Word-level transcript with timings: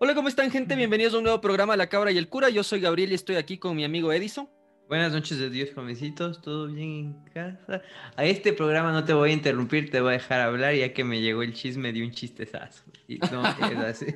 Hola, 0.00 0.14
¿cómo 0.16 0.26
están, 0.26 0.50
gente? 0.50 0.74
Bienvenidos 0.74 1.14
a 1.14 1.18
un 1.18 1.22
nuevo 1.22 1.40
programa 1.40 1.76
La 1.76 1.86
Cabra 1.86 2.10
y 2.10 2.18
el 2.18 2.28
Cura. 2.28 2.50
Yo 2.50 2.64
soy 2.64 2.80
Gabriel 2.80 3.12
y 3.12 3.14
estoy 3.14 3.36
aquí 3.36 3.58
con 3.58 3.76
mi 3.76 3.84
amigo 3.84 4.12
Edison. 4.12 4.48
Buenas 4.88 5.12
noches 5.12 5.38
de 5.38 5.48
Dios, 5.50 5.70
jovencitos. 5.72 6.42
¿Todo 6.42 6.66
bien 6.66 6.90
en 6.90 7.24
casa? 7.32 7.80
A 8.16 8.24
este 8.24 8.52
programa 8.52 8.90
no 8.90 9.04
te 9.04 9.14
voy 9.14 9.30
a 9.30 9.32
interrumpir, 9.32 9.90
te 9.90 10.00
voy 10.00 10.10
a 10.10 10.12
dejar 10.14 10.40
hablar 10.40 10.74
ya 10.74 10.92
que 10.92 11.04
me 11.04 11.20
llegó 11.20 11.44
el 11.44 11.54
chisme 11.54 11.92
de 11.92 12.02
un 12.02 12.10
chistezazo. 12.10 12.82
Y 13.06 13.18
no 13.18 13.46
es 13.70 14.02
así. 14.02 14.06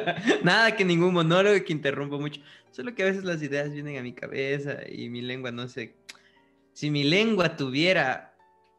Nada 0.44 0.76
que 0.76 0.84
ningún 0.84 1.14
monólogo 1.14 1.64
que 1.64 1.72
interrumpa 1.72 2.18
mucho. 2.18 2.42
Solo 2.70 2.94
que 2.94 3.02
a 3.02 3.06
veces 3.06 3.24
las 3.24 3.42
ideas 3.42 3.72
vienen 3.72 3.96
a 3.96 4.02
mi 4.02 4.12
cabeza 4.12 4.80
y 4.86 5.08
mi 5.08 5.22
lengua 5.22 5.50
no 5.50 5.66
sé. 5.66 5.96
Si 6.74 6.90
mi 6.90 7.04
lengua 7.04 7.56
tuviera 7.56 8.31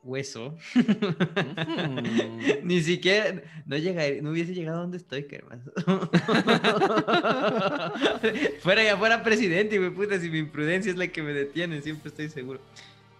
hueso, 0.04 0.58
ni 2.64 2.82
siquiera 2.82 3.42
no, 3.66 3.78
llegaría, 3.78 4.22
no 4.22 4.32
hubiese 4.32 4.54
llegado 4.54 4.80
a 4.80 4.82
donde 4.82 4.98
estoy, 4.98 5.24
que 5.24 5.38
hermano. 5.38 5.64
fuera 8.60 8.84
ya 8.84 8.98
fuera 8.98 9.24
presidente, 9.24 9.78
y 9.78 9.80
me 9.80 9.92
puta, 9.92 10.20
si 10.20 10.30
mi 10.30 10.40
imprudencia 10.40 10.92
es 10.92 10.98
la 10.98 11.08
que 11.08 11.22
me 11.22 11.32
detiene, 11.34 11.82
siempre 11.82 12.10
estoy 12.10 12.30
seguro. 12.30 12.60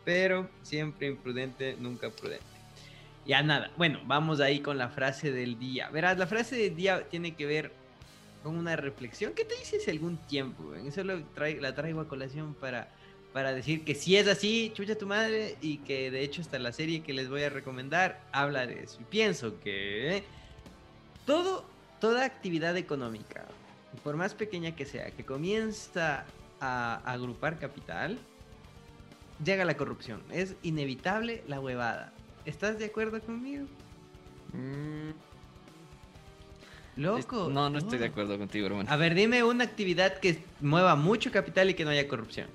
Pero 0.04 0.50
siempre 0.62 1.08
imprudente, 1.08 1.78
nunca 1.80 2.10
prudente. 2.10 2.44
Ya 3.26 3.42
nada, 3.42 3.72
bueno, 3.78 4.02
vamos 4.06 4.42
ahí 4.42 4.60
con 4.60 4.78
la 4.78 4.90
frase 4.90 5.32
del 5.32 5.58
día. 5.58 5.90
Verás, 5.90 6.18
la 6.18 6.28
frase 6.28 6.58
del 6.58 6.76
día 6.76 7.08
tiene 7.10 7.36
que 7.36 7.46
ver 7.46 7.72
con 8.44 8.58
una 8.58 8.76
reflexión 8.76 9.32
que 9.34 9.46
te 9.46 9.56
hice 9.62 9.78
hace 9.78 9.92
algún 9.92 10.18
tiempo. 10.18 10.76
Eso 10.76 11.06
lo 11.06 11.24
la 11.62 11.74
traigo 11.74 12.02
a 12.02 12.10
colación 12.10 12.54
para 12.54 12.90
para 13.34 13.52
decir 13.52 13.84
que 13.84 13.96
si 13.96 14.16
es 14.16 14.28
así, 14.28 14.72
chucha 14.76 14.96
tu 14.96 15.08
madre, 15.08 15.58
y 15.60 15.78
que 15.78 16.12
de 16.12 16.22
hecho 16.22 16.42
hasta 16.42 16.60
la 16.60 16.72
serie 16.72 17.02
que 17.02 17.14
les 17.14 17.30
voy 17.30 17.42
a 17.42 17.50
recomendar 17.50 18.22
habla 18.32 18.68
de 18.68 18.84
eso. 18.84 19.00
Y 19.02 19.06
pienso 19.06 19.60
que 19.60 20.24
todo, 21.26 21.66
toda 22.00 22.26
actividad 22.26 22.78
económica, 22.78 23.46
por 24.04 24.16
más 24.16 24.36
pequeña 24.36 24.76
que 24.76 24.86
sea, 24.86 25.10
que 25.12 25.26
comienza 25.26 26.26
a 26.62 27.02
agrupar 27.06 27.58
capital, 27.58 28.20
llega 29.44 29.66
la 29.66 29.76
corrupción. 29.76 30.22
Es 30.32 30.56
inevitable 30.62 31.44
la 31.48 31.60
huevada. 31.60 32.14
¿Estás 32.46 32.78
de 32.78 32.86
acuerdo 32.86 33.20
conmigo? 33.20 33.66
Mm. 34.54 35.12
Loco. 36.98 37.50
No, 37.50 37.72
no 37.72 37.80
estoy 37.80 37.98
de 37.98 38.06
acuerdo 38.06 38.38
contigo, 38.38 38.68
hermano. 38.68 38.92
A 38.92 38.96
ver, 38.96 39.16
dime 39.16 39.44
una 39.44 39.64
actividad 39.64 40.20
que 40.20 40.44
mueva 40.62 40.96
mucho 40.96 41.32
capital 41.32 41.72
y 41.72 41.74
que 41.74 41.84
no 41.84 41.90
haya 41.90 42.08
corrupción. 42.08 42.48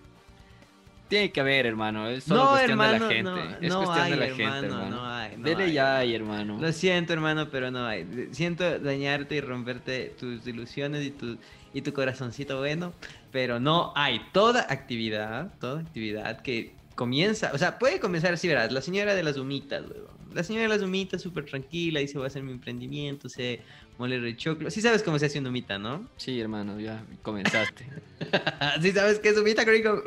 Tiene 1.09 1.33
que 1.33 1.41
haber, 1.41 1.67
hermano. 1.67 2.06
Es 2.09 2.25
solo 2.25 2.45
No, 2.45 2.51
cuestión 2.51 2.70
hermano, 2.73 2.92
de 2.92 2.98
la 3.01 3.09
gente. 3.09 3.23
no, 3.31 3.39
es 3.61 3.69
no 3.70 3.77
cuestión 3.84 4.05
hay, 4.05 4.11
de 4.11 4.17
la 4.17 4.27
hermano, 4.27 4.53
gente, 4.53 4.67
hermano. 4.67 4.91
no 4.97 5.06
hay, 5.06 5.37
no 5.39 5.45
Dele 5.45 5.64
hay, 5.64 5.73
ya 5.73 5.83
hermano. 5.83 5.98
ahí, 6.01 6.14
hermano. 6.14 6.59
Lo 6.61 6.73
siento, 6.73 7.12
hermano, 7.14 7.48
pero 7.51 7.70
no 7.70 7.87
hay. 7.87 8.28
Siento 8.33 8.78
dañarte 8.78 9.36
y 9.36 9.41
romperte 9.41 10.14
tus 10.19 10.47
ilusiones 10.47 11.05
y 11.06 11.11
tu, 11.11 11.39
y 11.73 11.83
tu 11.83 11.92
corazoncito 11.92 12.59
bueno, 12.59 12.92
pero 13.31 13.59
no 13.59 13.92
hay. 13.97 14.20
Toda 14.33 14.67
actividad, 14.70 15.55
toda 15.59 15.81
actividad 15.81 16.42
que 16.42 16.75
comienza, 16.95 17.53
o 17.55 17.59
sea, 17.59 17.79
puede 17.79 18.01
comenzar 18.01 18.34
así, 18.34 18.48
verás, 18.48 18.73
la 18.73 18.83
señora 18.83 19.14
de 19.14 19.23
las 19.23 19.36
humitas, 19.39 19.83
huevón. 19.83 20.17
La 20.34 20.42
señora 20.42 20.64
de 20.64 20.68
las 20.68 20.82
humitas 20.82 21.22
súper 21.22 21.44
tranquila, 21.46 22.00
dice 22.00 22.18
voy 22.18 22.24
a 22.24 22.26
hacer 22.28 22.42
mi 22.42 22.52
emprendimiento, 22.52 23.28
se 23.28 23.60
mole 23.98 24.20
rechoclo. 24.20 24.70
Sí 24.70 24.80
sabes 24.80 25.02
cómo 25.02 25.18
se 25.18 25.26
hace 25.26 25.38
una 25.38 25.48
humita, 25.48 25.78
¿no? 25.78 26.08
Sí, 26.16 26.38
hermano, 26.40 26.78
ya 26.78 27.04
comenzaste. 27.22 27.86
sí 28.82 28.92
sabes 28.92 29.18
qué 29.18 29.30
es 29.30 29.38
humita, 29.38 29.64
rico. 29.64 30.02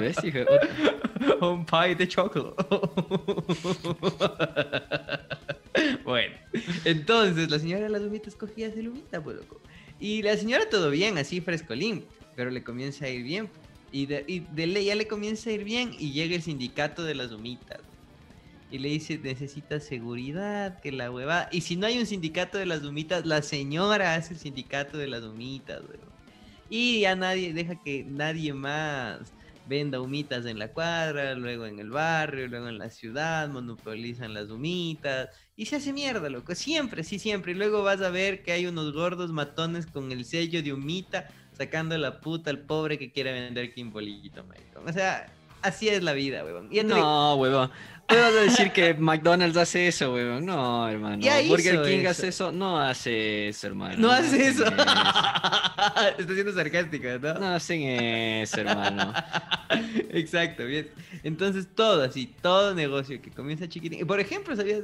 ¿Ves, 0.00 0.16
hijo? 0.24 0.40
Un 1.40 1.64
pie 1.64 1.94
de 1.94 2.08
chocolate. 2.08 2.56
bueno, 6.04 6.34
entonces 6.84 7.50
la 7.50 7.58
señora 7.58 7.84
de 7.84 7.90
las 7.90 8.02
humitas 8.02 8.34
cogía 8.34 8.68
esa 8.68 8.80
humita, 8.80 9.22
pues 9.22 9.36
loco. 9.36 9.60
Y 10.00 10.22
la 10.22 10.36
señora 10.36 10.68
todo 10.68 10.90
bien, 10.90 11.16
así 11.16 11.40
frescolín, 11.40 12.04
pero 12.34 12.50
le 12.50 12.64
comienza 12.64 13.04
a 13.04 13.08
ir 13.08 13.22
bien. 13.22 13.48
Y 13.92 14.06
de, 14.06 14.24
y 14.26 14.40
de 14.40 14.84
ya 14.84 14.94
le 14.94 15.06
comienza 15.06 15.50
a 15.50 15.52
ir 15.52 15.64
bien 15.64 15.94
y 15.98 16.12
llega 16.12 16.34
el 16.34 16.42
sindicato 16.42 17.04
de 17.04 17.14
las 17.14 17.30
humitas. 17.30 17.78
Y 18.72 18.78
le 18.78 18.88
dice, 18.88 19.18
necesita 19.18 19.78
seguridad, 19.80 20.80
que 20.80 20.90
la 20.90 21.10
hueva. 21.10 21.48
Y 21.52 21.60
si 21.60 21.76
no 21.76 21.86
hay 21.86 21.98
un 21.98 22.06
sindicato 22.06 22.56
de 22.56 22.64
las 22.64 22.82
humitas, 22.82 23.26
la 23.26 23.42
señora 23.42 24.14
hace 24.14 24.32
el 24.32 24.40
sindicato 24.40 24.96
de 24.96 25.08
las 25.08 25.22
humitas, 25.22 25.82
weón. 25.82 26.10
Y 26.70 27.00
ya 27.00 27.14
nadie, 27.14 27.52
deja 27.52 27.74
que 27.82 28.02
nadie 28.02 28.54
más 28.54 29.20
venda 29.68 30.00
humitas 30.00 30.46
en 30.46 30.58
la 30.58 30.68
cuadra, 30.72 31.34
luego 31.34 31.66
en 31.66 31.78
el 31.78 31.90
barrio, 31.90 32.48
luego 32.48 32.68
en 32.68 32.78
la 32.78 32.88
ciudad, 32.88 33.50
monopolizan 33.50 34.32
las 34.32 34.48
humitas. 34.50 35.28
Y 35.54 35.66
se 35.66 35.76
hace 35.76 35.92
mierda, 35.92 36.30
loco. 36.30 36.54
Siempre, 36.54 37.04
sí, 37.04 37.18
siempre. 37.18 37.52
Y 37.52 37.56
luego 37.56 37.82
vas 37.82 38.00
a 38.00 38.08
ver 38.08 38.42
que 38.42 38.52
hay 38.52 38.64
unos 38.64 38.94
gordos 38.94 39.32
matones 39.32 39.84
con 39.86 40.12
el 40.12 40.24
sello 40.24 40.62
de 40.62 40.72
humita 40.72 41.28
sacando 41.52 41.96
la 41.98 42.20
puta 42.20 42.50
al 42.50 42.60
pobre 42.60 42.98
que 42.98 43.12
quiere 43.12 43.32
vender 43.32 43.74
quimbolito, 43.74 44.42
maricón. 44.44 44.88
O 44.88 44.92
sea, 44.92 45.30
así 45.62 45.88
es 45.88 46.02
la 46.02 46.12
vida, 46.12 46.44
weón. 46.44 46.68
Y 46.70 46.82
digo, 46.82 46.88
No, 46.88 47.34
huevón. 47.36 47.70
¿Tú 48.06 48.16
vas 48.16 48.32
a 48.32 48.40
decir 48.40 48.72
que 48.72 48.94
McDonald's 48.98 49.56
hace 49.56 49.88
eso, 49.88 50.12
huevón? 50.12 50.44
No, 50.44 50.88
hermano. 50.88 51.22
Ya 51.22 51.40
Burger 51.48 51.82
King 51.82 52.00
eso. 52.00 52.10
hace 52.10 52.28
eso. 52.28 52.52
No 52.52 52.78
hace 52.78 53.48
eso, 53.48 53.68
hermano. 53.68 53.96
no 53.96 54.10
hace 54.10 54.48
eso. 54.48 54.64
hacen 54.66 54.78
Está 56.18 56.34
siendo 56.34 56.52
sarcástico, 56.52 57.08
¿no? 57.20 57.34
No 57.34 57.46
hacen 57.54 57.82
eso, 57.82 58.60
hermano. 58.60 59.14
Exacto, 60.10 60.64
bien. 60.66 60.90
Entonces 61.22 61.68
todo 61.74 62.02
así, 62.02 62.26
todo 62.42 62.74
negocio 62.74 63.20
que 63.22 63.30
comienza 63.30 63.68
chiquitín. 63.68 64.06
Por 64.06 64.20
ejemplo, 64.20 64.54
¿sabías? 64.56 64.82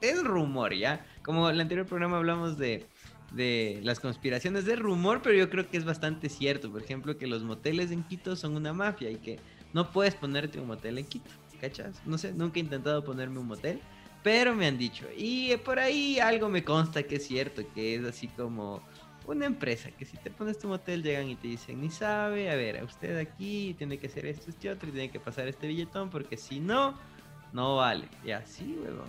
Es 0.00 0.22
rumor, 0.22 0.74
¿ya? 0.74 1.04
Como 1.22 1.48
en 1.48 1.56
el 1.56 1.60
anterior 1.62 1.86
programa 1.86 2.18
hablamos 2.18 2.58
de, 2.58 2.86
de 3.32 3.80
las 3.82 3.98
conspiraciones 3.98 4.66
de 4.66 4.76
rumor, 4.76 5.20
pero 5.22 5.36
yo 5.36 5.50
creo 5.50 5.68
que 5.68 5.78
es 5.78 5.84
bastante 5.84 6.28
cierto. 6.28 6.70
Por 6.70 6.82
ejemplo, 6.82 7.16
que 7.16 7.26
los 7.26 7.42
moteles 7.42 7.90
en 7.90 8.04
Quito 8.04 8.36
son 8.36 8.56
una 8.56 8.72
mafia 8.72 9.10
y 9.10 9.16
que 9.16 9.38
no 9.72 9.90
puedes 9.90 10.14
ponerte 10.14 10.60
un 10.60 10.66
motel 10.66 10.98
en 10.98 11.06
Quito, 11.06 11.30
¿cachas? 11.60 12.00
No 12.06 12.18
sé, 12.18 12.32
nunca 12.32 12.58
he 12.58 12.62
intentado 12.62 13.04
ponerme 13.04 13.38
un 13.38 13.46
motel, 13.46 13.80
pero 14.22 14.54
me 14.54 14.66
han 14.66 14.78
dicho. 14.78 15.06
Y 15.16 15.56
por 15.58 15.78
ahí 15.78 16.18
algo 16.18 16.48
me 16.48 16.64
consta 16.64 17.02
que 17.02 17.16
es 17.16 17.26
cierto, 17.26 17.62
que 17.74 17.96
es 17.96 18.04
así 18.04 18.28
como 18.28 18.82
una 19.26 19.46
empresa 19.46 19.90
que 19.90 20.04
si 20.04 20.16
te 20.18 20.30
pones 20.30 20.58
tu 20.58 20.68
motel 20.68 21.02
llegan 21.02 21.28
y 21.28 21.36
te 21.36 21.48
dicen, 21.48 21.80
ni 21.80 21.90
sabe, 21.90 22.50
a 22.50 22.56
ver, 22.56 22.78
a 22.78 22.84
usted 22.84 23.18
aquí 23.18 23.74
tiene 23.76 23.98
que 23.98 24.06
hacer 24.06 24.26
esto, 24.26 24.50
este 24.50 24.70
otro, 24.70 24.88
y 24.88 24.92
tiene 24.92 25.10
que 25.10 25.20
pasar 25.20 25.48
este 25.48 25.66
billetón, 25.66 26.10
porque 26.10 26.36
si 26.36 26.60
no, 26.60 26.98
no 27.52 27.76
vale. 27.76 28.08
Y 28.24 28.30
así, 28.30 28.76
huevón. 28.82 29.08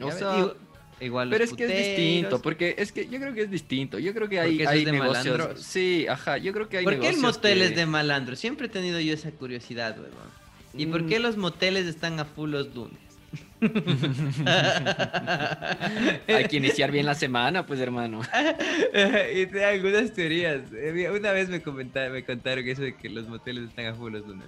O 0.00 0.10
sea, 0.10 0.54
igual, 1.00 1.30
Pero 1.30 1.44
es 1.44 1.52
que 1.52 1.64
es 1.64 1.70
distinto, 1.96 2.40
porque 2.42 2.74
es 2.78 2.92
que 2.92 3.08
yo 3.08 3.18
creo 3.20 3.34
que 3.34 3.42
es 3.42 3.50
distinto. 3.50 3.98
Yo 3.98 4.12
creo 4.14 4.28
que 4.28 4.40
hay, 4.40 4.60
eso 4.62 4.70
hay 4.70 4.80
es 4.80 4.84
de 4.86 4.92
negocios. 4.92 5.26
malandros. 5.38 5.62
Sí, 5.62 6.06
ajá. 6.08 6.38
Yo 6.38 6.52
creo 6.52 6.68
que 6.68 6.78
hay 6.78 6.84
¿Por 6.84 6.92
qué 6.94 7.08
el 7.08 7.16
negocios 7.16 7.36
motel 7.36 7.58
que- 7.58 7.64
es 7.66 7.76
de 7.76 7.86
malandro? 7.86 8.36
Siempre 8.36 8.66
he 8.66 8.70
tenido 8.70 8.98
yo 9.00 9.14
esa 9.14 9.30
curiosidad, 9.30 9.96
huevón. 9.98 10.44
¿Y 10.76 10.86
por 10.86 11.02
Mm. 11.04 11.08
qué 11.08 11.18
los 11.20 11.36
moteles 11.36 11.86
están 11.86 12.18
a 12.20 12.24
full 12.24 12.50
los 12.50 12.74
lunes? 12.74 12.98
Hay 16.28 16.44
que 16.48 16.56
iniciar 16.56 16.90
bien 16.90 17.06
la 17.06 17.14
semana, 17.14 17.66
pues, 17.66 17.80
hermano. 17.80 18.20
y 19.34 19.46
te 19.46 19.64
algunas 19.64 20.12
teorías. 20.12 20.60
Eh, 20.72 21.10
Una 21.10 21.32
vez 21.32 21.48
me 21.48 21.62
comentaron, 21.62 22.12
me 22.12 22.24
contaron 22.24 22.66
eso 22.68 22.82
de 22.82 22.96
que 22.96 23.08
los 23.08 23.28
moteles 23.28 23.68
están 23.68 23.86
a 23.86 23.94
full 23.94 24.12
los 24.12 24.26
lunes. 24.26 24.46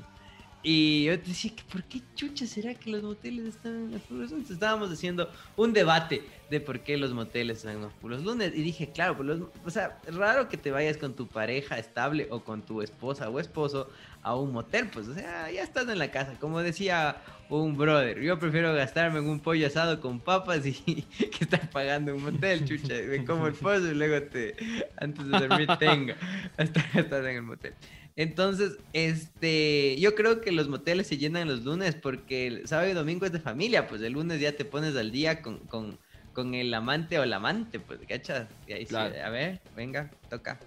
Y 0.68 1.04
yo 1.04 1.16
te 1.20 1.28
decía, 1.28 1.52
que 1.54 1.62
¿por 1.70 1.84
qué 1.84 2.00
chucha 2.16 2.44
será 2.44 2.74
que 2.74 2.90
los 2.90 3.00
moteles 3.04 3.46
están 3.46 3.88
los 3.92 4.10
lunes? 4.10 4.50
Estábamos 4.50 4.90
haciendo 4.90 5.30
un 5.54 5.72
debate 5.72 6.24
de 6.50 6.58
por 6.60 6.80
qué 6.80 6.96
los 6.96 7.12
moteles 7.12 7.58
están 7.58 7.88
full 8.00 8.10
los 8.10 8.24
lunes. 8.24 8.52
Y 8.52 8.62
dije, 8.62 8.90
claro, 8.90 9.16
pues 9.16 9.28
los- 9.28 9.42
o 9.64 9.70
sea, 9.70 10.00
raro 10.10 10.48
que 10.48 10.56
te 10.56 10.72
vayas 10.72 10.96
con 10.96 11.14
tu 11.14 11.28
pareja 11.28 11.78
estable 11.78 12.26
o 12.30 12.42
con 12.42 12.62
tu 12.62 12.82
esposa 12.82 13.30
o 13.30 13.38
esposo 13.38 13.88
a 14.24 14.34
un 14.34 14.52
motel. 14.52 14.88
Pues, 14.88 15.06
o 15.06 15.14
sea, 15.14 15.48
ya 15.52 15.62
estás 15.62 15.88
en 15.88 16.00
la 16.00 16.10
casa. 16.10 16.34
Como 16.40 16.60
decía 16.60 17.18
un 17.48 17.76
brother, 17.76 18.20
yo 18.20 18.36
prefiero 18.40 18.74
gastarme 18.74 19.20
en 19.20 19.28
un 19.28 19.38
pollo 19.38 19.68
asado 19.68 20.00
con 20.00 20.18
papas 20.18 20.66
y 20.66 20.72
que 21.30 21.44
estar 21.44 21.70
pagando 21.70 22.12
un 22.12 22.24
motel, 22.24 22.64
chucha. 22.64 22.94
Me 23.08 23.24
como 23.24 23.46
el 23.46 23.54
pollo 23.54 23.88
y 23.88 23.94
luego 23.94 24.20
te, 24.26 24.56
antes 24.96 25.24
de 25.28 25.30
dormir 25.46 25.68
tenga. 25.78 26.16
Hasta 26.56 26.80
estar 26.98 27.24
en 27.24 27.36
el 27.36 27.42
motel. 27.42 27.74
Entonces, 28.16 28.78
este, 28.94 29.96
yo 30.00 30.14
creo 30.14 30.40
que 30.40 30.50
los 30.50 30.68
moteles 30.68 31.06
se 31.06 31.18
llenan 31.18 31.48
los 31.48 31.64
lunes 31.64 31.94
porque 31.94 32.46
el 32.46 32.66
sábado 32.66 32.88
y 32.88 32.94
domingo 32.94 33.26
es 33.26 33.32
de 33.32 33.40
familia, 33.40 33.86
pues 33.86 34.00
el 34.00 34.14
lunes 34.14 34.40
ya 34.40 34.52
te 34.52 34.64
pones 34.64 34.96
al 34.96 35.12
día 35.12 35.42
con, 35.42 35.58
con, 35.66 35.98
con 36.32 36.54
el 36.54 36.72
amante 36.72 37.18
o 37.18 37.26
la 37.26 37.36
amante, 37.36 37.78
pues, 37.78 38.00
¿cachas? 38.08 38.48
Y 38.66 38.72
ahí 38.72 38.82
sí, 38.86 38.88
Claro. 38.88 39.14
a 39.22 39.28
ver, 39.28 39.60
venga, 39.76 40.10
toca. 40.30 40.58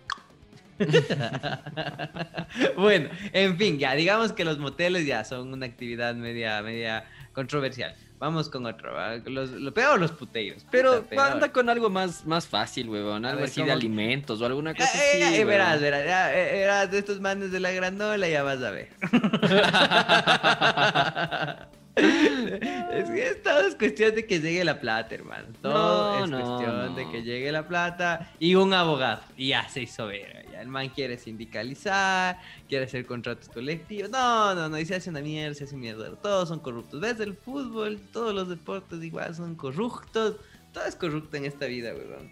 bueno, 2.77 3.09
en 3.33 3.57
fin, 3.57 3.79
ya 3.79 3.95
digamos 3.95 4.31
que 4.31 4.45
los 4.45 4.59
moteles 4.59 5.05
ya 5.07 5.23
son 5.25 5.51
una 5.51 5.65
actividad 5.65 6.13
media, 6.15 6.61
media 6.61 7.03
controversial. 7.33 7.95
Vamos 8.19 8.49
con 8.49 8.65
otro, 8.65 8.91
los, 9.29 9.51
lo 9.51 9.73
peor 9.73 9.97
los 9.99 10.11
puteiros. 10.11 10.65
Pero 10.69 11.03
puta, 11.03 11.31
anda 11.31 11.51
con 11.53 11.69
algo 11.69 11.89
más, 11.89 12.25
más 12.25 12.45
fácil, 12.47 12.89
huevón. 12.89 13.25
Algo 13.25 13.45
así 13.45 13.63
de 13.63 13.71
alimentos 13.71 14.41
o 14.41 14.45
alguna 14.45 14.71
Eh, 14.71 14.75
cosa 14.75 14.89
así. 14.89 14.99
eh, 14.99 15.21
eh, 15.21 15.29
huevón. 15.45 15.47
verás, 15.47 15.79
verás, 15.81 16.31
eh, 16.33 16.49
verás 16.53 16.91
de 16.91 16.97
estos 16.99 17.21
manes 17.21 17.51
de 17.53 17.59
la 17.61 17.71
granola, 17.71 18.27
ya 18.27 18.43
vas 18.43 18.61
a 18.61 18.71
ver. 18.71 18.89
Es 21.95 23.09
que 23.09 23.27
es 23.27 23.43
todo 23.43 23.61
es 23.67 23.75
cuestión 23.75 24.15
de 24.15 24.25
que 24.25 24.39
llegue 24.39 24.63
la 24.63 24.79
plata, 24.79 25.15
hermano. 25.15 25.47
Todo 25.61 26.19
No, 26.19 26.23
es 26.25 26.29
no, 26.31 26.39
cuestión 26.39 26.77
no. 26.77 26.95
de 26.95 27.09
que 27.11 27.23
llegue 27.23 27.51
la 27.51 27.67
plata 27.67 28.31
y 28.39 28.55
un 28.55 28.73
abogado. 28.73 29.21
Y 29.37 29.49
ya 29.49 29.67
se 29.69 29.81
hizo 29.83 30.07
ver. 30.07 30.45
Ya 30.51 30.61
el 30.61 30.67
man 30.67 30.89
quiere 30.89 31.17
sindicalizar, 31.17 32.39
quiere 32.67 32.85
hacer 32.85 33.05
contratos 33.05 33.49
colectivos. 33.49 34.09
No, 34.09 34.55
no, 34.55 34.69
no. 34.69 34.79
Y 34.79 34.85
se 34.85 34.95
hace 34.95 35.09
una 35.09 35.21
mierda, 35.21 35.53
se 35.55 35.65
hace 35.65 35.75
mierda. 35.75 36.09
Todos 36.15 36.49
son 36.49 36.59
corruptos. 36.59 36.99
Ves 36.99 37.19
el 37.19 37.35
fútbol, 37.35 37.99
todos 38.11 38.33
los 38.33 38.49
deportes 38.49 39.03
igual 39.03 39.35
son 39.35 39.55
corruptos. 39.55 40.35
Todo 40.73 40.85
es 40.85 40.95
corrupto 40.95 41.37
en 41.37 41.45
esta 41.45 41.65
vida, 41.65 41.93
weón. 41.93 42.31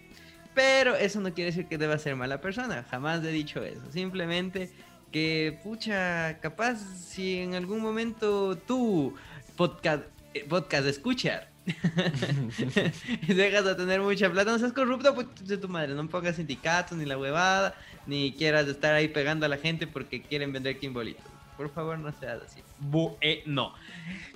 Pero 0.53 0.95
eso 0.95 1.19
no 1.21 1.33
quiere 1.33 1.51
decir 1.51 1.67
que 1.67 1.77
deba 1.77 1.97
ser 1.97 2.15
mala 2.15 2.41
persona. 2.41 2.83
Jamás 2.89 3.23
he 3.23 3.29
dicho 3.31 3.63
eso. 3.63 3.91
Simplemente 3.91 4.71
que, 5.11 5.59
pucha, 5.63 6.39
capaz 6.39 6.77
si 6.77 7.37
en 7.39 7.53
algún 7.53 7.79
momento 7.79 8.57
tú, 8.57 9.13
podcast, 9.57 10.03
eh, 10.33 10.45
podcast 10.47 10.87
escuchar, 10.87 11.49
dejas 13.27 13.65
de 13.65 13.75
tener 13.75 13.99
mucha 13.99 14.31
plata, 14.31 14.51
no 14.51 14.59
seas 14.59 14.71
corrupto, 14.71 15.13
pues 15.13 15.27
de 15.45 15.57
tu 15.57 15.67
madre, 15.67 15.93
no 15.93 16.07
pongas 16.07 16.37
sindicatos 16.37 16.97
ni 16.97 17.05
la 17.05 17.17
huevada, 17.17 17.75
ni 18.05 18.31
quieras 18.31 18.67
estar 18.67 18.93
ahí 18.93 19.09
pegando 19.09 19.45
a 19.45 19.49
la 19.49 19.57
gente 19.57 19.85
porque 19.87 20.21
quieren 20.21 20.53
vender 20.53 20.79
quimbolitos. 20.79 21.25
Por 21.57 21.69
favor, 21.73 21.97
no 21.97 22.11
seas 22.19 22.39
así. 22.43 22.61
Bueno, 22.79 23.73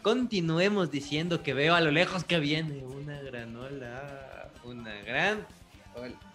continuemos 0.01 0.89
diciendo 0.89 1.43
que 1.43 1.53
veo 1.53 1.75
a 1.75 1.81
lo 1.81 1.91
lejos 1.91 2.23
que 2.23 2.39
viene 2.39 2.83
una 2.83 3.21
granola, 3.21 4.49
una 4.63 4.93
gran... 5.03 5.45
ola. 5.95 6.30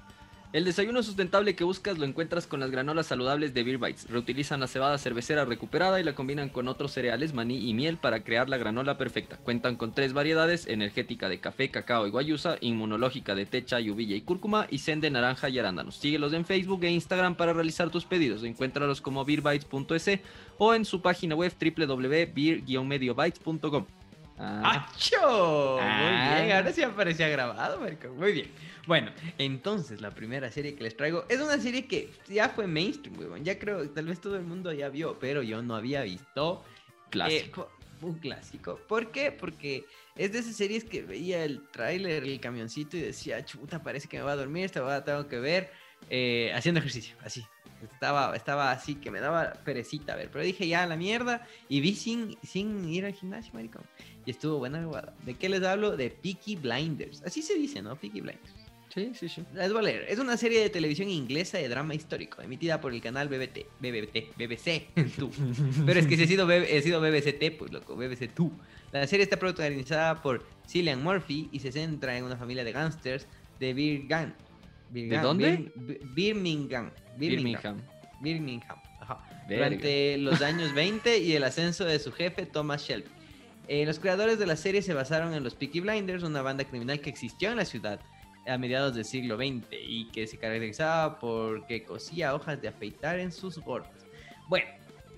El 0.57 0.65
desayuno 0.65 1.03
sustentable 1.03 1.55
que 1.55 1.65
buscas 1.65 1.99
lo 1.99 2.07
encuentras 2.07 2.47
con 2.47 2.61
las 2.61 2.71
granolas 2.71 3.09
saludables 3.09 3.53
de 3.53 3.63
Beer 3.63 3.77
Bites. 3.77 4.09
Reutilizan 4.09 4.59
la 4.59 4.67
cebada 4.67 4.97
cervecera 4.97 5.45
recuperada 5.45 6.01
y 6.01 6.03
la 6.03 6.15
combinan 6.15 6.49
con 6.49 6.67
otros 6.67 6.93
cereales, 6.93 7.35
maní 7.35 7.69
y 7.69 7.75
miel 7.75 7.99
para 7.99 8.25
crear 8.25 8.49
la 8.49 8.57
granola 8.57 8.97
perfecta. 8.97 9.37
Cuentan 9.37 9.77
con 9.77 9.93
tres 9.93 10.15
variedades, 10.15 10.67
energética 10.67 11.29
de 11.29 11.41
café, 11.41 11.71
cacao 11.71 12.07
y 12.07 12.11
guayusa, 12.11 12.57
inmunológica 12.63 13.35
de 13.35 13.45
techa, 13.45 13.81
uvilla 13.81 14.17
y 14.17 14.23
cúrcuma 14.23 14.67
y 14.71 14.79
zen 14.79 15.03
de 15.03 15.11
naranja 15.11 15.51
y 15.51 15.59
arándanos. 15.59 15.97
Síguelos 15.97 16.33
en 16.33 16.47
Facebook 16.47 16.83
e 16.85 16.91
Instagram 16.91 17.35
para 17.35 17.53
realizar 17.53 17.91
tus 17.91 18.07
pedidos. 18.07 18.43
Encuéntralos 18.43 19.03
como 19.03 19.27
beerbites.es 19.27 20.21
o 20.57 20.73
en 20.73 20.87
su 20.87 21.03
página 21.03 21.35
web 21.35 21.53
www.beer-mediobites.com. 21.61 23.85
Ah, 24.39 24.89
¡Acho! 24.91 25.79
Ah. 25.83 25.99
Muy 26.01 26.13
bien, 26.47 26.57
ahora 26.57 26.73
sí 26.73 26.83
aparecía 26.83 27.29
grabado, 27.29 27.79
marico. 27.79 28.09
Muy 28.15 28.33
bien. 28.33 28.51
Bueno, 28.87 29.11
entonces 29.39 30.01
la 30.01 30.13
primera 30.13 30.51
serie 30.51 30.75
que 30.77 30.85
les 30.85 30.97
traigo 30.97 31.25
es 31.29 31.41
una 31.41 31.59
serie 31.59 31.87
que 31.87 32.11
ya 32.29 32.49
fue 32.49 32.67
mainstream, 32.67 33.19
weón. 33.19 33.45
Ya 33.45 33.59
creo, 33.59 33.89
tal 33.91 34.07
vez 34.07 34.21
todo 34.21 34.37
el 34.37 34.45
mundo 34.45 34.73
ya 34.73 34.89
vio, 34.89 35.19
pero 35.19 35.43
yo 35.43 35.61
no 35.63 35.75
había 35.75 36.03
visto. 36.03 36.63
clásico. 37.11 37.69
Eh, 37.71 37.77
un 38.03 38.15
clásico. 38.15 38.79
¿Por 38.87 39.11
qué? 39.11 39.33
Porque 39.33 39.87
es 40.15 40.33
de 40.33 40.41
esas 40.41 40.57
series 40.57 40.85
que 40.85 41.03
veía 41.03 41.45
el 41.45 41.67
tráiler, 41.69 42.25
el 42.25 42.41
camioncito 42.41 42.97
y 42.97 43.01
decía, 43.01 43.45
chuta, 43.45 43.83
parece 43.83 44.09
que 44.09 44.19
me 44.19 44.23
va 44.23 44.33
a 44.33 44.37
dormir, 44.37 44.67
esta 44.67 44.83
va 44.83 45.03
tengo 45.05 45.27
que 45.29 45.39
ver 45.39 45.71
eh, 46.11 46.53
haciendo 46.55 46.81
ejercicio, 46.81 47.17
así. 47.23 47.45
Estaba, 47.83 48.35
estaba 48.35 48.71
así 48.71 48.95
que 48.97 49.11
me 49.11 49.21
daba 49.21 49.53
perecita 49.65 50.15
a 50.15 50.17
ver, 50.17 50.31
pero 50.31 50.45
dije 50.45 50.67
ya 50.67 50.87
la 50.87 50.97
mierda 50.97 51.47
y 51.69 51.81
vi 51.81 51.95
sin, 51.95 52.37
sin 52.43 52.89
ir 52.89 53.05
al 53.05 53.13
gimnasio, 53.13 53.53
maricón. 53.53 53.85
Y 54.25 54.31
estuvo 54.31 54.59
buena 54.59 54.83
jugada. 54.83 55.15
¿De 55.25 55.35
qué 55.35 55.49
les 55.49 55.63
hablo? 55.63 55.97
De 55.97 56.11
Peaky 56.11 56.57
Blinders. 56.57 57.23
Así 57.23 57.43
se 57.43 57.55
dice, 57.55 57.83
¿no? 57.83 57.95
Peaky 57.97 58.23
Blinders. 58.23 58.56
Sí, 58.97 59.13
sí, 59.15 59.29
sí. 59.29 59.45
Les 59.55 59.71
voy 59.71 59.81
a 59.81 59.83
leer. 59.83 60.07
Es 60.09 60.19
una 60.19 60.39
serie 60.39 60.59
de 60.61 60.71
televisión 60.71 61.11
inglesa 61.11 61.59
de 61.59 61.69
drama 61.69 61.95
histórico, 61.95 62.41
emitida 62.41 62.81
por 62.81 62.95
el 62.95 63.03
canal 63.03 63.29
BBT, 63.29 63.67
BBT, 63.79 64.35
BBC, 64.39 64.87
tú. 65.19 65.31
Pero 65.85 66.01
es 66.01 66.07
que 66.07 66.17
si 66.17 66.23
he 66.23 66.27
sido, 66.27 66.51
he 66.51 66.81
sido 66.81 66.99
BBCT, 67.03 67.59
pues 67.59 67.71
loco, 67.73 67.95
BBC 67.95 68.33
tú. 68.35 68.51
La 68.93 69.07
serie 69.07 69.25
está 69.25 69.39
protagonizada 69.39 70.23
por 70.23 70.47
Cillian 70.67 71.03
Murphy 71.05 71.51
y 71.53 71.59
se 71.61 71.73
centra 71.73 72.17
en 72.17 72.25
una 72.25 72.39
familia 72.39 72.65
de 72.65 72.73
gángsters 72.73 73.27
de 73.61 73.75
Birmingham. 73.75 74.33
Birmingham, 74.91 75.23
dónde? 75.23 75.71
Bir- 75.77 76.01
Birmingham. 76.15 76.91
Birmingham. 77.19 77.83
Birmingham. 78.23 78.79
Ajá. 79.03 79.45
Durante 79.47 80.17
los 80.17 80.41
años 80.41 80.73
20 80.73 81.19
y 81.19 81.35
el 81.35 81.45
ascenso 81.45 81.85
de 81.85 81.99
su 81.99 82.13
jefe, 82.13 82.47
Thomas 82.47 82.83
Shelby. 82.83 83.09
Eh, 83.69 83.85
los 83.85 83.99
creadores 83.99 84.39
de 84.39 84.47
la 84.47 84.57
serie 84.57 84.81
se 84.81 84.95
basaron 84.95 85.35
en 85.35 85.45
los 85.45 85.55
Peaky 85.55 85.81
Blinders, 85.81 86.23
una 86.23 86.41
banda 86.41 86.65
criminal 86.65 87.01
que 87.01 87.11
existió 87.11 87.51
en 87.51 87.57
la 87.59 87.65
ciudad 87.67 88.01
a 88.47 88.59
mediados 88.59 88.95
del 88.95 89.05
siglo 89.05 89.37
XX 89.37 89.67
y 89.71 90.07
que 90.13 90.27
se 90.27 90.37
caracterizaba 90.37 91.19
porque 91.19 91.85
cosía 91.85 92.35
hojas 92.35 92.61
de 92.61 92.69
afeitar 92.69 93.19
en 93.19 93.33
sus 93.33 93.59
gordas. 93.59 94.07
Bueno, 94.49 94.67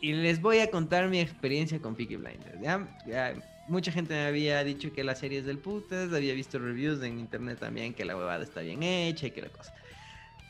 y 0.01 0.13
les 0.13 0.41
voy 0.41 0.61
a 0.61 0.71
contar 0.71 1.09
mi 1.09 1.21
experiencia 1.21 1.81
con 1.81 1.95
Peaky 1.95 2.17
Blinders. 2.17 2.61
¿ya? 2.61 2.89
Ya, 3.07 3.35
mucha 3.69 3.93
gente 3.93 4.15
me 4.15 4.27
había 4.27 4.65
dicho 4.65 4.93
que 4.93 5.05
la 5.05 5.15
serie 5.15 5.41
es 5.41 5.47
del 5.47 5.59
putas, 5.59 6.13
había 6.13 6.35
visto 6.35 6.59
reviews 6.59 7.03
en 7.03 7.19
internet 7.19 7.59
también 7.59 7.95
que 7.95 8.05
la 8.05 8.17
huevada 8.17 8.43
está 8.43 8.61
bien 8.61 8.83
hecha 8.83 9.27
y 9.27 9.31
que 9.31 9.43
la 9.43 9.49
cosa. 9.49 9.75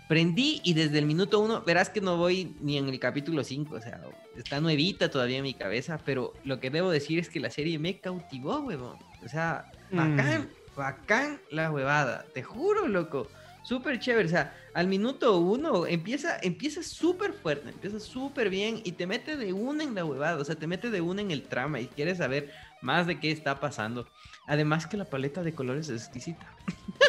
Prendí 0.08 0.62
y 0.64 0.72
desde 0.72 0.98
el 0.98 1.04
minuto 1.04 1.38
uno, 1.40 1.62
verás 1.62 1.90
que 1.90 2.00
no 2.00 2.16
voy 2.16 2.56
ni 2.62 2.78
en 2.78 2.88
el 2.88 2.98
capítulo 2.98 3.44
5, 3.44 3.74
o 3.74 3.80
sea, 3.80 4.00
está 4.36 4.58
nuevita 4.58 5.10
todavía 5.10 5.36
en 5.38 5.42
mi 5.42 5.52
cabeza, 5.52 6.00
pero 6.02 6.32
lo 6.44 6.60
que 6.60 6.70
debo 6.70 6.90
decir 6.90 7.18
es 7.18 7.28
que 7.28 7.40
la 7.40 7.50
serie 7.50 7.78
me 7.78 7.98
cautivó, 8.00 8.60
huevón. 8.60 8.96
O 9.22 9.28
sea, 9.28 9.70
bacán, 9.90 10.48
bacán 10.78 11.40
la 11.50 11.70
huevada, 11.70 12.24
te 12.32 12.42
juro, 12.42 12.88
loco. 12.88 13.28
Súper 13.64 13.98
chévere, 13.98 14.26
o 14.26 14.30
sea, 14.30 14.56
al 14.72 14.86
minuto 14.86 15.36
uno 15.38 15.86
empieza 15.86 16.38
empieza 16.40 16.82
súper 16.82 17.34
fuerte, 17.34 17.68
empieza 17.68 18.00
súper 18.00 18.48
bien 18.48 18.80
y 18.82 18.92
te 18.92 19.06
mete 19.06 19.36
de 19.36 19.52
una 19.52 19.84
en 19.84 19.94
la 19.94 20.06
huevada, 20.06 20.38
o 20.38 20.44
sea, 20.44 20.54
te 20.54 20.66
mete 20.66 20.88
de 20.88 21.02
una 21.02 21.20
en 21.20 21.30
el 21.30 21.42
trama 21.42 21.78
y 21.78 21.86
quieres 21.86 22.16
saber 22.18 22.50
más 22.80 23.06
de 23.06 23.20
qué 23.20 23.30
está 23.30 23.60
pasando. 23.60 24.06
Además 24.46 24.86
que 24.86 24.96
la 24.96 25.04
paleta 25.04 25.42
de 25.42 25.52
colores 25.52 25.90
es 25.90 26.02
exquisita. 26.02 26.46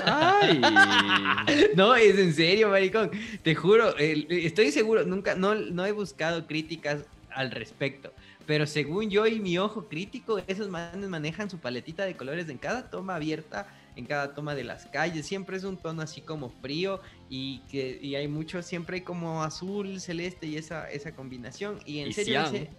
Ay. 0.04 0.62
No, 1.76 1.96
es 1.96 2.18
en 2.18 2.34
serio, 2.34 2.70
maricón. 2.70 3.12
Te 3.44 3.56
juro, 3.56 3.98
eh, 3.98 4.28
estoy 4.30 4.72
seguro, 4.72 5.06
nunca, 5.06 5.36
no, 5.36 5.56
no 5.56 5.86
he 5.86 5.92
buscado 5.94 6.46
críticas 6.46 7.06
al 7.32 7.52
respecto. 7.52 8.12
Pero 8.50 8.66
según 8.66 9.12
yo 9.12 9.28
y 9.28 9.40
mi 9.40 9.60
ojo 9.60 9.88
crítico, 9.88 10.40
esos 10.48 10.70
manes 10.70 11.08
manejan 11.08 11.52
su 11.52 11.60
paletita 11.60 12.04
de 12.06 12.16
colores 12.18 12.50
en 12.50 12.58
cada 12.58 12.90
toma 12.90 13.14
abierta, 13.14 13.68
en 13.96 14.08
cada 14.08 14.34
toma 14.34 14.56
de 14.56 14.64
las 14.64 14.88
calles. 14.88 15.28
Siempre 15.28 15.56
es 15.56 15.64
un 15.64 15.78
tono 15.78 16.02
así 16.02 16.22
como 16.22 16.50
frío 16.50 17.00
y 17.30 17.60
que 17.70 18.00
y 18.02 18.16
hay 18.16 18.28
mucho, 18.28 18.64
siempre 18.64 18.96
hay 18.96 19.02
como 19.04 19.44
azul, 19.44 20.02
celeste 20.02 20.48
y 20.48 20.58
esa, 20.58 20.90
esa 20.90 21.12
combinación. 21.12 21.78
Y 21.86 22.00
en 22.00 22.08
Y 22.10 22.14
serio, 22.14 22.42
cian. 22.48 22.56
ese- 22.56 22.70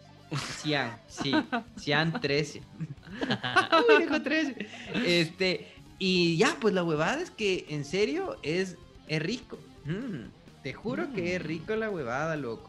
Cian, 0.60 0.98
sí, 1.06 1.32
Cian 1.78 2.20
13. 2.20 2.62
Uy, 3.88 4.02
dijo 4.02 4.20
13. 4.22 4.66
Este, 5.06 5.68
y 6.00 6.36
ya, 6.36 6.56
pues 6.60 6.74
la 6.74 6.82
huevada 6.82 7.22
es 7.22 7.30
que 7.30 7.66
en 7.68 7.84
serio 7.84 8.38
es, 8.42 8.76
es 9.06 9.22
rico. 9.22 9.56
Mm, 9.84 10.30
te 10.64 10.72
juro 10.74 11.12
que 11.12 11.36
es 11.36 11.42
rico 11.44 11.76
la 11.76 11.90
huevada, 11.90 12.34
loco. 12.34 12.68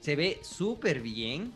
Se 0.00 0.14
ve 0.14 0.38
súper 0.44 1.00
bien, 1.00 1.52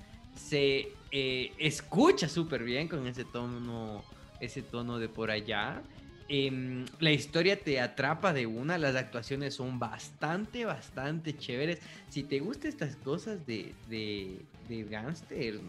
se 0.48 0.88
eh, 1.10 1.54
escucha 1.58 2.28
súper 2.28 2.64
bien 2.64 2.88
con 2.88 3.06
ese 3.06 3.24
tono, 3.24 4.04
ese 4.40 4.62
tono 4.62 4.98
de 4.98 5.08
por 5.08 5.30
allá. 5.30 5.82
Em, 6.28 6.84
la 7.00 7.10
historia 7.10 7.62
te 7.62 7.80
atrapa 7.80 8.32
de 8.32 8.46
una, 8.46 8.78
las 8.78 8.94
actuaciones 8.94 9.54
son 9.54 9.78
bastante, 9.78 10.64
bastante 10.64 11.36
chéveres. 11.36 11.80
Si 12.08 12.22
te 12.22 12.38
gustan 12.38 12.70
estas 12.70 12.96
cosas 12.96 13.44
de, 13.46 13.74
de, 13.86 14.46
de 14.68 14.84
gángster, 14.84 15.60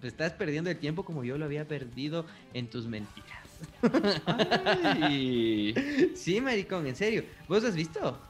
pues 0.00 0.12
estás 0.12 0.32
perdiendo 0.34 0.70
el 0.70 0.78
tiempo 0.78 1.04
como 1.04 1.24
yo 1.24 1.38
lo 1.38 1.44
había 1.44 1.66
perdido 1.66 2.26
en 2.52 2.68
tus 2.68 2.86
mentiras. 2.86 3.60
Ay. 4.26 5.74
Sí, 6.16 6.40
maricón, 6.40 6.86
en 6.86 6.96
serio. 6.96 7.24
¿Vos 7.46 7.64
has 7.64 7.74
visto? 7.76 8.27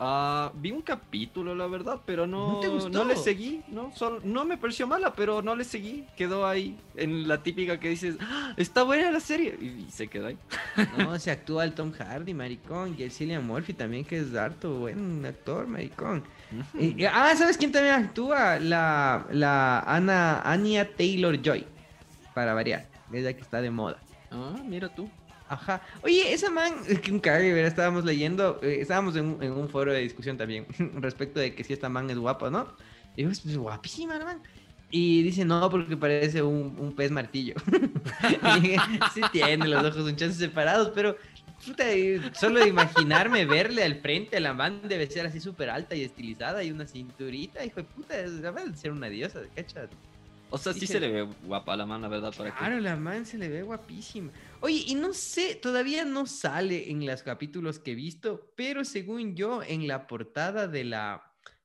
Ah, 0.00 0.50
vi 0.54 0.72
un 0.72 0.82
capítulo, 0.82 1.54
la 1.54 1.66
verdad, 1.68 2.00
pero 2.04 2.26
no, 2.26 2.60
¿No 2.60 2.88
no 2.88 3.04
le 3.04 3.14
seguí, 3.16 3.62
no, 3.68 3.92
Solo- 3.94 4.20
no 4.24 4.44
me 4.44 4.56
pareció 4.58 4.86
mala, 4.86 5.12
pero 5.12 5.42
no 5.42 5.54
le 5.54 5.62
seguí, 5.62 6.04
quedó 6.16 6.44
ahí 6.46 6.76
en 6.96 7.28
la 7.28 7.42
típica 7.42 7.78
que 7.78 7.88
dices, 7.90 8.16
"Ah, 8.20 8.52
está 8.56 8.82
buena 8.82 9.12
la 9.12 9.20
serie, 9.20 9.56
y, 9.60 9.84
y 9.86 9.90
se 9.92 10.08
quedó 10.08 10.26
ahí. 10.26 10.38
No, 10.98 11.16
se 11.20 11.30
actúa 11.30 11.62
el 11.64 11.72
Tom 11.74 11.92
Hardy, 11.92 12.34
maricón. 12.34 12.96
Y 12.98 13.04
el 13.04 13.12
Cillian 13.12 13.46
Murphy 13.46 13.74
también, 13.74 14.04
que 14.04 14.18
es 14.18 14.34
harto 14.34 14.74
buen 14.80 15.24
actor, 15.24 15.68
maricón. 15.68 16.24
Y- 16.78 17.04
ah, 17.04 17.32
¿sabes 17.36 17.56
quién 17.56 17.70
también 17.70 17.94
actúa? 17.94 18.58
La, 18.58 19.24
la 19.30 19.80
Ana, 19.80 20.40
Anya 20.42 20.88
Taylor 20.96 21.40
Joy. 21.40 21.64
Para 22.34 22.54
variar. 22.54 22.86
Es 23.12 23.22
la 23.22 23.32
que 23.34 23.40
está 23.42 23.60
de 23.60 23.70
moda. 23.70 23.98
Ah, 24.30 24.56
mira 24.66 24.88
tú. 24.88 25.08
Ajá. 25.52 25.82
Oye, 26.02 26.32
esa 26.32 26.48
man, 26.50 26.72
es 26.88 26.98
que 27.00 27.12
un 27.12 27.20
cague, 27.20 27.52
¿verdad? 27.52 27.68
Estábamos 27.68 28.04
leyendo, 28.06 28.58
eh, 28.62 28.78
estábamos 28.80 29.16
en, 29.16 29.26
un- 29.26 29.42
en 29.42 29.52
un 29.52 29.68
foro 29.68 29.92
de 29.92 30.00
discusión 30.00 30.36
también 30.38 30.66
respecto 31.02 31.40
de 31.40 31.54
que 31.54 31.62
si 31.62 31.74
esta 31.74 31.90
man 31.90 32.08
es 32.08 32.16
guapa, 32.16 32.48
¿no? 32.48 32.68
Y 33.16 33.22
yo, 33.22 33.28
pues, 33.28 33.56
guapísima, 33.56 34.16
la 34.18 34.24
man. 34.24 34.42
Y 34.90 35.22
dice, 35.22 35.44
no, 35.44 35.68
porque 35.70 35.96
parece 35.96 36.42
un, 36.42 36.74
un 36.78 36.94
pez 36.94 37.10
martillo. 37.10 37.54
y 38.62 38.76
sí 39.12 39.20
tiene 39.30 39.68
los 39.68 39.84
ojos 39.84 40.04
un 40.08 40.16
chance 40.16 40.38
separados, 40.38 40.90
pero 40.94 41.16
puta, 41.64 41.84
solo 42.32 42.60
de 42.60 42.68
imaginarme 42.68 43.44
verle 43.46 43.84
al 43.84 43.96
frente 44.00 44.38
a 44.38 44.40
la 44.40 44.52
man 44.54 44.80
debe 44.88 45.06
ser 45.06 45.26
así 45.26 45.38
súper 45.40 45.68
alta 45.70 45.94
y 45.94 46.02
estilizada 46.02 46.64
y 46.64 46.70
una 46.70 46.86
cinturita, 46.86 47.62
hijo 47.64 47.76
de 47.76 47.84
puta, 47.84 48.18
es- 48.18 48.40
debe 48.40 48.64
de 48.70 48.76
ser 48.76 48.90
una 48.92 49.08
diosa, 49.08 49.40
¿cachas? 49.54 49.90
O 50.54 50.58
sea, 50.58 50.74
sí 50.74 50.86
se 50.86 51.00
le 51.00 51.10
ve 51.10 51.22
guapa 51.44 51.72
a 51.72 51.76
la 51.78 51.86
man, 51.86 52.02
la 52.02 52.08
verdad, 52.08 52.30
para. 52.36 52.54
Claro, 52.54 52.78
la 52.80 52.94
man 52.96 53.24
se 53.24 53.38
le 53.38 53.48
ve 53.48 53.62
guapísima. 53.62 54.30
Oye, 54.62 54.84
y 54.86 54.94
no 54.94 55.12
sé, 55.12 55.56
todavía 55.56 56.04
no 56.04 56.24
sale 56.26 56.90
en 56.90 57.04
los 57.04 57.22
capítulos 57.22 57.78
que 57.80 57.92
he 57.92 57.94
visto, 57.94 58.52
pero 58.56 58.84
según 58.84 59.34
yo, 59.34 59.62
en 59.62 59.86
la 59.88 60.06
portada 60.06 60.68
de 60.68 60.84
la 60.84 61.22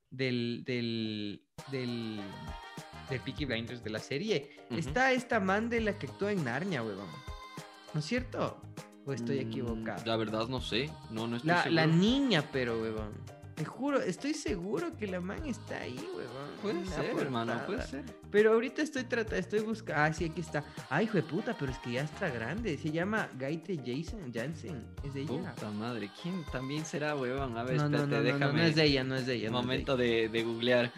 del 0.09 0.63
del 0.65 1.43
del, 1.71 2.19
del 3.09 3.19
Peaky 3.21 3.45
Blinders 3.45 3.83
de 3.83 3.89
la 3.91 3.99
serie, 3.99 4.51
está 4.71 5.11
esta 5.13 5.39
man 5.39 5.69
de 5.69 5.81
la 5.81 5.97
que 5.99 6.07
actúa 6.07 6.31
en 6.31 6.43
Narnia, 6.43 6.81
huevón. 6.83 7.07
¿No 7.93 7.99
es 7.99 8.05
cierto? 8.05 8.59
¿O 9.05 9.13
estoy 9.13 9.37
Mm, 9.37 9.47
equivocado? 9.47 10.03
La 10.05 10.17
verdad 10.17 10.47
no 10.47 10.59
sé, 10.59 10.89
no, 11.11 11.27
no 11.27 11.37
estoy 11.37 11.49
La, 11.49 11.69
la 11.69 11.87
niña, 11.87 12.43
pero, 12.51 12.81
huevón. 12.81 13.13
Te 13.57 13.65
juro, 13.65 13.99
estoy 13.99 14.35
seguro 14.35 14.95
que 14.95 15.07
la 15.07 15.19
man 15.19 15.43
está 15.47 15.79
ahí, 15.79 15.97
huevón. 16.15 16.49
Puede 16.61 16.85
ser, 16.85 17.17
hermano, 17.19 17.53
puede 17.65 17.79
portada. 17.79 17.87
ser. 17.87 18.03
Pero 18.29 18.53
ahorita 18.53 18.83
estoy 18.83 19.03
tratando, 19.05 19.35
estoy 19.37 19.61
buscando. 19.61 19.99
Ah, 20.03 20.13
sí, 20.13 20.25
aquí 20.25 20.41
está. 20.41 20.63
Ay, 20.91 21.05
hijo 21.05 21.17
de 21.17 21.23
puta, 21.23 21.55
pero 21.59 21.71
es 21.71 21.79
que 21.79 21.93
ya 21.93 22.03
está 22.03 22.29
grande. 22.29 22.77
Se 22.77 22.91
llama 22.91 23.27
Gaite 23.39 23.75
Jason 23.83 24.31
Jansen. 24.31 24.85
Es 25.03 25.15
de 25.15 25.21
ella. 25.21 25.55
Puta 25.55 25.71
madre, 25.71 26.11
¿quién 26.21 26.45
también 26.51 26.85
será, 26.85 27.15
huevón? 27.15 27.57
A 27.57 27.63
ver, 27.63 27.77
No, 27.77 27.89
no, 27.89 27.97
espérate, 27.97 28.11
no, 28.11 28.17
no, 28.17 28.17
no, 28.17 28.23
déjame. 28.39 28.53
no 28.61 28.67
es 28.67 28.75
de 28.75 28.83
ella, 28.83 29.03
no 29.03 29.15
es 29.15 29.25
de 29.25 29.33
ella. 29.33 29.49
no 29.49 29.57
es 29.59 29.63
de 29.63 29.67
Momento 29.67 29.97
de, 29.97 30.29
de 30.29 30.43
googlear. 30.43 30.91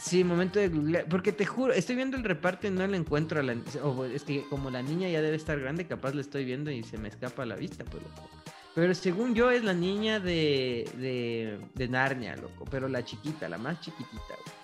Sí, 0.00 0.22
momento 0.22 0.60
de 0.60 0.68
googlear. 0.68 1.06
Porque 1.08 1.32
te 1.32 1.44
juro, 1.44 1.72
estoy 1.72 1.96
viendo 1.96 2.16
el 2.16 2.22
reparto 2.22 2.68
y 2.68 2.70
no 2.70 2.86
le 2.86 2.98
encuentro 2.98 3.40
a 3.40 3.42
la. 3.42 3.56
o 3.82 4.04
es 4.04 4.22
que 4.22 4.44
como 4.48 4.70
la 4.70 4.80
niña 4.82 5.08
ya 5.08 5.20
debe 5.22 5.36
estar 5.36 5.58
grande, 5.58 5.88
capaz 5.88 6.14
la 6.14 6.20
estoy 6.20 6.44
viendo 6.44 6.70
y 6.70 6.84
se 6.84 6.98
me 6.98 7.08
escapa 7.08 7.42
a 7.42 7.46
la 7.46 7.56
vista, 7.56 7.82
pues 7.84 8.00
loco. 8.02 8.28
Pero 8.76 8.94
según 8.94 9.34
yo 9.34 9.50
es 9.50 9.64
la 9.64 9.72
niña 9.72 10.20
de, 10.20 10.86
de, 10.98 11.58
de 11.74 11.88
Narnia, 11.88 12.36
loco. 12.36 12.66
Pero 12.70 12.88
la 12.88 13.02
chiquita, 13.02 13.48
la 13.48 13.56
más 13.56 13.80
chiquitita, 13.80 14.20
güey. 14.28 14.56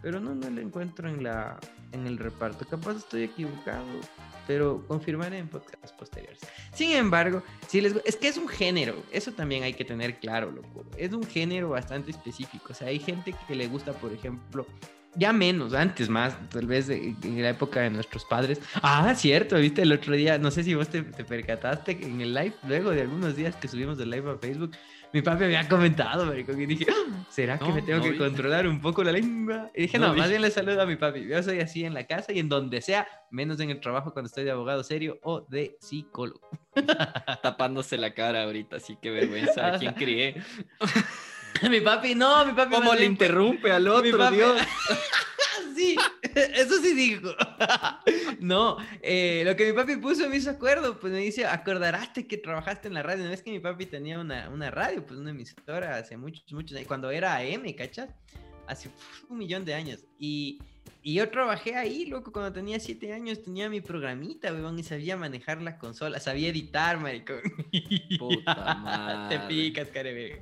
Pero 0.00 0.20
no, 0.20 0.34
no 0.34 0.48
la 0.48 0.62
encuentro 0.62 1.06
en 1.06 1.22
la 1.22 1.60
en 1.92 2.06
el 2.06 2.16
reparto. 2.16 2.66
Capaz 2.66 2.96
estoy 2.96 3.24
equivocado, 3.24 3.84
pero 4.46 4.82
confirmaré 4.88 5.36
en 5.36 5.48
podcasts 5.48 5.92
posteriores. 5.92 6.40
Sin 6.72 6.92
embargo, 6.92 7.42
si 7.68 7.82
les 7.82 7.94
es 8.06 8.16
que 8.16 8.28
es 8.28 8.38
un 8.38 8.48
género, 8.48 8.94
eso 9.12 9.32
también 9.32 9.64
hay 9.64 9.74
que 9.74 9.84
tener 9.84 10.18
claro, 10.18 10.50
loco. 10.50 10.86
Es 10.96 11.12
un 11.12 11.24
género 11.24 11.68
bastante 11.68 12.10
específico. 12.10 12.68
O 12.70 12.74
sea, 12.74 12.88
hay 12.88 13.00
gente 13.00 13.34
que 13.46 13.54
le 13.54 13.68
gusta, 13.68 13.92
por 13.92 14.14
ejemplo, 14.14 14.66
ya 15.14 15.32
menos, 15.32 15.74
antes 15.74 16.08
más, 16.08 16.36
tal 16.50 16.66
vez 16.66 16.88
en 16.88 17.42
la 17.42 17.50
época 17.50 17.80
de 17.80 17.90
nuestros 17.90 18.24
padres. 18.24 18.60
Ah, 18.82 19.14
cierto, 19.14 19.56
viste 19.56 19.82
el 19.82 19.92
otro 19.92 20.14
día, 20.14 20.38
no 20.38 20.50
sé 20.50 20.64
si 20.64 20.74
vos 20.74 20.88
te, 20.88 21.02
te 21.02 21.24
percataste 21.24 21.92
en 22.02 22.20
el 22.20 22.34
live, 22.34 22.54
luego 22.66 22.90
de 22.90 23.02
algunos 23.02 23.36
días 23.36 23.54
que 23.56 23.68
subimos 23.68 23.98
el 24.00 24.10
live 24.10 24.30
a 24.30 24.38
Facebook, 24.38 24.72
mi 25.12 25.20
papi 25.20 25.44
había 25.44 25.68
comentado, 25.68 26.24
marico, 26.24 26.52
y 26.52 26.64
dije, 26.64 26.86
"Ah, 26.90 27.24
¿será 27.28 27.58
que 27.58 27.70
me 27.70 27.82
tengo 27.82 27.98
no 27.98 28.04
que 28.04 28.12
vi. 28.12 28.18
controlar 28.18 28.66
un 28.66 28.80
poco 28.80 29.04
la 29.04 29.12
lengua? 29.12 29.70
Y 29.74 29.82
dije, 29.82 29.98
No 29.98 30.14
más 30.14 30.30
bien 30.30 30.40
le 30.40 30.50
saludo 30.50 30.80
a 30.80 30.86
mi 30.86 30.96
papi. 30.96 31.26
Yo 31.28 31.42
soy 31.42 31.60
así 31.60 31.84
en 31.84 31.92
la 31.92 32.06
casa 32.06 32.32
y 32.32 32.38
en 32.38 32.48
donde 32.48 32.80
sea, 32.80 33.06
menos 33.30 33.60
en 33.60 33.68
el 33.68 33.78
trabajo 33.80 34.14
cuando 34.14 34.28
estoy 34.28 34.44
de 34.44 34.52
abogado 34.52 34.82
serio 34.82 35.18
o 35.22 35.42
de 35.42 35.76
psicólogo. 35.80 36.40
Tapándose 37.42 37.98
la 37.98 38.14
cara 38.14 38.44
ahorita, 38.44 38.76
así 38.76 38.96
que 39.02 39.10
vergüenza. 39.10 39.74
¿A 39.74 39.78
quién 39.78 39.92
crié? 39.98 40.42
mi 41.70 41.80
papi, 41.80 42.14
no, 42.14 42.44
mi 42.46 42.52
papi. 42.52 42.74
¿Cómo 42.74 42.92
le 42.92 43.00
bien, 43.00 43.12
interrumpe 43.12 43.70
al 43.70 43.86
otro, 43.88 44.18
papi- 44.18 44.34
Dios? 44.34 44.62
sí, 45.76 45.96
eso 46.34 46.80
sí 46.80 46.94
dijo. 46.94 47.30
no, 48.40 48.76
eh, 49.02 49.42
lo 49.44 49.56
que 49.56 49.66
mi 49.66 49.72
papi 49.72 49.96
puso 49.96 50.28
me 50.28 50.36
hizo 50.36 50.50
acuerdo, 50.50 50.98
pues 50.98 51.12
me 51.12 51.20
dice, 51.20 51.46
acordarás 51.46 52.10
que 52.10 52.36
trabajaste 52.36 52.88
en 52.88 52.94
la 52.94 53.02
radio. 53.02 53.24
No 53.24 53.32
es 53.32 53.42
que 53.42 53.50
mi 53.50 53.60
papi 53.60 53.86
tenía 53.86 54.18
una, 54.18 54.48
una 54.48 54.70
radio, 54.70 55.04
pues 55.04 55.18
una 55.18 55.30
emisora 55.30 55.96
hace 55.96 56.16
muchos, 56.16 56.44
muchos 56.52 56.76
años, 56.76 56.88
cuando 56.88 57.10
era 57.10 57.36
AM, 57.36 57.72
¿cachas? 57.76 58.10
Hace 58.66 58.90
un 59.28 59.38
millón 59.38 59.64
de 59.64 59.74
años. 59.74 60.04
Y, 60.18 60.58
y 61.04 61.14
yo 61.14 61.28
trabajé 61.30 61.74
ahí, 61.74 62.06
loco, 62.06 62.30
cuando 62.30 62.52
tenía 62.52 62.78
siete 62.78 63.12
años 63.12 63.42
tenía 63.42 63.68
mi 63.68 63.80
programita, 63.80 64.52
weón, 64.52 64.78
y 64.78 64.84
sabía 64.84 65.16
manejar 65.16 65.60
la 65.60 65.76
consola, 65.76 66.20
sabía 66.20 66.50
editar, 66.50 67.00
maricón. 67.00 67.40
Puta 68.20 68.54
Te 69.28 69.38
madre. 69.38 69.48
picas, 69.48 69.88
carebe. 69.88 70.40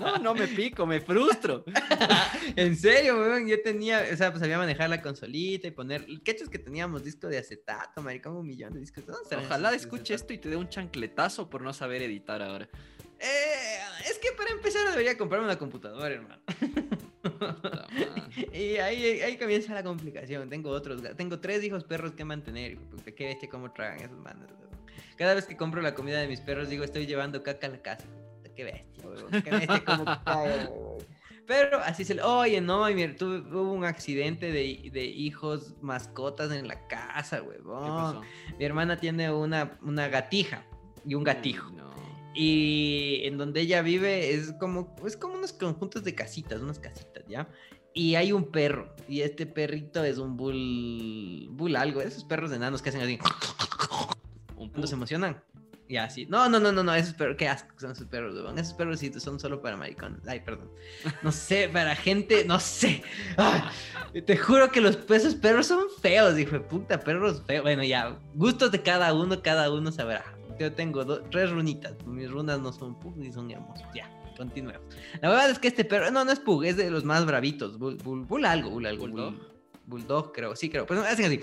No, 0.00 0.18
no 0.18 0.34
me 0.34 0.46
pico, 0.48 0.84
me 0.84 1.00
frustro. 1.00 1.64
en 2.56 2.76
serio, 2.76 3.18
weón, 3.18 3.48
yo 3.48 3.62
tenía, 3.62 4.04
o 4.12 4.16
sea, 4.16 4.30
pues 4.30 4.40
sabía 4.40 4.58
manejar 4.58 4.90
la 4.90 5.00
consolita 5.00 5.66
y 5.66 5.70
poner, 5.70 6.04
¿qué 6.22 6.32
es 6.32 6.50
que 6.50 6.58
teníamos 6.58 7.02
disco 7.02 7.26
de 7.28 7.38
acetato, 7.38 8.02
maricón, 8.02 8.36
un 8.36 8.46
millón 8.46 8.74
de 8.74 8.80
discos. 8.80 9.06
¿Dónde 9.06 9.22
estarán 9.22 9.46
Ojalá 9.46 9.74
escuche 9.74 10.12
esto 10.12 10.34
y 10.34 10.38
te 10.38 10.50
dé 10.50 10.56
un 10.56 10.68
chancletazo 10.68 11.48
por 11.48 11.62
no 11.62 11.72
saber 11.72 12.02
editar 12.02 12.42
ahora. 12.42 12.68
Eh, 13.18 13.78
es 14.08 14.18
que 14.18 14.32
para 14.36 14.50
empezar 14.50 14.88
debería 14.90 15.16
comprarme 15.16 15.46
una 15.46 15.58
computadora, 15.58 16.14
hermano. 16.14 16.40
Y 18.52 18.76
ahí, 18.76 19.20
ahí 19.20 19.36
comienza 19.36 19.74
la 19.74 19.82
complicación. 19.82 20.48
Tengo 20.48 20.70
otros, 20.70 21.02
tengo 21.16 21.40
tres 21.40 21.64
hijos 21.64 21.84
perros 21.84 22.12
que 22.12 22.24
mantener. 22.24 22.78
Qué 23.16 23.26
bestia 23.26 23.48
cómo 23.48 23.72
tragan 23.72 24.00
esos 24.00 24.18
manos. 24.18 24.48
Cada 25.16 25.34
vez 25.34 25.46
que 25.46 25.56
compro 25.56 25.80
la 25.80 25.94
comida 25.94 26.20
de 26.20 26.28
mis 26.28 26.40
perros, 26.40 26.68
digo, 26.68 26.84
estoy 26.84 27.06
llevando 27.06 27.42
caca 27.42 27.66
a 27.66 27.70
la 27.70 27.82
casa. 27.82 28.06
Qué 28.54 28.64
bestia, 28.64 29.04
weón, 29.06 29.42
Qué 29.42 29.50
bestia 29.50 29.84
cómo. 29.84 30.04
Pero 31.46 31.78
así 31.78 32.04
se 32.04 32.14
le... 32.14 32.22
Oye, 32.22 32.60
no, 32.60 32.86
mira, 32.86 33.14
tuve, 33.14 33.38
hubo 33.38 33.72
un 33.72 33.84
accidente 33.84 34.46
de, 34.50 34.90
de 34.92 35.04
hijos 35.04 35.74
mascotas 35.80 36.50
en 36.50 36.66
la 36.66 36.88
casa, 36.88 37.40
¿Qué 37.40 37.46
huevón. 37.46 38.22
Mi 38.58 38.64
hermana 38.64 38.96
tiene 38.98 39.32
una, 39.32 39.78
una 39.82 40.08
gatija 40.08 40.64
y 41.04 41.14
un 41.14 41.22
gatijo. 41.22 41.70
No. 41.70 41.94
Y 42.38 43.22
en 43.24 43.38
donde 43.38 43.62
ella 43.62 43.80
vive 43.80 44.34
es 44.34 44.52
como, 44.60 44.94
es 45.06 45.16
como 45.16 45.36
unos 45.36 45.54
conjuntos 45.54 46.04
de 46.04 46.14
casitas, 46.14 46.60
unas 46.60 46.78
casitas, 46.78 47.24
¿ya? 47.26 47.48
Y 47.94 48.14
hay 48.16 48.30
un 48.32 48.50
perro, 48.50 48.94
y 49.08 49.22
este 49.22 49.46
perrito 49.46 50.04
es 50.04 50.18
un 50.18 50.36
bull, 50.36 51.48
bull 51.52 51.76
algo, 51.76 52.02
esos 52.02 52.24
perros 52.24 52.52
enanos 52.52 52.82
que 52.82 52.90
hacen 52.90 53.00
así, 53.00 53.18
Un 54.58 54.68
cuando 54.68 54.86
se 54.86 54.94
emocionan. 54.94 55.42
Y 55.88 55.96
así, 55.96 56.26
no, 56.26 56.46
no, 56.50 56.60
no, 56.60 56.72
no, 56.72 56.82
no, 56.82 56.94
esos 56.94 57.14
perros, 57.14 57.36
qué 57.38 57.48
asco 57.48 57.68
son 57.78 57.92
esos 57.92 58.06
perros, 58.08 58.34
weón. 58.34 58.58
Esos 58.58 58.74
perros 58.74 58.98
sí 58.98 59.10
son 59.18 59.40
solo 59.40 59.62
para 59.62 59.78
maricones. 59.78 60.26
Ay, 60.26 60.40
perdón. 60.40 60.70
No 61.22 61.32
sé, 61.32 61.70
para 61.72 61.96
gente, 61.96 62.44
no 62.44 62.60
sé. 62.60 63.02
Te 64.26 64.36
juro 64.36 64.70
que 64.70 64.82
los 64.82 64.98
esos 65.08 65.36
perros 65.36 65.68
son 65.68 65.86
feos, 66.02 66.38
hijo 66.38 66.52
de 66.52 66.60
puta, 66.60 67.00
perros 67.00 67.42
feos. 67.46 67.62
Bueno, 67.62 67.82
ya, 67.82 68.18
gustos 68.34 68.72
de 68.72 68.82
cada 68.82 69.14
uno, 69.14 69.40
cada 69.40 69.72
uno 69.72 69.90
sabrá. 69.90 70.35
Yo 70.58 70.72
tengo 70.72 71.04
tres 71.30 71.50
runitas, 71.50 71.94
mis 72.06 72.30
runas 72.30 72.60
no 72.60 72.72
son 72.72 72.98
pug 72.98 73.16
ni 73.16 73.32
son 73.32 73.50
hermosos. 73.50 73.86
Ya, 73.94 74.10
continuemos. 74.36 74.82
La 75.20 75.28
verdad 75.28 75.50
es 75.50 75.58
que 75.58 75.68
este 75.68 75.84
perro, 75.84 76.10
no, 76.10 76.24
no 76.24 76.32
es 76.32 76.40
pug, 76.40 76.64
es 76.64 76.76
de 76.76 76.90
los 76.90 77.04
más 77.04 77.26
bravitos. 77.26 77.78
Bull, 77.78 77.96
bull, 77.96 78.24
bull 78.24 78.44
algo, 78.44 78.70
bull 78.70 78.86
algo. 78.86 79.06
¿Bulldog? 79.06 79.34
Bull, 79.34 79.60
bulldog, 79.86 80.32
creo, 80.32 80.56
sí, 80.56 80.70
creo. 80.70 80.86
Pues 80.86 81.00
hacen 81.00 81.26
así 81.26 81.40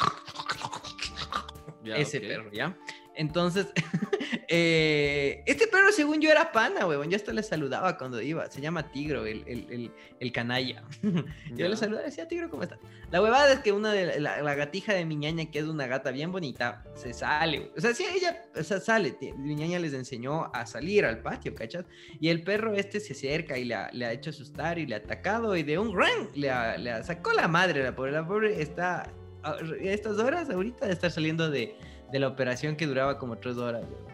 Ya, 1.84 1.96
ese 1.98 2.20
perro, 2.22 2.52
¿ya? 2.52 2.78
Entonces, 3.16 3.68
eh, 4.56 5.44
este 5.48 5.66
perro, 5.68 5.92
según 5.92 6.22
yo, 6.22 6.30
era 6.30 6.52
pana, 6.52 6.86
weón. 6.86 7.10
Yo 7.10 7.16
hasta 7.16 7.34
le 7.34 7.42
saludaba 7.42 7.98
cuando 7.98 8.22
iba. 8.22 8.50
Se 8.52 8.62
llama 8.62 8.92
Tigro, 8.92 9.26
el, 9.26 9.44
el, 9.48 9.66
el, 9.72 9.92
el 10.20 10.32
canalla. 10.32 10.84
yo 11.56 11.68
le 11.68 11.76
saludaba 11.76 12.04
y 12.06 12.10
decía, 12.12 12.28
Tigro, 12.28 12.52
¿cómo 12.52 12.62
estás? 12.62 12.78
La 13.10 13.20
huevada 13.22 13.52
es 13.52 13.60
que 13.62 13.72
una 13.72 13.92
de 13.94 14.20
la, 14.20 14.42
la 14.44 14.54
gatija 14.56 14.94
de 14.94 15.06
mi 15.06 15.16
ñaña, 15.16 15.50
que 15.50 15.58
es 15.58 15.66
una 15.66 15.88
gata 15.88 16.12
bien 16.12 16.32
bonita, 16.32 16.84
se 16.94 17.14
sale. 17.14 17.72
O 17.76 17.82
sea, 17.82 17.96
sí, 17.96 18.06
ella 18.16 18.44
o 18.56 18.62
sea, 18.64 18.80
sale. 18.80 19.12
ti- 19.14 19.34
Mi 19.34 19.56
ñaña 19.56 19.80
les 19.80 19.94
enseñó 19.94 20.52
a 20.54 20.68
salir 20.68 21.04
al 21.06 21.20
patio, 21.24 21.56
¿cachas? 21.56 21.86
Y 22.20 22.30
el 22.30 22.44
perro 22.44 22.74
este 22.76 23.00
se 23.00 23.14
acerca 23.14 23.58
y 23.58 23.66
le 23.66 23.74
ha, 23.74 23.90
le 23.92 24.06
ha 24.06 24.12
hecho 24.12 24.30
asustar 24.30 24.78
y 24.78 24.86
le 24.86 24.94
ha 24.96 24.98
atacado 25.00 25.56
y 25.56 25.64
de 25.64 25.80
un 25.80 25.98
ran 25.98 26.30
le, 26.36 26.52
ha- 26.52 26.78
le 26.78 26.92
ha- 26.92 27.04
sacó 27.04 27.34
la 27.34 27.48
madre. 27.48 27.82
La 27.84 27.96
pobre, 27.96 28.12
la 28.12 28.28
pobre 28.28 28.62
está 28.62 29.02
a 29.02 29.10
a 29.46 29.58
estas 29.82 30.20
horas 30.20 30.50
ahorita 30.50 30.86
de 30.86 30.94
estar 30.94 31.12
saliendo 31.12 31.50
de, 31.50 31.76
de 32.14 32.20
la 32.20 32.30
operación 32.30 32.78
que 32.78 32.86
duraba 32.88 33.18
como 33.20 33.38
tres 33.40 33.58
horas. 33.58 33.84
weón. 33.84 34.13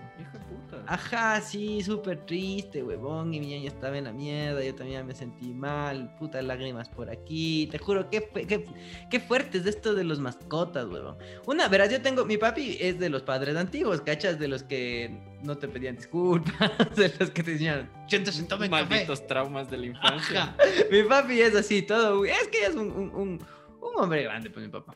Ajá, 0.91 1.39
sí, 1.41 1.84
súper 1.84 2.25
triste, 2.25 2.81
huevón. 2.81 3.31
Y 3.34 3.39
mi 3.39 3.48
ñaña 3.48 3.67
estaba 3.67 3.96
en 3.98 4.05
la 4.05 4.12
mierda. 4.12 4.63
Yo 4.63 4.74
también 4.74 5.05
me 5.05 5.13
sentí 5.13 5.53
mal. 5.53 6.15
Putas 6.17 6.43
lágrimas 6.43 6.89
por 6.89 7.12
aquí. 7.12 7.67
Te 7.72 7.77
juro, 7.77 8.10
qué, 8.10 8.27
qué, 8.48 8.65
qué 9.12 9.19
fuerte 9.19 9.60
es 9.60 9.67
esto 9.67 9.93
de 9.93 10.03
los 10.03 10.19
mascotas, 10.19 10.88
huevón. 10.88 11.17
Una, 11.46 11.67
verás, 11.67 11.91
yo 11.91 12.01
tengo. 12.01 12.25
Mi 12.25 12.38
papi 12.38 12.77
es 12.79 12.98
de 12.98 13.10
los 13.10 13.22
padres 13.22 13.55
antiguos, 13.55 14.01
¿cachas? 14.01 14.39
De 14.39 14.48
los 14.48 14.63
que 14.63 15.15
no 15.43 15.58
te 15.60 15.67
pedían 15.67 15.96
disculpas. 15.96 16.72
De 16.96 17.13
los 17.19 17.29
que 17.29 17.43
te 17.43 17.51
decían, 17.51 17.88
siéntese, 18.08 18.43
tome 18.43 18.67
café". 18.69 18.84
Malditos 18.86 19.27
traumas 19.27 19.69
de 19.69 19.77
la 19.77 19.86
infancia. 19.86 20.43
Ajá. 20.43 20.58
Mi 20.91 21.03
papi 21.03 21.39
es 21.39 21.55
así, 21.55 21.84
todo. 21.84 22.25
Es 22.25 22.48
que 22.51 22.65
es 22.65 22.74
un, 22.75 22.91
un, 22.91 23.10
un- 23.15 23.46
un 23.81 23.96
hombre 24.03 24.24
grande, 24.24 24.50
pues 24.50 24.65
mi 24.65 24.72
papá. 24.72 24.96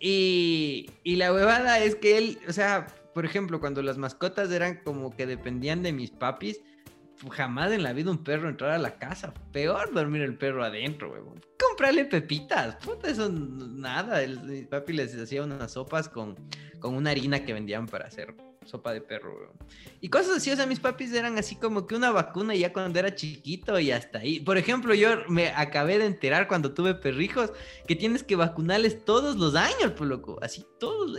Y, 0.00 0.90
y 1.02 1.16
la 1.16 1.32
huevada 1.32 1.78
es 1.78 1.94
que 1.96 2.18
él, 2.18 2.38
o 2.48 2.52
sea, 2.52 2.86
por 3.14 3.24
ejemplo, 3.24 3.60
cuando 3.60 3.82
las 3.82 3.96
mascotas 3.96 4.50
eran 4.50 4.80
como 4.84 5.14
que 5.16 5.26
dependían 5.26 5.82
de 5.82 5.92
mis 5.92 6.10
papis, 6.10 6.60
jamás 7.30 7.72
en 7.72 7.82
la 7.82 7.92
vida 7.92 8.10
un 8.10 8.22
perro 8.22 8.48
entrar 8.48 8.72
a 8.72 8.78
la 8.78 8.98
casa. 8.98 9.32
Peor 9.52 9.92
dormir 9.92 10.22
el 10.22 10.36
perro 10.36 10.64
adentro, 10.64 11.12
huevón. 11.12 11.40
Comprarle 11.58 12.04
pepitas, 12.04 12.76
puta, 12.76 13.08
eso 13.08 13.28
nada. 13.30 14.22
El, 14.22 14.40
mi 14.40 14.62
papi 14.62 14.92
les 14.92 15.16
hacía 15.16 15.42
unas 15.42 15.72
sopas 15.72 16.08
con, 16.08 16.36
con 16.80 16.94
una 16.94 17.10
harina 17.10 17.44
que 17.44 17.52
vendían 17.52 17.86
para 17.86 18.06
hacer 18.06 18.34
sopa 18.66 18.92
de 18.92 19.00
perro, 19.00 19.36
weón. 19.36 19.52
Y 20.00 20.08
cosas 20.08 20.38
así, 20.38 20.50
o 20.50 20.56
sea, 20.56 20.66
mis 20.66 20.80
papis 20.80 21.12
eran 21.12 21.38
así 21.38 21.56
como 21.56 21.86
que 21.86 21.94
una 21.94 22.10
vacuna 22.10 22.54
ya 22.54 22.72
cuando 22.72 22.98
era 22.98 23.14
chiquito 23.14 23.78
y 23.78 23.90
hasta 23.90 24.18
ahí. 24.18 24.40
Por 24.40 24.58
ejemplo, 24.58 24.94
yo 24.94 25.08
me 25.28 25.48
acabé 25.48 25.98
de 25.98 26.06
enterar 26.06 26.48
cuando 26.48 26.72
tuve 26.72 26.94
perrijos 26.94 27.52
que 27.86 27.96
tienes 27.96 28.22
que 28.22 28.36
vacunarles 28.36 29.04
todos 29.04 29.36
los 29.36 29.54
años, 29.54 29.92
pues 29.96 30.08
loco, 30.08 30.38
así 30.42 30.64
todos. 30.78 31.18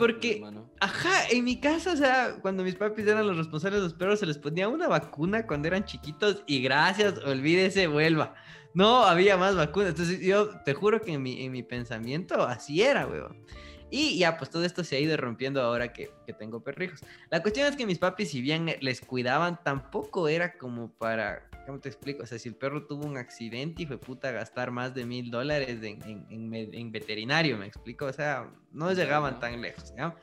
Porque, 0.00 0.42
ajá, 0.80 1.28
en 1.30 1.44
mi 1.44 1.60
casa, 1.60 1.92
o 1.92 1.96
sea, 1.96 2.38
cuando 2.40 2.64
mis 2.64 2.74
papis 2.74 3.06
eran 3.06 3.26
los 3.26 3.36
responsables 3.36 3.80
de 3.80 3.84
los 3.84 3.94
perros, 3.94 4.18
se 4.18 4.26
les 4.26 4.38
ponía 4.38 4.66
una 4.66 4.88
vacuna 4.88 5.46
cuando 5.46 5.68
eran 5.68 5.84
chiquitos 5.84 6.42
y 6.46 6.62
gracias, 6.62 7.18
olvídese, 7.18 7.86
vuelva. 7.86 8.34
No 8.74 9.04
había 9.04 9.36
más 9.36 9.54
vacunas. 9.54 9.90
Entonces, 9.90 10.20
yo 10.20 10.48
te 10.64 10.74
juro 10.74 11.02
que 11.02 11.12
en 11.12 11.22
mi, 11.22 11.44
en 11.44 11.52
mi 11.52 11.62
pensamiento 11.62 12.42
así 12.42 12.82
era, 12.82 13.06
weón. 13.06 13.44
Y 13.90 14.18
ya, 14.18 14.38
pues 14.38 14.48
todo 14.50 14.64
esto 14.64 14.84
se 14.84 14.96
ha 14.96 15.00
ido 15.00 15.16
rompiendo 15.16 15.60
ahora 15.60 15.92
que, 15.92 16.10
que, 16.24 16.32
tengo 16.32 16.62
perrijos. 16.62 17.00
La 17.28 17.42
cuestión 17.42 17.66
es 17.66 17.76
que 17.76 17.86
mis 17.86 17.98
papis, 17.98 18.30
si 18.30 18.40
bien 18.40 18.74
les 18.80 19.00
cuidaban, 19.00 19.60
tampoco 19.62 20.28
era 20.28 20.56
como 20.56 20.92
para, 20.92 21.49
¿cómo 21.70 21.80
te 21.80 21.88
explico? 21.88 22.24
O 22.24 22.26
sea, 22.26 22.36
si 22.36 22.48
el 22.48 22.56
perro 22.56 22.84
tuvo 22.84 23.06
un 23.06 23.16
accidente 23.16 23.84
y 23.84 23.86
fue 23.86 23.96
puta 23.96 24.32
gastar 24.32 24.72
más 24.72 24.92
de 24.92 25.04
mil 25.04 25.30
dólares 25.30 25.80
en, 25.82 26.02
en, 26.28 26.52
en, 26.52 26.90
veterinario, 26.90 27.56
¿me 27.56 27.66
explico? 27.66 28.06
O 28.06 28.12
sea, 28.12 28.52
no 28.72 28.92
llegaban 28.92 29.38
tan 29.38 29.60
lejos, 29.62 29.94
¿ya? 29.96 30.16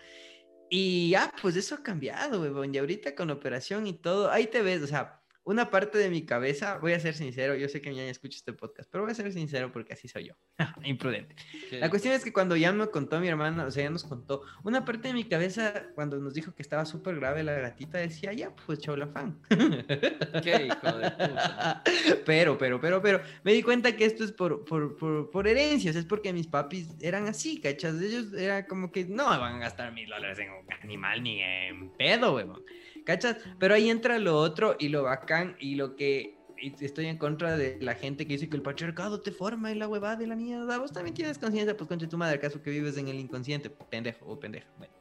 Y 0.70 1.12
ya, 1.12 1.32
pues 1.42 1.56
eso 1.56 1.76
ha 1.76 1.84
cambiado, 1.84 2.42
weón. 2.42 2.76
Y 2.76 2.78
ahorita 2.80 3.16
con 3.16 3.32
operación 3.32 3.88
y 3.88 3.94
todo, 3.94 4.30
ahí 4.30 4.48
te 4.48 4.62
ves, 4.62 4.82
o 4.82 4.88
sea, 4.88 5.17
una 5.48 5.70
parte 5.70 5.98
de 5.98 6.10
mi 6.10 6.26
cabeza, 6.26 6.78
voy 6.78 6.92
a 6.92 7.00
ser 7.00 7.14
sincero, 7.14 7.56
yo 7.56 7.70
sé 7.70 7.80
que 7.80 7.96
ya 7.96 8.04
escucha 8.04 8.36
este 8.36 8.52
podcast, 8.52 8.90
pero 8.92 9.06
voy 9.06 9.12
a 9.12 9.16
ser 9.16 9.32
sincero 9.32 9.72
porque 9.72 9.94
así 9.94 10.10
soy 10.10 10.28
yo, 10.28 10.34
imprudente. 10.84 11.36
La 11.72 11.90
cuestión 11.90 12.14
es 12.14 12.26
que 12.26 12.34
cuando 12.34 12.58
ya 12.58 12.74
me 12.74 12.88
contó 12.88 13.18
mi 13.22 13.30
hermana, 13.30 13.66
o 13.66 13.72
sea, 13.72 13.84
ya 13.84 13.90
nos 13.90 14.04
contó, 14.04 14.42
una 14.66 14.84
parte 14.84 15.08
de 15.08 15.14
mi 15.14 15.24
cabeza, 15.24 15.86
cuando 15.96 16.18
nos 16.18 16.34
dijo 16.34 16.54
que 16.54 16.62
estaba 16.62 16.84
súper 16.84 17.16
grave 17.16 17.44
la 17.44 17.54
gatita, 17.54 17.98
decía, 17.98 18.34
ya, 18.34 18.54
pues 18.66 18.86
la 18.86 19.08
fan. 19.08 19.40
Qué 20.44 20.68
hijo 20.68 20.98
de 20.98 21.12
puta. 21.12 21.84
Pero, 22.26 22.58
pero, 22.58 22.82
pero, 22.82 23.02
pero, 23.02 23.22
me 23.44 23.54
di 23.54 23.64
cuenta 23.64 23.96
que 23.96 24.04
esto 24.04 24.26
es 24.26 24.34
por, 24.34 24.66
por, 24.66 24.98
por, 24.98 25.30
por 25.30 25.48
herencias, 25.48 25.96
es 25.96 26.04
porque 26.04 26.34
mis 26.34 26.48
papis 26.48 26.90
eran 27.00 27.26
así, 27.28 27.62
¿cachas? 27.62 28.02
Ellos 28.02 28.34
era 28.34 28.66
como 28.66 28.92
que 28.92 29.06
no 29.06 29.26
van 29.26 29.56
a 29.56 29.60
gastar 29.60 29.94
mil 29.94 30.10
dólares 30.10 30.38
en 30.40 30.52
un 30.52 30.66
animal 30.84 31.24
ni 31.24 31.42
en 31.42 31.90
pedo, 31.92 32.36
weón. 32.36 32.62
¿Cachas? 33.08 33.38
Pero 33.58 33.74
ahí 33.74 33.90
entra 33.90 34.20
lo 34.20 34.38
otro 34.38 34.76
y 34.78 34.90
lo 34.90 35.04
bacán 35.04 35.56
y 35.62 35.76
lo 35.76 35.96
que 35.96 36.36
estoy 36.82 37.06
en 37.06 37.18
contra 37.18 37.56
de 37.56 37.78
la 37.80 37.96
gente 37.96 38.28
que 38.28 38.34
dice 38.34 38.50
que 38.50 38.58
el 38.58 38.62
patriarcado 38.62 39.22
te 39.22 39.32
forma 39.32 39.72
y 39.72 39.76
la 39.76 39.88
huevada 39.88 40.18
de 40.18 40.28
la 40.28 40.36
mierda. 40.36 40.78
Vos 40.78 40.92
también 40.92 41.14
tienes 41.14 41.38
conciencia, 41.38 41.78
pues 41.78 41.88
concha 41.88 42.10
tu 42.10 42.18
madre, 42.18 42.36
acaso 42.36 42.62
que 42.62 42.70
vives 42.70 42.98
en 42.98 43.08
el 43.08 43.18
inconsciente, 43.18 43.70
pendejo 43.70 44.26
o 44.26 44.38
pendeja. 44.38 44.68
Bueno. 44.78 44.94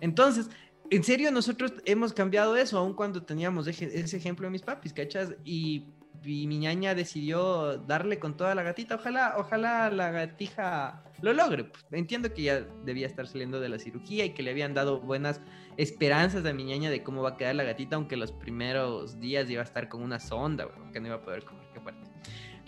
Entonces, 0.00 0.48
en 0.88 1.04
serio, 1.04 1.30
nosotros 1.30 1.74
hemos 1.84 2.14
cambiado 2.14 2.56
eso, 2.56 2.78
aun 2.78 2.94
cuando 2.94 3.22
teníamos 3.22 3.66
ese 3.66 4.16
ejemplo 4.16 4.46
de 4.46 4.52
mis 4.52 4.62
papis, 4.62 4.94
¿cachas? 4.94 5.34
Y, 5.44 5.84
y, 6.24 6.46
mi 6.46 6.58
ñaña 6.58 6.94
decidió 6.94 7.78
darle 7.78 8.18
con 8.18 8.36
toda 8.36 8.54
la 8.54 8.62
gatita. 8.62 8.96
Ojalá, 8.96 9.34
ojalá 9.38 9.90
la 9.90 10.10
gatija 10.10 11.02
lo 11.22 11.32
logre. 11.32 11.64
Pues, 11.64 11.84
entiendo 11.92 12.32
que 12.32 12.42
ya 12.42 12.60
debía 12.84 13.06
estar 13.06 13.26
saliendo 13.26 13.60
de 13.60 13.68
la 13.68 13.78
cirugía 13.78 14.24
y 14.24 14.30
que 14.30 14.42
le 14.42 14.50
habían 14.50 14.74
dado 14.74 15.00
buenas 15.00 15.40
esperanzas 15.76 16.44
a 16.44 16.52
mi 16.52 16.64
ñaña 16.64 16.90
de 16.90 17.02
cómo 17.02 17.22
va 17.22 17.30
a 17.30 17.36
quedar 17.36 17.54
la 17.54 17.64
gatita, 17.64 17.96
aunque 17.96 18.16
los 18.16 18.32
primeros 18.32 19.18
días 19.20 19.48
iba 19.50 19.62
a 19.62 19.64
estar 19.64 19.88
con 19.88 20.02
una 20.02 20.18
sonda, 20.18 20.68
que 20.92 21.00
no 21.00 21.08
iba 21.08 21.16
a 21.16 21.22
poder 21.22 21.44
comer, 21.44 21.64
qué 21.72 21.80
fuerte. 21.80 22.10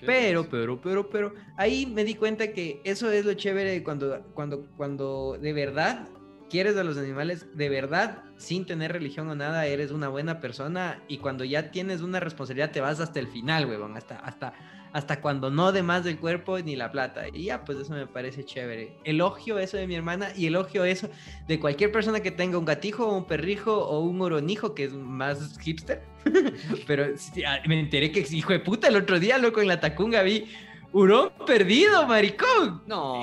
Pero, 0.04 0.48
pero, 0.48 0.80
pero, 0.80 1.08
pero, 1.08 1.34
ahí 1.56 1.86
me 1.86 2.04
di 2.04 2.14
cuenta 2.14 2.52
que 2.52 2.80
eso 2.84 3.10
es 3.12 3.24
lo 3.24 3.34
chévere 3.34 3.84
cuando, 3.84 4.20
cuando, 4.34 4.66
cuando 4.76 5.38
de 5.40 5.52
verdad 5.52 6.08
quieres 6.52 6.76
a 6.76 6.84
los 6.84 6.98
animales, 6.98 7.46
de 7.56 7.70
verdad, 7.70 8.24
sin 8.36 8.66
tener 8.66 8.92
religión 8.92 9.26
o 9.30 9.34
nada, 9.34 9.64
eres 9.64 9.90
una 9.90 10.08
buena 10.08 10.38
persona 10.38 11.02
y 11.08 11.16
cuando 11.16 11.44
ya 11.44 11.70
tienes 11.70 12.02
una 12.02 12.20
responsabilidad 12.20 12.72
te 12.72 12.82
vas 12.82 13.00
hasta 13.00 13.20
el 13.20 13.26
final, 13.26 13.64
huevón, 13.64 13.96
hasta, 13.96 14.18
hasta, 14.18 14.52
hasta 14.92 15.22
cuando 15.22 15.50
no 15.50 15.72
de 15.72 15.82
más 15.82 16.04
del 16.04 16.18
cuerpo 16.18 16.58
ni 16.58 16.76
la 16.76 16.92
plata. 16.92 17.26
Y 17.32 17.44
ya, 17.44 17.64
pues 17.64 17.78
eso 17.78 17.94
me 17.94 18.06
parece 18.06 18.44
chévere. 18.44 18.98
Elogio 19.04 19.58
eso 19.58 19.78
de 19.78 19.86
mi 19.86 19.94
hermana 19.94 20.28
y 20.36 20.44
elogio 20.44 20.84
eso 20.84 21.08
de 21.48 21.58
cualquier 21.58 21.90
persona 21.90 22.20
que 22.20 22.30
tenga 22.30 22.58
un 22.58 22.66
gatijo 22.66 23.06
o 23.06 23.16
un 23.16 23.26
perrijo 23.26 23.74
o 23.74 24.00
un 24.00 24.20
oronijo, 24.20 24.74
que 24.74 24.84
es 24.84 24.92
más 24.92 25.58
hipster. 25.58 26.02
Pero 26.86 27.06
ah, 27.46 27.58
me 27.66 27.80
enteré 27.80 28.12
que, 28.12 28.26
hijo 28.30 28.52
de 28.52 28.60
puta, 28.60 28.88
el 28.88 28.96
otro 28.96 29.18
día, 29.18 29.38
loco, 29.38 29.62
en 29.62 29.68
la 29.68 29.80
Tacunga 29.80 30.20
vi 30.20 30.44
hurón 30.92 31.30
perdido, 31.46 32.06
maricón. 32.06 32.82
No. 32.86 33.20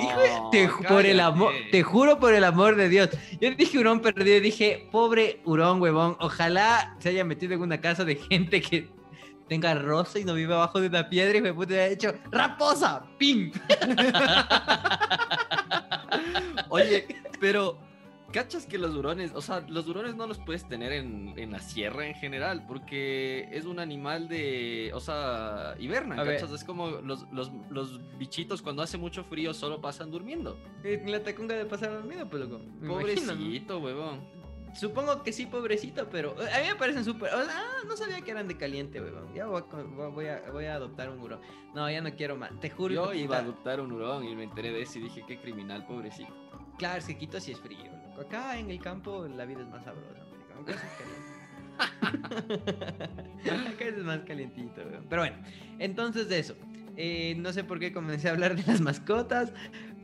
te, 0.51 0.69
por 0.87 1.05
el 1.05 1.19
amor, 1.19 1.53
te 1.71 1.83
juro 1.83 2.19
por 2.19 2.33
el 2.33 2.43
amor 2.43 2.75
de 2.75 2.89
Dios. 2.89 3.09
Yo 3.39 3.51
dije 3.51 3.77
hurón 3.77 4.01
perdido 4.01 4.39
dije, 4.39 4.87
pobre 4.91 5.41
hurón, 5.45 5.81
huevón. 5.81 6.17
Ojalá 6.19 6.95
se 6.99 7.09
haya 7.09 7.23
metido 7.23 7.53
en 7.53 7.61
una 7.61 7.79
casa 7.79 8.05
de 8.05 8.15
gente 8.15 8.61
que 8.61 8.89
tenga 9.47 9.73
rosa 9.73 10.19
y 10.19 10.23
no 10.23 10.35
vive 10.35 10.53
abajo 10.53 10.79
de 10.79 10.87
una 10.87 11.09
piedra 11.09 11.37
y 11.37 11.41
me 11.41 11.53
pude 11.53 11.79
haber 11.79 11.93
hecho 11.93 12.13
raposa, 12.31 13.03
¡pim! 13.17 13.51
Oye, 16.69 17.07
pero 17.39 17.79
¿cachas 18.31 18.65
que 18.65 18.77
los 18.77 18.95
hurones, 18.95 19.31
o 19.33 19.41
sea, 19.41 19.61
los 19.67 19.87
hurones 19.87 20.15
no 20.15 20.27
los 20.27 20.39
puedes 20.39 20.67
tener 20.67 20.91
en, 20.91 21.33
en, 21.37 21.51
la 21.51 21.59
sierra 21.59 22.07
en 22.07 22.15
general 22.15 22.65
porque 22.67 23.47
es 23.51 23.65
un 23.65 23.79
animal 23.79 24.27
de, 24.27 24.91
o 24.93 24.99
sea, 24.99 25.75
hiberna, 25.79 26.15
¿cachas? 26.15 26.51
Es 26.51 26.63
como 26.63 26.89
los, 26.89 27.25
los, 27.31 27.51
los, 27.69 27.99
bichitos 28.17 28.61
cuando 28.61 28.81
hace 28.81 28.97
mucho 28.97 29.23
frío 29.23 29.53
solo 29.53 29.81
pasan 29.81 30.11
durmiendo. 30.11 30.57
En 30.83 31.11
la 31.11 31.23
tacunga 31.23 31.55
de 31.55 31.65
pasar 31.65 31.91
dormido, 31.91 32.27
pues 32.29 32.43
loco. 32.43 32.61
Pobrecito, 32.85 33.79
huevón. 33.79 34.39
Supongo 34.73 35.23
que 35.23 35.33
sí, 35.33 35.45
pobrecito, 35.45 36.07
pero 36.09 36.35
eh, 36.41 36.53
a 36.53 36.61
mí 36.61 36.67
me 36.67 36.75
parecen 36.75 37.03
súper. 37.03 37.31
ah, 37.33 37.63
no 37.87 37.97
sabía 37.97 38.21
que 38.21 38.31
eran 38.31 38.47
de 38.47 38.55
caliente, 38.55 39.01
weón. 39.01 39.33
Ya 39.33 39.47
voy 39.47 39.63
a, 40.27 40.41
voy, 40.51 40.65
a, 40.65 40.75
adoptar 40.75 41.09
un 41.09 41.19
hurón. 41.19 41.39
No, 41.73 41.89
ya 41.89 42.01
no 42.01 42.15
quiero 42.15 42.35
más. 42.35 42.51
Te 42.59 42.69
juro. 42.69 42.93
Yo 42.93 43.13
iba 43.13 43.37
a 43.37 43.39
adoptar 43.39 43.81
un 43.81 43.91
hurón 43.91 44.25
y 44.25 44.35
me 44.35 44.43
enteré 44.43 44.71
de 44.71 44.83
eso 44.83 44.99
y 44.99 45.03
dije, 45.03 45.23
qué 45.27 45.39
criminal, 45.39 45.85
pobrecito. 45.87 46.33
Claro, 46.77 46.99
es 46.99 47.05
que 47.05 47.17
Quito 47.17 47.39
sí 47.39 47.51
es 47.51 47.59
frío. 47.59 47.91
Acá 48.19 48.57
en 48.59 48.69
el 48.69 48.79
campo 48.79 49.27
la 49.27 49.45
vida 49.45 49.61
es 49.61 49.67
más 49.69 49.83
sabrosa, 49.83 50.25
aunque 50.55 50.73
es 50.73 50.77
caliente. 50.97 51.39
Acá 53.69 53.85
es 53.85 53.97
más 53.97 54.19
calientito, 54.21 54.81
weón. 54.81 55.05
Pero 55.09 55.21
bueno, 55.21 55.37
entonces 55.79 56.27
de 56.27 56.39
eso. 56.39 56.55
Eh, 56.97 57.35
no 57.37 57.53
sé 57.53 57.63
por 57.63 57.79
qué 57.79 57.93
comencé 57.93 58.27
a 58.27 58.31
hablar 58.31 58.57
de 58.57 58.63
las 58.69 58.81
mascotas, 58.81 59.53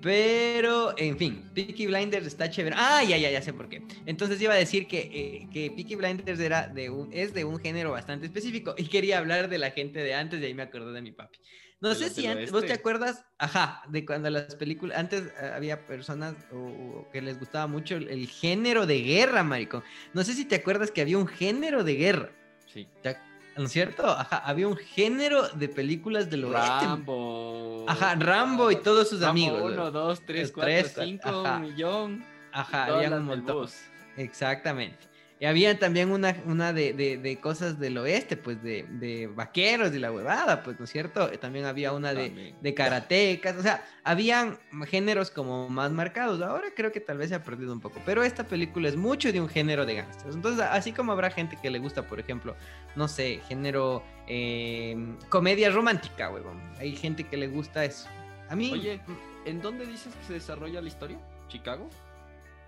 pero, 0.05 0.93
en 0.99 1.17
fin, 1.17 1.49
Peaky 1.55 1.87
Blinders 1.87 2.27
está 2.27 2.49
chévere. 2.49 2.75
Ah, 2.77 3.03
ya, 3.03 3.17
ya, 3.17 3.31
ya 3.31 3.41
sé 3.41 3.53
por 3.53 3.67
qué. 3.67 3.81
Entonces 4.05 4.39
iba 4.39 4.53
a 4.53 4.57
decir 4.57 4.87
que, 4.87 4.99
eh, 4.99 5.47
que 5.51 5.71
Peaky 5.71 5.95
Blinders 5.95 6.39
era 6.39 6.67
de 6.67 6.91
un, 6.91 7.09
es 7.11 7.33
de 7.33 7.43
un 7.43 7.59
género 7.59 7.91
bastante 7.91 8.27
específico. 8.27 8.75
Y 8.77 8.85
quería 8.85 9.17
hablar 9.17 9.49
de 9.49 9.57
la 9.57 9.71
gente 9.71 9.99
de 10.03 10.13
antes 10.13 10.39
y 10.39 10.45
ahí 10.45 10.53
me 10.53 10.61
acordé 10.61 10.93
de 10.93 11.01
mi 11.01 11.11
papi. 11.11 11.39
No 11.85 11.93
sé 11.93 12.09
si 12.09 12.25
antes, 12.25 12.51
vos 12.51 12.65
te 12.65 12.73
acuerdas, 12.73 13.23
ajá, 13.37 13.83
de 13.87 14.03
cuando 14.07 14.31
las 14.31 14.55
películas, 14.55 14.97
antes 14.97 15.27
eh, 15.39 15.51
había 15.53 15.85
personas 15.85 16.33
que 17.13 17.21
les 17.21 17.37
gustaba 17.37 17.67
mucho 17.67 17.95
el, 17.95 18.27
género 18.27 18.87
de 18.87 19.01
guerra, 19.01 19.43
maricón. 19.43 19.83
No 20.11 20.23
sé 20.23 20.33
si 20.33 20.45
te 20.45 20.55
acuerdas 20.55 20.89
que 20.89 21.01
había 21.01 21.19
un 21.19 21.27
género 21.27 21.83
de 21.83 21.93
guerra. 21.93 22.29
Sí. 22.65 22.87
¿No 23.55 23.65
es 23.65 23.71
cierto? 23.71 24.07
Ajá, 24.07 24.37
había 24.37 24.67
un 24.67 24.77
género 24.77 25.47
de 25.49 25.69
películas 25.69 26.27
del 26.27 26.45
oeste. 26.45 26.85
Rambo. 26.85 27.85
Ajá, 27.87 28.15
Rambo 28.15 28.71
y 28.71 28.77
todos 28.77 29.07
sus 29.07 29.21
Rambo 29.21 29.31
amigos. 29.31 29.71
Uno, 29.71 29.91
dos, 29.91 30.21
tres, 30.25 30.51
cuatro, 30.51 31.03
cinco, 31.03 31.43
un 31.43 31.61
millón. 31.61 32.25
Ajá, 32.51 32.85
había 32.85 33.11
un 33.11 33.25
montón. 33.25 33.69
Exactamente. 34.17 35.14
Y 35.37 35.45
había 35.45 35.77
también 35.77 36.11
una, 36.11 36.33
una 36.45 36.71
de, 36.71 36.93
de, 36.93 37.37
cosas 37.41 37.77
del 37.77 37.97
oeste, 37.97 38.37
pues 38.37 38.63
de, 38.63 38.85
de, 38.89 39.27
vaqueros 39.27 39.93
y 39.93 39.99
la 39.99 40.09
huevada, 40.09 40.63
pues, 40.63 40.79
¿no 40.79 40.85
es 40.85 40.91
cierto? 40.91 41.27
También 41.39 41.65
había 41.65 41.91
una 41.91 42.13
de, 42.13 42.55
de 42.61 42.73
karatecas, 42.73 43.57
o 43.57 43.61
sea, 43.61 43.85
habían 44.05 44.57
géneros 44.87 45.31
como 45.31 45.67
más 45.67 45.91
marcados. 45.91 46.41
Ahora 46.41 46.69
creo 46.73 46.93
que 46.93 47.01
tal 47.01 47.17
vez 47.17 47.29
se 47.29 47.35
ha 47.35 47.43
perdido 47.43 47.73
un 47.73 47.81
poco, 47.81 47.99
pero 48.05 48.23
esta 48.23 48.45
película 48.45 48.87
es 48.87 48.95
mucho 48.95 49.33
de 49.33 49.41
un 49.41 49.49
género 49.49 49.85
de 49.85 49.95
gangsters. 49.95 50.35
Entonces, 50.35 50.65
así 50.71 50.93
como 50.93 51.11
habrá 51.11 51.29
gente 51.29 51.57
que 51.61 51.69
le 51.69 51.79
gusta, 51.79 52.03
por 52.03 52.21
ejemplo, 52.21 52.55
no 52.95 53.09
sé, 53.09 53.41
género 53.49 54.03
em, 54.27 55.17
comedia 55.27 55.69
romántica, 55.69 56.29
huevón. 56.29 56.61
Hay 56.79 56.95
gente 56.95 57.25
que 57.25 57.35
le 57.35 57.49
gusta 57.49 57.83
eso. 57.83 58.07
A 58.47 58.55
mí... 58.55 58.71
Oye, 58.71 59.01
¿en 59.45 59.61
dónde 59.61 59.85
dices 59.85 60.15
que 60.15 60.27
se 60.27 60.33
desarrolla 60.33 60.81
la 60.81 60.87
historia? 60.87 61.19
¿Chicago? 61.49 61.89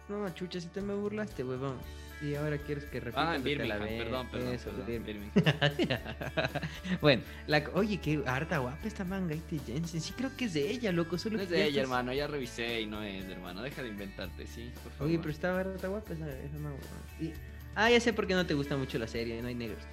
No, 0.10 0.30
chucha, 0.34 0.62
si 0.62 0.67
te 0.67 0.82
me 0.82 0.93
burlaste, 0.93 1.43
huevón. 1.43 1.78
Y 2.22 2.34
ahora 2.34 2.58
quieres 2.58 2.86
que 2.86 3.00
repita. 3.00 3.32
Ah, 3.32 3.36
en 3.36 3.43
Birmingham, 3.43 3.80
perdón, 3.80 4.28
perdón. 4.32 4.54
Eso, 4.54 4.72
perdón, 4.72 5.32
bueno, 7.02 7.22
la, 7.46 7.63
oye, 7.76 8.00
qué 8.00 8.24
harta 8.26 8.58
guapa 8.58 8.88
esta 8.88 9.04
manga, 9.04 9.36
este 9.36 9.60
Jensen. 9.60 10.02
Sí, 10.02 10.13
creo 10.17 10.36
que 10.36 10.46
es 10.46 10.54
de 10.54 10.72
ella, 10.72 10.91
loco. 10.91 11.20
Solo 11.20 11.38
no 11.38 11.43
es 11.43 11.50
de 11.50 11.63
ella, 11.63 11.82
hermano. 11.82 12.12
Ya 12.13 12.26
revisé 12.26 12.82
y 12.82 12.88
no 12.88 13.04
es, 13.04 13.24
hermano. 13.26 13.62
Deja 13.62 13.84
de 13.84 13.89
inventarte, 13.89 14.48
sí, 14.48 14.72
por 14.82 14.91
favor. 14.93 15.08
Oye, 15.08 15.20
pero 15.20 15.30
está 15.30 15.60
harta 15.60 15.88
guapa 15.88 16.13
esa, 16.13 16.28
esa 16.28 16.58
manga. 16.58 16.78
Y, 17.22 17.34
ah, 17.76 17.91
ya 17.91 18.00
sé 18.00 18.13
por 18.13 18.26
qué 18.26 18.34
no 18.34 18.48
te 18.48 18.56
gusta 18.56 18.76
mucho 18.78 18.98
la 18.98 19.08
serie, 19.08 19.39
no 19.39 19.50
hay 19.50 19.56
negros. 19.56 19.84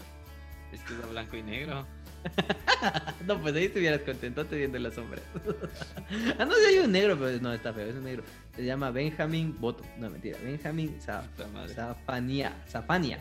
Es 0.73 0.81
que 0.81 0.95
es 0.95 1.11
blanco 1.11 1.37
y 1.37 1.43
negro. 1.43 1.87
no, 3.27 3.41
pues 3.41 3.55
ahí 3.55 3.65
estuvieras 3.67 4.01
contento 4.01 4.47
te 4.47 4.57
viendo 4.57 4.79
la 4.79 4.91
sombra. 4.91 5.21
ah, 6.39 6.45
no, 6.47 6.55
si 6.55 6.67
hay 6.67 6.79
un 6.79 6.93
negro, 6.93 7.19
pero 7.19 7.39
no, 7.41 7.53
está 7.53 7.75
feo, 7.75 7.87
es 7.87 7.95
un 7.95 8.05
negro. 8.05 8.25
Se 8.57 8.65
llama 8.65 8.91
Benjamin 8.91 9.59
Boto. 9.61 9.85
No, 9.99 10.11
mentira, 10.11 10.39
Benjamin 10.43 10.97
Zafania. 11.01 12.53
Zafania. 12.69 13.19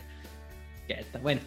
Ya 0.88 0.96
está, 0.96 1.18
bueno. 1.18 1.40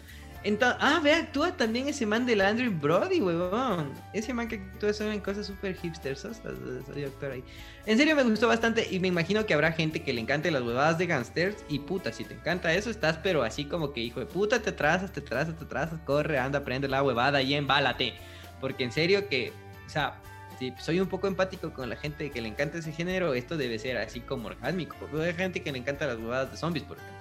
Entonces, 0.44 0.78
ah, 0.80 1.00
ve, 1.02 1.12
actúa 1.14 1.56
también 1.56 1.88
ese 1.88 2.06
man 2.06 2.24
del 2.24 2.40
Andrew 2.40 2.72
Brody, 2.72 3.20
huevón. 3.20 3.92
Ese 4.12 4.32
man 4.32 4.46
que 4.46 4.56
actúa 4.56 4.92
solo 4.92 5.10
en 5.10 5.20
cosas 5.20 5.46
súper 5.46 5.76
hipsters. 5.76 6.20
Soy 6.20 7.04
actor 7.04 7.32
ahí. 7.32 7.42
En 7.86 7.98
serio 7.98 8.14
me 8.14 8.22
gustó 8.22 8.46
bastante 8.46 8.86
y 8.88 9.00
me 9.00 9.08
imagino 9.08 9.44
que 9.46 9.54
habrá 9.54 9.72
gente 9.72 10.02
que 10.02 10.12
le 10.12 10.20
encante 10.20 10.50
las 10.50 10.62
huevadas 10.62 10.96
de 10.96 11.06
gangsters. 11.06 11.64
Y 11.68 11.80
puta, 11.80 12.12
si 12.12 12.24
te 12.24 12.34
encanta 12.34 12.72
eso, 12.72 12.88
estás 12.88 13.18
pero 13.18 13.42
así 13.42 13.64
como 13.64 13.92
que 13.92 14.00
hijo 14.00 14.20
de 14.20 14.26
puta, 14.26 14.62
te 14.62 14.70
trazas, 14.70 15.12
te 15.12 15.20
trazas, 15.20 15.58
te 15.58 15.64
trazas, 15.64 15.98
corre, 16.04 16.38
anda, 16.38 16.64
prende 16.64 16.86
la 16.86 17.02
huevada 17.02 17.42
y 17.42 17.54
embálate. 17.54 18.14
Porque 18.60 18.84
en 18.84 18.92
serio 18.92 19.28
que, 19.28 19.52
o 19.86 19.90
sea, 19.90 20.20
soy 20.78 21.00
un 21.00 21.08
poco 21.08 21.26
empático 21.26 21.72
con 21.72 21.88
la 21.88 21.96
gente 21.96 22.30
que 22.30 22.40
le 22.40 22.48
encanta 22.48 22.78
ese 22.78 22.92
género, 22.92 23.34
esto 23.34 23.56
debe 23.56 23.78
ser 23.78 23.96
así 23.98 24.20
como 24.20 24.48
orgásmico. 24.48 24.96
Pero 25.10 25.22
hay 25.22 25.34
gente 25.34 25.62
que 25.62 25.72
le 25.72 25.78
encanta 25.78 26.06
las 26.06 26.18
huevadas 26.18 26.50
de 26.50 26.56
zombies, 26.56 26.84
por 26.84 26.98
ejemplo. 26.98 27.18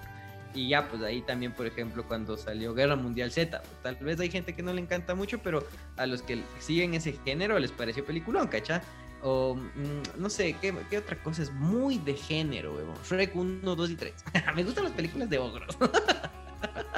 Y 0.54 0.70
ya, 0.70 0.88
pues 0.88 1.02
ahí 1.04 1.22
también, 1.22 1.52
por 1.52 1.68
ejemplo, 1.68 2.04
cuando 2.08 2.36
salió 2.36 2.74
Guerra 2.74 2.96
Mundial 2.96 3.32
Z, 3.32 3.62
pues, 3.62 3.84
tal 3.84 3.96
vez 3.98 4.20
hay 4.20 4.32
gente 4.32 4.54
que 4.54 4.64
no 4.64 4.74
le 4.74 4.82
encanta 4.82 5.14
mucho, 5.14 5.40
pero 5.40 5.66
a 5.98 6.06
los 6.08 6.24
que 6.24 6.42
siguen 6.60 6.96
ese 6.96 7.14
género 7.24 7.60
les 7.60 7.72
pareció 7.72 8.04
peliculón, 8.04 8.48
¿cachá? 8.48 8.82
O 9.22 9.56
mm, 9.56 10.20
no 10.20 10.30
sé, 10.30 10.56
¿qué, 10.60 10.74
¿qué, 10.90 10.98
otra 10.98 11.22
cosa 11.22 11.44
es 11.44 11.52
muy 11.52 12.00
de 12.00 12.16
género, 12.16 12.74
weón? 12.74 12.96
Shrek 13.04 13.36
1, 13.36 13.76
2 13.76 13.90
y 13.92 13.96
3. 13.96 14.14
Me 14.56 14.64
gustan 14.64 14.86
las 14.86 14.94
películas 14.94 15.30
de 15.30 15.38
ogros. 15.38 15.78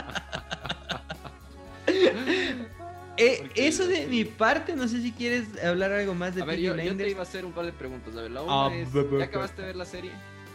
eh, 3.20 3.50
eso 3.56 3.88
de 3.88 4.08
mi 4.08 4.26
parte, 4.26 4.76
no 4.76 4.88
sé 4.88 5.02
si 5.02 5.12
quieres 5.12 5.46
hablar 5.64 5.92
algo 5.92 6.14
más 6.14 6.36
de 6.36 6.42
A 6.42 6.46
ver, 6.46 6.60
yo, 6.60 6.76
yo, 6.76 6.96
te 6.96 7.10
iba 7.10 7.20
a 7.20 7.24
hacer 7.24 7.46
un 7.46 7.52
par 7.52 7.66
de 7.66 7.74
preguntas. 7.74 8.16
A 8.16 8.22
ver, 8.22 8.32
la 8.32 8.42
una 8.42 8.68
ah, 8.68 8.76
es, 8.76 8.90
¿ya 8.94 9.26
acabaste 9.26 9.62
de 9.62 9.68
ver 9.68 9.76
la 9.76 9.86
serie? 9.86 10.12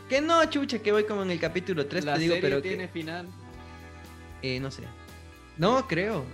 Que 0.08 0.20
no, 0.20 0.44
chucha, 0.46 0.78
que 0.80 0.92
voy 0.92 1.04
como 1.04 1.22
en 1.22 1.30
el 1.30 1.40
capítulo 1.40 1.86
3, 1.86 2.04
la 2.04 2.14
te 2.14 2.20
digo, 2.20 2.34
serie 2.34 2.48
pero. 2.48 2.62
tiene 2.62 2.88
final? 2.88 3.28
Eh, 4.42 4.58
no 4.60 4.70
sé. 4.70 4.82
No, 5.56 5.86
creo. 5.86 6.24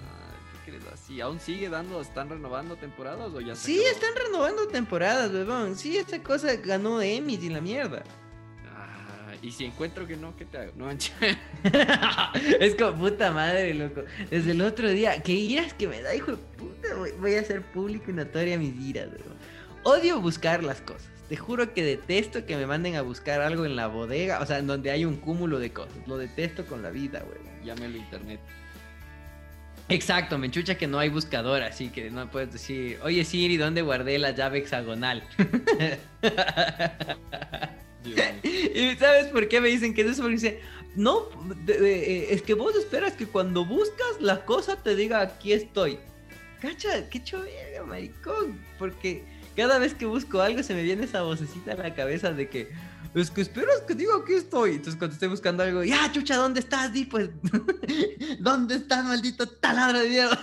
¿Y 1.11 1.21
aún 1.21 1.41
sigue 1.41 1.69
dando, 1.69 2.01
están 2.01 2.29
renovando 2.29 2.77
temporadas 2.77 3.33
o 3.35 3.41
ya 3.41 3.57
se 3.57 3.67
Sí, 3.67 3.83
están 3.83 4.11
renovando 4.15 4.69
temporadas, 4.69 5.33
bebón. 5.33 5.77
Sí, 5.77 5.97
esta 5.97 6.23
cosa 6.23 6.55
ganó 6.55 7.03
Emmys 7.03 7.43
y 7.43 7.49
la 7.49 7.61
mierda. 7.61 8.05
Y 9.43 9.53
si 9.53 9.65
encuentro 9.65 10.07
que 10.07 10.17
no, 10.17 10.37
¿qué 10.37 10.45
te 10.45 10.59
hago? 10.59 10.73
No, 10.77 10.91
es 12.61 12.75
como 12.75 12.99
puta 12.99 13.33
madre, 13.33 13.73
loco. 13.75 14.03
Desde 14.31 14.51
el 14.51 14.61
otro 14.61 14.91
día, 14.91 15.23
¿qué 15.23 15.33
iras 15.33 15.73
que 15.73 15.89
me 15.89 16.03
da, 16.03 16.15
hijo 16.15 16.33
de 16.33 16.37
puta? 16.37 16.89
Voy 17.19 17.35
a 17.35 17.41
hacer 17.41 17.63
público 17.63 18.11
y 18.11 18.15
notoria 18.15 18.59
mis 18.59 18.79
iras, 18.79 19.11
bebón. 19.11 19.37
Odio 19.85 20.21
buscar 20.21 20.63
las 20.63 20.83
cosas. 20.83 21.09
Te 21.29 21.37
juro 21.37 21.73
que 21.73 21.83
detesto 21.83 22.45
que 22.45 22.57
me 22.57 22.67
manden 22.67 22.97
a 22.97 23.03
buscar 23.03 23.41
algo 23.41 23.65
en 23.65 23.77
la 23.77 23.87
bodega, 23.87 24.41
o 24.41 24.47
sea, 24.47 24.59
en 24.59 24.67
donde 24.67 24.91
hay 24.91 25.07
un 25.07 25.17
cúmulo 25.17 25.59
de 25.59 25.73
cosas. 25.73 25.97
Lo 26.07 26.19
detesto 26.19 26.67
con 26.67 26.83
la 26.83 26.91
vida, 26.91 27.25
güey. 27.25 27.39
Llámelo 27.65 27.97
internet. 27.97 28.41
Exacto, 29.89 30.39
me 30.39 30.51
chucha 30.51 30.77
que 30.77 30.87
no 30.87 30.99
hay 30.99 31.09
buscador, 31.09 31.63
así 31.63 31.89
que 31.89 32.11
no 32.11 32.31
puedes 32.31 32.53
decir, 32.53 32.99
oye 33.03 33.25
Siri, 33.25 33.57
¿dónde 33.57 33.83
guardé 33.83 34.19
la 34.19 34.31
llave 34.31 34.59
hexagonal? 34.59 35.25
y 38.43 38.97
sabes 38.97 39.27
por 39.27 39.49
qué 39.49 39.61
me 39.61 39.69
dicen 39.69 39.95
que 39.95 40.03
es 40.03 40.13
eso? 40.13 40.23
Porque 40.23 40.37
dice, 40.37 40.61
no, 40.97 41.29
eh, 41.69 42.29
es 42.31 42.43
que 42.43 42.55
vos 42.55 42.75
esperas 42.75 43.13
que 43.15 43.27
cuando 43.27 43.65
buscas 43.65 44.21
la 44.21 44.45
cosa 44.45 44.77
te 44.83 44.95
diga 44.95 45.21
aquí 45.21 45.53
estoy. 45.53 45.99
Cacha, 46.61 47.09
qué 47.09 47.23
chovera, 47.23 47.85
maricón, 47.85 48.61
porque 48.79 49.25
cada 49.57 49.79
vez 49.79 49.95
que 49.95 50.05
busco 50.05 50.41
algo 50.41 50.63
se 50.63 50.75
me 50.75 50.83
viene 50.83 51.05
esa 51.05 51.23
vocecita 51.23 51.73
en 51.73 51.79
la 51.79 51.95
cabeza 51.95 52.33
de 52.33 52.49
que 52.49 52.69
es 53.15 53.31
que 53.31 53.41
esperas 53.41 53.81
que 53.89 53.95
digo 53.95 54.15
aquí 54.15 54.35
estoy. 54.35 54.73
Entonces 54.73 54.97
cuando 54.97 55.15
estoy 55.15 55.29
buscando 55.29 55.63
algo, 55.63 55.83
ya 55.83 56.11
chucha, 56.13 56.37
¿dónde 56.37 56.61
estás? 56.61 56.93
Di 56.93 57.07
pues, 57.07 57.31
¿dónde 58.39 58.77
estás, 58.77 59.05
maldito 59.05 59.49
taladro 59.49 60.01
de 60.01 60.09
mierda? 60.09 60.39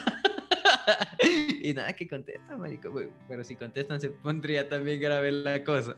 y 1.62 1.74
nada 1.74 1.94
que 1.94 2.08
contesta, 2.08 2.58
marico. 2.58 2.94
Pero 3.28 3.44
si 3.44 3.56
contestan 3.56 4.02
se 4.02 4.10
pondría 4.10 4.68
también 4.68 5.00
grave 5.00 5.32
la 5.32 5.64
cosa. 5.64 5.96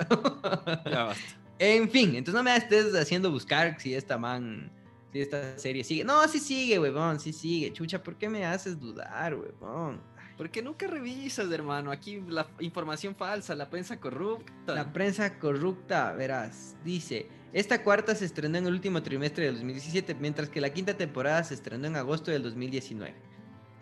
ya 0.86 1.06
basta. 1.06 1.39
En 1.60 1.90
fin, 1.90 2.16
entonces 2.16 2.34
no 2.34 2.42
me 2.42 2.56
estés 2.56 2.96
haciendo 2.96 3.30
buscar 3.30 3.80
si 3.80 3.94
esta 3.94 4.18
man, 4.18 4.72
si 5.12 5.20
esta 5.20 5.60
serie 5.60 5.84
sigue. 5.84 6.06
No, 6.06 6.26
sí 6.30 6.40
sigue, 6.40 6.80
huevón, 6.80 7.20
sí 7.20 7.34
sigue. 7.34 7.74
Chucha, 7.74 8.02
¿por 8.02 8.16
qué 8.16 8.30
me 8.30 8.46
haces 8.46 8.80
dudar, 8.80 9.36
huevón? 9.36 10.02
Porque 10.38 10.62
nunca 10.62 10.88
revisas, 10.88 11.52
hermano. 11.52 11.92
Aquí 11.92 12.24
la 12.30 12.48
información 12.62 13.14
falsa, 13.14 13.56
la 13.56 13.70
prensa 13.70 14.00
corrupta. 14.00 14.74
La 14.74 14.94
prensa 14.94 15.38
corrupta, 15.38 16.14
verás. 16.14 16.78
Dice, 16.86 17.28
esta 17.52 17.84
cuarta 17.84 18.16
se 18.16 18.24
estrenó 18.24 18.58
en 18.58 18.68
el 18.68 18.72
último 18.72 19.04
trimestre 19.04 19.44
del 19.44 19.56
2017, 19.56 20.16
mientras 20.16 20.48
que 20.48 20.62
la 20.62 20.70
quinta 20.70 20.96
temporada 20.96 21.44
se 21.44 21.56
estrenó 21.56 21.88
en 21.88 21.98
agosto 21.98 22.32
del 22.32 22.42
2019 22.44 23.30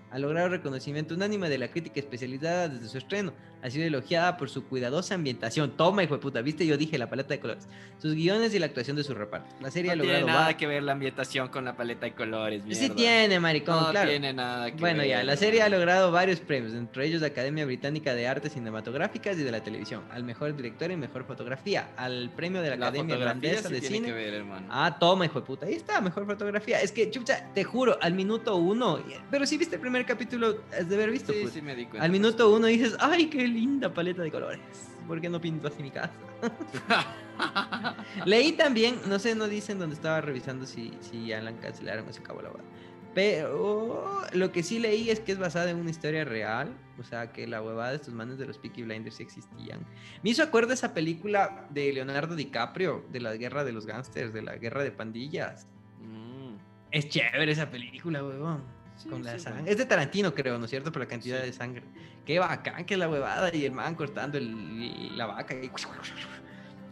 ha 0.10 0.20
logrado 0.20 0.50
reconocimiento 0.50 1.16
unánime 1.16 1.50
de 1.50 1.58
la 1.58 1.70
crítica 1.70 2.00
especializada 2.00 2.70
desde 2.70 2.88
su 2.88 2.98
estreno. 2.98 3.34
Ha 3.64 3.70
sido 3.70 3.86
elogiada 3.86 4.38
por 4.38 4.50
su 4.50 4.66
cuidadosa 4.66 5.16
ambientación. 5.16 5.72
Toma, 5.72 6.04
hijo 6.04 6.16
de 6.16 6.20
puta, 6.22 6.42
viste, 6.42 6.66
yo 6.66 6.78
dije 6.78 6.98
la 6.98 7.10
paleta 7.10 7.30
de 7.30 7.40
colores. 7.40 7.68
Sus 8.00 8.14
guiones 8.14 8.54
y 8.54 8.60
la 8.60 8.68
actuación 8.68 8.96
de 8.96 9.04
su 9.04 9.14
reparto. 9.14 9.56
La 9.62 9.72
serie 9.72 9.90
no 9.90 9.94
ha 9.94 9.96
logrado. 9.98 10.26
tiene 10.26 10.32
nada 10.32 10.58
que 10.58 10.68
ver 10.68 10.84
la 10.84 10.92
ambientación 10.92 11.48
con 11.50 11.66
la 11.66 11.76
paleta 11.76 12.06
de 12.06 12.14
colores, 12.14 12.64
mierda. 12.64 12.82
Sí 12.82 12.90
tiene, 12.92 13.40
maricón, 13.40 13.84
no 13.84 13.90
claro. 13.90 14.06
No 14.06 14.12
tiene 14.12 14.34
nada 14.34 14.72
que 14.72 14.78
bueno, 14.78 15.00
ver. 15.00 15.10
ya, 15.10 15.24
la 15.24 15.36
serie 15.36 15.62
ha 15.62 15.70
logrado 15.70 16.12
varios 16.12 16.40
premios, 16.40 16.74
entre 16.74 17.06
ellos 17.06 17.22
la 17.22 17.28
Academia 17.28 17.66
Británica 17.66 18.14
de 18.14 18.28
Artes 18.28 18.54
Cinematográficas 18.54 19.38
y 19.38 19.44
de 19.44 19.52
la 19.52 19.64
Televisión, 19.64 20.04
al 20.12 20.24
mejor 20.24 20.56
director 20.56 20.92
y 20.92 20.96
mejor 20.96 21.26
fotografía, 21.26 21.90
al 21.98 22.30
premio 22.30 22.62
de 22.62 22.70
la, 22.70 22.76
la 22.76 22.88
Academia 22.88 23.16
Irlandesa 23.18 23.68
sí 23.68 23.74
de 23.74 23.80
tiene 23.82 23.96
Cine. 23.96 24.08
Que 24.08 24.14
ver, 24.14 24.34
hermano. 24.36 24.68
Ah, 24.70 24.98
toma, 25.00 25.26
hijo 25.26 25.40
de 25.40 25.46
puta. 25.46 25.66
Ahí 25.66 25.74
está, 25.74 26.00
mejor 26.02 26.26
fotografía. 26.26 26.82
Es 26.82 26.92
que, 26.92 27.10
chucha, 27.10 27.52
te 27.54 27.64
juro, 27.64 27.98
al 28.02 28.14
minuto 28.14 28.56
uno. 28.56 29.00
Pero 29.32 29.46
si 29.46 29.58
viste 29.58 29.76
el 29.76 29.82
primer 29.82 30.06
capítulo, 30.06 30.62
has 30.78 30.88
de 30.88 30.96
haber 30.96 31.12
visto. 31.12 31.34
Sí, 31.34 31.40
pues. 31.42 31.54
sí 31.54 31.62
me 31.62 31.76
di 31.76 31.86
cuenta. 31.86 32.04
Al 32.04 32.12
minuto 32.12 32.54
uno 32.54 32.68
dices, 32.68 32.96
ay, 33.00 33.28
qué 33.28 33.47
linda 33.48 33.94
paleta 33.94 34.22
de 34.22 34.32
colores. 34.32 34.60
¿Por 35.08 35.22
qué 35.22 35.30
no 35.30 35.40
pinto 35.40 35.68
así 35.68 35.82
mi 35.82 35.92
casa? 35.92 36.14
Leí 38.26 38.52
también, 38.54 39.00
no 39.08 39.20
sé, 39.20 39.36
no 39.36 39.48
dicen 39.48 39.80
dónde 39.80 39.96
estaba 39.96 40.22
revisando 40.22 40.66
si, 40.66 40.92
si 41.00 41.32
Alan 41.34 41.58
cancelaron 41.58 42.08
o 42.08 42.14
se 42.14 42.20
acabó 42.20 42.42
la 42.42 42.50
boda. 42.50 42.64
Pero 43.18 44.22
lo 44.34 44.52
que 44.52 44.62
sí 44.62 44.78
leí 44.78 45.10
es 45.10 45.20
que 45.20 45.32
es 45.32 45.40
basada 45.40 45.72
en 45.72 45.78
una 45.78 45.90
historia 45.90 46.24
real. 46.24 46.78
O 47.00 47.04
sea, 47.04 47.32
que 47.32 47.48
la 47.48 47.64
huevada 47.64 47.90
de 47.90 47.96
estos 47.96 48.14
manes 48.14 48.38
de 48.38 48.46
los 48.46 48.60
Peaky 48.60 48.84
Blinders 48.84 49.16
sí 49.16 49.24
existían. 49.24 49.80
Me 50.22 50.30
hizo 50.30 50.44
acuerdo 50.44 50.74
esa 50.74 50.94
película 50.94 51.68
de 51.72 51.92
Leonardo 51.94 52.36
DiCaprio, 52.36 53.04
de 53.12 53.20
la 53.20 53.36
guerra 53.36 53.64
de 53.64 53.72
los 53.72 53.88
gángsters, 53.88 54.34
de 54.34 54.44
la 54.44 54.58
guerra 54.58 54.84
de 54.84 54.92
pandillas. 54.92 55.68
Mm. 56.00 56.58
Es 56.92 57.10
chévere 57.10 57.52
esa 57.52 57.72
película, 57.72 58.24
huevón. 58.24 58.64
Sí, 58.98 59.08
con 59.10 59.24
la 59.24 59.34
sí, 59.34 59.40
sangre. 59.40 59.62
bueno. 59.62 59.72
Es 59.72 59.78
de 59.78 59.86
Tarantino, 59.86 60.34
creo, 60.34 60.58
¿no 60.58 60.66
es 60.66 60.72
cierto? 60.72 60.92
Por 60.92 61.02
la 61.04 61.08
cantidad 61.08 61.40
Sí. 61.42 61.46
de 61.46 61.54
sangre. 61.54 61.84
Qué 62.26 62.40
bacán 62.40 62.86
que 62.86 62.96
es 62.96 63.00
la 63.00 63.08
huevada 63.10 63.54
y 63.56 63.64
el 63.66 63.72
man 63.72 63.96
cortando 63.96 64.38
el- 64.38 65.18
la 65.18 65.28
vaca. 65.28 65.54
Y... 65.54 65.72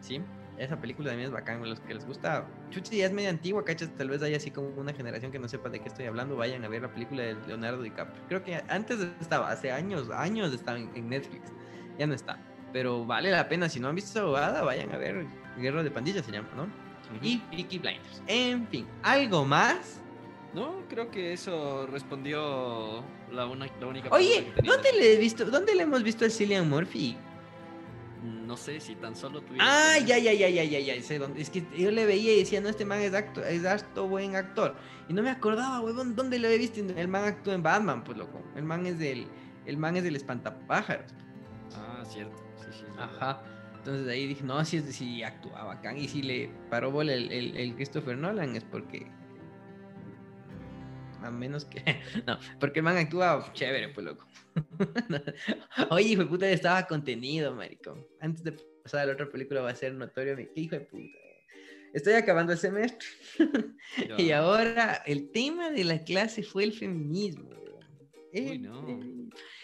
Sí, 0.01 0.21
esa 0.57 0.79
película 0.79 1.09
también 1.09 1.27
es 1.27 1.33
bacán. 1.33 1.67
Los 1.67 1.79
que 1.79 1.93
les 1.95 2.05
gusta, 2.05 2.45
Chuchi 2.69 2.97
ya 2.97 3.07
es 3.07 3.11
medio 3.11 3.29
antigua, 3.29 3.65
cachas. 3.65 3.89
Tal 3.97 4.09
vez 4.09 4.21
haya 4.21 4.37
así 4.37 4.51
como 4.51 4.67
una 4.69 4.93
generación 4.93 5.31
que 5.31 5.39
no 5.39 5.47
sepa 5.49 5.69
de 5.69 5.79
qué 5.79 5.87
estoy 5.89 6.05
hablando. 6.05 6.35
Vayan 6.35 6.63
a 6.63 6.67
ver 6.67 6.83
la 6.83 6.93
película 6.93 7.23
de 7.23 7.35
Leonardo 7.47 7.81
DiCaprio. 7.81 8.23
Creo 8.27 8.43
que 8.43 8.61
antes 8.69 8.99
estaba, 9.19 9.49
hace 9.51 9.71
años, 9.71 10.09
años 10.11 10.53
estaba 10.53 10.77
en, 10.77 10.89
en 10.95 11.09
Netflix. 11.09 11.51
Ya 11.97 12.05
no 12.07 12.13
está. 12.13 12.37
Pero 12.71 13.05
vale 13.05 13.31
la 13.31 13.47
pena. 13.49 13.67
Si 13.67 13.79
no 13.79 13.87
han 13.87 13.95
visto 13.95 14.11
esa 14.11 14.25
huevada, 14.25 14.61
vayan 14.61 14.91
a 14.93 14.97
ver. 14.97 15.25
Guerra 15.57 15.81
de 15.83 15.89
Pandillas 15.91 16.25
se 16.25 16.31
llama, 16.31 16.49
¿no? 16.55 16.67
Y 17.21 17.37
Peaky 17.37 17.79
Blinders. 17.79 18.21
En 18.27 18.67
fin, 18.67 18.85
¿algo 19.03 19.45
más? 19.45 20.01
No, 20.55 20.85
creo 20.87 21.11
que 21.11 21.33
eso 21.33 21.85
respondió 21.85 23.03
la, 23.29 23.45
una, 23.45 23.67
la 23.77 23.87
única 23.87 24.07
Oye, 24.09 24.53
que. 24.55 24.61
¿dónde 24.61 24.93
le, 24.93 25.13
he 25.13 25.17
visto, 25.17 25.43
¿dónde 25.43 25.75
le 25.75 25.83
hemos 25.83 26.01
visto 26.01 26.23
a 26.23 26.29
Cillian 26.29 26.69
Murphy? 26.69 27.17
No 28.23 28.55
sé 28.55 28.79
si 28.79 28.95
tan 28.95 29.17
solo 29.17 29.41
tú. 29.41 29.53
Ah, 29.59 29.97
ya, 29.99 30.17
ya, 30.17 30.31
ya, 30.31 30.47
ya, 30.47 30.63
ya, 30.63 30.79
ya, 30.79 31.01
sé 31.01 31.19
dónde. 31.19 31.41
Es 31.41 31.49
que 31.49 31.65
yo 31.77 31.91
le 31.91 32.05
veía 32.05 32.33
y 32.33 32.39
decía, 32.39 32.61
no, 32.61 32.69
este 32.69 32.85
man 32.85 33.01
es, 33.01 33.13
acto, 33.13 33.43
es 33.43 33.65
harto 33.65 34.07
buen 34.07 34.37
actor. 34.37 34.75
Y 35.09 35.13
no 35.13 35.21
me 35.21 35.29
acordaba, 35.29 35.81
huevón, 35.81 36.15
¿dónde 36.15 36.39
lo 36.39 36.47
había 36.47 36.59
visto? 36.59 36.79
El 36.79 37.07
man 37.09 37.25
actuó 37.25 37.51
en 37.51 37.61
Batman, 37.61 38.05
pues 38.05 38.17
loco. 38.17 38.41
El 38.55 38.63
man 38.63 38.85
es 38.85 38.97
del, 38.97 39.27
el 39.65 39.77
man 39.77 39.97
es 39.97 40.03
del 40.05 40.15
espantapájaros. 40.15 41.11
Ah, 41.75 42.01
cierto. 42.05 42.37
Sí, 42.55 42.67
sí. 42.71 42.85
Ajá. 42.97 43.43
Entonces 43.75 44.07
ahí 44.07 44.25
dije, 44.25 44.43
no, 44.43 44.63
si, 44.63 44.77
es, 44.77 44.85
si 44.95 45.21
actuaba 45.21 45.73
acá. 45.73 45.93
Y 45.95 46.07
si 46.07 46.21
le 46.23 46.49
paró 46.69 46.91
bola 46.91 47.13
el, 47.13 47.29
el, 47.29 47.57
el 47.57 47.75
Christopher 47.75 48.17
Nolan 48.17 48.55
es 48.55 48.63
porque... 48.63 49.05
A 51.25 51.31
menos 51.31 51.65
que... 51.65 51.81
No, 52.27 52.39
porque 52.59 52.79
el 52.79 52.83
man 52.83 52.97
actúa 52.97 53.51
chévere, 53.53 53.89
pues 53.89 54.05
loco. 54.05 54.25
Oye, 55.89 56.09
hijo 56.09 56.23
de 56.23 56.27
puta, 56.27 56.49
estaba 56.49 56.85
contenido, 56.87 57.53
maricón. 57.53 58.05
Antes 58.19 58.43
de 58.43 58.51
pasar 58.83 59.01
a 59.01 59.05
la 59.07 59.13
otra 59.13 59.29
película 59.29 59.61
va 59.61 59.71
a 59.71 59.75
ser 59.75 59.93
notorio 59.93 60.35
mi... 60.35 60.45
¿Qué 60.47 60.61
hijo 60.61 60.75
de 60.75 60.81
puta? 60.81 61.17
Estoy 61.93 62.13
acabando 62.13 62.51
el 62.51 62.59
semestre. 62.59 63.07
Y 64.17 64.31
ahora 64.31 65.01
el 65.05 65.31
tema 65.31 65.69
de 65.69 65.83
la 65.85 66.03
clase 66.03 66.43
fue 66.43 66.65
el 66.65 66.73
feminismo. 66.73 67.49
Uy, 68.33 68.59
no. 68.59 68.85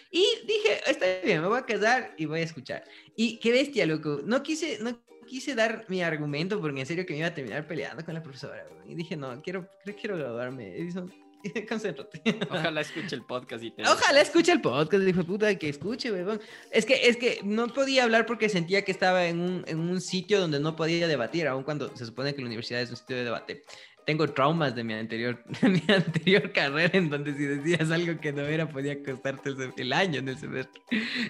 Y 0.10 0.26
dije, 0.45 0.80
está 0.88 1.06
bien, 1.24 1.41
me 1.41 1.47
voy 1.47 1.60
a 1.60 1.65
casar 1.65 2.13
y 2.17 2.26
voy 2.26 2.39
a 2.39 2.43
escuchar. 2.43 2.84
Y 3.15 3.38
qué 3.39 3.52
bestia, 3.52 3.86
loco. 3.86 4.21
No 4.24 4.41
quise, 4.43 4.78
no 4.82 4.97
quise 5.28 5.56
dar 5.56 5.86
mi 5.89 6.02
argumento 6.02 6.60
porque 6.62 6.80
en 6.80 6.86
serio 6.86 7.06
que 7.06 7.13
me 7.13 7.19
iba 7.19 7.28
a 7.28 7.34
terminar 7.34 7.67
peleando 7.67 8.06
con 8.06 8.13
la 8.13 8.24
profesora. 8.24 8.65
Y 8.86 8.95
dije, 8.95 9.17
no, 9.17 9.41
quiero, 9.41 9.67
quiero 10.00 10.17
graduarme. 10.17 10.76
Edison, 10.78 11.12
concéntrate. 11.69 12.21
Ojalá 12.49 12.82
escuche 12.82 13.15
el 13.15 13.23
podcast 13.23 13.63
y 13.63 13.71
te... 13.71 13.84
Ojalá 13.84 14.21
escuche 14.21 14.51
el 14.51 14.62
podcast, 14.62 15.04
dijo 15.04 15.23
puta, 15.23 15.56
que 15.56 15.69
escuche, 15.69 16.12
weón. 16.12 16.41
Es 16.71 16.86
que, 16.86 17.08
es 17.08 17.17
que 17.17 17.39
no 17.43 17.67
podía 17.67 18.04
hablar 18.04 18.25
porque 18.25 18.49
sentía 18.49 18.84
que 18.84 18.91
estaba 18.91 19.25
en 19.25 19.39
un, 19.39 19.63
en 19.67 19.80
un 19.80 20.01
sitio 20.01 20.39
donde 20.39 20.60
no 20.60 20.75
podía 20.75 21.08
debatir, 21.08 21.47
aun 21.47 21.63
cuando 21.63 21.95
se 21.95 22.06
supone 22.06 22.34
que 22.34 22.41
la 22.41 22.47
universidad 22.47 22.82
es 22.82 22.89
un 22.89 22.97
sitio 22.97 23.17
de 23.17 23.23
debate 23.23 23.63
tengo 24.06 24.27
traumas 24.27 24.75
de 24.75 24.84
mi 24.84 24.93
anterior, 24.93 25.43
mi 25.62 25.84
anterior 25.93 26.51
carrera 26.51 26.97
en 26.97 27.10
donde 27.10 27.34
si 27.34 27.45
decías 27.45 27.91
algo 27.91 28.19
que 28.19 28.34
no 28.34 28.41
era 28.41 28.67
podía 28.69 29.01
costarte 29.04 29.51
el, 29.77 29.93
año 29.93 30.19
en 30.19 30.30
el 30.30 30.38
semestre. 30.38 30.82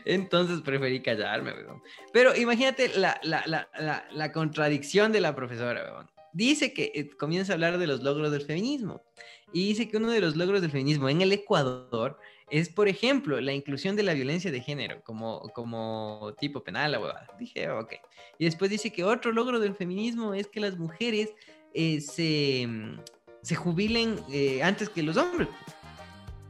Entonces 0.06 0.62
preferí 0.62 1.02
callarme, 1.02 1.54
weón. 1.54 1.82
Pero 2.14 2.36
imagínate 2.36 2.98
la, 2.98 3.20
la, 3.24 3.44
la, 3.46 4.08
la, 4.12 4.32
contradicción 4.32 5.12
de 5.12 5.22
la 5.22 5.36
profesora, 5.36 5.84
weón. 5.84 6.10
Dice 6.34 6.74
que 6.74 6.92
eh, 6.96 7.10
comienza 7.18 7.52
a 7.52 7.56
hablar 7.56 7.78
de 7.78 7.88
los 7.88 8.04
logros 8.04 8.32
del 8.32 8.42
feminismo 8.42 9.04
y 9.54 9.68
dice 9.68 9.90
que 9.90 9.98
uno 9.98 10.10
de 10.10 10.22
los 10.22 10.36
logros 10.36 10.62
del 10.62 10.72
feminismo 10.72 11.10
en 11.10 11.22
el 11.22 11.32
Ecuador 11.32 12.18
es, 12.50 12.70
por 12.70 12.88
ejemplo, 12.88 13.40
la 13.40 13.54
inclusión 13.54 13.96
de 13.96 14.04
la 14.04 14.14
violencia 14.14 14.52
de 14.52 14.62
género 14.62 15.02
como, 15.04 15.42
como 15.54 16.34
tipo 16.40 16.64
penal, 16.64 16.92
la 16.92 17.00
huevada. 17.00 17.28
Dije, 17.40 17.70
ok. 17.70 17.94
Y 18.38 18.46
después 18.46 18.70
dice 18.70 18.92
que 18.92 19.04
otro 19.04 19.32
logro 19.32 19.60
del 19.60 19.76
feminismo 19.76 20.34
es 20.34 20.48
que 20.48 20.60
las 20.60 20.78
mujeres 20.78 21.30
eh, 21.74 22.02
se, 22.02 22.68
mm, 22.68 23.00
se, 23.42 23.56
jubilen 23.56 24.20
eh, 24.32 24.62
antes 24.64 24.90
que 24.90 25.02
los 25.02 25.18
hombres. 25.18 25.48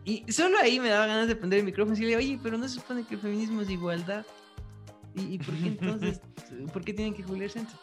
Y 0.03 0.31
solo 0.31 0.57
ahí 0.57 0.79
me 0.79 0.89
daba 0.89 1.05
ganas 1.05 1.27
de 1.27 1.35
prender 1.35 1.59
el 1.59 1.65
micrófono 1.65 1.95
y 1.95 1.99
decirle, 1.99 2.17
oye, 2.17 2.39
pero 2.41 2.57
no 2.57 2.67
se 2.67 2.75
supone 2.75 3.05
que 3.05 3.15
el 3.15 3.21
feminismo 3.21 3.61
es 3.61 3.69
igualdad. 3.69 4.25
¿Y, 5.15 5.37
por 5.37 5.55
qué 5.55 5.67
entonces, 5.67 6.21
por 6.73 6.83
qué 6.83 6.93
tienen 6.93 7.13
que 7.13 7.21
jubilarse 7.21 7.59
antes? 7.59 7.75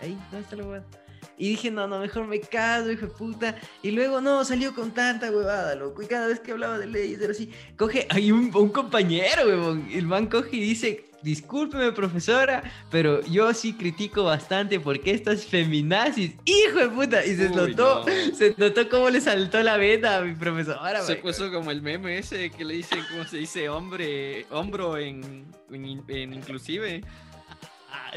Ahí, 0.00 0.16
¿dónde 0.30 0.40
está 0.40 0.56
la 0.56 0.64
huevada? 0.64 1.05
Y 1.38 1.50
dije, 1.50 1.70
no, 1.70 1.86
no, 1.86 2.00
mejor 2.00 2.26
me 2.26 2.40
caso, 2.40 2.90
hijo 2.90 3.06
de 3.06 3.12
puta. 3.12 3.56
Y 3.82 3.90
luego, 3.90 4.20
no, 4.20 4.44
salió 4.44 4.74
con 4.74 4.92
tanta 4.92 5.30
huevada, 5.30 5.74
loco. 5.74 6.02
Y 6.02 6.06
cada 6.06 6.28
vez 6.28 6.40
que 6.40 6.52
hablaba 6.52 6.78
de 6.78 6.86
leyes 6.86 7.20
era 7.20 7.32
así. 7.32 7.50
Coge, 7.76 8.06
hay 8.10 8.32
un, 8.32 8.50
un 8.54 8.68
compañero, 8.70 9.46
huevón. 9.46 9.88
El 9.92 10.06
man 10.06 10.26
coge 10.26 10.56
y 10.56 10.60
dice, 10.60 11.06
discúlpeme 11.26 11.92
profesora, 11.92 12.62
pero 12.90 13.20
yo 13.24 13.52
sí 13.52 13.72
critico 13.72 14.24
bastante 14.24 14.78
porque 14.78 15.10
estas 15.10 15.44
feminazis, 15.44 16.34
hijo 16.44 16.78
de 16.78 16.88
puta, 16.88 17.26
y 17.26 17.36
se 17.36 17.50
notó, 17.50 18.04
se 18.34 18.54
notó 18.56 18.88
cómo 18.88 19.10
le 19.10 19.20
saltó 19.20 19.60
la 19.62 19.76
vena 19.76 20.18
a 20.18 20.20
mi 20.20 20.34
profesora. 20.34 21.02
Se 21.02 21.16
puso 21.16 21.50
como 21.52 21.70
el 21.70 21.82
meme 21.82 22.18
ese 22.18 22.50
que 22.50 22.64
le 22.64 22.74
dicen, 22.74 23.00
¿cómo 23.10 23.24
se 23.24 23.38
dice? 23.38 23.68
Hombre, 23.68 24.46
hombro 24.50 24.96
en, 24.96 25.46
en, 25.70 26.32
inclusive. 26.32 27.02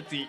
Sí. 0.09 0.27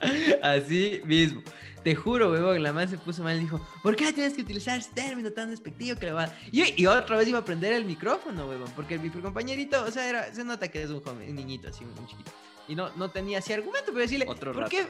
Así 0.42 1.02
mismo. 1.04 1.42
Te 1.82 1.94
juro, 1.94 2.30
huevón, 2.30 2.62
la 2.62 2.72
madre 2.72 2.88
se 2.88 2.98
puso 2.98 3.22
mal 3.22 3.36
y 3.36 3.40
dijo, 3.40 3.60
¿por 3.82 3.96
qué 3.96 4.12
tienes 4.12 4.34
que 4.34 4.42
utilizar 4.42 4.78
ese 4.78 4.90
término 4.92 5.30
tan 5.30 5.50
despectivo 5.50 5.98
que 5.98 6.06
le 6.06 6.12
va 6.12 6.30
y, 6.52 6.82
y, 6.82 6.86
otra 6.86 7.16
vez 7.16 7.26
iba 7.26 7.38
a 7.38 7.44
prender 7.44 7.72
el 7.72 7.86
micrófono, 7.86 8.46
huevón, 8.46 8.70
porque 8.76 8.98
mi 8.98 9.08
compañerito, 9.08 9.82
o 9.82 9.90
sea, 9.90 10.06
era, 10.06 10.34
se 10.34 10.44
nota 10.44 10.68
que 10.68 10.82
es 10.82 10.90
un 10.90 11.00
joven, 11.00 11.30
un 11.30 11.36
niñito 11.36 11.68
así, 11.68 11.84
un 11.84 12.06
chiquito. 12.06 12.30
Y 12.68 12.74
no, 12.74 12.90
no 12.96 13.10
tenía 13.10 13.38
así 13.38 13.54
argumento, 13.54 13.86
pero 13.86 14.00
decirle, 14.00 14.26
Otro 14.28 14.52
¿por 14.52 14.68
qué? 14.68 14.86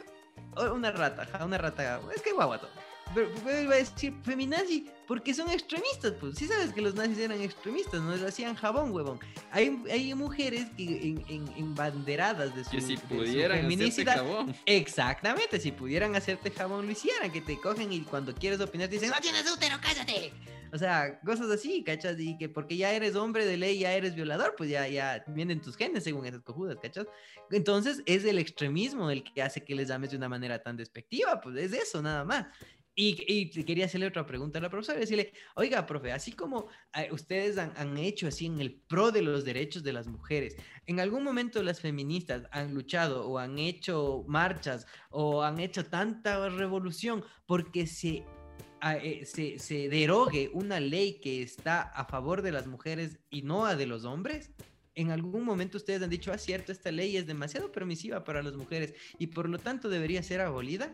Una 0.74 0.90
rata, 0.90 1.28
una 1.44 1.58
rata, 1.58 2.00
es 2.14 2.22
que 2.22 2.32
guaguato. 2.32 2.68
Pero, 3.14 3.30
iba 3.62 3.74
a 3.74 3.78
decir 3.78 4.14
feminazi 4.22 4.86
porque 5.06 5.34
son 5.34 5.50
extremistas, 5.50 6.12
pues. 6.20 6.38
Sí 6.38 6.46
sabes 6.46 6.72
que 6.72 6.80
los 6.80 6.94
nazis 6.94 7.18
eran 7.18 7.40
extremistas, 7.40 8.00
no 8.00 8.12
les 8.12 8.22
hacían 8.22 8.54
jabón, 8.54 8.92
huevón. 8.92 9.18
Hay, 9.50 9.82
hay 9.90 10.14
mujeres 10.14 10.66
que 10.76 10.84
en, 10.84 11.24
en, 11.28 11.48
en 11.56 11.74
banderadas 11.74 12.54
de 12.54 12.64
su, 12.64 12.70
que 12.70 12.80
si 12.80 12.96
pudieran 12.96 13.66
hacerte 13.66 14.04
jabón. 14.04 14.54
Exactamente, 14.66 15.58
si 15.58 15.72
pudieran 15.72 16.14
hacerte 16.14 16.50
jabón 16.50 16.86
lo 16.86 16.92
hicieran, 16.92 17.32
que 17.32 17.40
te 17.40 17.58
cogen 17.60 17.92
y 17.92 18.02
cuando 18.02 18.34
quieres 18.34 18.60
opinar 18.60 18.88
te 18.88 18.94
dicen, 18.94 19.10
no 19.10 19.20
tienes 19.20 19.50
útero, 19.50 19.76
cállate. 19.82 20.32
O 20.72 20.78
sea, 20.78 21.18
cosas 21.20 21.50
así, 21.50 21.82
¿cachas? 21.82 22.16
Y 22.20 22.38
que 22.38 22.48
porque 22.48 22.76
ya 22.76 22.92
eres 22.92 23.16
hombre 23.16 23.44
de 23.44 23.56
ley, 23.56 23.80
ya 23.80 23.92
eres 23.92 24.14
violador, 24.14 24.54
pues 24.56 24.70
ya, 24.70 24.86
ya 24.86 25.24
vienen 25.26 25.60
tus 25.60 25.76
genes 25.76 26.04
según 26.04 26.26
esas 26.26 26.42
cojudas, 26.42 26.78
¿cachas? 26.80 27.06
Entonces 27.50 28.02
es 28.06 28.24
el 28.24 28.38
extremismo 28.38 29.10
el 29.10 29.24
que 29.24 29.42
hace 29.42 29.64
que 29.64 29.74
les 29.74 29.88
llames 29.88 30.12
de 30.12 30.16
una 30.16 30.28
manera 30.28 30.62
tan 30.62 30.76
despectiva, 30.76 31.40
pues 31.40 31.56
es 31.56 31.72
eso, 31.72 32.00
nada 32.00 32.24
más. 32.24 32.46
Y, 33.02 33.48
quería 33.64 33.86
hacerle 33.86 34.08
otra 34.08 34.26
pregunta 34.26 34.58
a 34.58 34.62
la 34.62 34.68
profesora 34.68 34.98
y 34.98 35.00
decirle, 35.00 35.32
oiga, 35.54 35.86
profe, 35.86 36.12
así 36.12 36.32
como 36.32 36.68
eh, 36.94 37.08
ustedes 37.10 37.56
han, 37.56 37.96
hecho 37.96 38.28
así 38.28 38.44
en 38.44 38.60
el 38.60 38.74
pro 38.74 39.10
de 39.10 39.22
los 39.22 39.46
derechos 39.46 39.82
de 39.82 39.94
las 39.94 40.06
mujeres, 40.06 40.56
¿en 40.86 41.00
algún 41.00 41.24
momento 41.24 41.62
las 41.62 41.80
feministas 41.80 42.42
han 42.50 42.74
luchado 42.74 43.26
o 43.26 43.38
han 43.38 43.58
hecho 43.58 44.22
marchas 44.28 44.86
o 45.08 45.42
han 45.42 45.60
hecho 45.60 45.86
tanta 45.86 46.50
revolución 46.50 47.24
porque 47.46 47.86
se, 47.86 48.22
eh, 48.82 49.24
se, 49.24 49.58
se 49.58 49.88
derogue 49.88 50.50
una 50.52 50.78
ley 50.78 51.20
que 51.20 51.40
está 51.40 51.80
a 51.80 52.04
favor 52.04 52.42
de 52.42 52.52
las 52.52 52.66
mujeres 52.66 53.18
y 53.30 53.40
no 53.40 53.64
a 53.64 53.76
de 53.76 53.86
los 53.86 54.04
hombres? 54.04 54.50
en 54.94 55.10
algún 55.10 55.44
momento 55.44 55.78
ustedes 55.78 56.02
han 56.02 56.10
dicho, 56.10 56.32
ah, 56.32 56.36
cierto, 56.36 56.72
esta 56.72 56.90
ley 56.90 57.16
es 57.16 57.26
demasiado 57.26 57.72
permisiva 57.72 58.24
para 58.24 58.42
las 58.42 58.56
mujeres 58.56 58.92
y 59.18 59.28
por 59.28 59.48
lo 59.48 59.58
tanto 59.58 59.88
debería 59.88 60.22
ser 60.22 60.42
abolida. 60.42 60.92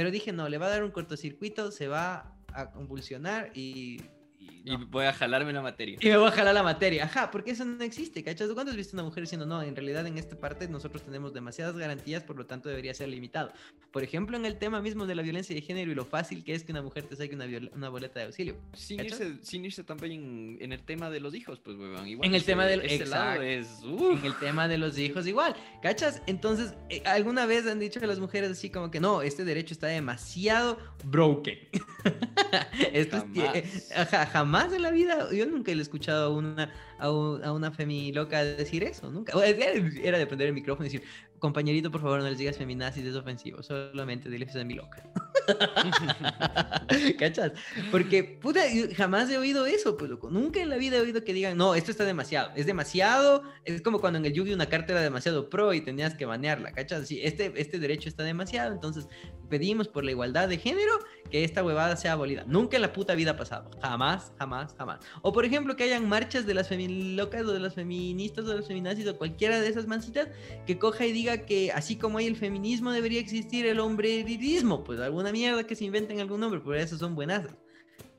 Pero 0.00 0.10
dije, 0.10 0.32
no, 0.32 0.48
le 0.48 0.56
va 0.56 0.64
a 0.64 0.70
dar 0.70 0.82
un 0.82 0.92
cortocircuito, 0.92 1.70
se 1.70 1.86
va 1.86 2.34
a 2.54 2.70
convulsionar 2.70 3.50
y 3.54 4.00
y 4.38 4.59
voy 4.88 5.04
a 5.06 5.12
jalarme 5.12 5.52
la 5.52 5.62
materia. 5.62 5.98
Y 6.00 6.08
me 6.08 6.16
voy 6.16 6.28
a 6.28 6.30
jalar 6.30 6.54
la 6.54 6.62
materia. 6.62 7.04
Ajá, 7.04 7.30
porque 7.30 7.52
eso 7.52 7.64
no 7.64 7.82
existe, 7.82 8.22
¿cachas? 8.22 8.50
¿Cuándo 8.52 8.70
has 8.70 8.76
visto 8.76 8.96
una 8.96 9.02
mujer 9.02 9.22
diciendo, 9.22 9.46
no, 9.46 9.62
en 9.62 9.74
realidad 9.74 10.06
en 10.06 10.18
esta 10.18 10.36
parte 10.36 10.68
nosotros 10.68 11.02
tenemos 11.02 11.32
demasiadas 11.32 11.76
garantías, 11.76 12.22
por 12.22 12.36
lo 12.36 12.46
tanto 12.46 12.68
debería 12.68 12.92
ser 12.94 13.08
limitado? 13.08 13.52
Por 13.90 14.02
ejemplo, 14.02 14.36
en 14.36 14.46
el 14.46 14.58
tema 14.58 14.80
mismo 14.80 15.06
de 15.06 15.14
la 15.14 15.22
violencia 15.22 15.54
de 15.54 15.62
género 15.62 15.90
y 15.90 15.94
lo 15.94 16.04
fácil 16.04 16.44
que 16.44 16.54
es 16.54 16.64
que 16.64 16.72
una 16.72 16.82
mujer 16.82 17.04
te 17.04 17.16
saque 17.16 17.34
una, 17.34 17.46
una 17.74 17.88
boleta 17.88 18.20
de 18.20 18.26
auxilio. 18.26 18.56
Sin 18.74 19.00
irse, 19.00 19.36
sin 19.42 19.64
irse, 19.64 19.82
también 19.82 20.58
en, 20.60 20.72
el 20.72 20.82
tema 20.82 21.10
de 21.10 21.20
los 21.20 21.34
hijos, 21.34 21.58
pues, 21.60 21.76
weón. 21.76 22.06
Igual 22.06 22.28
en 22.28 22.34
el 22.34 22.44
tema 22.44 22.66
del... 22.66 22.82
Ese 22.82 23.06
lado 23.06 23.42
es... 23.42 23.68
En 23.82 24.24
el 24.24 24.38
tema 24.38 24.68
de 24.68 24.78
los 24.78 24.98
hijos 24.98 25.26
igual, 25.26 25.54
¿cachas? 25.82 26.22
Entonces, 26.26 26.74
eh, 26.88 27.02
alguna 27.06 27.46
vez 27.46 27.66
han 27.66 27.78
dicho 27.78 28.00
a 28.02 28.06
las 28.06 28.18
mujeres 28.18 28.50
así 28.50 28.70
como 28.70 28.90
que, 28.90 29.00
no, 29.00 29.22
este 29.22 29.44
derecho 29.44 29.74
está 29.74 29.86
demasiado 29.86 30.78
broken. 31.04 31.58
Esto 32.92 33.24
es... 33.54 33.92
Ajá, 33.92 34.26
jamás 34.26 34.49
más 34.50 34.72
en 34.72 34.82
la 34.82 34.90
vida, 34.90 35.28
yo 35.32 35.46
nunca 35.46 35.72
he 35.72 35.80
escuchado 35.80 36.26
a 36.26 36.36
una, 36.36 36.72
a, 37.00 37.52
una 37.52 37.70
femi 37.70 38.12
loca 38.12 38.44
decir 38.44 38.84
eso, 38.84 39.10
nunca. 39.10 39.32
Era 39.44 40.18
de 40.18 40.26
prender 40.26 40.48
el 40.48 40.54
micrófono 40.54 40.86
y 40.86 40.90
decir, 40.90 41.08
compañerito, 41.40 41.90
por 41.90 42.00
favor, 42.00 42.20
no 42.20 42.28
les 42.28 42.38
digas 42.38 42.56
feminazis, 42.56 43.04
es 43.04 43.16
ofensivo, 43.16 43.62
solamente 43.62 44.30
diles 44.30 44.54
a 44.54 44.64
mi 44.64 44.74
loca. 44.74 45.02
¿Cachas? 47.18 47.52
Porque, 47.90 48.22
puta, 48.22 48.60
jamás 48.96 49.30
he 49.30 49.38
oído 49.38 49.66
eso, 49.66 49.96
pues, 49.96 50.10
loco. 50.10 50.30
Nunca 50.30 50.60
en 50.60 50.68
la 50.68 50.76
vida 50.76 50.98
he 50.98 51.00
oído 51.00 51.24
que 51.24 51.32
digan, 51.32 51.56
no, 51.56 51.74
esto 51.74 51.90
está 51.90 52.04
demasiado. 52.04 52.52
Es 52.54 52.66
demasiado. 52.66 53.42
Es 53.64 53.82
como 53.82 54.00
cuando 54.00 54.18
en 54.18 54.26
el 54.26 54.32
Yugi 54.32 54.52
una 54.52 54.66
carta 54.66 54.92
era 54.92 55.02
demasiado 55.02 55.48
pro 55.48 55.74
y 55.74 55.80
tenías 55.80 56.14
que 56.14 56.26
banearla, 56.26 56.72
¿cachas? 56.72 57.08
Sí, 57.08 57.20
este, 57.22 57.52
este 57.56 57.78
derecho 57.78 58.08
está 58.08 58.22
demasiado, 58.22 58.72
entonces 58.72 59.08
pedimos 59.48 59.88
por 59.88 60.04
la 60.04 60.12
igualdad 60.12 60.48
de 60.48 60.58
género 60.58 60.92
que 61.30 61.44
esta 61.44 61.64
huevada 61.64 61.96
sea 61.96 62.12
abolida. 62.12 62.44
Nunca 62.46 62.76
en 62.76 62.82
la 62.82 62.92
puta 62.92 63.14
vida 63.14 63.32
ha 63.32 63.36
pasado. 63.36 63.70
Jamás, 63.82 64.32
jamás, 64.38 64.74
jamás. 64.76 65.00
O 65.22 65.32
por 65.32 65.44
ejemplo, 65.44 65.76
que 65.76 65.84
hayan 65.84 66.08
marchas 66.08 66.46
de 66.46 66.54
las 66.54 66.68
locas 66.90 67.46
o 67.46 67.52
de 67.52 67.60
las 67.60 67.74
feministas 67.74 68.44
o 68.44 68.48
de 68.48 68.56
los 68.56 68.66
feminazis 68.66 69.06
o 69.06 69.16
cualquiera 69.16 69.60
de 69.60 69.68
esas 69.68 69.86
mancitas 69.86 70.28
que 70.66 70.78
coja 70.78 71.06
y 71.06 71.12
diga 71.12 71.46
que 71.46 71.72
así 71.72 71.96
como 71.96 72.18
hay 72.18 72.26
el 72.26 72.36
feminismo 72.36 72.92
debería 72.92 73.20
existir 73.20 73.66
el 73.66 73.80
hombrerismo. 73.80 74.84
Pues 74.84 75.00
alguna 75.00 75.32
mierda 75.32 75.64
que 75.64 75.76
se 75.76 75.84
inventen 75.84 76.20
algún 76.20 76.40
nombre, 76.40 76.60
por 76.60 76.76
eso 76.76 76.98
son 76.98 77.14
buenas. 77.14 77.46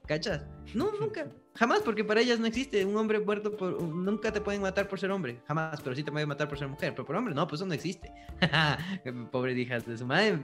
¿Cachas? 0.07 0.43
No, 0.73 0.91
nunca. 0.99 1.29
Jamás, 1.55 1.81
porque 1.81 2.03
para 2.03 2.21
ellas 2.21 2.39
no 2.39 2.45
existe 2.45 2.85
un 2.85 2.95
hombre 2.95 3.19
muerto 3.19 3.55
por. 3.55 3.81
Nunca 3.81 4.31
te 4.31 4.39
pueden 4.39 4.61
matar 4.61 4.87
por 4.87 4.99
ser 4.99 5.11
hombre. 5.11 5.41
Jamás, 5.47 5.81
pero 5.81 5.95
sí 5.95 6.03
te 6.03 6.11
pueden 6.11 6.27
matar 6.27 6.47
por 6.47 6.57
ser 6.57 6.67
mujer. 6.67 6.93
Pero 6.95 7.05
por 7.05 7.15
hombre, 7.15 7.33
no, 7.33 7.45
pues 7.47 7.59
eso 7.59 7.67
no 7.67 7.73
existe. 7.73 8.11
Pobre 9.31 9.53
hijas 9.53 9.85
de 9.85 9.97
su 9.97 10.05
madre. 10.05 10.39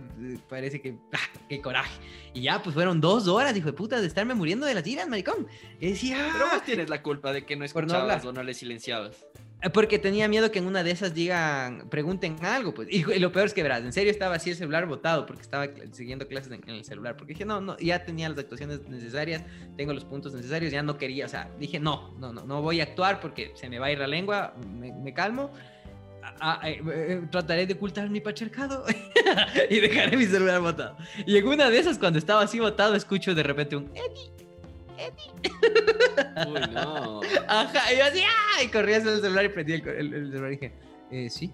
Parece 0.49 0.81
que. 0.81 0.97
¡Ah, 1.13 1.39
¡Qué 1.47 1.61
coraje! 1.61 1.97
Y 2.33 2.41
ya, 2.41 2.61
pues 2.61 2.73
fueron 2.73 2.99
dos 2.99 3.27
horas, 3.27 3.55
hijo 3.55 3.67
de 3.67 3.73
puta, 3.73 4.01
de 4.01 4.07
estarme 4.07 4.33
muriendo 4.33 4.65
de 4.65 4.73
las 4.73 4.85
iras, 4.85 5.07
maricón. 5.07 5.47
Y 5.79 5.91
decía. 5.91 6.29
Pero 6.33 6.45
vos 6.51 6.63
tienes 6.63 6.89
la 6.89 7.01
culpa 7.01 7.31
de 7.31 7.45
que 7.45 7.55
no 7.55 7.63
escuchabas 7.63 8.25
o 8.25 8.33
no 8.33 8.43
le 8.43 8.53
silenciabas. 8.53 9.25
Eh, 9.63 9.71
porque 9.71 9.97
tenía 9.97 10.27
miedo 10.27 10.51
que 10.51 10.59
en 10.59 10.67
una 10.67 10.83
de 10.83 10.91
esas 10.91 11.15
digan, 11.15 11.89
pregunten 11.89 12.37
algo, 12.45 12.73
pues. 12.73 12.87
Y, 12.91 13.03
lo 13.19 13.31
peor 13.31 13.47
es 13.47 13.53
que, 13.53 13.63
verás, 13.63 13.83
en 13.83 13.91
serio 13.91 14.11
estaba 14.11 14.35
así 14.35 14.51
el 14.51 14.55
celular 14.55 14.85
botado 14.85 15.25
porque 15.25 15.41
estaba 15.41 15.67
siguiendo 15.91 16.27
clases 16.27 16.51
en, 16.51 16.69
el 16.69 16.85
celular. 16.85 17.17
Porque 17.17 17.33
dije, 17.33 17.45
no, 17.45 17.59
no, 17.59 17.77
ya 17.79 18.05
tenía 18.05 18.29
las 18.29 18.37
actuaciones 18.37 18.87
necesarias, 18.87 19.43
tengo 19.75 19.93
los 19.93 20.05
puntos 20.05 20.33
necesarios, 20.33 20.71
ya 20.71 20.83
no 20.83 20.97
quería, 20.97 21.25
o 21.25 21.29
sea, 21.29 21.49
dije, 21.59 21.79
no, 21.79 22.15
no, 22.19 22.33
no, 22.33 22.45
no 22.45 22.61
voy 22.61 22.81
a 22.81 22.83
actuar 22.83 23.19
porque 23.19 23.51
se 23.55 23.67
me 23.69 23.79
va 23.79 23.87
a 23.87 23.91
ir 23.91 23.99
la 23.99 24.07
lengua, 24.07 24.53
me, 24.69 25.13
calmo. 25.13 25.51
Eh, 26.63 26.81
eh, 26.93 27.21
trataré 27.31 27.65
de 27.65 27.73
ocultar 27.73 28.09
mi 28.09 28.19
pachercado 28.19 28.83
y 29.69 29.79
dejaré 29.79 30.17
mi 30.17 30.25
celular 30.25 30.61
botado. 30.61 30.97
Y 31.25 31.37
en 31.37 31.47
una 31.47 31.69
de 31.69 31.79
esas, 31.79 31.97
cuando 31.97 32.19
estaba 32.19 32.41
así 32.41 32.59
botado, 32.59 32.93
escucho 32.95 33.33
de 33.33 33.43
repente 33.43 33.75
un 33.75 33.89
Eddie, 33.95 34.36
Eddie. 34.97 36.47
Uy, 36.47 36.61
no. 36.73 37.21
Ajá, 37.47 37.93
y 37.93 37.97
yo 37.97 38.05
así, 38.05 38.21
¡ah! 38.21 38.63
Y 38.63 38.67
corría 38.67 38.97
hacia 38.97 39.13
el 39.13 39.21
celular 39.21 39.45
y 39.45 39.49
prendí 39.49 39.73
el, 39.73 39.87
el- 39.87 40.13
el 40.13 40.31
celular 40.31 40.51
y 40.51 40.55
dije, 40.55 40.73
eh, 41.11 41.29
sí. 41.29 41.53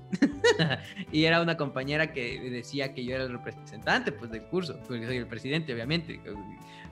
y 1.11 1.25
era 1.25 1.41
una 1.41 1.55
compañera 1.57 2.11
que 2.11 2.39
decía 2.49 2.93
que 2.93 3.03
yo 3.05 3.15
era 3.15 3.25
el 3.25 3.31
representante 3.31 4.11
pues, 4.11 4.31
del 4.31 4.43
curso, 4.43 4.79
porque 4.87 5.05
soy 5.05 5.17
el 5.17 5.27
presidente, 5.27 5.73
obviamente, 5.73 6.19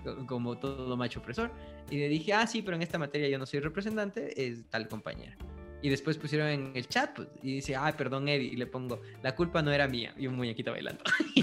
co- 0.03 0.25
como 0.27 0.57
todo 0.57 0.95
macho 0.97 1.19
opresor. 1.19 1.51
Y 1.89 1.97
le 1.97 2.07
dije, 2.09 2.33
ah, 2.33 2.45
sí, 2.47 2.61
pero 2.61 2.75
en 2.75 2.83
esta 2.83 2.97
materia 2.97 3.27
yo 3.29 3.37
no 3.39 3.45
soy 3.45 3.59
representante, 3.59 4.47
es 4.47 4.63
tal 4.69 4.87
compañera. 4.87 5.35
Y 5.81 5.89
después 5.89 6.17
pusieron 6.17 6.47
en 6.47 6.71
el 6.75 6.87
chat, 6.87 7.15
pues, 7.15 7.27
y 7.41 7.55
dice, 7.55 7.75
ay, 7.75 7.93
perdón, 7.97 8.27
Eddie, 8.27 8.53
y 8.53 8.55
le 8.55 8.67
pongo, 8.67 9.01
la 9.23 9.35
culpa 9.35 9.61
no 9.61 9.71
era 9.71 9.87
mía, 9.87 10.13
y 10.17 10.27
un 10.27 10.35
muñequito 10.35 10.71
bailando. 10.71 11.03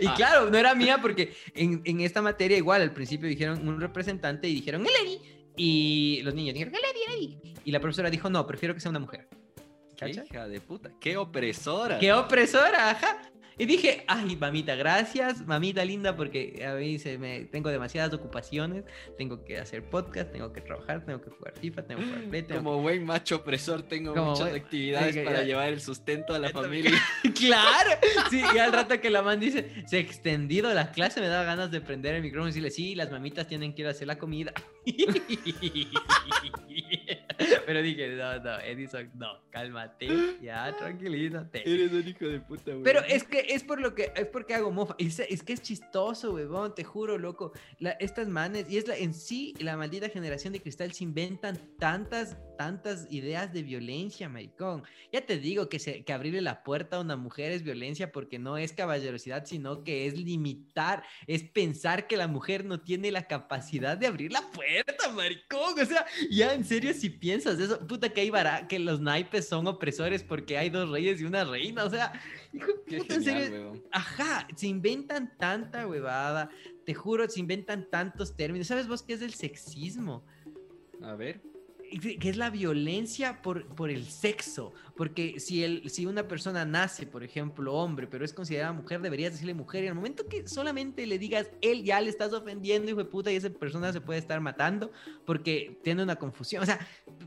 y 0.00 0.08
claro, 0.16 0.48
no 0.50 0.56
era 0.56 0.74
mía 0.74 0.98
porque 1.02 1.34
en, 1.54 1.82
en 1.84 2.00
esta 2.00 2.22
materia 2.22 2.56
igual 2.56 2.80
al 2.82 2.92
principio 2.92 3.28
dijeron 3.28 3.68
un 3.68 3.80
representante 3.80 4.48
y 4.48 4.54
dijeron 4.54 4.86
el 4.86 5.06
Eddie. 5.06 5.20
Y 5.56 6.22
los 6.22 6.34
niños 6.34 6.54
dijeron 6.54 6.74
el 6.74 6.80
Eddie, 6.80 7.04
el 7.06 7.12
Eddie. 7.14 7.54
Y 7.64 7.72
la 7.72 7.80
profesora 7.80 8.08
dijo, 8.08 8.30
no, 8.30 8.46
prefiero 8.46 8.74
que 8.74 8.80
sea 8.80 8.90
una 8.90 9.00
mujer. 9.00 9.28
¿Cacha? 9.98 10.24
hija 10.24 10.46
de 10.46 10.60
puta. 10.60 10.92
Qué 11.00 11.16
opresora. 11.16 11.98
¡Qué 11.98 12.12
opresora! 12.12 12.90
Ajá. 12.90 13.20
Y 13.60 13.66
dije, 13.66 14.04
ay, 14.06 14.36
mamita, 14.36 14.76
gracias, 14.76 15.44
mamita 15.44 15.84
linda, 15.84 16.14
porque 16.14 16.64
a 16.64 16.74
mí 16.74 16.98
se 17.00 17.18
me, 17.18 17.40
tengo 17.46 17.70
demasiadas 17.70 18.14
ocupaciones, 18.14 18.84
tengo 19.16 19.44
que 19.44 19.58
hacer 19.58 19.82
podcast, 19.82 20.30
tengo 20.30 20.52
que 20.52 20.60
trabajar, 20.60 21.04
tengo 21.04 21.20
que 21.20 21.30
jugar 21.30 21.54
FIFA, 21.58 21.82
tengo 21.82 22.00
que 22.00 22.06
jugar 22.06 22.22
Play, 22.30 22.42
tengo 22.42 22.62
Como 22.62 22.80
buen 22.82 23.04
macho 23.04 23.36
opresor 23.36 23.82
tengo 23.82 24.14
Como 24.14 24.30
muchas 24.30 24.50
buen- 24.50 24.62
actividades 24.62 25.16
para 25.24 25.40
ya. 25.40 25.44
llevar 25.44 25.68
el 25.72 25.80
sustento 25.80 26.34
a 26.34 26.38
la 26.38 26.50
familia. 26.50 26.92
Claro, 27.34 27.90
sí, 28.30 28.42
y 28.54 28.58
al 28.58 28.72
rato 28.72 29.00
que 29.00 29.10
la 29.10 29.22
man 29.22 29.38
dice, 29.40 29.84
se 29.86 29.96
ha 29.96 30.00
extendido 30.00 30.72
la 30.72 30.90
clase, 30.92 31.20
me 31.20 31.28
da 31.28 31.42
ganas 31.44 31.70
de 31.70 31.80
prender 31.80 32.14
el 32.14 32.22
micrófono 32.22 32.48
y 32.48 32.50
decirle, 32.50 32.70
sí, 32.70 32.94
las 32.94 33.10
mamitas 33.10 33.46
tienen 33.48 33.74
que 33.74 33.82
ir 33.82 33.88
a 33.88 33.90
hacer 33.90 34.06
la 34.06 34.18
comida. 34.18 34.52
Pero 37.66 37.82
dije, 37.82 38.08
no, 38.16 38.38
no, 38.40 38.58
Edison, 38.60 39.10
no, 39.14 39.40
cálmate, 39.50 40.08
ya, 40.42 40.74
tranquilízate. 40.78 41.62
Eres 41.70 41.92
un 41.92 42.08
hijo 42.08 42.26
de 42.26 42.40
puta, 42.40 42.70
güey. 42.72 42.82
Pero 42.82 43.00
es 43.04 43.24
que 43.24 43.40
es 43.48 43.64
por 43.64 43.80
lo 43.80 43.94
que 43.94 44.12
es 44.14 44.26
porque 44.26 44.54
hago 44.54 44.70
mofa. 44.70 44.94
Es, 44.98 45.18
es 45.18 45.42
que 45.42 45.52
es 45.54 45.62
chistoso, 45.62 46.32
huevón, 46.34 46.74
te 46.74 46.84
juro, 46.84 47.18
loco. 47.18 47.52
La- 47.78 47.92
estas 47.92 48.28
manes, 48.28 48.70
y 48.70 48.76
es 48.78 48.86
la, 48.86 48.96
en 48.96 49.14
sí 49.14 49.54
la 49.58 49.76
maldita 49.76 50.08
generación 50.08 50.52
de 50.52 50.60
cristal 50.60 50.92
se 50.92 51.04
inventan 51.04 51.58
tantas, 51.78 52.36
tantas 52.58 53.06
ideas 53.10 53.52
de 53.52 53.62
violencia, 53.62 54.28
maricón. 54.28 54.82
Ya 55.12 55.24
te 55.24 55.38
digo 55.38 55.68
que, 55.68 55.78
se, 55.78 56.04
que 56.04 56.12
abrirle 56.12 56.40
la 56.40 56.64
puerta 56.64 56.96
a 56.96 57.00
una 57.00 57.16
mujer 57.16 57.52
es 57.52 57.62
violencia 57.62 58.10
porque 58.10 58.40
no 58.40 58.58
es 58.58 58.72
caballerosidad, 58.72 59.46
sino 59.46 59.84
que 59.84 60.06
es 60.06 60.18
limitar, 60.18 61.04
es 61.28 61.44
pensar 61.44 62.08
que 62.08 62.16
la 62.16 62.26
mujer 62.26 62.64
no 62.64 62.80
tiene 62.80 63.12
la 63.12 63.28
capacidad 63.28 63.96
de 63.96 64.08
abrir 64.08 64.32
la 64.32 64.42
puerta, 64.50 65.08
maricón. 65.10 65.80
O 65.80 65.86
sea, 65.86 66.04
ya 66.30 66.52
en 66.52 66.64
serio, 66.64 66.92
si 66.92 67.08
piensas 67.10 67.60
eso, 67.60 67.78
puta 67.86 68.08
que 68.08 68.22
hay 68.22 68.30
vara, 68.30 68.66
que 68.66 68.80
los 68.80 69.00
naipes 69.00 69.48
son 69.48 69.68
opresores 69.68 70.24
porque 70.24 70.58
hay 70.58 70.68
dos 70.68 70.90
reyes 70.90 71.20
y 71.20 71.24
una 71.24 71.44
reina. 71.44 71.84
O 71.84 71.90
sea, 71.90 72.12
hijo 72.52 72.72
Qué 72.88 72.98
puta, 72.98 73.14
en 73.14 73.22
genial, 73.22 73.44
serio. 73.44 73.84
Ajá, 73.92 74.48
se 74.56 74.66
inventan 74.66 75.32
tanta 75.38 75.86
huevada, 75.86 76.50
te 76.84 76.92
juro, 76.92 77.28
se 77.30 77.38
inventan 77.38 77.88
tantos 77.88 78.34
términos. 78.34 78.66
¿Sabes 78.66 78.88
vos 78.88 79.04
qué 79.04 79.12
es 79.12 79.22
el 79.22 79.32
sexismo? 79.32 80.24
A 81.00 81.14
ver. 81.14 81.40
Que 81.90 82.28
es 82.28 82.36
la 82.36 82.50
violencia 82.50 83.40
por, 83.40 83.66
por 83.74 83.90
el 83.90 84.04
sexo. 84.04 84.72
Porque 84.96 85.38
si, 85.40 85.64
el, 85.64 85.88
si 85.88 86.06
una 86.06 86.26
persona 86.28 86.64
nace, 86.64 87.06
por 87.06 87.22
ejemplo, 87.24 87.72
hombre, 87.74 88.06
pero 88.06 88.24
es 88.24 88.32
considerada 88.32 88.72
mujer, 88.72 89.00
deberías 89.00 89.32
decirle 89.32 89.54
mujer. 89.54 89.84
Y 89.84 89.88
al 89.88 89.94
momento 89.94 90.26
que 90.26 90.46
solamente 90.48 91.06
le 91.06 91.18
digas 91.18 91.50
él, 91.62 91.84
ya 91.84 92.00
le 92.00 92.10
estás 92.10 92.32
ofendiendo, 92.32 92.90
hijo 92.90 92.98
de 92.98 93.04
puta, 93.06 93.32
y 93.32 93.36
esa 93.36 93.48
persona 93.50 93.92
se 93.92 94.00
puede 94.00 94.18
estar 94.18 94.40
matando 94.40 94.90
porque 95.24 95.78
tiene 95.82 96.02
una 96.02 96.16
confusión. 96.16 96.62
O 96.62 96.66
sea, 96.66 96.78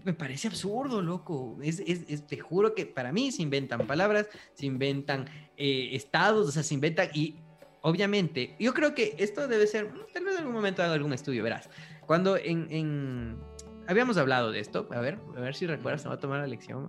me 0.04 0.13
parece 0.13 0.47
absurdo, 0.47 1.02
loco. 1.02 1.58
Es, 1.63 1.80
es- 1.80 2.28
te 2.28 2.38
juro 2.38 2.76
que 2.76 2.86
para 2.86 3.12
mí 3.12 3.32
se 3.32 3.41
inventan 3.41 3.88
palabras, 3.88 4.28
se 4.54 4.65
inventan 4.65 5.26
eh, 5.58 5.89
estados, 5.93 6.47
o 6.47 6.52
sea, 6.52 6.63
se 6.63 6.74
inventan 6.74 7.10
y 7.13 7.36
obviamente, 7.84 8.56
yo 8.60 8.74
creo 8.74 8.93
que 8.93 9.15
esto 9.17 9.47
debe 9.47 9.65
ser, 9.65 9.91
tal 10.13 10.24
vez 10.24 10.34
en 10.36 10.39
algún 10.41 10.54
momento 10.54 10.84
haga 10.84 10.93
algún 10.93 11.13
estudio, 11.13 11.41
verás. 11.43 11.69
Cuando 12.06 12.38
en, 12.38 12.67
en- 12.69 13.38
habíamos 13.91 14.17
hablado 14.17 14.51
de 14.51 14.60
esto, 14.60 14.88
a 14.91 14.99
ver, 14.99 15.19
a 15.36 15.39
ver 15.39 15.54
si 15.56 15.67
recuerdas, 15.67 16.04
me 16.04 16.10
voy 16.10 16.17
a 16.17 16.19
tomar 16.19 16.39
la 16.39 16.47
lección. 16.47 16.88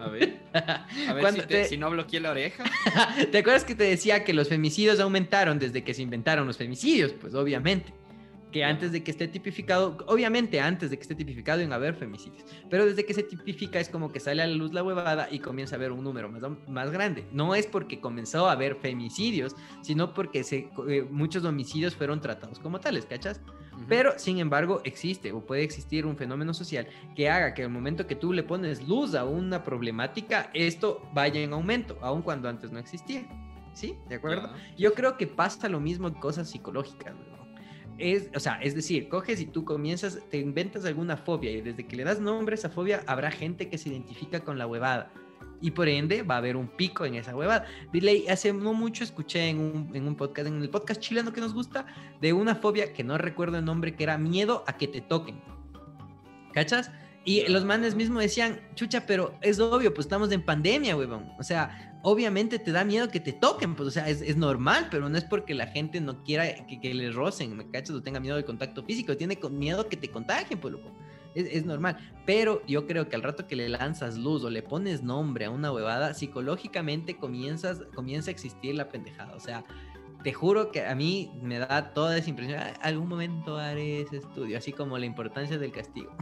A 0.00 0.08
ver. 0.08 0.40
A 0.52 1.12
ver 1.14 1.32
si, 1.32 1.40
te- 1.40 1.46
te- 1.46 1.64
si 1.66 1.76
no 1.76 1.90
bloqueé 1.90 2.20
la 2.20 2.30
oreja. 2.32 2.64
¿Te 3.30 3.38
acuerdas 3.38 3.64
que 3.64 3.74
te 3.74 3.84
decía 3.84 4.24
que 4.24 4.32
los 4.32 4.48
femicidios 4.48 5.00
aumentaron 5.00 5.58
desde 5.58 5.84
que 5.84 5.94
se 5.94 6.02
inventaron 6.02 6.46
los 6.46 6.56
femicidios? 6.56 7.12
Pues 7.12 7.34
obviamente. 7.34 7.92
Que 8.52 8.62
antes 8.62 8.92
de 8.92 9.02
que 9.02 9.10
esté 9.10 9.26
tipificado, 9.26 9.96
obviamente 10.06 10.60
antes 10.60 10.88
de 10.88 10.96
que 10.96 11.02
esté 11.02 11.16
tipificado 11.16 11.60
a 11.60 11.74
haber 11.74 11.96
femicidios, 11.96 12.44
pero 12.70 12.86
desde 12.86 13.04
que 13.04 13.12
se 13.12 13.24
tipifica 13.24 13.80
es 13.80 13.88
como 13.88 14.12
que 14.12 14.20
sale 14.20 14.42
a 14.42 14.46
la 14.46 14.54
luz 14.54 14.72
la 14.72 14.84
huevada 14.84 15.26
y 15.28 15.40
comienza 15.40 15.74
a 15.74 15.78
haber 15.78 15.90
un 15.90 16.04
número 16.04 16.28
más, 16.28 16.40
más 16.68 16.92
grande. 16.92 17.24
No 17.32 17.56
es 17.56 17.66
porque 17.66 17.98
comenzó 18.00 18.48
a 18.48 18.52
haber 18.52 18.76
femicidios, 18.76 19.56
sino 19.82 20.14
porque 20.14 20.44
se, 20.44 20.68
eh, 20.88 21.04
muchos 21.10 21.44
homicidios 21.44 21.96
fueron 21.96 22.20
tratados 22.20 22.60
como 22.60 22.78
tales, 22.78 23.06
¿cachas? 23.06 23.40
Pero, 23.88 24.18
sin 24.18 24.38
embargo, 24.38 24.80
existe 24.84 25.32
o 25.32 25.40
puede 25.40 25.62
existir 25.62 26.06
un 26.06 26.16
fenómeno 26.16 26.54
social 26.54 26.86
que 27.14 27.28
haga 27.28 27.54
que 27.54 27.62
al 27.62 27.70
momento 27.70 28.06
que 28.06 28.14
tú 28.14 28.32
le 28.32 28.42
pones 28.42 28.86
luz 28.86 29.14
a 29.14 29.24
una 29.24 29.62
problemática, 29.62 30.50
esto 30.54 31.06
vaya 31.12 31.40
en 31.40 31.52
aumento, 31.52 31.98
aun 32.00 32.22
cuando 32.22 32.48
antes 32.48 32.70
no 32.72 32.78
existía. 32.78 33.26
¿Sí? 33.72 33.96
¿De 34.08 34.16
acuerdo? 34.16 34.50
Yo 34.78 34.94
creo 34.94 35.16
que 35.16 35.26
pasa 35.26 35.68
lo 35.68 35.80
mismo 35.80 36.06
en 36.06 36.14
cosas 36.14 36.48
psicológicas. 36.48 37.14
Es, 37.98 38.30
o 38.34 38.40
sea, 38.40 38.60
es 38.62 38.74
decir, 38.74 39.08
coges 39.08 39.40
y 39.40 39.46
tú 39.46 39.64
comienzas, 39.64 40.20
te 40.30 40.38
inventas 40.38 40.84
alguna 40.84 41.16
fobia 41.16 41.50
y 41.50 41.60
desde 41.60 41.86
que 41.86 41.96
le 41.96 42.04
das 42.04 42.20
nombre 42.20 42.54
a 42.54 42.56
esa 42.56 42.70
fobia, 42.70 43.02
habrá 43.06 43.30
gente 43.30 43.68
que 43.68 43.78
se 43.78 43.88
identifica 43.88 44.40
con 44.40 44.58
la 44.58 44.66
huevada. 44.66 45.10
Y 45.60 45.70
por 45.70 45.88
ende 45.88 46.22
va 46.22 46.34
a 46.34 46.38
haber 46.38 46.56
un 46.56 46.68
pico 46.68 47.04
en 47.04 47.14
esa 47.14 47.34
huevada. 47.34 47.64
Dile, 47.92 48.24
hace 48.28 48.52
no 48.52 48.74
mucho 48.74 49.04
escuché 49.04 49.48
en 49.48 49.58
un, 49.58 49.90
en 49.94 50.06
un 50.06 50.16
podcast, 50.16 50.48
en 50.48 50.60
el 50.60 50.70
podcast 50.70 51.00
chileno 51.00 51.32
que 51.32 51.40
nos 51.40 51.54
gusta, 51.54 51.86
de 52.20 52.32
una 52.32 52.54
fobia 52.54 52.92
que 52.92 53.04
no 53.04 53.16
recuerdo 53.18 53.58
el 53.58 53.64
nombre, 53.64 53.94
que 53.94 54.04
era 54.04 54.18
miedo 54.18 54.64
a 54.66 54.76
que 54.76 54.88
te 54.88 55.00
toquen. 55.00 55.40
¿Cachas? 56.52 56.90
Y 57.24 57.46
los 57.48 57.64
manes 57.64 57.94
mismos 57.94 58.22
decían, 58.22 58.60
chucha, 58.74 59.06
pero 59.06 59.34
es 59.40 59.58
obvio, 59.58 59.94
pues 59.94 60.04
estamos 60.04 60.30
en 60.30 60.42
pandemia, 60.42 60.94
huevón. 60.94 61.32
O 61.38 61.42
sea, 61.42 61.98
obviamente 62.02 62.58
te 62.58 62.70
da 62.70 62.84
miedo 62.84 63.08
que 63.08 63.18
te 63.18 63.32
toquen, 63.32 63.74
pues, 63.74 63.88
o 63.88 63.90
sea, 63.90 64.08
es, 64.08 64.20
es 64.20 64.36
normal, 64.36 64.88
pero 64.90 65.08
no 65.08 65.16
es 65.16 65.24
porque 65.24 65.54
la 65.54 65.66
gente 65.66 66.02
no 66.02 66.22
quiera 66.22 66.66
que, 66.66 66.78
que 66.78 66.92
le 66.92 67.10
rocen, 67.10 67.56
¿me 67.56 67.68
cachas? 67.70 67.96
O 67.96 68.02
tenga 68.02 68.20
miedo 68.20 68.36
del 68.36 68.44
contacto 68.44 68.84
físico, 68.84 69.16
tiene 69.16 69.38
miedo 69.50 69.88
que 69.88 69.96
te 69.96 70.10
contagien, 70.10 70.60
pues, 70.60 70.72
loco. 70.74 70.92
Es, 71.34 71.46
es 71.50 71.64
normal. 71.66 71.96
Pero 72.26 72.62
yo 72.66 72.86
creo 72.86 73.08
que 73.08 73.16
al 73.16 73.22
rato 73.22 73.46
que 73.46 73.56
le 73.56 73.68
lanzas 73.68 74.16
luz 74.16 74.44
o 74.44 74.50
le 74.50 74.62
pones 74.62 75.02
nombre 75.02 75.44
a 75.46 75.50
una 75.50 75.72
huevada, 75.72 76.14
psicológicamente 76.14 77.16
comienzas, 77.16 77.82
comienza 77.94 78.30
a 78.30 78.32
existir 78.32 78.74
la 78.74 78.88
pendejada. 78.88 79.34
O 79.34 79.40
sea, 79.40 79.64
te 80.22 80.32
juro 80.32 80.70
que 80.72 80.86
a 80.86 80.94
mí 80.94 81.30
me 81.42 81.58
da 81.58 81.92
toda 81.92 82.16
esa 82.16 82.30
impresión. 82.30 82.58
"Ah, 82.60 82.72
Algún 82.82 83.08
momento 83.08 83.58
haré 83.58 84.00
ese 84.02 84.16
estudio, 84.18 84.56
así 84.56 84.72
como 84.72 84.96
la 84.96 85.04
importancia 85.06 85.58
del 85.58 85.70
castigo. 85.72 86.14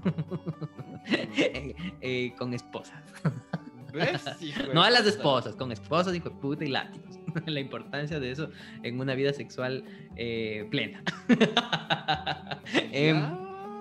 Eh, 1.06 1.74
eh, 2.00 2.34
con 2.38 2.52
esposas. 2.54 3.02
No 4.72 4.82
a 4.82 4.88
las 4.88 5.04
esposas, 5.06 5.54
con 5.54 5.70
esposas, 5.70 6.14
hijo 6.14 6.30
de 6.30 6.36
puta 6.36 6.64
y 6.64 6.68
látigos. 6.68 7.18
la 7.44 7.60
importancia 7.60 8.18
de 8.20 8.30
eso 8.30 8.48
en 8.82 8.98
una 8.98 9.14
vida 9.14 9.34
sexual 9.34 9.84
eh, 10.16 10.66
plena. 10.70 11.02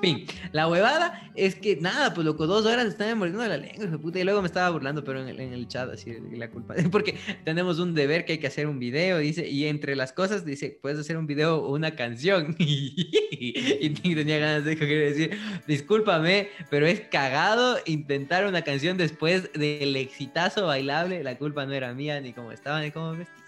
Fin, 0.01 0.25
la 0.51 0.67
huevada 0.67 1.31
es 1.35 1.55
que 1.55 1.75
nada, 1.77 2.13
pues 2.13 2.25
loco, 2.25 2.47
dos 2.47 2.65
horas 2.65 2.87
estaba 2.87 3.13
mordiendo 3.13 3.47
la 3.47 3.57
lengua, 3.57 3.85
hijo 3.85 3.99
puta, 3.99 4.19
y 4.19 4.23
luego 4.23 4.41
me 4.41 4.47
estaba 4.47 4.69
burlando, 4.69 5.03
pero 5.03 5.21
en 5.21 5.27
el, 5.27 5.39
en 5.39 5.53
el 5.53 5.67
chat, 5.67 5.89
así, 5.91 6.13
la 6.31 6.49
culpa, 6.49 6.73
porque 6.91 7.15
tenemos 7.43 7.79
un 7.79 7.93
deber 7.93 8.25
que 8.25 8.33
hay 8.33 8.37
que 8.39 8.47
hacer 8.47 8.67
un 8.67 8.79
video, 8.79 9.19
dice, 9.19 9.47
y 9.47 9.67
entre 9.67 9.95
las 9.95 10.11
cosas, 10.11 10.43
dice, 10.43 10.77
puedes 10.81 10.99
hacer 10.99 11.17
un 11.17 11.27
video 11.27 11.57
o 11.57 11.73
una 11.73 11.95
canción, 11.95 12.55
y 12.59 14.15
tenía 14.15 14.39
ganas 14.39 14.65
de 14.65 14.75
decir, 14.75 15.37
discúlpame, 15.67 16.49
pero 16.69 16.87
es 16.87 17.01
cagado 17.01 17.77
intentar 17.85 18.45
una 18.45 18.63
canción 18.63 18.97
después 18.97 19.51
del 19.53 19.95
exitazo 19.95 20.65
bailable, 20.65 21.23
la 21.23 21.37
culpa 21.37 21.65
no 21.65 21.73
era 21.73 21.93
mía, 21.93 22.19
ni 22.21 22.33
cómo 22.33 22.51
estaba, 22.51 22.81
ni 22.81 22.91
cómo 22.91 23.11
vestía. 23.11 23.40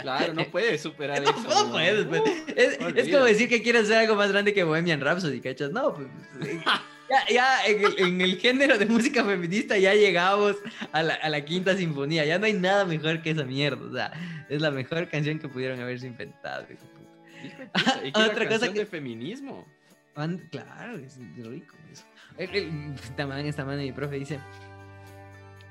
Claro, 0.00 0.34
no 0.34 0.44
puedes 0.50 0.80
superar 0.80 1.22
No, 1.24 1.30
eso. 1.30 1.64
no 1.66 1.70
puedes, 1.72 2.06
pues. 2.06 2.22
Es, 2.56 3.08
como 3.12 3.24
decir 3.24 3.48
que 3.48 3.62
quieres 3.62 3.84
hacer 3.84 3.98
algo 3.98 4.14
más 4.16 4.30
grande 4.32 4.52
que 4.54 4.64
Bohemian 4.64 5.00
Rhapsody, 5.00 5.40
¿cachas? 5.40 5.70
No, 5.70 5.94
pues. 5.94 6.08
eh, 6.48 6.60
Ya, 7.10 7.34
ya 7.34 7.66
en, 7.66 7.84
el, 7.84 7.98
en 7.98 8.20
el 8.22 8.38
género 8.38 8.78
de 8.78 8.86
música 8.86 9.22
feminista 9.22 9.76
ya 9.76 9.92
llegamos 9.92 10.56
a 10.92 11.02
la, 11.02 11.12
a 11.14 11.28
la 11.28 11.44
quinta 11.44 11.76
sinfonía. 11.76 12.24
Ya 12.24 12.38
no 12.38 12.46
hay 12.46 12.54
nada 12.54 12.86
mejor 12.86 13.20
que 13.20 13.32
esa 13.32 13.44
mierda. 13.44 13.84
O 13.86 13.92
sea, 13.92 14.46
es 14.48 14.62
la 14.62 14.70
mejor 14.70 15.06
canción 15.10 15.38
que 15.38 15.46
pudieron 15.46 15.78
haberse 15.78 16.06
inventado. 16.06 16.64
hijo 16.72 16.80
de 17.50 17.66
puta. 17.66 18.00
y 18.06 18.12
que 18.12 18.18
Otra 18.22 18.48
cosa 18.48 18.72
que- 18.72 18.78
de 18.78 18.86
feminismo. 18.86 19.66
And- 20.14 20.48
claro, 20.48 20.96
es 20.96 21.18
rico 21.36 21.76
eso. 21.92 22.04
El- 22.38 22.54
el- 22.54 22.94
esta 22.94 23.26
man, 23.26 23.44
esta 23.44 23.64
man, 23.66 23.76
mi 23.78 23.92
profe 23.92 24.18
dice. 24.18 24.38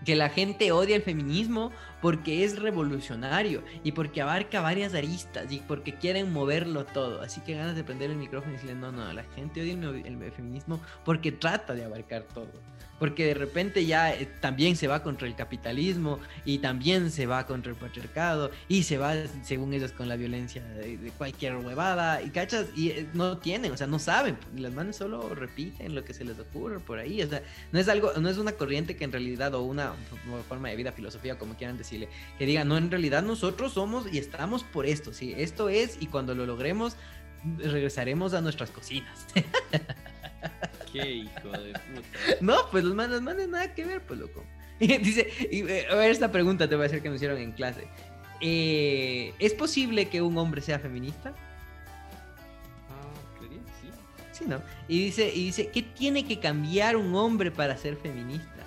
Que 0.06 0.16
la 0.16 0.30
gente 0.30 0.72
odia 0.72 0.96
el 0.96 1.02
feminismo 1.02 1.72
porque 2.02 2.44
es 2.44 2.60
revolucionario 2.60 3.64
y 3.84 3.92
porque 3.92 4.22
abarca 4.22 4.62
varias 4.62 4.94
aristas 4.94 5.52
y 5.52 5.60
porque 5.60 5.96
quieren 5.96 6.34
moverlo 6.34 6.86
todo. 6.86 7.22
Así 7.22 7.42
que 7.42 7.56
ganas 7.56 7.76
de 7.76 7.84
prender 7.84 8.10
el 8.10 8.18
micrófono 8.18 8.54
y 8.54 8.56
decirle, 8.56 8.76
no, 8.76 8.92
no, 8.92 9.12
la 9.14 9.24
gente 9.36 9.62
odia 9.62 9.74
el 9.74 10.32
feminismo 10.32 10.80
porque 11.06 11.32
trata 11.32 11.74
de 11.74 11.86
abarcar 11.86 12.24
todo 12.34 12.52
porque 13.02 13.26
de 13.26 13.34
repente 13.34 13.84
ya 13.84 14.14
eh, 14.14 14.28
también 14.42 14.76
se 14.76 14.88
va 14.88 15.02
contra 15.02 15.28
el 15.28 15.34
capitalismo 15.34 16.20
y 16.46 16.60
también 16.60 17.10
se 17.10 17.26
va 17.26 17.48
contra 17.48 17.72
el 17.72 17.76
patriarcado 17.76 18.52
y 18.68 18.84
se 18.84 19.00
va, 19.00 19.16
según 19.42 19.74
ellos, 19.74 19.92
con 19.92 20.08
la 20.08 20.16
violencia 20.16 20.64
de, 20.64 21.12
cualquier 21.18 21.56
huevada 21.56 22.22
y 22.22 22.30
cachas, 22.30 22.68
y 22.76 22.90
eh, 22.90 23.08
no 23.16 23.40
tienen, 23.40 23.72
o 23.72 23.78
sea, 23.78 23.88
no 23.88 23.98
saben, 23.98 24.38
las 24.56 24.72
manos 24.72 24.98
solo 24.98 25.34
repiten 25.34 25.96
lo 25.96 26.06
que 26.06 26.14
se 26.14 26.24
les 26.24 26.38
ocurre 26.38 26.80
por 26.80 27.00
ahí, 27.00 27.24
o 27.24 27.28
sea, 27.28 27.42
no 27.72 27.80
es 27.80 27.90
algo, 27.90 28.14
no 28.22 28.30
es 28.30 28.38
una 28.38 28.52
corriente 28.52 28.96
que 28.96 29.04
en 29.04 29.12
realidad, 29.12 29.56
o 29.56 29.64
una 29.64 29.94
forma 30.48 30.70
de 30.70 30.76
vida, 30.76 30.92
filosofía, 30.92 31.40
como 31.40 31.56
quieran 31.56 31.80
decirle, 31.80 32.08
que 32.38 32.46
diga, 32.46 32.66
no, 32.66 32.78
en 32.78 32.92
realidad 32.92 33.24
nosotros 33.24 33.74
somos 33.74 34.14
y 34.14 34.20
estamos 34.20 34.64
por 34.64 34.86
esto, 34.86 35.12
sí, 35.12 35.34
esto 35.36 35.70
es, 35.70 35.98
y 36.00 36.06
cuando 36.06 36.36
lo 36.36 36.46
logremos, 36.46 36.98
regresaremos 37.58 38.36
a 38.36 38.42
nuestras 38.42 38.70
cocinas. 38.70 39.26
Qué 40.92 41.10
hijo 41.10 41.50
de 41.50 41.74
puta. 41.74 42.38
No, 42.42 42.56
pues 42.72 42.84
los 42.84 42.96
manes, 42.96 43.22
manes 43.22 43.48
nada 43.48 43.74
que 43.74 43.86
ver, 43.86 44.02
pues 44.02 44.20
loco. 44.20 44.44
Dice, 44.80 45.28
eh, 45.40 45.86
a 45.90 45.96
ver, 45.96 46.12
esta 46.12 46.32
pregunta 46.32 46.68
te 46.68 46.76
voy 46.76 46.84
a 46.84 46.88
hacer 46.88 47.02
que 47.02 47.10
me 47.10 47.16
hicieron 47.16 47.38
en 47.38 47.52
clase. 47.52 47.88
Eh, 48.42 49.34
¿Es 49.40 49.54
posible 49.54 50.10
que 50.10 50.22
un 50.22 50.38
hombre 50.38 50.62
sea 50.62 50.80
feminista? 50.80 51.34
Ah, 52.90 53.38
creería 53.38 53.62
sí. 53.80 53.90
Sí, 54.32 54.46
¿no? 54.48 54.62
Y 54.88 55.06
dice, 55.06 55.32
y 55.34 55.46
dice, 55.46 55.68
¿qué 55.68 55.84
tiene 55.84 56.26
que 56.26 56.40
cambiar 56.40 56.96
un 56.98 57.16
hombre 57.16 57.52
para 57.52 57.78
ser 57.78 57.96
feminista? 57.96 58.61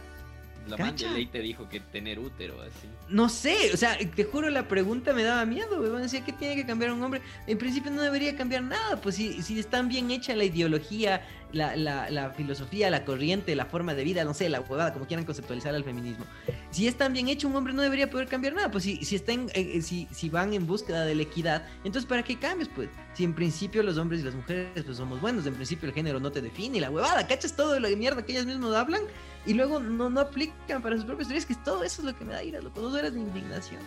La 0.66 0.76
man 0.78 0.96
de 0.96 1.10
ley 1.10 1.26
te 1.26 1.40
dijo 1.40 1.68
que 1.68 1.80
tener 1.80 2.18
útero, 2.18 2.60
así. 2.62 2.88
No 3.08 3.28
sé, 3.28 3.70
o 3.72 3.76
sea, 3.76 3.98
te 3.98 4.24
juro, 4.24 4.48
la 4.48 4.66
pregunta 4.66 5.12
me 5.12 5.22
daba 5.22 5.44
miedo, 5.44 5.80
weón. 5.80 6.02
Decía, 6.02 6.24
¿qué 6.24 6.32
tiene 6.32 6.56
que 6.56 6.64
cambiar 6.64 6.92
un 6.92 7.02
hombre? 7.02 7.20
En 7.46 7.58
principio 7.58 7.90
no 7.90 8.00
debería 8.00 8.34
cambiar 8.36 8.62
nada, 8.62 9.00
pues 9.00 9.16
si, 9.16 9.42
si 9.42 9.58
están 9.58 9.88
bien 9.88 10.10
hecha 10.10 10.34
la 10.34 10.44
ideología, 10.44 11.22
la, 11.52 11.76
la, 11.76 12.10
la, 12.10 12.30
filosofía, 12.30 12.90
la 12.90 13.04
corriente, 13.04 13.54
la 13.54 13.66
forma 13.66 13.94
de 13.94 14.04
vida, 14.04 14.24
no 14.24 14.34
sé, 14.34 14.48
la 14.48 14.60
huevada, 14.60 14.92
como 14.92 15.06
quieran 15.06 15.26
conceptualizar 15.26 15.74
al 15.74 15.84
feminismo. 15.84 16.24
Si 16.70 16.88
es 16.88 16.96
tan 16.96 17.12
bien 17.12 17.28
hecho, 17.28 17.46
un 17.46 17.56
hombre 17.56 17.72
no 17.72 17.82
debería 17.82 18.10
poder 18.10 18.26
cambiar 18.26 18.54
nada. 18.54 18.70
Pues 18.70 18.84
si, 18.84 19.04
si, 19.04 19.16
están, 19.16 19.48
eh, 19.54 19.72
eh, 19.74 19.82
si, 19.82 20.08
si 20.10 20.30
van 20.30 20.54
en 20.54 20.66
búsqueda 20.66 21.04
de 21.04 21.14
la 21.14 21.22
equidad, 21.22 21.66
entonces 21.84 22.06
¿para 22.06 22.22
qué 22.22 22.38
cambies? 22.38 22.68
Pues 22.74 22.88
si 23.14 23.24
en 23.24 23.34
principio 23.34 23.82
los 23.82 23.96
hombres 23.96 24.20
y 24.20 24.24
las 24.24 24.34
mujeres 24.34 24.84
pues 24.84 24.96
somos 24.96 25.20
buenos, 25.20 25.46
en 25.46 25.54
principio 25.54 25.88
el 25.88 25.94
género 25.94 26.20
no 26.20 26.30
te 26.30 26.42
define, 26.42 26.80
la 26.80 26.90
huevada, 26.90 27.26
¿cachas 27.26 27.54
todo 27.56 27.72
de 27.72 27.96
mierda 27.96 28.24
que 28.24 28.32
ellas 28.32 28.46
mismas 28.46 28.74
hablan? 28.74 29.02
y 29.46 29.54
luego 29.54 29.78
no, 29.80 30.10
no 30.10 30.20
aplican 30.20 30.82
para 30.82 30.96
sus 30.96 31.04
propias 31.04 31.28
teorías, 31.28 31.46
que 31.46 31.54
todo 31.54 31.84
eso 31.84 32.02
es 32.02 32.06
lo 32.06 32.16
que 32.16 32.24
me 32.24 32.32
da 32.32 32.42
ira, 32.42 32.60
loco, 32.60 32.80
dos 32.80 32.94
horas 32.94 33.12
de 33.12 33.20
indignación. 33.20 33.80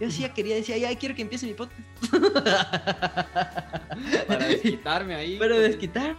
Yo 0.00 0.06
decía, 0.06 0.32
quería 0.32 0.56
decir, 0.56 0.76
ya 0.76 0.96
quiero 0.98 1.14
que 1.14 1.22
empiece 1.22 1.46
mi 1.46 1.54
podcast. 1.54 1.80
para 4.26 4.46
desquitarme 4.48 5.14
ahí. 5.14 5.38
Para 5.38 5.58
desquitarme, 5.58 6.16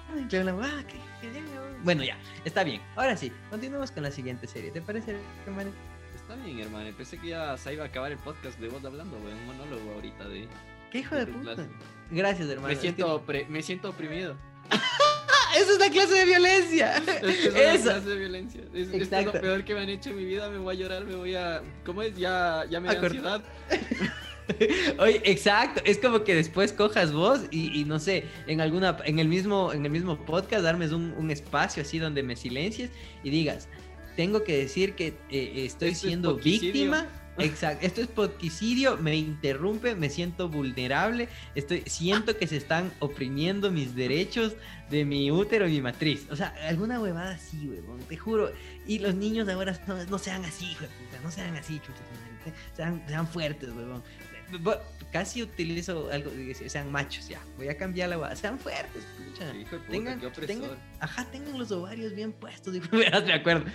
Bueno, 1.83 2.03
ya, 2.03 2.17
está 2.45 2.63
bien. 2.63 2.81
Ahora 2.95 3.17
sí, 3.17 3.31
continuamos 3.49 3.91
con 3.91 4.03
la 4.03 4.11
siguiente 4.11 4.47
serie. 4.47 4.71
¿Te 4.71 4.81
parece, 4.81 5.17
hermano? 5.45 5.71
Está 6.15 6.35
bien, 6.35 6.59
hermano. 6.59 6.95
Pensé 6.95 7.17
que 7.17 7.29
ya 7.29 7.57
se 7.57 7.73
iba 7.73 7.83
a 7.83 7.87
acabar 7.87 8.11
el 8.11 8.19
podcast 8.19 8.57
de 8.59 8.69
vos 8.69 8.85
hablando, 8.85 9.19
güey. 9.19 9.33
Un 9.33 9.45
monólogo 9.47 9.91
ahorita 9.95 10.29
de. 10.29 10.47
¿Qué 10.91 10.99
hijo 10.99 11.15
de, 11.15 11.25
puta? 11.27 11.67
Gracias, 12.13 12.47
hermano. 12.49 12.73
Me 12.73 12.79
siento, 12.79 13.23
me 13.49 13.61
siento 13.63 13.89
oprimido. 13.89 14.37
Esa 15.55 15.71
es 15.71 15.79
la 15.79 15.89
clase 15.89 16.13
de 16.13 16.25
violencia. 16.25 16.97
Es, 17.21 17.45
es 17.45 17.81
clase 17.81 18.09
de 18.09 18.15
violencia. 18.15 18.61
Es, 18.73 18.91
esto 18.91 19.17
es 19.17 19.25
lo 19.25 19.31
peor 19.33 19.63
que 19.63 19.73
me 19.73 19.81
han 19.81 19.89
hecho 19.89 20.09
en 20.09 20.17
mi 20.17 20.25
vida. 20.25 20.49
Me 20.49 20.57
voy 20.57 20.75
a 20.75 20.79
llorar, 20.79 21.05
me 21.05 21.15
voy 21.15 21.35
a. 21.35 21.61
¿Cómo 21.85 22.01
es? 22.01 22.15
Ya, 22.17 22.65
ya 22.69 22.79
me 22.79 22.93
da 22.93 22.99
ansiedad. 22.99 23.43
Oye, 24.99 25.21
exacto, 25.23 25.81
es 25.85 25.99
como 25.99 26.25
que 26.25 26.35
después 26.35 26.73
cojas 26.73 27.13
vos 27.13 27.41
y, 27.49 27.85
no 27.85 27.97
sé, 27.97 28.25
en 28.45 28.59
alguna, 28.59 28.97
en 29.05 29.19
el 29.19 29.29
mismo, 29.29 29.71
en 29.71 29.85
el 29.85 29.91
mismo 29.91 30.17
podcast, 30.25 30.63
darme 30.63 30.93
un, 30.93 31.13
un 31.17 31.31
espacio 31.31 31.81
así 31.81 31.97
donde 31.97 32.23
me 32.23 32.35
silencies 32.35 32.89
y 33.23 33.29
digas, 33.29 33.69
tengo 34.17 34.43
que 34.43 34.57
decir 34.57 34.95
que 34.95 35.13
eh, 35.29 35.63
estoy 35.65 35.95
siendo 35.95 36.35
víctima 36.35 37.07
Exacto, 37.37 37.85
esto 37.85 38.01
es 38.01 38.07
podquicidio, 38.07 38.97
me 38.97 39.15
interrumpe, 39.15 39.95
me 39.95 40.09
siento 40.09 40.49
vulnerable, 40.49 41.29
estoy, 41.55 41.81
siento 41.87 42.37
que 42.37 42.45
se 42.47 42.57
están 42.57 42.91
oprimiendo 42.99 43.71
mis 43.71 43.95
derechos 43.95 44.53
de 44.89 45.03
mi 45.03 45.31
útero 45.31 45.67
y 45.67 45.71
mi 45.71 45.81
matriz. 45.81 46.27
O 46.29 46.35
sea, 46.35 46.53
alguna 46.67 46.99
huevada 46.99 47.33
así, 47.33 47.67
huevón, 47.67 47.99
te 48.01 48.17
juro. 48.17 48.51
Y 48.85 48.99
los 48.99 49.15
niños 49.15 49.49
ahora 49.49 49.79
no, 50.09 50.19
sean 50.19 50.45
así, 50.45 50.71
hijo 50.71 50.83
de 50.83 50.89
puta, 50.89 51.19
no 51.23 51.31
sean 51.31 51.55
así, 51.55 51.81
sean, 52.75 53.03
sean 53.07 53.27
fuertes, 53.27 53.69
huevón. 53.69 54.03
Casi 55.11 55.41
utilizo 55.41 56.11
algo, 56.11 56.31
sean 56.67 56.91
machos, 56.91 57.27
ya, 57.27 57.41
voy 57.57 57.69
a 57.69 57.77
cambiar 57.77 58.09
la 58.09 58.17
huevada, 58.17 58.35
sean 58.35 58.59
fuertes, 58.59 59.03
pucha. 59.17 59.55
Hijo 59.55 59.77
de 59.77 59.79
puta, 59.79 59.91
tengan, 59.91 60.19
tengan, 60.45 60.71
ajá, 60.99 61.25
tengan 61.31 61.57
los 61.57 61.71
ovarios 61.71 62.13
bien 62.13 62.31
puestos, 62.31 62.75
me 62.91 63.33
acuerdo. 63.33 63.65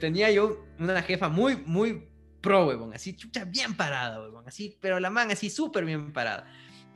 Tenía 0.00 0.32
yo 0.32 0.64
una 0.80 1.00
jefa 1.02 1.28
muy, 1.28 1.56
muy 1.56 2.02
pro, 2.46 2.66
huevón, 2.66 2.94
así 2.94 3.14
chucha 3.14 3.44
bien 3.44 3.74
parada, 3.74 4.20
huevón, 4.20 4.44
así, 4.46 4.76
pero 4.80 5.00
la 5.00 5.10
man 5.10 5.30
así 5.32 5.50
súper 5.50 5.84
bien 5.84 6.12
parada. 6.12 6.46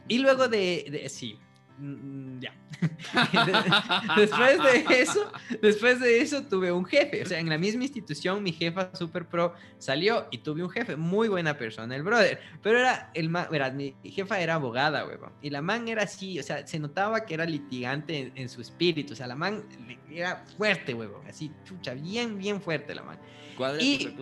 Y 0.07 0.19
luego 0.19 0.47
de, 0.47 0.87
de 0.91 1.09
sí, 1.09 1.37
mm, 1.79 2.39
ya. 2.39 2.55
después 4.17 4.63
de 4.63 5.03
eso, 5.03 5.33
después 5.61 5.99
de 5.99 6.21
eso 6.21 6.43
tuve 6.45 6.71
un 6.71 6.85
jefe, 6.85 7.23
o 7.23 7.27
sea, 7.27 7.41
en 7.41 7.49
la 7.49 7.59
misma 7.59 7.83
institución 7.83 8.43
mi 8.45 8.53
jefa 8.53 8.95
super 8.95 9.27
pro 9.27 9.55
salió 9.79 10.29
y 10.31 10.39
tuve 10.39 10.63
un 10.63 10.71
jefe, 10.71 10.95
muy 10.95 11.29
buena 11.29 11.59
persona, 11.59 11.97
el 11.97 12.05
brother, 12.05 12.41
pero 12.63 12.79
era 12.79 13.11
el 13.13 13.29
man, 13.29 13.49
verás, 13.51 13.75
mi 13.75 13.97
jefa 14.05 14.41
era 14.41 14.55
abogada, 14.55 15.05
huevón, 15.05 15.33
y 15.43 15.51
la 15.51 15.63
man 15.63 15.89
era 15.89 16.05
así, 16.05 16.39
o 16.39 16.45
sea, 16.45 16.65
se 16.65 16.79
notaba 16.79 17.27
que 17.27 17.35
era 17.35 17.45
litigante 17.45 18.33
en, 18.37 18.49
su 18.49 18.61
espíritu, 18.61 19.15
o 19.15 19.17
sea, 19.17 19.27
la 19.27 19.37
man 19.37 19.65
era 20.09 20.45
fuerte, 20.57 20.95
huevón, 20.95 21.27
así, 21.27 21.51
chucha, 21.65 21.95
bien, 21.95 22.39
bien 22.39 22.61
fuerte 22.61 22.95
la 22.95 23.03
man. 23.03 23.19
¿Cuál 23.57 23.83
y? 23.83 24.17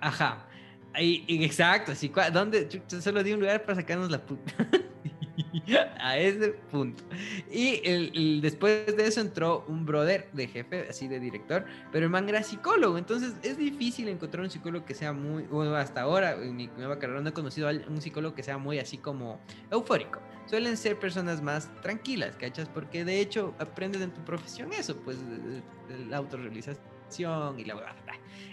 Ajá. 0.00 0.46
Y, 1.00 1.44
exacto, 1.44 1.92
así, 1.92 2.12
¿dónde? 2.32 2.82
solo 2.88 3.22
di 3.22 3.32
un 3.32 3.40
lugar 3.40 3.62
para 3.62 3.76
sacarnos 3.76 4.10
la 4.10 4.24
puta. 4.24 4.52
a 6.00 6.18
ese 6.18 6.50
punto. 6.70 7.04
Y 7.50 8.40
después 8.40 8.96
de 8.96 9.06
eso 9.06 9.20
entró 9.20 9.64
un 9.68 9.86
brother 9.86 10.28
de 10.32 10.48
jefe, 10.48 10.86
así 10.88 11.08
de 11.08 11.20
director, 11.20 11.64
pero 11.92 12.06
el 12.06 12.10
man 12.10 12.28
era 12.28 12.42
psicólogo, 12.42 12.98
entonces 12.98 13.34
es 13.42 13.56
difícil 13.58 14.08
encontrar 14.08 14.44
un 14.44 14.50
psicólogo 14.50 14.84
que 14.84 14.94
sea 14.94 15.12
muy, 15.12 15.44
bueno, 15.44 15.74
hasta 15.76 16.02
ahora 16.02 16.32
en 16.32 16.56
mi 16.56 16.68
nueva 16.76 16.98
carrera 16.98 17.20
no 17.20 17.28
he 17.28 17.32
conocido 17.32 17.68
a 17.68 17.72
un 17.72 18.00
psicólogo 18.00 18.34
que 18.34 18.42
sea 18.42 18.58
muy 18.58 18.78
así 18.78 18.98
como 18.98 19.40
eufórico. 19.70 20.20
Suelen 20.46 20.76
ser 20.78 20.98
personas 20.98 21.42
más 21.42 21.70
tranquilas, 21.82 22.34
¿cachas? 22.36 22.68
Porque 22.68 23.04
de 23.04 23.20
hecho 23.20 23.54
aprendes 23.58 24.00
en 24.00 24.10
tu 24.12 24.24
profesión 24.24 24.72
eso, 24.72 24.96
pues 24.96 25.18
la 26.08 26.16
autorrealización 26.16 26.97
y 27.18 27.64
la 27.64 27.74
verdad. 27.74 27.94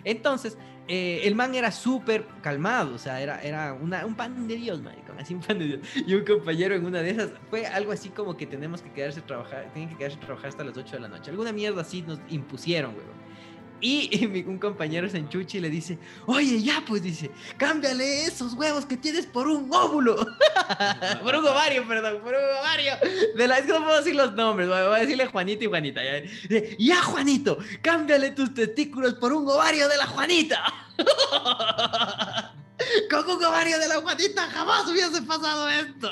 Entonces, 0.04 0.58
eh, 0.88 1.22
el 1.24 1.34
man 1.34 1.56
era 1.56 1.72
súper 1.72 2.28
calmado, 2.44 2.94
o 2.94 2.98
sea, 2.98 3.20
era, 3.20 3.42
era 3.42 3.74
un 3.74 4.16
pan 4.16 4.48
de 4.48 4.56
Dios, 4.56 4.82
maricón, 4.82 5.18
así 5.20 5.34
un 5.34 5.42
pan 5.42 5.58
de 5.58 5.66
Dios. 5.66 5.80
Y 5.96 6.14
un 6.14 6.24
compañero 6.24 6.76
en 6.76 6.86
una 6.86 7.02
de 7.02 7.10
esas 7.10 7.32
fue 7.50 7.66
algo 7.66 7.92
así 7.92 8.10
como 8.10 8.38
que 8.38 8.46
tenemos 8.46 8.82
que 8.82 8.92
quedarse 8.92 9.20
a 9.20 9.26
trabajar, 9.26 9.72
tienen 9.74 9.90
que 9.90 9.98
quedarse 9.98 10.18
a 10.18 10.22
trabajar 10.22 10.50
hasta 10.50 10.64
las 10.64 10.78
8 10.78 10.96
de 10.96 11.00
la 11.02 11.08
noche. 11.08 11.32
Alguna 11.32 11.52
mierda 11.52 11.82
así 11.82 12.04
nos 12.04 12.20
impusieron, 12.30 12.92
weón. 12.92 13.25
Y, 13.82 14.26
un 14.48 14.58
compañero 14.58 15.10
se 15.10 15.18
enchucha 15.18 15.58
y 15.58 15.62
le 15.62 15.70
dice, 15.70 15.98
oye, 16.26 16.62
ya, 16.62 16.84
pues 16.88 17.04
dice, 17.04 17.30
cámbiale 17.58 18.24
esos 18.24 18.54
huevos 18.54 18.86
que 18.86 18.98
tienes 18.98 19.26
por 19.26 19.48
un 19.48 19.70
óvulo. 19.74 20.16
por 21.24 21.36
un 21.36 21.46
ovario, 21.46 21.88
perdón, 21.88 22.22
por 22.22 22.34
un 22.34 22.58
ovario. 22.60 22.94
De 23.36 23.48
la, 23.48 23.60
es 23.60 23.66
que 23.66 23.74
no 23.74 23.84
puedo 23.84 23.98
decir 23.98 24.16
los 24.16 24.34
nombres, 24.34 24.68
voy 24.68 24.78
a 24.78 25.00
decirle 25.00 25.28
Juanito 25.28 25.64
y 25.66 25.68
Juanita. 25.68 26.02
Ya, 26.04 26.24
ya 26.78 27.02
Juanito, 27.04 27.58
cámbiale 27.82 28.32
tus 28.32 28.54
testículos 28.54 29.16
por 29.16 29.34
un 29.34 29.48
ovario 29.48 29.88
de 29.88 29.98
la 29.98 30.08
Juanita. 30.08 30.64
Con 33.10 33.30
un 33.30 33.44
ovario 33.44 33.80
de 33.80 33.88
la 33.88 33.96
Juanita 33.96 34.44
jamás 34.48 34.88
hubiese 34.90 35.22
pasado 35.22 35.70
esto. 35.70 36.12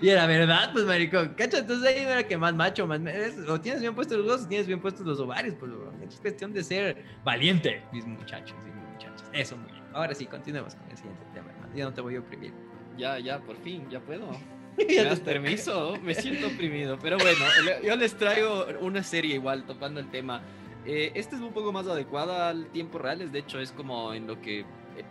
y 0.00 0.08
era 0.08 0.26
verdad, 0.26 0.70
pues, 0.72 0.84
maricón. 0.84 1.34
Cacho, 1.34 1.58
entonces 1.58 1.86
ahí 1.88 2.02
era 2.02 2.26
que 2.26 2.36
más 2.36 2.54
macho, 2.54 2.86
más. 2.86 3.00
O 3.48 3.60
tienes 3.60 3.80
bien 3.80 3.94
puestos 3.94 4.18
los 4.18 4.26
dos, 4.26 4.42
o 4.42 4.48
tienes 4.48 4.66
bien 4.66 4.80
puestos 4.80 5.06
los 5.06 5.20
ovarios, 5.20 5.54
pues, 5.58 5.72
Es 6.08 6.20
cuestión 6.20 6.52
de 6.52 6.62
ser 6.62 7.04
valiente, 7.24 7.82
mis 7.92 8.06
muchachos 8.06 8.56
y 8.66 8.70
mis 8.70 8.84
muchachas. 8.92 9.28
Eso, 9.32 9.56
muy 9.56 9.70
bien. 9.70 9.82
Ahora 9.92 10.14
sí, 10.14 10.26
continuemos 10.26 10.74
con 10.74 10.90
el 10.90 10.96
siguiente 10.96 11.24
tema, 11.34 11.50
hermano. 11.50 11.74
Ya 11.74 11.84
no 11.84 11.94
te 11.94 12.00
voy 12.00 12.16
a 12.16 12.20
oprimir. 12.20 12.52
Ya, 12.96 13.18
ya, 13.18 13.40
por 13.40 13.56
fin, 13.62 13.88
ya 13.90 14.00
puedo. 14.00 14.28
¿Me 14.76 15.04
das 15.04 15.20
permiso? 15.20 15.98
Me 16.02 16.14
siento 16.14 16.46
oprimido. 16.48 16.98
Pero 17.00 17.18
bueno, 17.18 17.44
yo 17.84 17.96
les 17.96 18.14
traigo 18.16 18.66
una 18.80 19.02
serie 19.02 19.34
igual, 19.34 19.64
topando 19.64 20.00
el 20.00 20.10
tema. 20.10 20.42
Eh, 20.84 21.12
este 21.14 21.36
es 21.36 21.42
un 21.42 21.52
poco 21.52 21.72
más 21.72 21.86
adecuado 21.86 22.34
al 22.34 22.66
tiempo 22.66 22.98
real, 22.98 23.20
es 23.20 23.30
de 23.32 23.38
hecho 23.40 23.60
es 23.60 23.70
como 23.72 24.12
en 24.14 24.26
lo 24.26 24.40
que 24.40 24.60
eh, 24.60 24.64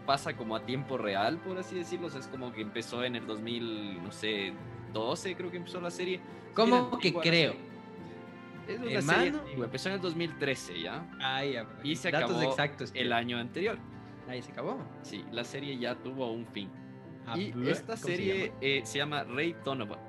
pasa 0.05 0.36
como 0.36 0.55
a 0.55 0.65
tiempo 0.65 0.97
real, 0.97 1.38
por 1.38 1.57
así 1.57 1.76
decirlo, 1.76 2.07
es 2.07 2.28
como 2.28 2.51
que 2.51 2.61
empezó 2.61 3.03
en 3.03 3.15
el 3.15 3.26
2000, 3.26 4.03
no 4.03 4.11
sé, 4.11 4.53
12 4.93 5.36
creo 5.36 5.49
que 5.49 5.57
empezó 5.57 5.80
la 5.80 5.91
serie. 5.91 6.19
¿Cómo 6.53 6.97
que 6.99 7.13
creo? 7.13 7.53
Es 8.67 8.80
una 8.80 8.91
Hermano. 8.91 9.19
serie 9.24 9.39
antigua, 9.39 9.65
empezó 9.65 9.89
en 9.89 9.95
el 9.95 10.01
2013 10.01 10.82
ya. 10.82 11.09
Ay, 11.19 11.53
ya, 11.53 11.65
Y 11.84 11.95
se 11.95 12.11
Datos 12.11 12.32
acabó 12.32 12.49
exactos. 12.49 12.91
El 12.93 13.13
año 13.13 13.38
anterior. 13.38 13.78
Ahí 14.28 14.41
se 14.41 14.51
acabó. 14.51 14.78
Sí, 15.01 15.24
la 15.32 15.43
serie 15.43 15.78
ya 15.78 15.95
tuvo 15.95 16.32
un 16.32 16.45
fin. 16.47 16.69
Ah, 17.26 17.38
Y 17.38 17.53
esta 17.69 17.93
¿cómo 17.95 17.97
se 17.97 18.03
serie 18.15 18.45
llama? 18.47 18.57
eh, 18.61 18.82
se 18.84 18.97
llama 18.97 19.24
Ray 19.24 19.55
Donovan. 19.63 19.99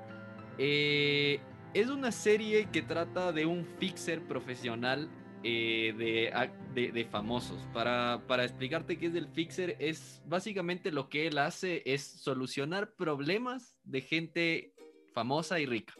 Eh, 0.57 1.39
es 1.73 1.87
una 1.89 2.11
serie 2.11 2.67
que 2.71 2.81
trata 2.81 3.31
de 3.31 3.45
un 3.45 3.65
fixer 3.79 4.21
profesional 4.21 5.09
eh, 5.43 5.93
de, 5.97 6.33
de- 6.73 6.91
de 6.91 7.05
famosos. 7.05 7.59
Para, 7.73 8.23
para 8.27 8.43
explicarte 8.43 8.97
qué 8.97 9.07
es 9.07 9.15
el 9.15 9.27
fixer, 9.27 9.75
es 9.79 10.21
básicamente 10.25 10.91
lo 10.91 11.09
que 11.09 11.27
él 11.27 11.37
hace 11.37 11.81
es 11.85 12.01
solucionar 12.21 12.93
problemas 12.95 13.75
de 13.83 14.01
gente 14.01 14.73
famosa 15.13 15.59
y 15.59 15.65
rica. 15.65 15.93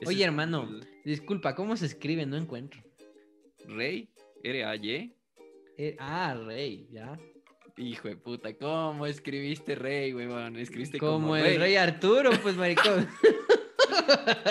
Ese 0.00 0.08
Oye, 0.08 0.24
hermano. 0.24 0.62
el 0.64 0.86
Disculpa, 1.04 1.54
¿cómo 1.54 1.76
se 1.76 1.86
escribe? 1.86 2.26
No 2.26 2.36
encuentro. 2.36 2.80
Ray, 3.66 4.10
R-A-Y. 4.42 5.14
Eh, 5.78 5.96
ah, 5.98 6.36
Rey, 6.46 6.86
ya. 6.90 7.18
Hijo 7.76 8.06
de 8.08 8.16
puta, 8.16 8.54
¿cómo 8.56 9.06
escribiste 9.06 9.74
Rey, 9.74 10.12
huevón? 10.14 10.56
Escribiste 10.56 10.98
Como, 10.98 11.12
como, 11.14 11.36
el 11.36 11.42
Rey. 11.44 11.58
rey 11.58 11.76
Arturo, 11.76 12.30
pues 12.42 12.54
maricón. 12.56 13.08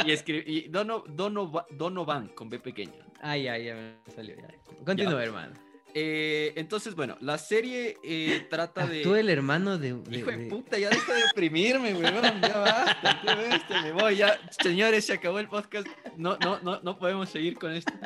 Y, 0.06 0.12
escri- 0.12 0.44
y 0.46 0.68
Dono- 0.70 1.04
Donova- 1.08 1.66
Donovan, 1.72 2.30
con 2.30 2.50
B 2.50 2.60
pequeña. 2.60 2.94
Ay, 3.22 3.48
ay, 3.48 3.66
ya 3.66 3.76
me 3.76 4.14
salió. 4.14 4.36
Ya. 4.36 4.48
Continúa, 4.86 5.24
hermano. 5.24 5.54
Eh, 5.96 6.54
entonces, 6.56 6.96
bueno, 6.96 7.16
la 7.22 7.38
serie 7.38 7.98
eh, 8.04 8.48
trata 8.50 8.88
de... 8.88 8.98
Actúa 9.02 9.20
el 9.20 9.30
hermano 9.30 9.78
de. 9.78 9.94
de- 9.94 10.18
Hijo 10.18 10.32
de 10.32 10.38
de- 10.38 10.46
puta, 10.48 10.80
ya 10.80 10.90
deja 10.90 11.14
de 11.14 11.22
deprimirme, 11.28 11.94
huevón. 11.94 12.42
Ya 12.42 12.58
basta, 12.58 13.22
qué 13.22 13.36
bestia, 13.36 13.82
me 13.84 13.92
voy. 13.92 14.16
Ya, 14.16 14.40
señores, 14.60 15.06
se 15.06 15.14
acabó 15.14 15.38
el 15.38 15.48
podcast. 15.48 15.86
No, 16.18 16.36
no, 16.38 16.60
no, 16.62 16.82
no 16.82 16.98
podemos 16.98 17.30
seguir 17.30 17.58
con 17.60 17.72
esto. 17.74 17.94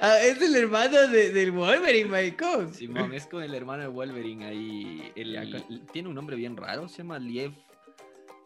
Ah, 0.00 0.18
es 0.20 0.40
el 0.42 0.54
hermano 0.56 1.06
de, 1.08 1.30
del 1.30 1.52
Wolverine, 1.52 2.08
maricón. 2.10 2.74
Simón, 2.74 3.14
es 3.14 3.26
con 3.26 3.42
el 3.42 3.54
hermano 3.54 3.82
de 3.84 3.88
Wolverine 3.88 4.44
ahí. 4.46 5.12
El- 5.14 5.86
Tiene 5.92 6.08
un 6.08 6.14
nombre 6.14 6.36
bien 6.36 6.56
raro, 6.56 6.88
se 6.88 6.98
llama 6.98 7.18
Liev. 7.18 7.52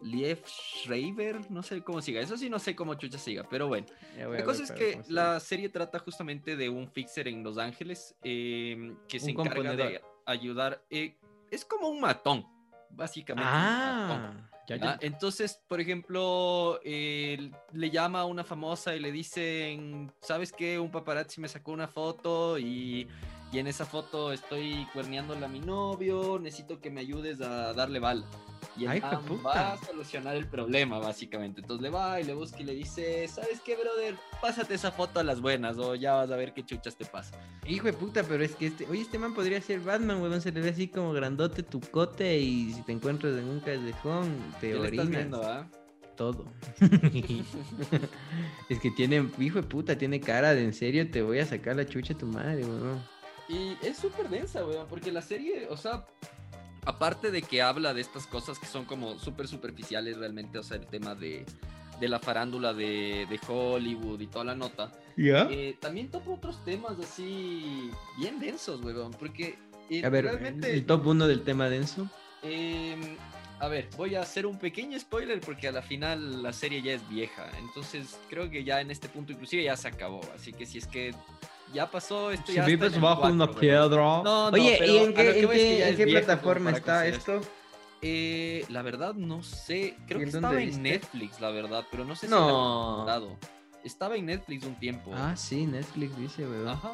Liev 0.03 0.43
Schreiber, 0.47 1.51
no 1.51 1.63
sé 1.63 1.83
cómo 1.83 2.01
siga. 2.01 2.21
Eso 2.21 2.37
sí, 2.37 2.49
no 2.49 2.59
sé 2.59 2.75
cómo 2.75 2.95
chucha 2.95 3.19
siga, 3.19 3.47
pero 3.49 3.69
bueno. 3.69 3.87
La 4.17 4.45
cosa 4.45 4.63
es 4.63 4.73
que 4.73 5.01
la 5.09 5.39
serie 5.41 5.69
trata 5.69 5.99
justamente 5.99 6.57
de 6.57 6.69
un 6.69 6.89
fixer 6.91 7.29
en 7.29 7.43
Los 7.43 7.59
Ángeles 7.59 8.15
eh, 8.23 8.95
que 9.09 9.21
se 9.21 9.31
encarga 9.31 9.77
de 9.77 10.01
ayudar. 10.27 10.83
eh, 10.91 11.17
es 11.51 11.65
como 11.65 11.89
un 11.89 12.01
matón, 12.01 12.47
básicamente. 12.91 13.49
un 13.51 13.55
matón, 13.57 14.21
Ah, 14.47 14.51
ya, 14.69 14.77
¿ya? 14.77 14.83
ya. 14.85 14.99
Entonces, 15.01 15.61
por 15.69 15.81
ejemplo, 15.81 16.79
eh, 16.85 17.51
le 17.73 17.91
llama 17.91 18.21
a 18.21 18.25
una 18.25 18.45
famosa 18.45 18.95
y 18.95 19.01
le 19.01 19.11
dicen, 19.13 20.13
¿sabes 20.21 20.53
qué? 20.53 20.79
Un 20.79 20.91
paparazzi 20.93 21.41
me 21.41 21.49
sacó 21.49 21.73
una 21.73 21.89
foto 21.89 22.57
y, 22.59 23.09
y 23.53 23.59
en 23.59 23.67
esa 23.67 23.85
foto 23.85 24.33
estoy 24.33 24.87
cuerneándole 24.93 25.45
a 25.45 25.49
mi 25.49 25.59
novio, 25.61 26.39
necesito 26.41 26.81
que 26.81 26.89
me 26.91 27.01
ayudes 27.01 27.41
a 27.41 27.73
darle 27.75 27.99
bala. 27.99 28.25
Y 28.77 28.85
el 28.85 28.91
Ay, 28.91 28.99
hijo 28.99 29.09
de 29.09 29.17
man 29.17 29.25
puta. 29.25 29.49
va 29.49 29.73
a 29.73 29.85
solucionar 29.85 30.37
el 30.37 30.47
problema, 30.47 30.99
básicamente. 30.99 31.61
Entonces 31.61 31.83
le 31.83 31.91
va 31.91 32.21
y 32.21 32.25
le 32.25 32.35
busca 32.35 32.61
y 32.61 32.65
le 32.65 32.75
dice, 32.75 33.27
¿sabes 33.29 33.61
qué, 33.61 33.77
brother? 33.77 34.17
Pásate 34.41 34.75
esa 34.75 34.91
foto 34.93 35.21
a 35.21 35.25
las 35.25 35.41
buenas 35.41 35.77
o 35.79 35.95
ya 35.95 36.15
vas 36.15 36.31
a 36.31 36.37
ver 36.37 36.53
qué 36.53 36.65
chuchas 36.65 36.97
te 36.97 37.05
pasa. 37.05 37.39
Hijo 37.67 37.87
de 37.87 37.93
puta, 37.93 38.23
pero 38.23 38.45
es 38.45 38.55
que 38.55 38.67
este. 38.69 38.87
Oye, 38.89 39.03
este 39.03 39.19
man 39.19 39.35
podría 39.35 39.61
ser 39.61 39.81
Batman, 39.81 40.23
weón. 40.23 40.41
Se 40.41 40.53
le 40.53 40.61
ve 40.61 40.71
así 40.71 40.89
como 40.89 41.13
grandote 41.13 41.63
tu 41.63 41.81
cote 41.81 42.39
y 42.39 42.73
si 42.73 42.83
te 42.83 42.93
encuentras 42.93 43.37
en 43.39 43.49
un 43.49 43.61
callejón, 43.61 44.37
te 44.61 44.69
¿Qué 44.73 44.75
le 44.79 44.85
estás 44.85 44.89
orinas. 44.89 45.09
viendo, 45.09 45.43
ah? 45.43 45.69
Todo. 46.17 46.45
es 48.69 48.79
que 48.81 48.91
tiene, 48.91 49.29
hijo 49.39 49.61
de 49.61 49.67
puta, 49.67 49.97
tiene 49.97 50.21
cara 50.21 50.55
de 50.55 50.65
en 50.65 50.75
serio, 50.75 51.11
te 51.11 51.23
voy 51.23 51.39
a 51.39 51.47
sacar 51.47 51.77
la 51.77 51.87
chucha 51.87 52.15
a 52.15 52.19
tu 52.19 52.27
madre, 52.27 52.65
weón. 52.65 53.03
Y 53.49 53.77
es 53.85 53.99
súper 53.99 54.29
densa, 54.29 54.65
weón, 54.65 54.87
porque 54.89 55.11
la 55.11 55.23
serie, 55.23 55.67
o 55.71 55.77
sea, 55.77 56.05
aparte 56.85 57.31
de 57.31 57.43
que 57.43 57.63
habla 57.63 57.95
de 57.95 58.01
estas 58.01 58.27
cosas 58.27 58.59
que 58.59 58.67
son 58.67 58.85
como 58.85 59.19
súper 59.19 59.49
superficiales 59.49 60.17
realmente, 60.17 60.59
o 60.59 60.63
sea, 60.63 60.77
el 60.77 60.87
tema 60.87 61.15
de, 61.15 61.45
de 62.01 62.09
la 62.09 62.19
farándula 62.19 62.73
de, 62.73 63.27
de 63.29 63.41
Hollywood 63.47 64.21
y 64.21 64.27
toda 64.27 64.45
la 64.45 64.55
nota, 64.55 64.93
¿Ya? 65.17 65.49
eh, 65.51 65.77
también 65.81 66.09
toca 66.11 66.31
otros 66.31 66.65
temas 66.65 66.99
así 66.99 67.91
bien 68.19 68.39
densos, 68.39 68.83
weón, 68.83 69.13
porque 69.13 69.59
eh, 69.91 70.05
A 70.05 70.09
ver, 70.09 70.25
realmente... 70.25 70.73
el 70.73 70.87
top 70.87 71.07
1 71.09 71.27
del 71.27 71.43
tema 71.43 71.69
denso. 71.69 72.09
Em, 72.43 73.17
a 73.59 73.69
ver, 73.69 73.89
voy 73.97 74.15
a 74.15 74.23
hacer 74.23 74.47
un 74.47 74.59
pequeño 74.59 74.99
spoiler 74.99 75.41
porque 75.41 75.69
a 75.69 75.73
la 75.73 75.83
final 75.83 76.43
la 76.43 76.53
serie 76.53 76.81
ya 76.81 76.93
es 76.93 77.07
vieja. 77.11 77.51
Entonces 77.59 78.19
creo 78.31 78.49
que 78.49 78.65
ya 78.65 78.81
en 78.81 78.91
este 78.91 79.09
punto 79.09 79.33
inclusive 79.33 79.65
ya 79.65 79.77
se 79.77 79.89
acabó. 79.89 80.21
Así 80.35 80.53
que 80.53 80.65
si 80.65 80.79
es 80.79 80.87
que 80.87 81.15
ya 81.73 81.91
pasó 81.91 82.31
esto 82.31 82.47
Si 82.49 82.55
ya 82.55 82.61
está 82.63 82.71
vives 82.71 82.95
en 82.95 83.01
bajo 83.01 83.23
una 83.29 83.47
4, 83.47 83.47
weón. 83.47 83.61
piedra. 83.61 83.97
No, 84.03 84.23
no, 84.23 84.49
Oye, 84.51 84.77
pero 84.79 84.93
¿y 84.93 84.97
en 84.99 85.15
qué, 85.15 85.41
en 85.41 85.49
qué- 85.97 86.03
en 86.03 86.09
plataforma 86.11 86.71
está 86.71 87.07
esto? 87.07 87.41
Eh, 88.03 88.65
la 88.71 88.83
verdad 88.83 89.15
no 89.15 89.43
sé. 89.43 89.97
Creo 90.07 90.21
¿Y 90.21 90.25
que 90.25 90.31
estaba 90.31 90.61
en 90.61 90.67
viste? 90.69 90.81
Netflix, 90.83 91.41
la 91.41 91.51
verdad, 91.51 91.85
pero 91.91 92.05
no 92.05 92.17
sé 92.17 92.27
si 92.27 92.33
No. 92.33 93.05
dado. 93.07 93.37
Estaba 93.85 94.17
en 94.17 94.27
Netflix 94.27 94.65
un 94.65 94.75
tiempo. 94.79 95.11
Ah, 95.15 95.37
sí, 95.37 95.67
Netflix 95.67 96.17
dice, 96.17 96.47
weón. 96.47 96.69
Ajá. 96.69 96.93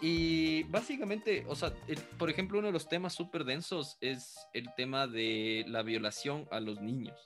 Y 0.00 0.64
básicamente, 0.64 1.44
o 1.48 1.56
sea, 1.56 1.72
el- 1.88 1.98
por 1.98 2.28
ejemplo, 2.28 2.58
uno 2.58 2.66
de 2.68 2.72
los 2.72 2.88
temas 2.88 3.14
súper 3.14 3.44
densos 3.44 3.96
es 4.00 4.36
el 4.52 4.68
tema 4.76 5.06
de 5.06 5.64
la 5.68 5.82
violación 5.82 6.46
a 6.50 6.60
los 6.60 6.80
niños. 6.80 7.16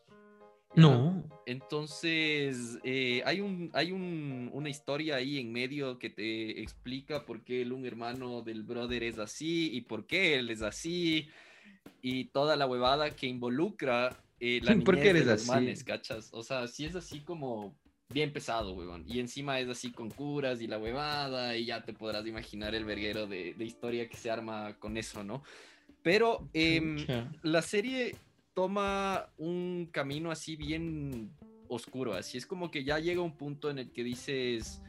No. 0.75 1.25
Entonces, 1.47 2.79
eh, 2.85 3.23
hay, 3.25 3.41
un, 3.41 3.71
hay 3.73 3.93
un- 3.93 4.51
una 4.53 4.69
historia 4.69 5.16
ahí 5.16 5.39
en 5.39 5.53
medio 5.53 5.99
que 5.99 6.11
te 6.11 6.61
explica 6.62 7.25
por 7.25 7.43
qué 7.43 7.62
el 7.62 7.73
un 7.73 7.87
hermano 7.87 8.43
del 8.43 8.62
brother 8.62 9.03
es 9.03 9.19
así 9.19 9.71
y 9.75 9.81
por 9.83 10.07
qué 10.07 10.37
él 10.37 10.51
es 10.51 10.62
así 10.62 11.29
y 12.03 12.27
toda 12.27 12.57
la 12.57 12.66
huevada 12.66 13.16
que 13.16 13.27
involucra 13.27 14.16
eh, 14.41 14.61
la 14.62 14.73
¿Por 14.85 14.97
qué 14.97 15.01
niñez 15.01 15.05
de 15.05 15.11
eres 15.11 15.27
los 15.27 15.41
así? 15.43 15.51
manes, 15.51 15.85
¿cachas? 15.85 16.29
O 16.33 16.43
sea, 16.43 16.69
sí 16.69 16.85
es 16.85 16.95
así 16.95 17.21
como 17.21 17.75
bien 18.11 18.33
pesado, 18.33 18.73
huevón. 18.75 19.05
Y 19.07 19.19
encima 19.21 19.59
es 19.61 19.69
así 19.69 19.91
con 19.91 20.11
curas 20.11 20.61
y 20.62 20.66
la 20.66 20.79
huevada 20.79 21.57
y 21.57 21.66
ya 21.66 21.83
te 21.85 21.93
podrás 21.93 22.27
imaginar 22.27 22.75
el 22.75 22.85
verguero 22.85 23.27
de, 23.27 23.55
de 23.55 23.64
historia 23.64 24.09
que 24.09 24.16
se 24.16 24.31
arma 24.31 24.77
con 24.79 24.97
eso, 24.97 25.25
¿no? 25.25 25.43
Pero... 26.03 26.49
Chucha. 26.99 27.31
la 27.43 27.62
serie 27.62 28.14
toma 28.59 29.31
un 29.37 29.89
camino 29.93 30.33
así 30.33 30.57
bien 30.57 31.31
oscuro, 31.69 32.15
así 32.15 32.39
es 32.39 32.45
como 32.45 32.73
que 32.73 32.83
ya 32.83 32.99
llega 32.99 33.23
un 33.23 33.37
punto 33.37 33.71
en 33.71 33.79
el 33.79 33.93
que 33.93 34.03
dices, 34.03 34.83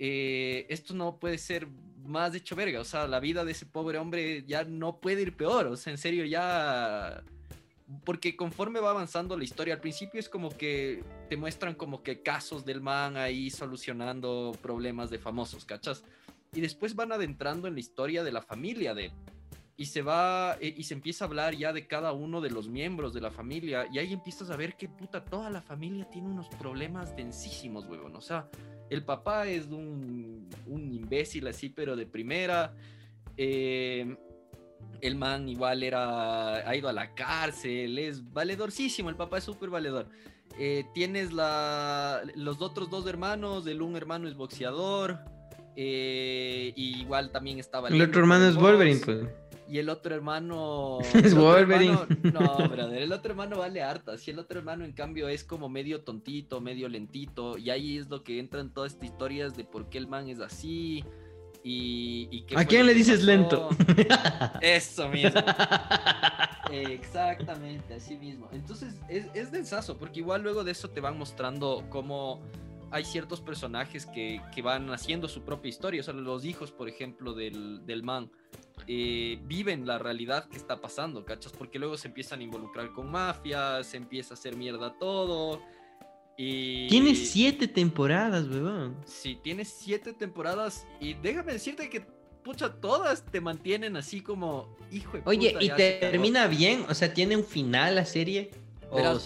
eh, 0.00 0.66
esto 0.68 0.94
no 0.94 1.16
puede 1.20 1.38
ser 1.38 1.68
más 2.04 2.34
hecho 2.34 2.56
verga, 2.56 2.80
o 2.80 2.84
sea, 2.84 3.06
la 3.06 3.20
vida 3.20 3.44
de 3.44 3.52
ese 3.52 3.66
pobre 3.66 3.98
hombre 3.98 4.42
ya 4.48 4.64
no 4.64 4.98
puede 4.98 5.22
ir 5.22 5.36
peor, 5.36 5.66
o 5.66 5.76
sea, 5.76 5.92
en 5.92 5.98
serio 5.98 6.24
ya... 6.24 7.22
Porque 8.04 8.34
conforme 8.34 8.80
va 8.80 8.90
avanzando 8.90 9.36
la 9.36 9.44
historia, 9.44 9.74
al 9.74 9.80
principio 9.80 10.18
es 10.18 10.28
como 10.28 10.50
que 10.50 11.04
te 11.28 11.36
muestran 11.36 11.76
como 11.76 12.02
que 12.02 12.24
casos 12.24 12.64
del 12.64 12.80
man 12.80 13.16
ahí 13.16 13.48
solucionando 13.48 14.58
problemas 14.60 15.08
de 15.08 15.20
famosos, 15.20 15.64
¿cachas? 15.64 16.02
Y 16.52 16.60
después 16.60 16.96
van 16.96 17.12
adentrando 17.12 17.68
en 17.68 17.74
la 17.74 17.80
historia 17.80 18.24
de 18.24 18.32
la 18.32 18.42
familia 18.42 18.92
de 18.92 19.04
él 19.04 19.12
y 19.78 19.86
se 19.86 20.02
va 20.02 20.58
eh, 20.60 20.74
y 20.76 20.82
se 20.82 20.92
empieza 20.92 21.24
a 21.24 21.28
hablar 21.28 21.54
ya 21.54 21.72
de 21.72 21.86
cada 21.86 22.12
uno 22.12 22.40
de 22.40 22.50
los 22.50 22.68
miembros 22.68 23.14
de 23.14 23.20
la 23.20 23.30
familia 23.30 23.86
y 23.90 23.98
ahí 23.98 24.12
empiezas 24.12 24.50
a 24.50 24.56
ver 24.56 24.74
que 24.76 24.88
puta 24.88 25.24
toda 25.24 25.48
la 25.50 25.62
familia 25.62 26.04
tiene 26.10 26.28
unos 26.28 26.48
problemas 26.48 27.14
densísimos, 27.14 27.86
huevón. 27.86 28.16
O 28.16 28.20
sea, 28.20 28.48
el 28.90 29.04
papá 29.04 29.46
es 29.46 29.66
un, 29.66 30.50
un 30.66 30.92
imbécil 30.92 31.46
así, 31.46 31.68
pero 31.68 31.94
de 31.94 32.06
primera. 32.06 32.74
Eh, 33.36 34.16
el 35.00 35.14
man 35.14 35.48
igual 35.48 35.84
era, 35.84 36.68
ha 36.68 36.74
ido 36.74 36.88
a 36.88 36.92
la 36.92 37.14
cárcel, 37.14 38.00
es 38.00 38.32
valedorcísimo, 38.32 39.10
el 39.10 39.16
papá 39.16 39.38
es 39.38 39.44
súper 39.44 39.70
valedor. 39.70 40.08
Eh, 40.58 40.86
tienes 40.92 41.32
la, 41.32 42.22
los 42.34 42.60
otros 42.60 42.90
dos 42.90 43.06
hermanos, 43.06 43.64
el 43.68 43.80
un 43.80 43.94
hermano 43.94 44.26
es 44.26 44.34
boxeador, 44.34 45.20
eh, 45.76 46.72
y 46.74 47.00
igual 47.00 47.30
también 47.30 47.60
estaba... 47.60 47.90
El 47.90 48.02
otro 48.02 48.22
hermano 48.22 48.48
es 48.48 48.56
Wolverine, 48.56 49.00
pues. 49.04 49.28
Y 49.68 49.78
el 49.78 49.88
otro 49.90 50.14
hermano. 50.14 50.98
Es 51.14 51.34
Wolverine. 51.34 51.98
hermano- 52.24 52.58
no, 52.58 52.68
brother. 52.70 53.02
El 53.02 53.12
otro 53.12 53.30
hermano 53.32 53.58
vale 53.58 53.82
harta. 53.82 54.16
Si 54.16 54.30
el 54.30 54.38
otro 54.38 54.58
hermano, 54.58 54.84
en 54.84 54.92
cambio, 54.92 55.28
es 55.28 55.44
como 55.44 55.68
medio 55.68 56.00
tontito, 56.02 56.60
medio 56.60 56.88
lentito. 56.88 57.58
Y 57.58 57.70
ahí 57.70 57.98
es 57.98 58.08
lo 58.08 58.22
que 58.24 58.38
entran 58.38 58.72
todas 58.72 58.92
estas 58.92 59.10
historias 59.10 59.56
de 59.56 59.64
por 59.64 59.88
qué 59.90 59.98
el 59.98 60.06
man 60.06 60.28
es 60.28 60.40
así. 60.40 61.04
Y, 61.64 62.46
¿A 62.56 62.64
quién 62.64 62.86
le 62.86 62.94
dices 62.94 63.16
pasó. 63.18 63.26
lento? 63.26 63.68
Eso 64.62 65.08
mismo. 65.08 65.40
Exactamente, 66.70 67.94
así 67.94 68.16
mismo. 68.16 68.48
Entonces 68.52 68.94
es, 69.08 69.26
es 69.34 69.50
densazo, 69.52 69.96
porque 69.98 70.20
igual 70.20 70.42
luego 70.42 70.64
de 70.64 70.72
eso 70.72 70.88
te 70.90 71.00
van 71.00 71.18
mostrando 71.18 71.84
cómo 71.90 72.40
hay 72.90 73.04
ciertos 73.04 73.40
personajes 73.40 74.06
que, 74.06 74.40
que 74.54 74.62
van 74.62 74.90
haciendo 74.90 75.28
su 75.28 75.42
propia 75.42 75.68
historia. 75.68 76.00
O 76.00 76.04
sea, 76.04 76.14
los 76.14 76.44
hijos, 76.44 76.70
por 76.72 76.88
ejemplo, 76.88 77.34
del, 77.34 77.84
del 77.86 78.02
man, 78.02 78.30
eh, 78.86 79.38
viven 79.44 79.86
la 79.86 79.98
realidad 79.98 80.48
que 80.48 80.56
está 80.56 80.80
pasando, 80.80 81.24
¿cachas? 81.24 81.52
Porque 81.52 81.78
luego 81.78 81.96
se 81.96 82.08
empiezan 82.08 82.40
a 82.40 82.42
involucrar 82.42 82.92
con 82.92 83.10
mafias, 83.10 83.86
se 83.86 83.96
empieza 83.96 84.34
a 84.34 84.36
hacer 84.36 84.56
mierda 84.56 84.96
todo. 84.98 85.62
Y... 86.36 86.86
Tiene 86.88 87.14
siete 87.14 87.66
temporadas, 87.66 88.46
weón. 88.48 88.96
Sí, 89.04 89.38
tiene 89.42 89.64
siete 89.64 90.12
temporadas 90.12 90.86
y 91.00 91.14
déjame 91.14 91.52
decirte 91.52 91.90
que, 91.90 92.06
pucha, 92.44 92.74
todas 92.80 93.24
te 93.24 93.40
mantienen 93.40 93.96
así 93.96 94.20
como, 94.20 94.76
hijo 94.92 95.16
de 95.16 95.22
Oye, 95.24 95.52
puta, 95.52 95.64
¿y 95.64 95.98
termina 96.00 96.46
bien? 96.46 96.84
O 96.88 96.94
sea, 96.94 97.12
¿tiene 97.12 97.36
un 97.36 97.44
final 97.44 97.96
la 97.96 98.04
serie? 98.04 98.52
O 98.90 99.00
o 99.00 99.18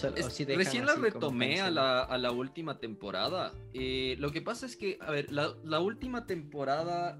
recién 0.57 0.85
la 0.85 0.95
retomé 0.95 1.61
a 1.61 1.71
la, 1.71 2.01
a 2.01 2.17
la 2.17 2.31
última 2.31 2.79
temporada. 2.79 3.53
Eh, 3.73 4.15
lo 4.19 4.31
que 4.31 4.41
pasa 4.41 4.65
es 4.65 4.75
que, 4.75 4.97
a 4.99 5.11
ver, 5.11 5.31
la, 5.31 5.53
la 5.63 5.79
última 5.79 6.25
temporada 6.25 7.17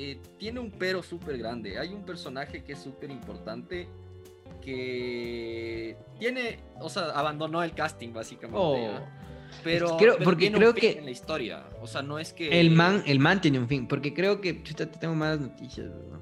eh, 0.00 0.20
tiene 0.38 0.60
un 0.60 0.70
pero 0.70 1.02
súper 1.02 1.38
grande. 1.38 1.78
Hay 1.78 1.92
un 1.92 2.04
personaje 2.04 2.62
que 2.62 2.74
es 2.74 2.78
súper 2.78 3.10
importante 3.10 3.88
que 4.62 5.96
tiene, 6.20 6.58
o 6.80 6.88
sea, 6.88 7.06
abandonó 7.10 7.62
el 7.62 7.72
casting 7.72 8.12
básicamente. 8.12 8.58
Oh. 8.60 9.00
Pero, 9.64 9.96
Creo- 9.96 10.12
pero 10.14 10.24
porque 10.24 10.40
tiene 10.42 10.56
un 10.56 10.60
creo 10.60 10.72
fin 10.74 10.80
que- 10.80 10.98
en 10.98 11.04
la 11.06 11.10
historia, 11.10 11.64
o 11.80 11.86
sea, 11.86 12.02
no 12.02 12.18
es 12.18 12.32
que 12.32 12.60
El 12.60 12.70
man, 12.70 13.02
el 13.06 13.18
man 13.18 13.40
tiene 13.40 13.58
un 13.58 13.66
fin, 13.66 13.88
porque 13.88 14.12
creo 14.14 14.40
que 14.40 14.62
chuta, 14.62 14.88
tengo 14.90 15.14
malas 15.14 15.40
noticias, 15.40 15.88
weón. 15.88 16.18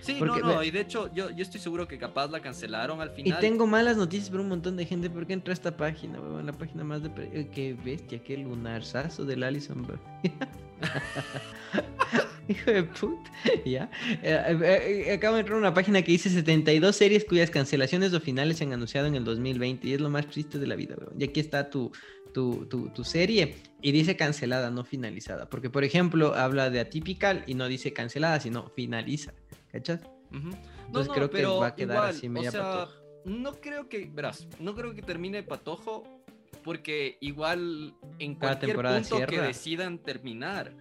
Sí, 0.00 0.14
porque 0.18 0.40
no, 0.40 0.54
no, 0.54 0.62
y 0.62 0.70
de 0.70 0.80
hecho 0.80 1.12
yo, 1.12 1.28
yo 1.30 1.42
estoy 1.42 1.60
seguro 1.60 1.86
que 1.86 1.98
capaz 1.98 2.30
la 2.30 2.40
cancelaron 2.40 3.02
al 3.02 3.10
Y 3.10 3.24
final. 3.24 3.40
tengo 3.40 3.66
malas 3.66 3.98
noticias 3.98 4.30
para 4.30 4.42
un 4.42 4.48
montón 4.48 4.76
de 4.76 4.86
gente 4.86 5.10
porque 5.10 5.34
entró 5.34 5.50
a 5.50 5.54
esta 5.54 5.76
página, 5.76 6.18
weón, 6.18 6.46
la 6.46 6.52
página 6.54 6.82
más 6.82 7.02
de... 7.02 7.10
eh, 7.32 7.48
Qué 7.52 7.74
bestia, 7.74 8.22
qué 8.22 8.38
lunarzazo 8.38 9.24
del 9.26 9.42
Alison. 9.42 9.86
Hijo 12.48 12.70
de 12.70 12.82
puta, 12.82 13.30
ya. 13.66 13.90
Eh, 14.22 15.04
eh, 15.06 15.12
acabo 15.12 15.34
de 15.34 15.40
entrar 15.40 15.56
a 15.56 15.60
una 15.60 15.74
página 15.74 16.02
que 16.02 16.12
dice 16.12 16.30
72 16.30 16.96
series 16.96 17.24
cuyas 17.24 17.50
cancelaciones 17.50 18.14
o 18.14 18.20
finales 18.20 18.56
se 18.56 18.64
han 18.64 18.72
anunciado 18.72 19.06
en 19.06 19.14
el 19.14 19.24
2020 19.24 19.86
y 19.86 19.92
es 19.92 20.00
lo 20.00 20.08
más 20.08 20.26
triste 20.26 20.58
de 20.58 20.66
la 20.66 20.74
vida, 20.74 20.96
weón. 20.98 21.20
Y 21.20 21.24
aquí 21.24 21.40
está 21.40 21.68
tu, 21.68 21.92
tu, 22.32 22.66
tu, 22.66 22.88
tu 22.88 23.04
serie 23.04 23.56
y 23.82 23.92
dice 23.92 24.16
cancelada, 24.16 24.70
no 24.70 24.84
finalizada. 24.84 25.50
Porque, 25.50 25.68
por 25.68 25.84
ejemplo, 25.84 26.34
habla 26.34 26.70
de 26.70 26.80
Atypical 26.80 27.44
y 27.46 27.54
no 27.54 27.68
dice 27.68 27.92
cancelada, 27.92 28.40
sino 28.40 28.70
finaliza. 28.70 29.34
¿Cachas? 29.70 30.00
No, 30.30 30.50
Entonces 30.86 31.08
no, 31.08 31.12
creo 31.12 31.30
que 31.30 31.44
va 31.44 31.66
a 31.66 31.74
quedar 31.74 31.96
igual, 31.96 32.10
así 32.10 32.26
o 32.26 32.30
media 32.30 32.50
sea, 32.50 32.62
patoja. 32.62 32.98
No 33.26 33.52
creo 33.60 33.88
que, 33.88 34.10
verás, 34.10 34.48
no 34.58 34.74
creo 34.74 34.94
que 34.94 35.02
termine 35.02 35.42
patojo 35.42 36.22
porque 36.64 37.18
igual 37.20 37.94
en 38.18 38.34
Cada 38.34 38.58
cualquier 38.58 38.76
punto 38.76 39.26
que 39.26 39.40
decidan 39.40 39.98
terminar 39.98 40.74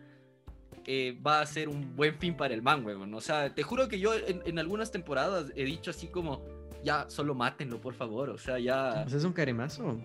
eh, 0.88 1.19
va 1.25 1.41
a 1.41 1.45
ser 1.45 1.67
un 1.67 1.95
buen 1.95 2.15
fin 2.15 2.35
para 2.35 2.53
el 2.53 2.61
man, 2.61 2.85
weón. 2.85 3.13
O 3.13 3.21
sea, 3.21 3.53
te 3.53 3.61
juro 3.61 3.89
que 3.89 3.99
yo 3.99 4.15
en, 4.15 4.41
en 4.45 4.57
algunas 4.57 4.89
temporadas 4.89 5.51
he 5.55 5.65
dicho 5.65 5.91
así 5.91 6.07
como, 6.07 6.41
ya, 6.81 7.09
solo 7.09 7.35
mátenlo, 7.35 7.81
por 7.81 7.93
favor. 7.93 8.29
O 8.29 8.38
sea, 8.38 8.57
ya... 8.57 9.05
Sea, 9.07 9.17
es 9.17 9.23
un 9.25 9.33
caremazo. 9.33 9.99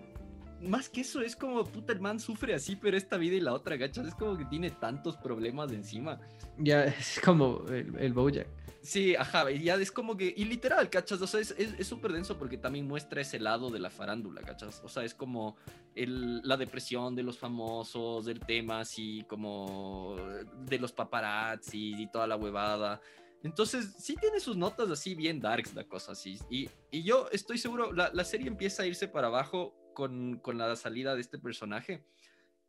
más 0.61 0.89
que 0.89 1.01
eso, 1.01 1.21
es 1.21 1.37
como, 1.37 1.63
puta, 1.63 1.93
el 1.93 2.01
man 2.01 2.19
sufre 2.19 2.53
así, 2.53 2.75
pero 2.75 2.97
esta 2.97 3.15
vida 3.15 3.35
y 3.35 3.39
la 3.39 3.53
otra, 3.53 3.77
gachas, 3.77 4.07
es 4.07 4.15
como 4.15 4.37
que 4.37 4.43
tiene 4.45 4.71
tantos 4.71 5.15
problemas 5.15 5.71
encima. 5.71 6.19
Ya 6.57 6.83
es 6.99 7.19
como 7.23 7.63
el, 7.69 7.95
el 7.97 8.13
Bojack. 8.13 8.47
Sí, 8.85 9.15
ajá, 9.15 9.49
y 9.49 9.63
ya 9.63 9.75
es 9.75 9.93
como 9.93 10.17
que, 10.17 10.33
y 10.35 10.43
literal, 10.43 10.89
cachas, 10.89 11.21
o 11.21 11.25
sea, 11.27 11.39
es 11.39 11.51
es- 11.57 11.73
es 11.79 11.87
súper 11.87 12.11
denso 12.11 12.37
porque 12.37 12.57
también 12.57 12.85
muestra 12.85 13.21
ese 13.21 13.39
lado 13.39 13.69
de 13.69 13.79
la 13.79 13.89
farándula, 13.89 14.41
cachas, 14.41 14.81
o 14.83 14.89
sea, 14.89 15.05
es 15.05 15.13
como 15.15 15.55
el, 15.95 16.41
la 16.45 16.57
depresión 16.57 17.15
de 17.15 17.23
los 17.23 17.37
famosos, 17.39 18.25
del 18.25 18.41
tema 18.41 18.81
así 18.81 19.23
como 19.29 20.17
de 20.65 20.79
los 20.79 20.91
paparazzi 20.91 21.93
y 21.97 22.07
toda 22.11 22.27
la 22.27 22.35
huevada. 22.35 22.99
Entonces, 23.41 23.95
sí 23.99 24.15
tiene 24.19 24.41
sus 24.41 24.57
notas 24.57 24.89
así 24.89 25.15
bien 25.15 25.39
darks, 25.39 25.73
la 25.73 25.85
cosa 25.87 26.11
así. 26.11 26.37
Y, 26.49 26.69
y 26.91 27.03
yo 27.03 27.29
estoy 27.31 27.57
seguro, 27.59 27.93
la, 27.93 28.11
la 28.13 28.25
serie 28.25 28.47
empieza 28.47 28.83
a 28.83 28.85
irse 28.85 29.07
para 29.07 29.27
abajo 29.27 29.73
con, 29.93 30.39
con 30.39 30.57
la 30.57 30.75
salida 30.75 31.15
de 31.15 31.21
este 31.21 31.39
personaje. 31.39 32.05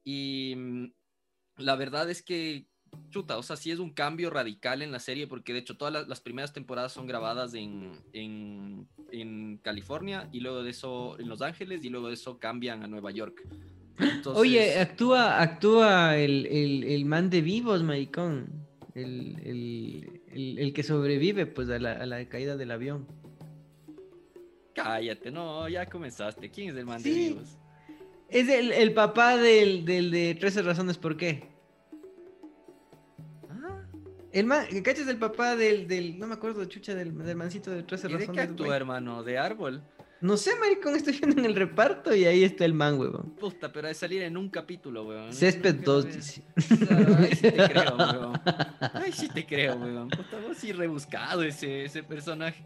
Y 0.05 0.55
mm, 0.57 0.93
la 1.59 1.75
verdad 1.77 2.09
es 2.11 2.23
que, 2.23 2.69
chuta, 3.11 3.39
o 3.39 3.43
sea, 3.43 3.57
sí 3.57 3.71
es 3.71 3.79
un 3.79 3.91
cambio 3.91 4.31
radical 4.31 4.83
en 4.83 4.93
la 4.93 4.99
serie, 4.99 5.27
porque 5.27 5.53
de 5.53 5.61
hecho 5.61 5.77
todas 5.77 5.93
las, 5.93 6.09
las 6.09 6.21
primeras 6.21 6.53
temporadas 6.53 6.93
son 6.93 7.07
grabadas 7.07 7.55
en, 7.55 7.93
en, 8.13 8.87
en 9.11 9.59
California 9.63 10.29
y 10.33 10.41
luego 10.41 10.63
de 10.63 10.71
eso 10.71 11.19
en 11.19 11.29
Los 11.29 11.43
Ángeles 11.43 11.85
y 11.85 11.91
luego 11.91 12.09
de 12.09 12.15
eso 12.15 12.39
cambian 12.39 12.83
a 12.83 12.87
Nueva 12.87 13.11
York. 13.11 13.43
Entonces, 13.99 14.41
Oye, 14.41 14.79
actúa, 14.79 15.41
actúa 15.41 16.17
el, 16.17 16.47
el, 16.47 16.85
el 16.85 17.05
man 17.05 17.31
de 17.31 17.41
vivos, 17.41 17.83
maricón. 17.83 18.65
El, 18.95 20.21
el, 20.33 20.73
que 20.73 20.83
sobrevive 20.85 21.47
pues 21.47 21.69
a 21.69 21.79
la, 21.81 21.93
a 21.93 22.07
la 22.07 22.29
caída 22.29 22.57
del 22.57 22.71
avión. 22.71 23.07
cállate, 24.75 25.31
no, 25.31 25.69
ya 25.69 25.87
comenzaste. 25.87 26.51
¿Quién 26.51 26.71
es 26.71 26.77
el 26.77 26.87
man 26.87 27.03
de 27.03 27.11
vivos? 27.11 27.57
Es 28.29 28.49
el, 28.49 28.73
el 28.73 28.93
papá 28.95 29.37
del, 29.37 29.85
del 29.85 30.11
de 30.11 30.35
13 30.35 30.63
razones 30.63 30.99
por 30.99 31.17
qué. 31.17 31.54
El 34.35 34.47
man, 34.47 34.67
¿cachas 34.83 35.07
el 35.09 35.19
papá 35.19 35.55
del, 35.57 35.87
del, 35.87 36.19
no 36.19 36.27
me 36.27 36.35
acuerdo, 36.35 36.65
chucha, 36.65 36.95
del, 36.95 37.17
del 37.17 37.37
mancito 37.37 37.71
de 37.71 37.85
13 37.85 38.09
¿Y 38.09 38.17
de 38.17 38.19
razones? 38.19 38.35
qué 38.35 38.41
actúa, 38.41 38.77
hermano? 38.77 39.23
¿De 39.23 39.39
árbol? 39.39 39.89
No 40.21 40.37
sé, 40.39 40.53
maricón, 40.59 40.97
estoy 40.97 41.19
viendo 41.19 41.39
en 41.39 41.45
el 41.45 41.55
reparto 41.55 42.15
y 42.15 42.25
ahí 42.25 42.45
está 42.45 42.65
el 42.65 42.73
man, 42.73 42.99
huevón. 42.99 43.35
Puta, 43.37 43.71
pero 43.71 43.89
de 43.89 43.95
salir 43.95 44.23
en 44.23 44.37
un 44.37 44.49
capítulo, 44.49 45.05
weón. 45.05 45.33
Césped 45.33 45.75
Nunca 45.75 45.87
lo 45.87 45.93
2, 45.93 46.05
veo. 46.05 46.15
dice. 46.17 46.43
Ay, 47.19 47.35
sí 47.35 47.51
te 47.51 47.69
creo, 47.69 47.97
weón. 47.97 48.41
Ay, 48.95 49.13
sí 49.13 49.29
te 49.29 49.47
creo, 49.47 49.77
weón. 49.77 50.09
Puta, 50.09 50.41
vos 50.41 50.57
sí 50.57 50.73
rebuscado 50.73 51.43
ese, 51.43 51.85
ese 51.85 52.03
personaje. 52.03 52.65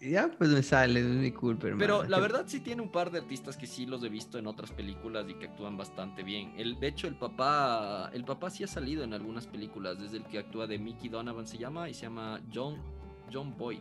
Ya, 0.00 0.28
pues 0.36 0.50
me 0.50 0.62
sale, 0.62 1.00
es 1.00 1.06
mi 1.06 1.30
culpa, 1.32 1.68
hermano. 1.68 1.78
Pero 1.80 2.08
la 2.08 2.18
verdad 2.18 2.44
sí 2.46 2.60
tiene 2.60 2.82
un 2.82 2.90
par 2.90 3.10
de 3.10 3.18
artistas 3.18 3.56
que 3.56 3.66
sí 3.66 3.86
los 3.86 4.02
he 4.02 4.08
visto 4.08 4.38
en 4.38 4.46
otras 4.46 4.72
películas 4.72 5.26
y 5.28 5.34
que 5.34 5.46
actúan 5.46 5.76
bastante 5.76 6.22
bien. 6.22 6.54
El, 6.56 6.80
de 6.80 6.88
hecho, 6.88 7.06
el 7.06 7.16
papá, 7.16 8.10
el 8.14 8.24
papá 8.24 8.50
sí 8.50 8.64
ha 8.64 8.68
salido 8.68 9.04
en 9.04 9.12
algunas 9.14 9.46
películas, 9.46 9.98
desde 10.00 10.16
el 10.16 10.24
que 10.24 10.38
actúa 10.38 10.66
de 10.66 10.78
Mickey 10.78 11.08
Donovan 11.08 11.46
se 11.46 11.58
llama 11.58 11.88
y 11.88 11.94
se 11.94 12.02
llama 12.02 12.40
John, 12.52 12.76
John 13.32 13.56
Boyd. 13.56 13.78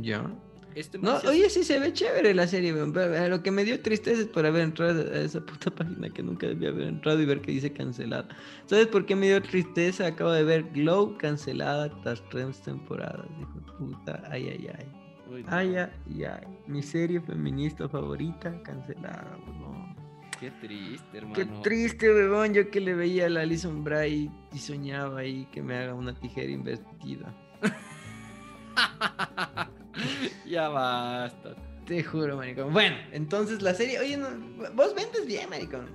Ya. 0.00 0.30
Este 0.74 0.98
No, 0.98 1.16
oye, 1.26 1.48
sí 1.50 1.64
se 1.64 1.78
ve 1.78 1.92
chévere 1.92 2.34
la 2.34 2.46
serie, 2.46 2.72
weón, 2.72 2.92
pero, 2.92 3.14
eh, 3.14 3.28
lo 3.28 3.42
que 3.42 3.50
me 3.50 3.64
dio 3.64 3.80
tristeza 3.80 4.22
es 4.22 4.28
por 4.28 4.46
haber 4.46 4.62
entrado 4.62 5.00
a 5.12 5.18
esa 5.18 5.40
puta 5.40 5.70
página 5.74 6.08
que 6.10 6.22
nunca 6.22 6.46
debía 6.46 6.68
haber 6.68 6.88
entrado 6.88 7.20
y 7.20 7.26
ver 7.26 7.40
que 7.40 7.52
dice 7.52 7.72
cancelada. 7.72 8.28
¿Sabes 8.66 8.86
por 8.86 9.06
qué 9.06 9.16
me 9.16 9.26
dio 9.26 9.42
tristeza? 9.42 10.06
Acabo 10.06 10.30
de 10.32 10.44
ver 10.44 10.64
Glow 10.72 11.16
cancelada 11.18 11.90
tras 12.02 12.22
tres 12.30 12.60
temporadas, 12.62 13.26
hijo 13.40 13.60
de 13.60 13.72
puta. 13.72 14.22
Ay, 14.30 14.48
ay, 14.50 14.70
ay. 14.78 14.86
Uy, 15.30 15.42
no, 15.42 15.48
Ay, 15.50 15.76
ay, 15.76 16.24
ay. 16.24 16.46
Mi 16.66 16.82
serie 16.82 17.20
feminista 17.20 17.88
favorita 17.88 18.62
cancelada, 18.62 19.36
weón. 19.46 19.96
Qué 20.38 20.52
triste, 20.52 21.18
hermano. 21.18 21.34
Qué 21.34 21.44
triste, 21.62 22.12
weón. 22.12 22.54
Yo 22.54 22.70
que 22.70 22.80
le 22.80 22.94
veía 22.94 23.26
a 23.26 23.28
la 23.28 23.40
Alison 23.40 23.82
Bray 23.82 24.30
y 24.52 24.58
soñaba 24.58 25.20
ahí 25.20 25.48
que 25.50 25.62
me 25.62 25.76
haga 25.76 25.94
una 25.94 26.14
tijera 26.14 26.52
invertida. 26.52 27.34
ya 30.46 30.68
basta. 30.68 31.54
Te 31.86 32.02
juro, 32.04 32.36
maricón. 32.36 32.72
Bueno, 32.72 32.96
entonces 33.12 33.62
la 33.62 33.72
serie, 33.74 33.98
oye, 33.98 34.16
no, 34.16 34.28
vos 34.74 34.94
vendes 34.94 35.26
bien, 35.26 35.48
maricón. 35.48 35.86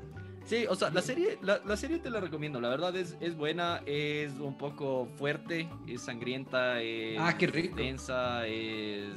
Sí, 0.45 0.66
o 0.68 0.76
sea, 0.76 0.89
la 0.89 1.01
serie, 1.01 1.38
la, 1.41 1.62
la 1.66 1.78
serie 1.78 1.99
te 1.99 2.10
la 2.10 2.20
recomiendo. 2.20 2.60
La 2.60 2.68
verdad 2.70 2.95
es, 2.97 3.16
es 3.22 3.38
buena, 3.38 3.82
es 3.86 4.34
un 4.39 4.58
poco 4.58 5.08
fuerte, 5.18 5.70
es 5.88 6.01
sangrienta, 6.01 6.82
es 6.82 7.18
Ah, 7.20 7.38
qué 7.38 7.47
rico. 7.47 7.76
densa, 7.78 8.45
es. 8.47 9.16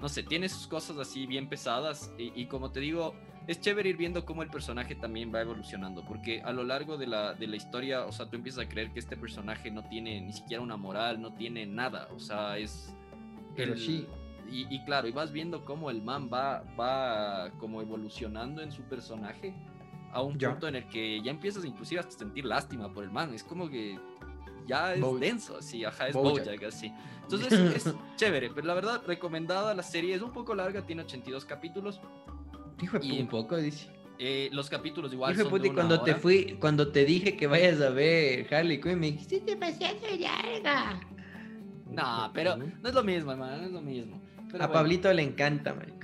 No 0.00 0.08
sé, 0.08 0.22
tiene 0.22 0.48
sus 0.48 0.66
cosas 0.68 0.96
así 0.98 1.26
bien 1.26 1.48
pesadas. 1.48 2.12
Y, 2.18 2.32
y 2.40 2.46
como 2.46 2.70
te 2.70 2.78
digo, 2.80 3.14
es 3.48 3.60
chévere 3.60 3.88
ir 3.88 3.96
viendo 3.96 4.24
cómo 4.24 4.42
el 4.44 4.48
personaje 4.50 4.94
también 4.94 5.34
va 5.34 5.40
evolucionando. 5.40 6.04
Porque 6.06 6.40
a 6.42 6.52
lo 6.52 6.62
largo 6.62 6.96
de 6.96 7.06
la, 7.08 7.34
de 7.34 7.46
la 7.48 7.56
historia, 7.56 8.04
o 8.06 8.12
sea, 8.12 8.26
tú 8.30 8.36
empiezas 8.36 8.64
a 8.66 8.68
creer 8.68 8.92
que 8.92 9.00
este 9.00 9.16
personaje 9.16 9.70
no 9.72 9.82
tiene 9.88 10.20
ni 10.20 10.32
siquiera 10.32 10.62
una 10.62 10.76
moral, 10.76 11.20
no 11.20 11.34
tiene 11.34 11.66
nada. 11.66 12.08
O 12.14 12.20
sea, 12.20 12.56
es. 12.58 12.94
Pero 13.56 13.72
el- 13.72 13.78
sí. 13.80 14.06
Y, 14.50 14.66
y 14.74 14.84
claro, 14.84 15.06
y 15.08 15.12
vas 15.12 15.30
viendo 15.32 15.64
cómo 15.64 15.90
el 15.90 16.02
man 16.02 16.28
va, 16.32 16.64
va 16.78 17.50
como 17.58 17.80
evolucionando 17.80 18.62
en 18.62 18.72
su 18.72 18.82
personaje 18.82 19.54
a 20.12 20.22
un 20.22 20.36
Ya. 20.38 20.50
punto 20.50 20.66
en 20.68 20.74
el 20.76 20.88
que 20.88 21.22
ya 21.22 21.30
empiezas 21.30 21.64
inclusive 21.64 22.00
hasta 22.00 22.16
a 22.16 22.18
sentir 22.18 22.44
lástima 22.44 22.92
por 22.92 23.04
el 23.04 23.10
man. 23.10 23.32
Es 23.32 23.44
como 23.44 23.68
que 23.70 23.96
ya 24.66 24.94
es 24.94 25.20
denso, 25.20 25.56
así, 25.58 25.84
ajá, 25.84 26.08
es 26.08 26.14
Bojack. 26.14 26.46
Bojack, 26.46 26.64
así. 26.64 26.92
Entonces 27.22 27.52
es, 27.52 27.86
es 27.86 27.94
chévere, 28.16 28.50
pero 28.50 28.66
la 28.66 28.74
verdad, 28.74 29.02
recomendada 29.06 29.72
la 29.74 29.82
serie. 29.84 30.14
Es 30.14 30.22
un 30.22 30.32
poco 30.32 30.54
larga, 30.54 30.84
tiene 30.84 31.02
82 31.02 31.44
capítulos. 31.44 32.00
Hijo 32.82 32.98
de 32.98 33.06
Y- 33.06 33.20
un 33.20 33.28
poco, 33.28 33.56
dice. 33.56 33.88
Eh, 34.22 34.50
los 34.52 34.68
capítulos 34.68 35.10
igual 35.14 35.34
son 35.34 35.48
puta, 35.48 35.62
de 35.62 35.68
una 35.70 35.76
cuando 35.76 36.02
te 36.02 36.10
hora. 36.10 36.20
fui, 36.20 36.56
cuando 36.60 36.88
te 36.92 37.06
dije 37.06 37.38
que 37.38 37.46
vayas 37.46 37.80
a 37.80 37.88
ver 37.88 38.52
Harley 38.54 38.78
Quinn, 38.78 38.98
me 39.00 39.12
dijiste 39.12 39.40
demasiado 39.40 39.96
larga. 40.18 41.00
No, 41.86 42.30
pero 42.34 42.56
no 42.56 42.88
es 42.88 42.94
lo 42.94 43.02
mismo, 43.02 43.32
hermano, 43.32 43.56
no 43.56 43.62
es 43.64 43.72
lo 43.72 43.80
mismo. 43.80 44.20
Pero 44.50 44.64
a 44.64 44.66
bueno. 44.66 44.80
Pablito 44.80 45.12
le 45.12 45.22
encanta, 45.22 45.74
marico. 45.74 45.98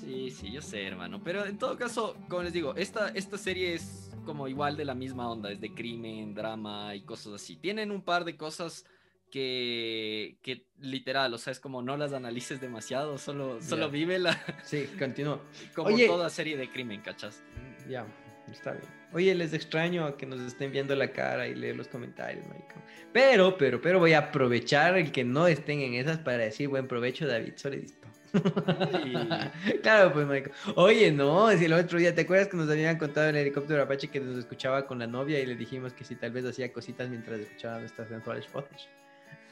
Sí, 0.00 0.30
sí, 0.30 0.50
yo 0.52 0.62
sé, 0.62 0.86
hermano. 0.86 1.20
Pero 1.22 1.44
en 1.44 1.58
todo 1.58 1.76
caso, 1.76 2.16
como 2.28 2.42
les 2.42 2.52
digo, 2.52 2.74
esta, 2.76 3.08
esta 3.08 3.36
serie 3.38 3.74
es 3.74 4.10
como 4.24 4.46
igual 4.48 4.76
de 4.76 4.84
la 4.84 4.94
misma 4.94 5.28
onda, 5.30 5.50
es 5.50 5.60
de 5.60 5.72
crimen, 5.74 6.34
drama 6.34 6.94
y 6.94 7.02
cosas 7.02 7.34
así. 7.34 7.56
Tienen 7.56 7.90
un 7.90 8.02
par 8.02 8.24
de 8.24 8.36
cosas 8.36 8.84
que, 9.30 10.38
que 10.42 10.66
literal, 10.78 11.32
o 11.34 11.38
sea, 11.38 11.50
es 11.50 11.60
como 11.60 11.82
no 11.82 11.96
las 11.96 12.12
analices 12.12 12.60
demasiado, 12.60 13.18
solo, 13.18 13.60
solo 13.60 13.86
Ya. 13.86 13.92
vívela 13.92 14.42
Sí, 14.64 14.86
continúa. 14.98 15.40
como 15.74 15.88
Oye. 15.88 16.06
toda 16.06 16.30
serie 16.30 16.56
de 16.56 16.70
crimen, 16.70 17.00
¿cachas? 17.02 17.42
Ya. 17.88 18.06
Está 18.50 18.72
bien. 18.72 18.98
Oye, 19.12 19.34
les 19.34 19.54
extraño 19.54 20.04
a 20.04 20.16
que 20.16 20.26
nos 20.26 20.40
estén 20.40 20.70
viendo 20.70 20.94
la 20.94 21.10
cara 21.12 21.48
y 21.48 21.54
leer 21.54 21.76
los 21.76 21.88
comentarios, 21.88 22.46
marico. 22.46 22.74
Pero, 23.12 23.56
pero, 23.56 23.80
pero 23.80 23.98
voy 23.98 24.12
a 24.12 24.18
aprovechar 24.18 24.98
el 24.98 25.10
que 25.10 25.24
no 25.24 25.46
estén 25.46 25.80
en 25.80 25.94
esas 25.94 26.18
para 26.18 26.38
decir 26.38 26.68
buen 26.68 26.86
provecho, 26.86 27.26
David 27.26 27.54
Soledispo. 27.56 28.06
claro, 29.82 30.12
pues, 30.12 30.26
marico. 30.26 30.50
Oye, 30.74 31.10
no, 31.10 31.50
si 31.56 31.64
el 31.64 31.72
otro 31.72 31.98
día, 31.98 32.14
¿te 32.14 32.22
acuerdas 32.22 32.48
que 32.48 32.58
nos 32.58 32.68
habían 32.68 32.98
contado 32.98 33.30
en 33.30 33.36
el 33.36 33.42
helicóptero 33.42 33.82
Apache 33.82 34.08
que 34.08 34.20
nos 34.20 34.36
escuchaba 34.38 34.86
con 34.86 34.98
la 34.98 35.06
novia 35.06 35.40
y 35.40 35.46
le 35.46 35.56
dijimos 35.56 35.94
que 35.94 36.04
si 36.04 36.14
tal 36.14 36.32
vez 36.32 36.44
hacía 36.44 36.70
cositas 36.70 37.08
mientras 37.08 37.40
escuchaba 37.40 37.80
nuestras 37.80 38.08
sensuales 38.08 38.46
fotos? 38.46 38.88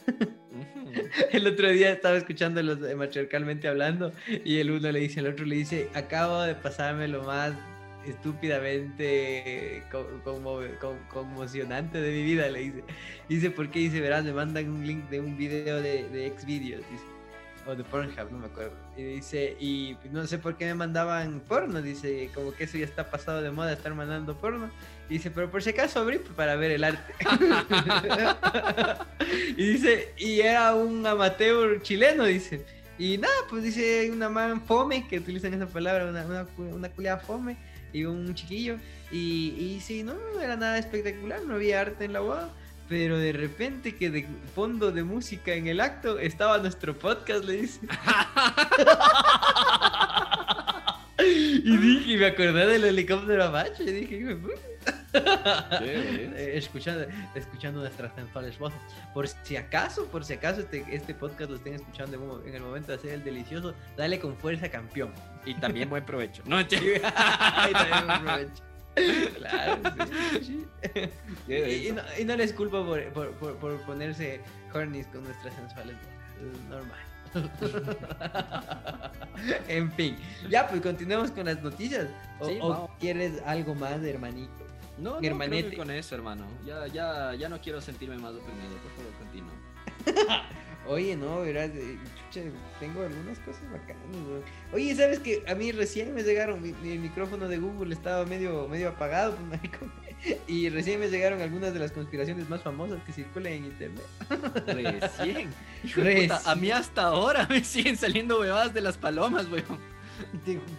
el 1.33 1.47
otro 1.47 1.69
día 1.71 1.91
estaba 1.91 2.17
escuchando 2.17 2.63
los 2.63 2.79
matriarcalmente 2.95 3.67
hablando 3.67 4.13
y 4.45 4.59
el 4.59 4.71
uno 4.71 4.93
le 4.93 5.01
dice 5.01 5.21
al 5.21 5.29
otro, 5.29 5.45
le 5.47 5.57
dice, 5.57 5.89
acabo 5.95 6.43
de 6.43 6.55
pasarme 6.55 7.09
lo 7.09 7.25
más 7.25 7.55
estúpidamente 8.11 9.83
conmocionante 11.09 12.01
de 12.01 12.13
mi 12.13 12.23
vida, 12.23 12.49
le 12.49 12.61
dice. 12.61 12.85
Dice, 13.29 13.51
¿por 13.51 13.71
qué? 13.71 13.81
Dice, 13.81 14.01
verás, 14.01 14.25
me 14.25 14.33
mandan 14.33 14.69
un 14.69 14.87
link 14.87 15.09
de 15.09 15.21
un 15.21 15.37
video 15.37 15.83
de, 15.83 16.09
de. 16.09 16.33
O 17.69 17.75
de 17.75 17.83
Pornhub, 17.83 18.31
no 18.31 18.39
me 18.39 18.47
acuerdo. 18.47 18.77
Y 18.97 19.03
dice, 19.03 19.57
y 19.59 19.97
no 20.13 20.25
sé 20.29 20.39
por 20.39 20.57
qué 20.57 20.67
me 20.67 20.75
mandaban 20.75 21.41
porno, 21.41 21.83
dice, 21.83 22.31
como 22.33 22.53
que 22.53 22.63
eso 22.63 22.79
ya 22.79 22.85
está 22.85 23.11
pasado 23.11 23.43
de 23.43 23.51
moda, 23.51 23.73
estar 23.73 23.93
mandando 23.93 24.37
porno. 24.37 24.71
Y 25.11 25.15
dice, 25.15 25.33
pero 25.33 25.51
por 25.51 25.65
si 25.65 25.71
acaso 25.71 25.99
abrí 25.99 26.19
para 26.19 26.55
ver 26.55 26.71
el 26.71 26.85
arte. 26.85 27.13
y 29.57 29.67
dice, 29.67 30.15
y 30.17 30.41
era 30.41 30.77
un 30.77 31.05
amateur 31.05 31.83
chileno, 31.83 32.25
dice. 32.25 32.65
Y 32.99 33.19
nada, 33.19 33.35
pues 33.51 33.65
dice 33.65 34.11
una 34.13 34.29
man 34.29 34.63
fome, 34.63 35.09
que 35.09 35.19
utilizan 35.19 35.53
esa 35.53 35.67
palabra, 35.67 36.07
una, 36.07 36.47
una, 36.59 36.91
una 36.97 37.17
fome 37.17 37.57
y 37.93 38.05
un 38.05 38.35
chiquillo. 38.35 38.77
Y, 39.11 39.55
y 39.59 39.81
sí, 39.81 40.03
no, 40.03 40.15
no 40.15 40.41
era 40.41 40.57
nada 40.57 40.79
espectacular, 40.79 41.43
no 41.45 41.55
había 41.55 41.81
arte 41.81 42.05
en 42.05 42.13
la 42.13 42.21
boda. 42.21 42.51
Pero 42.89 43.19
de 43.19 43.33
repente 43.33 43.97
que 43.97 44.11
de 44.11 44.27
fondo 44.55 44.93
de 44.93 45.03
música 45.03 45.55
en 45.55 45.67
el 45.67 45.81
acto 45.81 46.19
estaba 46.19 46.59
nuestro 46.59 46.97
podcast, 46.97 47.45
le 47.45 47.63
dice. 47.63 47.81
y 51.67 51.77
dije, 51.79 52.13
y 52.13 52.17
me 52.17 52.27
acordé 52.27 52.65
del 52.65 52.85
helicóptero 52.85 53.43
Apache, 53.43 53.83
y 53.83 53.91
dije, 53.91 54.37
eh, 55.83 56.53
escuchando, 56.55 57.07
escuchando 57.35 57.81
nuestras 57.81 58.15
sensuales 58.15 58.57
voces. 58.57 58.79
Por 59.13 59.27
si 59.27 59.57
acaso, 59.57 60.07
por 60.07 60.25
si 60.25 60.35
acaso 60.35 60.61
este, 60.61 60.85
este 60.89 61.13
podcast 61.13 61.51
lo 61.51 61.57
estén 61.57 61.75
escuchando 61.75 62.45
en 62.47 62.55
el 62.55 62.63
momento 62.63 62.93
de 62.93 62.99
hacer 62.99 63.15
el 63.15 63.25
delicioso, 63.25 63.75
dale 63.97 64.21
con 64.21 64.37
fuerza 64.37 64.71
campeón. 64.71 65.13
Y 65.45 65.55
también 65.55 65.91
buen 65.91 66.05
provecho. 66.05 66.45
No, 66.47 66.61
y 66.61 66.65
también 66.65 68.07
buen 68.07 68.23
provecho. 68.23 68.63
Claro, 69.37 69.81
sí, 70.41 70.67
sí. 71.49 71.53
y, 71.53 71.91
no, 71.93 72.03
y, 72.17 72.25
no, 72.25 72.37
les 72.37 72.53
culpo 72.53 72.87
por, 72.87 73.13
por, 73.13 73.33
por, 73.33 73.57
por 73.57 73.81
ponerse 73.87 74.41
hornies 74.73 75.09
con 75.09 75.25
nuestras 75.25 75.53
sensuales 75.55 75.97
voces. 75.97 76.55
Es 76.55 76.65
normal. 76.71 77.06
en 79.69 79.93
fin, 79.93 80.17
ya 80.51 80.69
pues 80.69 80.81
continuemos 80.81 81.31
con 81.31 81.47
las 81.47 81.63
noticias. 81.63 82.09
¿O, 82.39 82.49
sí, 82.49 82.59
o 82.61 82.91
quieres 82.99 83.41
algo 83.45 83.75
más, 83.75 84.03
hermanito? 84.03 84.67
No, 84.99 85.15
no 85.15 85.19
creo 85.19 85.71
que 85.71 85.77
con 85.77 85.91
eso, 85.91 86.15
hermano. 86.15 86.47
Ya, 86.65 86.87
ya, 86.87 87.35
ya 87.35 87.49
no 87.49 87.61
quiero 87.61 87.81
sentirme 87.81 88.17
más 88.17 88.35
oprimido. 88.35 88.77
Por 88.83 88.93
favor, 88.93 89.13
continúa. 89.19 89.53
Oye, 90.89 91.17
no, 91.17 91.41
verás, 91.41 91.71
chucha, 92.31 92.47
tengo 92.79 93.03
algunas 93.03 93.39
cosas 93.41 93.63
bacanas. 93.73 94.03
Oye, 94.73 94.95
¿sabes 94.95 95.19
que 95.19 95.43
a 95.49 95.55
mí 95.55 95.73
recién 95.73 96.15
me 96.15 96.23
llegaron, 96.23 96.63
mi, 96.63 96.73
mi, 96.75 96.97
micrófono 96.97 97.49
de 97.49 97.59
Google 97.59 97.93
estaba 97.93 98.25
medio, 98.25 98.69
medio 98.69 98.91
apagado, 98.91 99.37
pues, 99.49 99.61
y 100.47 100.69
recién 100.69 101.01
me 101.01 101.09
llegaron 101.09 101.41
algunas 101.41 101.73
de 101.73 101.81
las 101.81 101.93
conspiraciones 101.93 102.49
más 102.49 102.63
famosas 102.63 103.03
que 103.05 103.13
circulan 103.13 103.53
en 103.53 103.65
internet. 103.67 104.05
Recién. 104.67 105.51
recién. 105.95 106.29
Puta, 106.29 106.51
a 106.51 106.55
mí 106.55 106.71
hasta 106.71 107.03
ahora 107.03 107.47
me 107.49 107.63
siguen 107.63 107.97
saliendo 107.97 108.41
huevadas 108.41 108.75
de 108.75 108.81
las 108.81 108.97
palomas, 108.97 109.47
weón. 109.51 109.97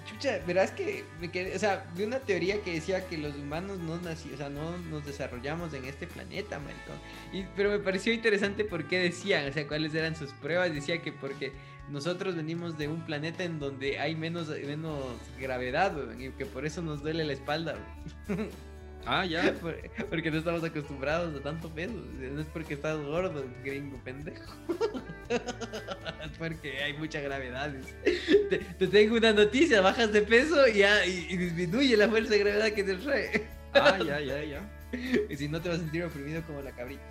Chucha, 0.06 0.40
verás 0.48 0.72
que 0.72 1.06
me 1.22 1.30
quedé, 1.30 1.56
o 1.56 1.60
sea, 1.60 1.86
vi 1.96 2.04
una 2.04 2.20
teoría 2.20 2.62
que 2.62 2.74
decía 2.74 3.06
que 3.08 3.20
los 3.20 3.36
humanos 3.36 3.78
no 3.78 3.98
nací, 3.98 4.32
o 4.34 4.38
sea, 4.38 4.50
no 4.50 4.78
nos 4.90 5.06
desarrollamos 5.06 5.74
en 5.74 5.86
este 5.86 6.08
planeta, 6.08 6.60
maricón. 6.60 6.96
Y, 7.32 7.46
pero 7.56 7.70
me 7.70 7.80
pareció 7.80 8.14
interesante 8.14 8.66
porque 8.66 9.00
decían, 9.00 9.48
o 9.48 9.54
sea, 9.54 9.68
cuáles 9.68 9.94
eran 9.94 10.16
sus 10.16 10.32
pruebas. 10.32 10.74
Decía 10.74 11.02
que 11.04 11.12
porque 11.12 11.52
nosotros 11.90 12.36
venimos 12.36 12.78
de 12.78 12.88
un 12.88 13.06
planeta 13.06 13.44
en 13.44 13.60
donde 13.60 14.00
hay 14.00 14.16
menos, 14.16 14.50
menos 14.50 15.04
gravedad, 15.40 15.94
y 16.18 16.30
que 16.32 16.46
por 16.46 16.66
eso 16.66 16.82
nos 16.82 17.02
duele 17.02 17.24
la 17.24 17.34
espalda. 17.34 17.76
Ah, 19.08 19.26
ya. 19.26 19.54
Porque 20.10 20.30
no 20.30 20.38
estamos 20.38 20.64
acostumbrados 20.64 21.40
a 21.40 21.44
tanto 21.44 21.70
peso. 21.70 21.94
No 21.94 22.42
es 22.42 22.48
porque 22.48 22.74
estás 22.74 22.98
gordo, 23.00 23.46
gringo 23.64 23.98
pendejo. 24.04 24.54
es 25.30 26.32
porque 26.38 26.84
hay 26.84 26.94
mucha 26.94 27.22
gravedad. 27.22 27.74
Te, 28.50 28.58
te, 28.58 28.88
tengo 28.88 29.16
una 29.16 29.32
noticia, 29.32 29.80
bajas 29.80 30.12
de 30.12 30.22
peso 30.24 30.68
y, 30.68 30.80
ya, 30.80 31.06
y, 31.06 31.28
y, 31.30 31.38
disminuye 31.38 31.96
la 31.96 32.10
fuerza 32.10 32.32
de 32.32 32.40
gravedad 32.40 32.72
que 32.74 32.84
te 32.84 32.96
trae. 32.96 33.48
Ah, 33.74 33.98
ya, 33.98 34.20
ya, 34.20 34.44
ya. 34.44 34.74
Y 35.30 35.36
si 35.36 35.48
no 35.48 35.62
te 35.62 35.70
vas 35.70 35.80
a 35.80 35.82
sentir 35.82 36.04
oprimido 36.04 36.42
como 36.44 36.62
la 36.62 36.72
cabrita. 36.72 37.04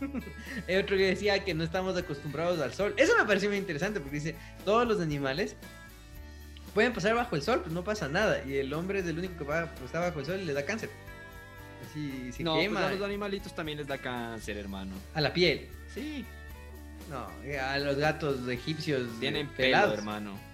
Hay 0.68 0.76
otro 0.76 0.96
que 0.96 1.06
decía 1.06 1.44
que 1.44 1.54
no 1.54 1.64
estamos 1.64 1.96
acostumbrados 1.96 2.60
al 2.60 2.72
sol. 2.72 2.94
Eso 2.96 3.12
me 3.18 3.24
pareció 3.24 3.48
muy 3.48 3.58
interesante 3.58 4.00
porque 4.00 4.16
dice, 4.16 4.34
todos 4.64 4.86
los 4.86 5.00
animales 5.00 5.56
pueden 6.74 6.92
pasar 6.92 7.14
bajo 7.14 7.36
el 7.36 7.42
sol, 7.42 7.60
pues 7.62 7.72
no 7.72 7.84
pasa 7.84 8.08
nada. 8.08 8.42
Y 8.44 8.56
el 8.56 8.72
hombre 8.74 9.00
es 9.00 9.06
el 9.06 9.18
único 9.18 9.36
que 9.38 9.44
va, 9.44 9.66
pues, 9.72 9.84
está 9.86 10.00
bajo 10.00 10.20
el 10.20 10.26
sol 10.26 10.40
y 10.40 10.44
le 10.44 10.52
da 10.52 10.64
cáncer. 10.64 10.90
Se 12.32 12.42
no, 12.42 12.58
quema. 12.58 12.80
Pues 12.80 12.92
a 12.92 12.94
los 12.94 13.02
animalitos 13.02 13.54
también 13.54 13.78
les 13.78 13.86
da 13.86 13.98
cáncer, 13.98 14.56
hermano. 14.56 14.94
A 15.14 15.20
la 15.20 15.32
piel. 15.32 15.68
Sí. 15.94 16.24
No, 17.10 17.26
a 17.60 17.78
los 17.78 17.96
gatos 17.96 18.48
egipcios 18.48 19.08
tienen 19.20 19.48
pelados, 19.48 19.90
pelo, 19.90 19.98
hermano. 19.98 20.46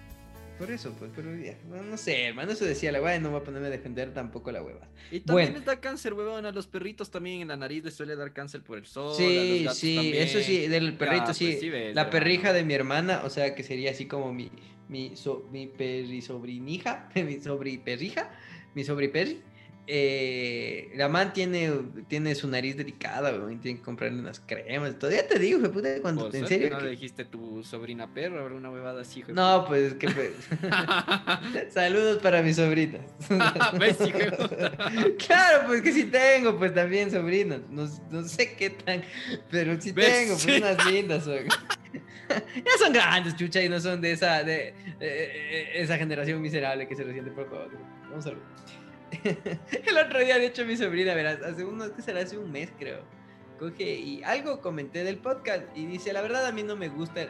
Por 0.59 0.71
eso, 0.71 0.93
pues, 0.99 1.11
pero 1.15 1.31
no, 1.67 1.81
no 1.81 1.97
sé, 1.97 2.25
hermano, 2.25 2.51
eso 2.51 2.63
decía 2.63 2.91
la 2.91 3.01
hueva 3.01 3.17
no 3.17 3.31
voy 3.31 3.41
a 3.41 3.43
ponerme 3.43 3.67
a 3.67 3.71
defender 3.71 4.13
tampoco 4.13 4.51
la 4.51 4.61
hueva. 4.61 4.87
Y 5.11 5.21
también 5.21 5.47
bueno. 5.47 5.57
les 5.57 5.65
da 5.65 5.79
cáncer, 5.79 6.13
huevón, 6.13 6.45
a 6.45 6.51
los 6.51 6.67
perritos 6.67 7.09
también 7.09 7.41
en 7.41 7.47
la 7.47 7.57
nariz 7.57 7.83
les 7.83 7.95
suele 7.95 8.15
dar 8.15 8.33
cáncer 8.33 8.61
por 8.61 8.77
el 8.77 8.85
sol. 8.85 9.15
Sí, 9.17 9.65
sí, 9.73 9.95
también. 9.95 10.23
eso 10.23 10.39
sí, 10.41 10.67
del 10.67 10.93
perrito 10.95 11.33
sí. 11.33 11.47
Pues 11.47 11.59
sí 11.59 11.69
ves, 11.69 11.95
la 11.95 12.01
hermano. 12.01 12.09
perrija 12.11 12.53
de 12.53 12.63
mi 12.63 12.75
hermana, 12.75 13.21
o 13.25 13.29
sea, 13.31 13.55
que 13.55 13.63
sería 13.63 13.91
así 13.91 14.05
como 14.05 14.31
mi, 14.31 14.51
mi, 14.89 15.15
so, 15.15 15.49
mi 15.51 15.65
perrisobrinija, 15.65 17.09
mi 17.15 17.41
sobriperrija, 17.41 18.31
mi 18.75 18.83
sobriperri 18.83 19.41
eh, 19.85 20.91
la 20.95 21.09
man 21.09 21.33
tiene, 21.33 21.69
tiene 22.07 22.35
su 22.35 22.47
nariz 22.47 22.77
delicada, 22.77 23.31
weón, 23.31 23.59
tiene 23.59 23.79
que 23.79 23.83
comprarle 23.83 24.19
unas 24.19 24.39
cremas. 24.39 24.97
Todavía 24.97 25.27
te 25.27 25.37
digo, 25.37 25.59
puta, 25.71 25.89
cuando 26.01 26.25
¿Vos 26.25 26.35
en 26.35 26.47
serio. 26.47 26.69
no 26.69 26.77
que... 26.77 26.85
le 26.85 26.91
dijiste 26.91 27.25
tu 27.25 27.63
sobrina 27.63 28.13
perro, 28.13 28.45
una 28.55 28.71
huevada 28.71 29.01
así, 29.01 29.23
No, 29.27 29.65
pues 29.67 29.91
es 29.91 29.93
que 29.95 30.09
pues. 30.09 30.31
Saludos 31.73 32.21
para 32.21 32.41
mis 32.41 32.55
sobrinas. 32.55 33.01
¿Ves, 33.77 33.97
claro, 35.27 35.67
pues 35.67 35.81
que 35.81 35.91
sí 35.91 36.05
tengo, 36.05 36.57
pues 36.57 36.73
también 36.73 37.11
sobrinas. 37.11 37.59
No, 37.69 37.89
no 38.09 38.23
sé 38.23 38.55
qué 38.55 38.69
tan, 38.69 39.03
pero 39.51 39.79
sí 39.81 39.91
¿Ves? 39.91 40.07
tengo, 40.07 40.37
pues 40.41 40.61
unas 40.61 40.85
lindas, 40.91 41.23
son. 41.25 41.39
ya 42.29 42.77
son 42.79 42.93
grandes, 42.93 43.35
chucha, 43.35 43.61
y 43.61 43.67
no 43.67 43.81
son 43.81 43.99
de 43.99 44.13
esa, 44.13 44.43
de, 44.43 44.73
eh, 45.01 45.71
esa 45.75 45.97
generación 45.97 46.41
miserable 46.41 46.87
que 46.87 46.95
se 46.95 47.03
resiente 47.03 47.31
por 47.31 47.49
todo. 47.49 47.67
Vamos 48.09 48.25
a 48.25 48.29
ver. 48.29 48.39
el 49.87 49.97
otro 49.97 50.19
día, 50.19 50.37
de 50.37 50.47
hecho, 50.47 50.65
mi 50.65 50.75
sobrina, 50.77 51.13
verás, 51.13 51.41
hace 51.41 51.65
unos, 51.65 51.91
que 51.91 52.01
será? 52.01 52.21
Hace 52.21 52.37
un 52.37 52.51
mes, 52.51 52.71
creo. 52.77 53.01
Coge 53.59 53.95
y 53.95 54.23
algo 54.23 54.61
comenté 54.61 55.03
del 55.03 55.17
podcast 55.17 55.63
y 55.75 55.85
dice, 55.85 56.11
la 56.11 56.21
verdad 56.21 56.45
a 56.45 56.51
mí 56.51 56.63
no 56.63 56.75
me 56.75 56.89
gustan 56.89 57.29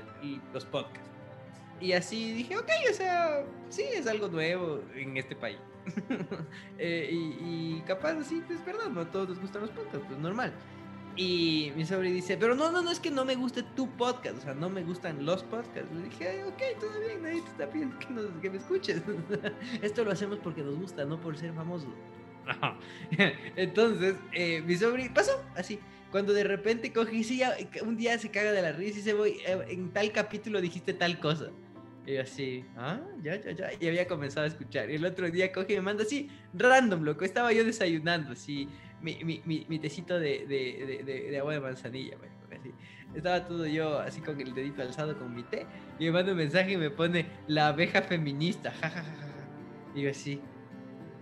los 0.54 0.66
podcasts. 0.66 1.10
Y 1.80 1.94
así 1.94 2.32
dije, 2.34 2.58
ok, 2.58 2.70
o 2.90 2.94
sea, 2.94 3.44
sí, 3.70 3.84
es 3.94 4.08
algo 4.08 4.30
nuevo 4.30 4.82
en 4.96 5.18
este 5.18 5.36
país. 5.36 5.60
eh, 6.78 7.10
y, 7.12 7.78
y, 7.78 7.84
capaz 7.86 8.14
así, 8.14 8.42
es 8.50 8.66
verdad, 8.66 8.88
no 8.90 9.02
a 9.02 9.12
todos 9.12 9.30
nos 9.30 9.42
gustan 9.42 9.64
los 9.64 9.72
podcasts, 9.72 10.06
pues 10.08 10.20
normal. 10.20 10.54
Y 11.16 11.72
mi 11.76 11.86
sobrina 11.86 12.16
dice, 12.16 12.38
pero 12.38 12.56
no, 12.56 12.72
no, 12.72 12.82
no 12.82 12.90
es 12.90 13.00
que 13.00 13.12
no 13.12 13.24
me 13.24 13.36
guste 13.36 13.62
tu 13.62 13.88
podcast, 13.88 14.38
o 14.40 14.42
sea, 14.42 14.54
no 14.56 14.70
me 14.70 14.82
gustan 14.82 15.24
los 15.26 15.44
podcasts. 15.44 15.94
Le 15.94 16.04
dije, 16.10 16.44
ok, 16.44 16.62
todo 16.80 17.00
bien, 17.00 17.22
nadie 17.22 17.42
te 17.42 17.50
está 17.50 17.70
pidiendo 17.70 18.00
que, 18.00 18.10
nos, 18.10 18.26
que 18.42 18.50
me 18.50 18.58
escuches. 18.58 19.02
Esto 19.82 20.04
lo 20.04 20.12
hacemos 20.12 20.40
porque 20.40 20.64
nos 20.64 20.76
gusta, 20.76 21.06
no 21.06 21.20
por 21.22 21.38
ser 21.38 21.54
famosos. 21.54 21.90
Entonces, 23.56 24.16
eh, 24.34 24.62
mi 24.66 24.76
sobrina 24.76 25.14
pasó 25.14 25.44
así. 25.56 25.80
Cuando 26.12 26.34
de 26.34 26.44
repente 26.44 26.92
coge 26.92 27.16
y 27.16 27.24
sí, 27.24 27.42
un 27.84 27.98
día 27.98 28.18
se 28.18 28.30
caga 28.30 28.52
de 28.52 28.62
la 28.62 28.72
risa 28.72 29.00
y 29.00 29.02
se 29.02 29.14
voy, 29.14 29.38
eh, 29.46 29.66
en 29.70 29.92
tal 29.92 30.12
capítulo 30.12 30.62
dijiste 30.62 30.94
tal 30.94 31.20
cosa. 31.20 31.50
Y 32.06 32.18
así, 32.18 32.66
ah, 32.76 33.00
ya, 33.22 33.40
ya, 33.40 33.52
ya. 33.52 33.70
Y 33.80 33.88
había 33.88 34.08
comenzado 34.08 34.46
a 34.46 34.48
escuchar. 34.48 34.90
Y 34.90 34.96
el 34.96 35.06
otro 35.06 35.30
día 35.32 35.52
coge 35.52 35.74
y 35.74 35.76
me 35.78 35.84
manda 35.84 36.04
así, 36.04 36.30
random, 36.54 37.04
loco. 37.04 37.24
Estaba 37.24 37.54
yo 37.54 37.64
desayunando, 37.64 38.34
así, 38.34 38.68
mi, 39.04 39.24
mi, 39.24 39.42
mi, 39.46 39.66
mi 39.70 39.78
tecito 39.80 40.20
de, 40.20 40.48
de, 40.48 41.04
de, 41.06 41.30
de, 41.30 41.40
agua 41.40 41.54
de 41.54 41.60
manzanilla, 41.60 42.18
bueno, 42.18 42.34
así. 42.60 42.72
Estaba 43.14 43.46
todo 43.46 43.68
yo 43.68 44.00
así 44.00 44.22
con 44.22 44.42
el 44.42 44.56
dedito 44.56 44.82
alzado 44.82 45.16
con 45.20 45.36
mi 45.36 45.44
té. 45.44 45.68
Y 46.00 46.06
me 46.06 46.12
manda 46.12 46.32
un 46.32 46.38
mensaje 46.40 46.72
y 46.72 46.78
me 46.78 46.90
pone 46.90 47.28
la 47.48 47.68
abeja 47.68 48.02
feminista, 48.02 48.72
jajajaja. 48.72 49.04
Ja, 49.04 49.22
ja, 49.22 49.28
ja. 49.28 49.46
Y 49.96 50.02
yo 50.02 50.10
así, 50.10 50.42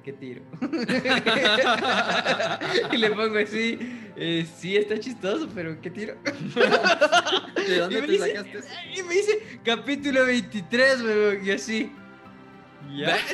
¿qué 0.03 0.13
tiro? 0.13 0.41
y 2.93 2.97
le 2.97 3.09
pongo 3.11 3.37
así, 3.39 3.77
eh, 4.15 4.45
sí, 4.57 4.77
está 4.77 4.97
chistoso, 4.99 5.49
pero 5.53 5.79
¿qué 5.81 5.89
tiro? 5.89 6.15
¿De 7.67 7.77
dónde 7.77 7.99
Y 7.99 8.01
te 8.01 8.07
dice- 8.11 8.27
sacaste 8.37 8.57
eso? 8.59 8.67
Y 8.97 9.03
me 9.03 9.13
dice, 9.15 9.59
capítulo 9.65 10.25
23, 10.25 11.01
weón, 11.01 11.45
y 11.45 11.51
así. 11.51 11.91
Ya. 12.95 13.17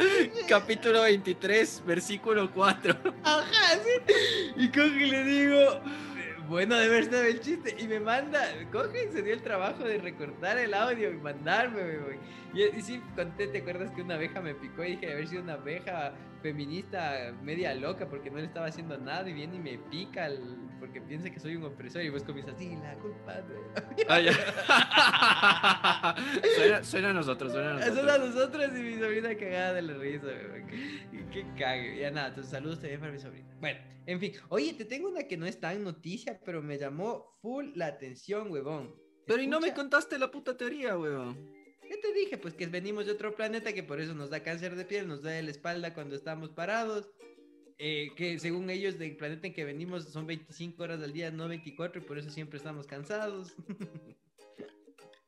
Capítulo 0.48 1.02
23, 1.02 1.82
versículo 1.86 2.50
4. 2.52 2.96
Ajá, 3.24 3.78
sí. 3.82 4.12
Y 4.56 4.68
coge 4.68 5.06
y 5.06 5.10
le 5.10 5.24
digo, 5.24 5.60
"Eh, 5.60 6.36
bueno, 6.48 6.76
de 6.76 6.88
verdad 6.88 7.26
el 7.26 7.40
chiste. 7.40 7.76
Y 7.78 7.86
me 7.86 8.00
manda, 8.00 8.40
coge 8.72 9.08
y 9.08 9.12
se 9.12 9.22
dio 9.22 9.34
el 9.34 9.42
trabajo 9.42 9.84
de 9.84 9.98
recortar 9.98 10.58
el 10.58 10.74
audio 10.74 11.10
y 11.10 11.16
mandarme. 11.16 11.82
Y, 12.52 12.62
y 12.64 12.82
sí, 12.82 13.00
conté, 13.14 13.46
¿te 13.48 13.58
acuerdas 13.58 13.90
que 13.92 14.02
una 14.02 14.14
abeja 14.16 14.40
me 14.40 14.54
picó 14.54 14.84
y 14.84 14.92
dije 14.92 15.06
de 15.06 15.12
haber 15.12 15.28
sido 15.28 15.42
una 15.42 15.54
abeja 15.54 16.12
feminista 16.42 17.32
media 17.42 17.74
loca 17.74 18.08
porque 18.08 18.30
no 18.30 18.38
le 18.38 18.46
estaba 18.46 18.66
haciendo 18.66 18.96
nada 18.98 19.28
y 19.28 19.34
viene 19.34 19.56
y 19.56 19.60
me 19.60 19.78
pica 19.90 20.26
el- 20.26 20.56
porque 20.80 21.00
piensa 21.00 21.30
que 21.30 21.38
soy 21.38 21.56
un 21.56 21.64
opresor 21.64 22.02
y 22.02 22.08
vos 22.08 22.24
comienzas 22.24 22.54
así, 22.56 22.74
la 22.76 22.94
culpa 22.94 23.34
de... 23.42 23.54
Ya. 24.24 24.32
suena, 26.56 26.84
suena 26.84 27.10
a 27.10 27.12
nosotros, 27.12 27.52
suena 27.52 27.70
a 27.70 27.74
nosotros. 27.74 27.98
Eso 27.98 28.10
a 28.12 28.18
nosotros 28.18 28.70
y 28.78 28.82
mi 28.82 28.94
sobrina 28.98 29.34
cagada 29.36 29.74
de 29.74 29.82
la 29.82 29.94
risa. 29.94 30.26
Y 31.12 31.18
Qué 31.30 31.46
cague. 31.58 31.98
Ya 32.00 32.10
nada, 32.10 32.28
entonces 32.28 32.50
saludos 32.50 32.80
también 32.80 33.00
para 33.00 33.12
mi 33.12 33.18
sobrina. 33.18 33.48
Bueno, 33.60 33.78
en 34.06 34.18
fin. 34.18 34.32
Oye, 34.48 34.72
te 34.74 34.84
tengo 34.84 35.08
una 35.10 35.24
que 35.24 35.36
no 35.36 35.46
es 35.46 35.60
tan 35.60 35.84
noticia, 35.84 36.40
pero 36.44 36.62
me 36.62 36.78
llamó 36.78 37.36
full 37.42 37.66
la 37.76 37.86
atención, 37.86 38.50
huevón. 38.50 38.94
Pero 39.26 39.42
y 39.42 39.46
no 39.46 39.60
me 39.60 39.72
contaste 39.74 40.18
la 40.18 40.30
puta 40.30 40.56
teoría, 40.56 40.98
weón. 40.98 41.59
¿Qué 41.90 41.96
te 41.96 42.12
dije? 42.12 42.38
Pues 42.38 42.54
que 42.54 42.68
venimos 42.68 43.06
de 43.06 43.12
otro 43.12 43.34
planeta 43.34 43.72
que 43.72 43.82
por 43.82 44.00
eso 44.00 44.14
nos 44.14 44.30
da 44.30 44.44
cáncer 44.44 44.76
de 44.76 44.84
piel, 44.84 45.08
nos 45.08 45.22
da 45.22 45.32
de 45.32 45.42
la 45.42 45.50
espalda 45.50 45.92
cuando 45.92 46.14
estamos 46.14 46.50
parados. 46.50 47.10
eh, 47.78 48.10
que 48.14 48.38
según 48.38 48.70
ellos 48.70 48.96
del 48.96 49.16
planeta 49.16 49.48
en 49.48 49.52
que 49.52 49.64
venimos 49.64 50.04
son 50.04 50.24
25 50.24 50.80
horas 50.84 51.02
al 51.02 51.12
día, 51.12 51.32
no 51.32 51.48
24, 51.48 52.00
y 52.00 52.04
por 52.04 52.16
eso 52.16 52.30
siempre 52.30 52.58
estamos 52.58 52.86
cansados. 52.86 53.54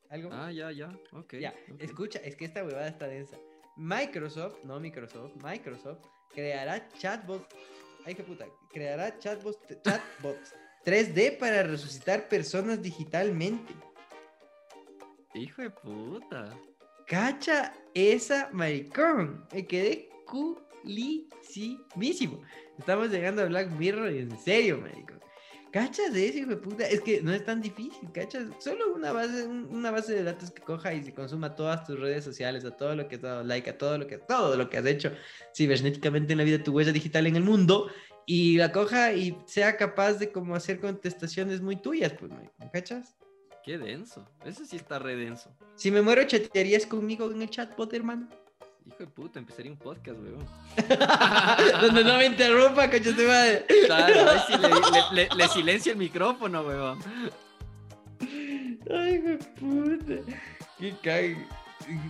¿Algo? 0.08 0.28
Ah, 0.30 0.52
ya, 0.52 0.70
ya. 0.70 0.96
Ok. 1.10 1.34
Ya, 1.40 1.52
ok. 1.72 1.80
escucha, 1.80 2.20
es 2.20 2.36
que 2.36 2.44
esta 2.44 2.62
huevada 2.62 2.86
está 2.86 3.08
densa. 3.08 3.36
Microsoft, 3.76 4.62
no 4.62 4.78
Microsoft, 4.78 5.34
Microsoft 5.42 6.06
creará 6.32 6.88
chatbots. 6.90 7.56
Ay, 8.04 8.14
qué 8.14 8.22
puta. 8.22 8.46
Creará 8.70 9.18
chatbots, 9.18 9.58
chatbots 9.82 10.54
3D 10.84 11.38
para 11.38 11.64
resucitar 11.64 12.28
personas 12.28 12.80
digitalmente. 12.80 13.74
Hijo 15.34 15.62
de 15.62 15.70
puta. 15.70 16.54
Cacha 17.06 17.72
esa 17.94 18.50
maricón. 18.52 19.46
Me 19.52 19.66
quedé 19.66 20.08
culisimísimo. 20.26 22.42
Estamos 22.78 23.10
llegando 23.10 23.42
a 23.42 23.46
Black 23.46 23.70
Mirror 23.72 24.12
y 24.12 24.18
en 24.20 24.38
serio, 24.38 24.78
maricón. 24.80 25.20
¿Cachas 25.72 26.12
de 26.12 26.28
eso, 26.28 26.38
hijo 26.40 26.50
de 26.50 26.56
puta? 26.58 26.86
Es 26.86 27.00
que 27.00 27.22
no 27.22 27.32
es 27.32 27.44
tan 27.46 27.62
difícil, 27.62 28.12
¿cachas? 28.12 28.44
Solo 28.58 28.92
una 28.94 29.10
base, 29.12 29.46
un- 29.46 29.74
una 29.74 29.90
base 29.90 30.12
de 30.14 30.22
datos 30.22 30.50
que 30.50 30.60
coja 30.60 30.92
y 30.92 31.02
se 31.02 31.14
consuma 31.14 31.56
todas 31.56 31.86
tus 31.86 31.98
redes 31.98 32.22
sociales, 32.24 32.62
a 32.66 32.76
todo 32.76 32.94
lo 32.94 33.08
que 33.08 33.14
has 33.16 33.22
dado 33.22 33.42
like, 33.42 33.70
a 33.70 33.78
todo 33.78 33.96
lo 33.96 34.06
que, 34.06 34.18
todo 34.18 34.54
lo 34.56 34.68
que 34.68 34.76
has 34.76 34.84
hecho 34.84 35.12
cibernéticamente 35.56 36.32
en 36.32 36.38
la 36.38 36.44
vida, 36.44 36.62
tu 36.62 36.72
huella 36.72 36.92
digital 36.92 37.26
en 37.26 37.36
el 37.36 37.42
mundo, 37.42 37.90
y 38.26 38.58
la 38.58 38.70
coja 38.70 39.14
y 39.14 39.34
sea 39.46 39.78
capaz 39.78 40.12
de 40.14 40.30
como 40.30 40.54
hacer 40.54 40.78
contestaciones 40.78 41.62
muy 41.62 41.76
tuyas, 41.76 42.12
pues, 42.20 42.30
¿cachas? 42.70 43.16
Qué 43.64 43.78
denso. 43.78 44.26
Ese 44.44 44.66
sí 44.66 44.76
está 44.76 44.98
re 44.98 45.14
denso. 45.16 45.50
Si 45.76 45.90
me 45.90 46.02
muero, 46.02 46.24
chatearías 46.24 46.84
conmigo 46.86 47.30
en 47.30 47.42
el 47.42 47.50
chatbot, 47.50 47.92
hermano. 47.94 48.28
Hijo 48.84 48.96
de 48.98 49.06
puta, 49.06 49.38
empezaría 49.38 49.70
un 49.70 49.78
podcast, 49.78 50.18
weón. 50.18 50.44
Donde 51.80 52.02
no 52.02 52.16
me 52.18 52.26
interrumpa, 52.26 52.90
coche 52.90 53.12
de 53.12 53.26
madre. 53.28 53.66
Claro, 53.86 54.30
ahí 54.30 54.40
sí 54.48 54.52
le, 54.58 54.68
le, 54.68 55.28
le- 55.28 55.36
le 55.36 55.48
silencia 55.48 55.92
el 55.92 55.98
micrófono, 55.98 56.62
weón. 56.62 56.98
Ay, 58.90 59.18
me 59.20 59.36
puta. 59.36 60.14
Qué 60.78 60.94
cague. 61.02 61.36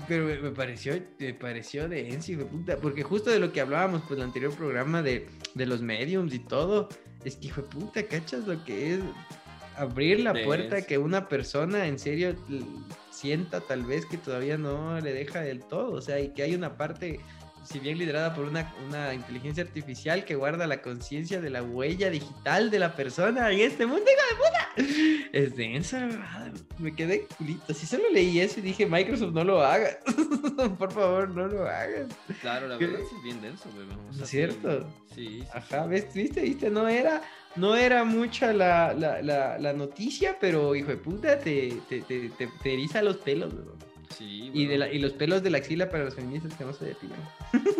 Pero 0.08 0.24
me, 0.26 0.38
me 0.38 0.50
pareció, 0.50 0.94
me 1.18 1.34
pareció 1.34 1.88
de 1.88 2.08
hijo 2.08 2.38
de 2.40 2.44
puta. 2.46 2.76
Porque 2.78 3.02
justo 3.02 3.28
de 3.30 3.38
lo 3.38 3.52
que 3.52 3.60
hablábamos, 3.60 4.02
pues, 4.08 4.18
el 4.18 4.24
anterior 4.24 4.54
programa 4.54 5.02
de, 5.02 5.28
de 5.54 5.66
los 5.66 5.82
mediums 5.82 6.32
y 6.32 6.38
todo. 6.38 6.88
Es 7.24 7.36
que, 7.36 7.48
hijo 7.48 7.60
de 7.62 7.68
puta, 7.68 8.02
¿cachas 8.06 8.46
lo 8.46 8.64
que 8.64 8.94
es 8.94 9.00
abrir 9.76 10.20
la 10.20 10.32
puerta 10.32 10.82
que 10.82 10.98
una 10.98 11.28
persona 11.28 11.86
en 11.86 11.98
serio 11.98 12.34
sienta 13.10 13.60
tal 13.60 13.84
vez 13.84 14.06
que 14.06 14.16
todavía 14.16 14.58
no 14.58 15.00
le 15.00 15.12
deja 15.12 15.40
del 15.40 15.60
todo? 15.60 15.92
O 15.92 16.00
sea, 16.00 16.20
y 16.20 16.30
que 16.30 16.42
hay 16.42 16.54
una 16.54 16.76
parte, 16.76 17.20
si 17.64 17.78
bien 17.78 17.98
liderada 17.98 18.34
por 18.34 18.44
una, 18.46 18.74
una 18.88 19.14
inteligencia 19.14 19.62
artificial 19.62 20.24
que 20.24 20.34
guarda 20.34 20.66
la 20.66 20.82
conciencia 20.82 21.40
de 21.40 21.50
la 21.50 21.62
huella 21.62 22.10
digital 22.10 22.70
de 22.70 22.78
la 22.78 22.94
persona 22.96 23.50
en 23.50 23.60
este 23.60 23.86
mundo, 23.86 24.04
hijo 24.04 24.28
de 24.30 24.36
puta. 24.36 24.68
Es 25.32 25.56
densa, 25.56 26.06
¿verdad? 26.06 26.52
Me 26.78 26.94
quedé 26.94 27.26
culito. 27.38 27.72
Si 27.72 27.86
solo 27.86 28.04
leí 28.12 28.38
eso 28.40 28.60
y 28.60 28.62
dije, 28.62 28.84
Microsoft, 28.84 29.32
no 29.32 29.44
lo 29.44 29.62
hagas. 29.62 29.96
Por 30.78 30.92
favor, 30.92 31.30
no 31.30 31.46
lo 31.46 31.66
hagas. 31.66 32.08
Claro, 32.42 32.68
la 32.68 32.76
¿Qué? 32.76 32.86
verdad 32.86 33.00
es 33.00 33.22
bien 33.22 33.40
denso, 33.40 33.70
weón. 33.74 33.98
O 34.10 34.12
sea, 34.12 34.24
¿Es 34.24 34.30
cierto? 34.30 34.80
Sí, 35.14 35.14
sí, 35.14 35.40
sí. 35.40 35.44
Ajá, 35.54 35.86
¿ves? 35.86 36.12
¿Viste? 36.12 36.42
¿Viste? 36.42 36.68
No 36.68 36.86
era, 36.86 37.22
no 37.56 37.76
era 37.76 38.04
mucha 38.04 38.52
la, 38.52 38.94
la, 38.94 39.22
la, 39.22 39.58
la 39.58 39.72
noticia, 39.72 40.36
pero 40.40 40.74
hijo 40.74 40.88
de 40.88 40.96
puta, 40.96 41.38
te, 41.38 41.78
te, 41.88 42.00
te, 42.00 42.30
te, 42.30 42.72
eriza 42.72 43.02
los 43.02 43.18
pelos, 43.18 43.52
weón. 43.52 43.82
Sí, 44.16 44.50
Y, 44.52 44.66
de 44.66 44.76
la, 44.76 44.92
y 44.92 44.98
los 44.98 45.12
pelos 45.12 45.42
de 45.42 45.50
la 45.50 45.58
axila 45.58 45.88
para 45.88 46.04
los 46.04 46.14
feministas 46.14 46.54
que 46.54 46.64
no 46.64 46.72
se 46.72 46.86
depilan. 46.86 47.18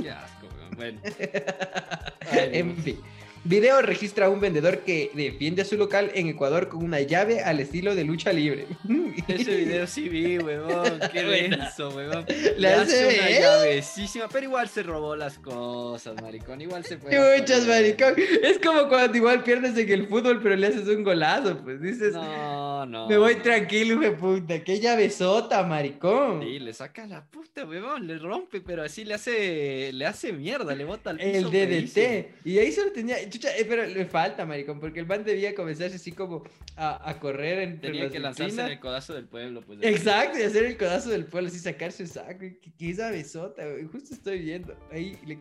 Qué 0.00 0.10
asco, 0.10 0.46
weón. 0.56 0.76
Bueno. 0.76 1.00
Ay, 2.30 2.50
en 2.52 2.76
fin. 2.78 2.98
Video 3.45 3.82
registra 3.82 4.26
a 4.26 4.28
un 4.30 4.38
vendedor 4.40 4.78
que 4.84 5.11
defiende 5.14 5.62
a 5.62 5.64
su 5.64 5.76
local 5.76 6.12
en 6.14 6.28
Ecuador 6.28 6.68
con 6.68 6.84
una 6.84 7.01
llave 7.01 7.40
al 7.40 7.59
estilo 7.59 7.97
de 7.97 8.05
lucha 8.05 8.32
libre. 8.32 8.66
Ese 9.26 9.57
video 9.57 9.84
sí 9.88 10.09
vi, 10.09 10.38
weón. 10.38 11.01
Qué 11.12 11.22
denso, 11.51 11.90
weón. 11.90 12.24
Le 12.57 12.68
hace 12.68 13.18
una 13.18 13.30
llavecísima, 13.30 14.28
pero 14.28 14.45
igual 14.47 14.68
se 14.68 14.84
robó 14.84 15.16
las 15.16 15.40
cosas, 15.40 16.14
maricón. 16.22 16.61
Igual 16.61 16.84
se 16.84 16.99
fue. 16.99 17.11
Chuchas, 17.11 17.66
maricón. 17.66 18.14
Es 18.45 18.61
como 18.61 18.88
cuando 18.88 19.16
igual 19.16 19.43
pierdes 19.43 19.76
en 19.76 19.90
el 19.90 20.07
fútbol, 20.07 20.40
pero 20.40 20.55
le 20.55 20.68
haces 20.68 20.86
un 20.86 21.03
golazo. 21.03 21.59
Pues 21.64 21.82
dices, 21.82 22.12
No, 22.12 22.86
no. 22.86 23.09
me 23.09 23.18
voy 23.18 23.34
tranquilo, 23.36 24.01
hijo 24.05 24.16
puta. 24.18 24.62
Qué 24.62 24.78
llavesota, 24.78 25.64
maricón. 25.64 26.43
Sí, 26.43 26.61
le 26.61 26.72
saca 26.72 27.07
la 27.09 27.24
puta, 27.24 27.64
weón. 27.64 28.07
Le 28.07 28.18
rompe, 28.18 28.61
pero 28.61 28.84
así 28.84 29.05
le 29.05 29.14
hace, 29.14 29.90
le 29.93 30.07
hace 30.07 30.32
mierda, 30.32 30.76
le 30.76 30.84
bota 30.84 31.11
al 31.11 31.16
piso. 31.16 31.28
El 31.28 31.49
feísimo. 31.49 32.07
DDT. 32.07 32.47
Y 32.47 32.59
ahí 32.59 32.70
solo 32.70 32.93
tenía. 32.93 33.16
Chucha, 33.33 33.57
eh, 33.57 33.64
pero 33.68 33.87
le 33.87 34.05
falta, 34.07 34.47
maricón, 34.47 34.78
porque 34.78 35.01
el 35.01 35.07
man 35.07 35.24
debía 35.24 35.55
comenzarse 35.55 35.97
así 35.97 36.12
como 36.12 36.45
a, 36.76 37.09
a 37.09 37.18
correr 37.18 37.61
entre 37.61 37.91
Tenía 37.91 38.05
las 38.05 38.12
que 38.12 38.20
lanzarse 38.20 38.61
en 38.61 38.68
el 38.68 38.80
codazo 38.80 39.14
del 39.14 39.26
pueblo, 39.26 39.62
pues. 39.62 39.78
Exacto, 39.83 40.39
y 40.39 40.43
hacer 40.43 40.64
el 40.64 40.76
codazo 40.76 41.11
del 41.11 41.24
pueblo, 41.24 41.49
así 41.49 41.59
sacarse 41.59 42.03
el 42.03 42.09
saco. 42.09 42.39
Qué 42.39 42.91
esa 42.91 43.11
besota, 43.11 43.66
güey. 43.66 43.85
Justo 43.85 44.14
estoy 44.14 44.41
viendo. 44.41 44.76
Ahí 44.91 45.18
le. 45.24 45.41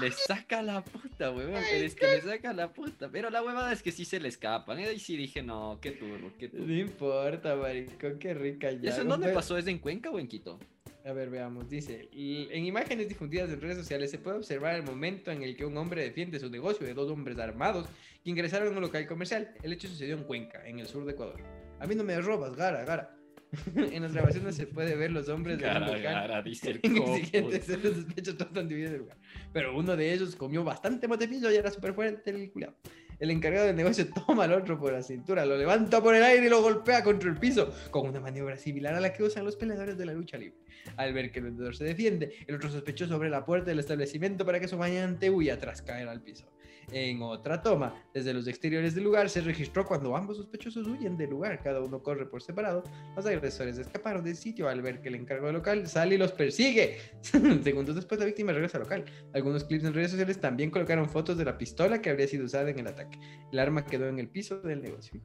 Le 0.00 0.12
saca 0.12 0.62
la 0.62 0.84
puta, 0.84 1.30
weón. 1.30 1.52
Pero 1.52 1.84
es 1.84 1.94
que 1.94 2.06
le 2.06 2.20
saca 2.20 2.52
la 2.52 2.72
puta. 2.72 3.08
Pero 3.10 3.30
la 3.30 3.42
huevada 3.42 3.72
es 3.72 3.82
que 3.82 3.90
sí 3.92 4.04
se 4.04 4.20
le 4.20 4.28
escapan. 4.28 4.78
Y 4.78 4.84
ahí 4.84 4.98
sí 4.98 5.16
dije, 5.16 5.42
no, 5.42 5.78
qué 5.80 5.92
turbo, 5.92 6.32
qué 6.38 6.48
turbo. 6.48 6.66
No 6.66 6.74
importa, 6.74 7.56
maricón, 7.56 8.18
qué 8.18 8.34
rica 8.34 8.70
ya. 8.72 8.90
¿Eso 8.90 9.02
en 9.02 9.08
dónde 9.08 9.32
pasó? 9.32 9.56
¿Es 9.56 9.66
en 9.66 9.78
Cuenca 9.78 10.10
o 10.10 10.18
en 10.18 10.28
Quito? 10.28 10.58
A 11.06 11.12
ver, 11.12 11.30
veamos. 11.30 11.68
Dice, 11.68 12.08
"L- 12.12 12.48
en 12.56 12.64
imágenes 12.64 13.08
difundidas 13.08 13.48
en 13.50 13.60
redes 13.60 13.76
sociales 13.78 14.10
se 14.10 14.18
puede 14.18 14.38
observar 14.38 14.74
el 14.74 14.82
momento 14.82 15.30
en 15.30 15.42
el 15.42 15.56
que 15.56 15.64
un 15.64 15.76
hombre 15.76 16.02
defiende 16.02 16.38
su 16.40 16.50
negocio 16.50 16.84
de 16.86 16.94
dos 16.94 17.10
hombres 17.10 17.38
armados 17.38 17.86
que 18.24 18.30
ingresaron 18.30 18.68
en 18.68 18.74
un 18.76 18.82
local 18.82 19.06
comercial. 19.06 19.54
El 19.62 19.72
hecho 19.72 19.86
sucedió 19.88 20.16
en 20.16 20.24
Cuenca, 20.24 20.66
en 20.66 20.80
el 20.80 20.86
sur 20.86 21.04
de 21.04 21.12
Ecuador. 21.12 21.40
A 21.78 21.86
mí 21.86 21.94
no 21.94 22.02
me 22.02 22.20
robas, 22.20 22.56
gara, 22.56 22.84
gara. 22.84 23.12
en 23.76 24.02
las 24.02 24.12
grabaciones 24.12 24.56
se 24.56 24.66
puede 24.66 24.96
ver 24.96 25.12
los 25.12 25.28
hombres 25.28 25.58
de 25.58 25.64
un 25.66 25.72
Cara, 25.72 25.86
local. 25.86 26.02
cara, 26.02 26.42
dice 26.42 26.70
el 26.72 26.80
En 26.82 26.96
el 26.96 27.02
copo. 27.02 27.16
siguiente 27.16 27.60
se 27.62 27.76
los 27.78 27.94
sospechos 27.94 28.36
tratan 28.36 28.68
de 28.68 28.74
huir 28.74 28.90
del 28.90 28.98
lugar. 28.98 29.16
Pero 29.52 29.76
uno 29.78 29.96
de 29.96 30.12
ellos 30.12 30.34
comió 30.34 30.64
bastante 30.64 31.06
motepiso 31.06 31.50
y 31.52 31.54
era 31.54 31.70
súper 31.70 31.94
fuerte 31.94 32.30
el 32.30 32.50
culiao. 32.50 32.74
El 33.18 33.30
encargado 33.30 33.66
del 33.66 33.76
negocio 33.76 34.06
toma 34.26 34.44
al 34.44 34.52
otro 34.52 34.78
por 34.78 34.92
la 34.92 35.02
cintura, 35.02 35.46
lo 35.46 35.56
levanta 35.56 36.02
por 36.02 36.14
el 36.14 36.22
aire 36.22 36.46
y 36.46 36.50
lo 36.50 36.62
golpea 36.62 37.02
contra 37.02 37.30
el 37.30 37.36
piso, 37.36 37.72
con 37.90 38.08
una 38.08 38.20
maniobra 38.20 38.56
similar 38.58 38.94
a 38.94 39.00
la 39.00 39.12
que 39.12 39.22
usan 39.22 39.44
los 39.44 39.56
peleadores 39.56 39.96
de 39.96 40.06
la 40.06 40.12
lucha 40.12 40.36
libre. 40.36 40.58
Al 40.96 41.12
ver 41.12 41.30
que 41.30 41.38
el 41.38 41.46
vendedor 41.46 41.74
se 41.74 41.84
defiende, 41.84 42.32
el 42.46 42.56
otro 42.56 42.70
sospechó 42.70 43.06
sobre 43.06 43.30
la 43.30 43.44
puerta 43.44 43.70
del 43.70 43.78
establecimiento 43.78 44.44
para 44.44 44.60
que 44.60 44.68
su 44.68 44.76
bañante 44.76 45.30
huya 45.30 45.58
tras 45.58 45.82
caer 45.82 46.08
al 46.08 46.22
piso. 46.22 46.46
En 46.92 47.20
otra 47.20 47.62
toma, 47.62 47.94
desde 48.14 48.32
los 48.32 48.46
exteriores 48.46 48.94
del 48.94 49.04
lugar, 49.04 49.28
se 49.28 49.40
registró 49.40 49.84
cuando 49.84 50.14
ambos 50.16 50.36
sospechosos 50.36 50.86
huyen 50.86 51.16
del 51.16 51.30
lugar, 51.30 51.60
cada 51.60 51.80
uno 51.80 52.00
corre 52.00 52.26
por 52.26 52.42
separado. 52.42 52.84
Los 53.16 53.26
agresores 53.26 53.76
escaparon 53.78 54.22
del 54.22 54.36
sitio 54.36 54.68
al 54.68 54.82
ver 54.82 55.00
que 55.00 55.08
el 55.08 55.16
encargado 55.16 55.46
del 55.46 55.56
local 55.56 55.88
sale 55.88 56.14
y 56.14 56.18
los 56.18 56.30
persigue. 56.32 56.98
Segundos 57.22 57.96
después, 57.96 58.20
la 58.20 58.26
víctima 58.26 58.52
regresa 58.52 58.78
al 58.78 58.84
local. 58.84 59.04
Algunos 59.34 59.64
clips 59.64 59.84
en 59.84 59.94
redes 59.94 60.12
sociales 60.12 60.40
también 60.40 60.70
colocaron 60.70 61.08
fotos 61.08 61.36
de 61.36 61.44
la 61.44 61.58
pistola 61.58 62.00
que 62.00 62.10
habría 62.10 62.28
sido 62.28 62.44
usada 62.44 62.70
en 62.70 62.78
el 62.78 62.86
ataque. 62.86 63.18
El 63.50 63.58
arma 63.58 63.84
quedó 63.84 64.08
en 64.08 64.20
el 64.20 64.28
piso 64.28 64.60
del 64.60 64.80
negocio. 64.80 65.20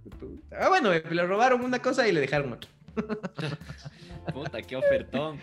Ah, 0.51 0.69
bueno, 0.69 0.91
le 0.91 1.23
robaron 1.27 1.61
una 1.63 1.79
cosa 1.79 2.07
y 2.07 2.11
le 2.11 2.21
dejaron 2.21 2.53
otra. 2.53 2.71
Puta, 4.33 4.61
qué 4.61 4.75
ofertón. 4.75 5.37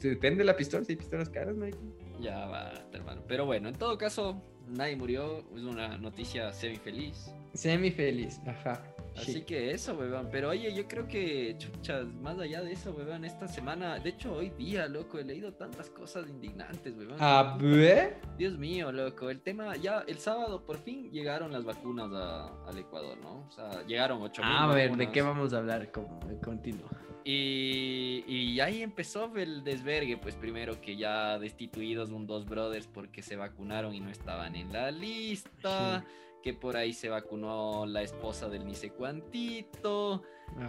depende 0.00 0.38
de 0.38 0.44
la 0.44 0.56
pistola, 0.56 0.84
si 0.84 0.92
hay 0.92 0.96
pistolas 0.96 1.30
caras, 1.30 1.56
marico. 1.56 1.80
Ya 2.20 2.46
basta, 2.46 2.96
hermano. 2.96 3.22
Pero 3.26 3.46
bueno, 3.46 3.68
en 3.68 3.74
todo 3.74 3.98
caso, 3.98 4.42
nadie 4.72 4.96
murió. 4.96 5.38
Es 5.56 5.62
una 5.62 5.96
noticia 5.98 6.52
semi 6.52 6.76
feliz. 6.76 7.32
Semi 7.54 7.90
feliz, 7.90 8.40
ajá. 8.46 8.82
Así 9.14 9.34
Sí. 9.34 9.42
que 9.42 9.72
eso, 9.72 9.92
weón. 9.94 10.28
Pero 10.32 10.48
oye, 10.48 10.74
yo 10.74 10.88
creo 10.88 11.06
que, 11.06 11.54
chuchas, 11.58 12.06
más 12.22 12.38
allá 12.38 12.62
de 12.62 12.72
eso, 12.72 12.92
weón, 12.92 13.26
esta 13.26 13.46
semana, 13.46 13.98
de 13.98 14.08
hecho, 14.08 14.32
hoy 14.32 14.48
día, 14.56 14.86
loco, 14.88 15.18
he 15.18 15.24
leído 15.24 15.52
tantas 15.52 15.90
cosas 15.90 16.26
indignantes, 16.30 16.94
weón. 16.96 17.16
A 17.20 17.58
ver. 17.60 18.16
Dios 18.38 18.56
mío, 18.56 18.90
loco. 18.90 19.28
El 19.28 19.42
tema, 19.42 19.76
ya 19.76 20.02
el 20.06 20.16
sábado 20.18 20.64
por 20.64 20.78
fin 20.78 21.10
llegaron 21.10 21.52
las 21.52 21.62
vacunas 21.62 22.10
a- 22.14 22.64
al 22.66 22.78
Ecuador, 22.78 23.18
¿no? 23.18 23.46
O 23.46 23.50
sea, 23.52 23.86
llegaron 23.86 24.22
8 24.22 24.40
A 24.42 24.66
ver, 24.72 24.96
¿de 24.96 25.10
qué 25.10 25.20
vamos 25.20 25.52
a 25.52 25.58
hablar? 25.58 25.92
Como, 25.92 26.18
continuo. 26.42 26.88
Y, 27.24 28.24
y 28.26 28.60
ahí 28.60 28.82
empezó 28.82 29.30
el 29.36 29.62
desvergue, 29.64 30.16
pues 30.16 30.34
primero 30.34 30.80
que 30.80 30.96
ya 30.96 31.38
destituidos 31.38 32.10
un 32.10 32.26
dos 32.26 32.44
brothers 32.46 32.86
porque 32.88 33.22
se 33.22 33.36
vacunaron 33.36 33.94
y 33.94 34.00
no 34.00 34.10
estaban 34.10 34.56
en 34.56 34.72
la 34.72 34.90
lista, 34.90 36.04
que 36.42 36.52
por 36.52 36.76
ahí 36.76 36.92
se 36.92 37.08
vacunó 37.08 37.86
la 37.86 38.02
esposa 38.02 38.48
del 38.48 38.66
ni 38.66 38.74
sé 38.74 38.90
cuantito, 38.90 40.22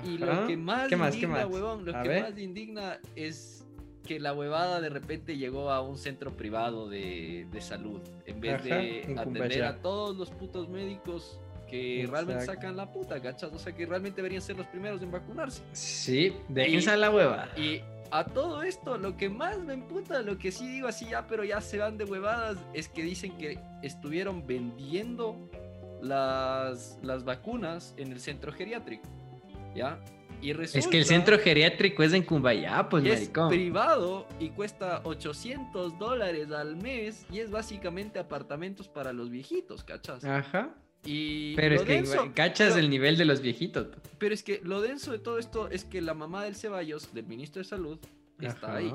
y 0.06 0.18
lo 0.18 0.48
que 0.48 0.56
más 0.58 0.88
¿Qué 0.88 0.96
más, 0.96 1.12
qué 1.16 1.22
indigna, 1.26 1.46
más? 1.46 1.54
huevón, 1.54 1.86
lo 1.86 1.98
A 1.98 2.04
que 2.04 2.10
ver. 2.10 2.24
más 2.24 2.38
indigna 2.38 3.00
es 3.16 3.66
que 4.06 4.20
la 4.20 4.34
huevada 4.34 4.82
de 4.82 4.90
repente 4.90 5.38
llegó 5.38 5.72
a 5.72 5.82
un 5.82 5.98
centro 5.98 6.32
privado 6.36 6.90
de, 6.90 7.48
de 7.52 7.62
salud, 7.62 8.02
en 8.26 8.40
vez 8.42 8.56
Ajá, 8.56 8.64
de 8.64 9.02
en 9.04 9.18
atender 9.18 9.64
a 9.64 9.82
todos 9.82 10.16
los 10.18 10.30
putos 10.30 10.70
médicos 10.70 11.40
que 11.74 12.08
realmente 12.10 12.46
sacan 12.46 12.76
la 12.78 12.92
puta, 12.92 13.20
¿cachas? 13.22 13.52
O 13.54 13.58
sea, 13.60 13.74
que 13.74 13.86
realmente 13.86 14.18
deberían 14.18 14.42
ser 14.42 14.58
los 14.58 14.68
primeros 14.68 15.02
en 15.02 15.12
vacunarse. 15.12 15.64
Sí, 15.72 16.28
Y- 16.50 16.54
déjense 16.54 16.96
la 16.98 17.10
hueva. 17.10 17.50
Y 17.58 17.82
a 18.12 18.26
todo 18.26 18.62
esto, 18.64 18.98
lo 18.98 19.18
que 19.18 19.28
más 19.30 19.58
me 19.60 19.74
emputa, 19.74 20.22
lo 20.22 20.38
que 20.38 20.52
sí 20.52 20.68
digo 20.68 20.88
así 20.88 21.08
ya, 21.10 21.26
pero 21.26 21.44
ya 21.44 21.62
se 21.62 21.80
van 21.80 21.98
de 21.98 22.04
huevadas, 22.06 22.58
es 22.74 22.88
que 22.90 23.02
dicen 23.02 23.36
que 23.38 23.58
estuvieron 23.82 24.46
vendiendo 24.46 25.36
las, 26.02 27.00
las 27.02 27.24
vacunas 27.24 27.94
en 27.98 28.12
el 28.12 28.20
centro 28.20 28.52
geriátrico. 28.52 29.04
¿Ya? 29.76 30.00
Y 30.42 30.52
resulta 30.54 30.80
Es 30.80 30.88
que 30.88 30.98
el 31.00 31.06
centro 31.06 31.40
geriátrico 31.40 32.04
es 32.04 32.12
en 32.14 32.22
Cumbayá, 32.24 32.88
pues, 32.90 33.06
es 33.06 33.14
maricón. 33.22 33.50
privado 33.50 34.28
y 34.40 34.50
cuesta 34.50 35.00
800 35.06 35.98
dólares 35.98 36.52
al 36.52 36.76
mes 36.76 37.26
y 37.32 37.40
es 37.40 37.50
básicamente 37.50 38.20
apartamentos 38.20 38.90
para 38.90 39.14
los 39.14 39.30
viejitos, 39.30 39.84
¿cachas? 39.86 40.24
Ajá. 40.26 40.70
Y 41.06 41.56
Pero 41.56 41.76
es 41.76 41.82
que 41.84 41.94
denso- 42.02 42.32
cachas 42.34 42.70
pero- 42.70 42.80
el 42.80 42.90
nivel 42.90 43.18
de 43.18 43.26
los 43.26 43.42
viejitos. 43.42 43.88
pero 44.20 44.34
es 44.34 44.42
que 44.44 44.62
lo 44.64 44.82
denso 44.82 45.12
de 45.12 45.20
todo 45.20 45.38
esto 45.38 45.70
es 45.70 45.84
que 45.84 46.02
la 46.02 46.14
mamá 46.14 46.44
del 46.46 46.56
Ceballos, 46.56 47.14
del 47.14 47.26
ministro 47.26 47.62
de 47.62 47.66
Salud, 47.68 48.00
está 48.40 48.68
Ajá, 48.68 48.76
ahí. 48.78 48.94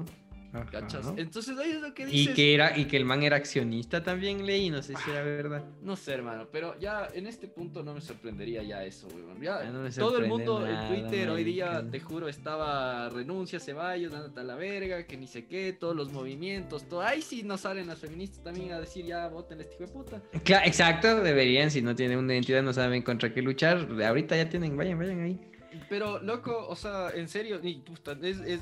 Entonces 1.16 1.58
ahí 1.58 1.72
es 1.72 1.80
lo 1.82 1.92
que 1.94 2.04
Y 2.04 2.06
dices. 2.06 2.34
que 2.34 2.54
era, 2.54 2.76
y 2.78 2.86
que 2.86 2.96
el 2.96 3.04
man 3.04 3.22
era 3.22 3.36
accionista 3.36 4.02
también 4.02 4.46
leí, 4.46 4.70
no 4.70 4.82
sé 4.82 4.94
si 4.96 5.10
era 5.10 5.22
verdad. 5.22 5.64
No 5.82 5.96
sé, 5.96 6.12
hermano, 6.14 6.48
pero 6.50 6.78
ya 6.78 7.08
en 7.12 7.26
este 7.26 7.48
punto 7.48 7.82
no 7.82 7.94
me 7.94 8.00
sorprendería 8.00 8.62
ya 8.62 8.84
eso, 8.84 9.08
weón. 9.08 9.40
Ya, 9.40 9.62
Ya 9.62 9.70
no 9.70 9.80
me 9.82 9.90
todo 9.90 10.18
el 10.18 10.26
mundo 10.28 10.60
nada, 10.60 10.88
en 10.88 11.02
Twitter 11.02 11.28
hoy 11.30 11.44
día, 11.44 11.84
te 11.90 12.00
juro, 12.00 12.28
estaba 12.28 13.08
renuncia 13.10 13.60
Ceballos, 13.60 14.12
dándote 14.12 14.40
a 14.40 14.44
la 14.44 14.54
verga, 14.54 15.06
que 15.06 15.16
ni 15.16 15.26
sé 15.26 15.46
qué, 15.46 15.72
todos 15.72 15.94
los 15.94 16.10
movimientos, 16.12 16.88
todo. 16.88 17.02
Ahí 17.02 17.22
sí 17.22 17.42
nos 17.42 17.60
salen 17.62 17.86
las 17.86 17.98
feministas 17.98 18.42
también 18.42 18.72
a 18.72 18.80
decir 18.80 19.04
ya 19.04 19.28
voten 19.28 19.60
este 19.60 19.74
hijo 19.74 19.84
de 19.84 19.92
puta. 19.92 20.22
Claro, 20.44 20.66
exacto, 20.66 21.20
deberían, 21.20 21.70
si 21.70 21.82
no 21.82 21.94
tienen 21.94 22.18
una 22.18 22.32
identidad, 22.34 22.62
no 22.62 22.72
saben 22.72 23.02
contra 23.02 23.32
qué 23.32 23.42
luchar. 23.42 23.86
Ahorita 24.02 24.36
ya 24.36 24.48
tienen, 24.48 24.76
vayan, 24.76 24.98
vayan 24.98 25.20
ahí. 25.20 25.40
Pero, 25.88 26.18
loco, 26.20 26.66
o 26.68 26.74
sea, 26.74 27.10
en 27.14 27.28
serio, 27.28 27.60
y, 27.62 27.74
puta, 27.76 28.16
es, 28.22 28.38
es 28.40 28.60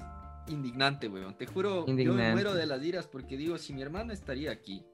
indignante, 0.49 1.09
weón. 1.09 1.35
Te 1.35 1.47
juro, 1.47 1.87
yo 1.87 2.15
me 2.15 2.33
muero 2.33 2.55
de 2.55 2.67
las 2.67 2.83
iras 2.83 3.07
porque 3.07 3.37
digo, 3.37 3.59
si 3.59 3.73
mi 3.73 3.83
hermana 3.83 4.13
estaría 4.13 4.51
aquí 4.51 4.85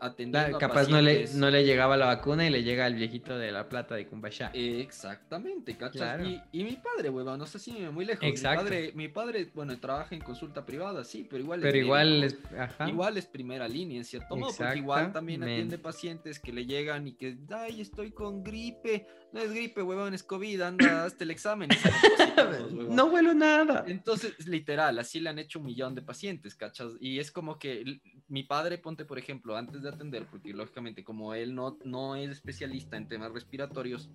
La- 0.00 0.06
atendiendo 0.06 0.56
a 0.56 0.60
capaz 0.60 0.88
no 0.88 1.00
le, 1.02 1.28
no 1.34 1.50
le 1.50 1.64
llegaba 1.64 1.96
la 1.96 2.06
vacuna 2.06 2.46
y 2.46 2.50
le 2.50 2.62
llega 2.62 2.86
al 2.86 2.94
viejito 2.94 3.38
de 3.38 3.52
la 3.52 3.68
plata 3.68 3.94
de 3.94 4.06
Cumbayá. 4.06 4.50
Exactamente, 4.54 5.76
¿cachas? 5.76 5.96
Claro. 5.96 6.24
Y, 6.26 6.40
y 6.52 6.64
mi 6.64 6.76
padre, 6.76 7.10
huevón, 7.10 7.38
no 7.38 7.46
sé 7.46 7.58
si 7.58 7.72
me 7.72 7.90
muy 7.90 8.04
lejos. 8.04 8.24
Exacto. 8.24 8.64
Mi 8.64 8.70
padre, 8.70 8.92
mi 8.94 9.08
padre, 9.08 9.50
bueno, 9.54 9.78
trabaja 9.78 10.14
en 10.14 10.22
consulta 10.22 10.64
privada, 10.64 11.04
sí, 11.04 11.26
pero 11.28 11.42
igual 11.42 11.60
Pero 11.60 11.76
es 11.76 11.84
igual 11.84 12.20
médico. 12.20 12.48
es, 12.50 12.58
ajá. 12.58 12.88
Igual 12.88 13.18
es 13.18 13.26
primera 13.26 13.68
línea, 13.68 13.98
en 13.98 14.04
cierto 14.04 14.36
modo, 14.36 14.52
porque 14.56 14.78
igual 14.78 15.12
también 15.12 15.42
atiende 15.42 15.78
pacientes 15.78 16.38
que 16.40 16.52
le 16.52 16.64
llegan 16.66 17.06
y 17.06 17.12
que, 17.12 17.36
ay, 17.50 17.80
estoy 17.80 18.10
con 18.12 18.42
gripe. 18.42 19.06
No 19.32 19.40
es 19.40 19.52
gripe, 19.52 19.82
huevón, 19.82 20.12
es 20.14 20.22
COVID, 20.24 20.60
anda, 20.62 21.04
hazte 21.04 21.24
el 21.24 21.30
examen. 21.30 21.68
no 22.88 23.04
huelo 23.06 23.34
nada. 23.34 23.84
Entonces, 23.86 24.46
literal, 24.46 24.98
así 24.98 25.20
le 25.20 25.30
han 25.30 25.38
hecho 25.38 25.58
un 25.60 25.66
millón 25.66 25.94
de 25.94 26.02
pacientes, 26.02 26.54
¿cachas? 26.54 26.92
Y 27.00 27.18
es 27.18 27.30
como 27.30 27.58
que 27.58 28.00
mi 28.30 28.44
padre, 28.44 28.78
ponte 28.78 29.04
por 29.04 29.18
ejemplo, 29.18 29.56
antes 29.56 29.82
de 29.82 29.88
atender, 29.90 30.24
porque 30.30 30.52
lógicamente 30.52 31.04
como 31.04 31.34
él 31.34 31.54
no, 31.54 31.76
no 31.84 32.16
es 32.16 32.30
especialista 32.30 32.96
en 32.96 33.08
temas 33.08 33.32
respiratorios, 33.32 34.08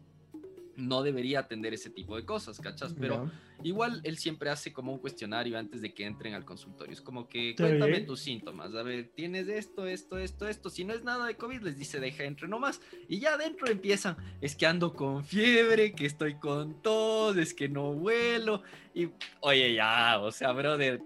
no 0.78 1.03
debería 1.03 1.39
atender 1.39 1.74
ese 1.74 1.89
tipo 1.89 2.18
de 2.18 2.26
cosas, 2.26 2.59
¿cachas? 2.59 2.93
Pero 2.99 3.26
No. 3.26 3.32
igual 3.63 4.01
él 4.03 4.18
siempre 4.18 4.49
hace 4.49 4.74
como 4.74 4.91
un 4.91 4.99
cuestionario 4.99 5.57
antes 5.57 5.82
de 5.82 5.93
que 5.93 6.05
entren 6.05 6.34
al 6.34 6.43
consultorio. 6.43 6.91
Es 6.91 6.99
como 7.01 7.30
que 7.30 7.55
cuéntame 7.55 8.01
tus 8.01 8.20
síntomas. 8.20 8.76
A 8.76 8.84
ver, 8.84 9.09
tienes 9.16 9.47
esto, 9.47 9.88
esto, 9.88 10.18
esto, 10.18 10.49
esto. 10.49 10.70
Si 10.70 10.84
no 10.84 10.93
es 10.93 11.01
nada 11.05 11.28
de 11.28 11.36
COVID, 11.36 11.61
les 11.61 11.78
dice 11.78 12.01
deja 12.01 12.26
entre 12.26 12.49
nomás. 12.49 12.82
Y 13.07 13.20
ya 13.20 13.36
adentro 13.36 13.68
empiezan. 13.68 14.18
Es 14.41 14.53
que 14.55 14.66
ando 14.66 14.93
con 14.93 15.24
fiebre, 15.24 15.93
que 15.93 16.05
estoy 16.05 16.36
con 16.36 16.82
tos, 16.82 17.38
es 17.38 17.53
que 17.53 17.70
no 17.70 17.93
vuelo. 17.93 18.61
Y 18.93 19.07
oye, 19.39 19.76
ya, 19.76 20.20
o 20.20 20.30
sea, 20.32 20.51
brother, 20.51 21.01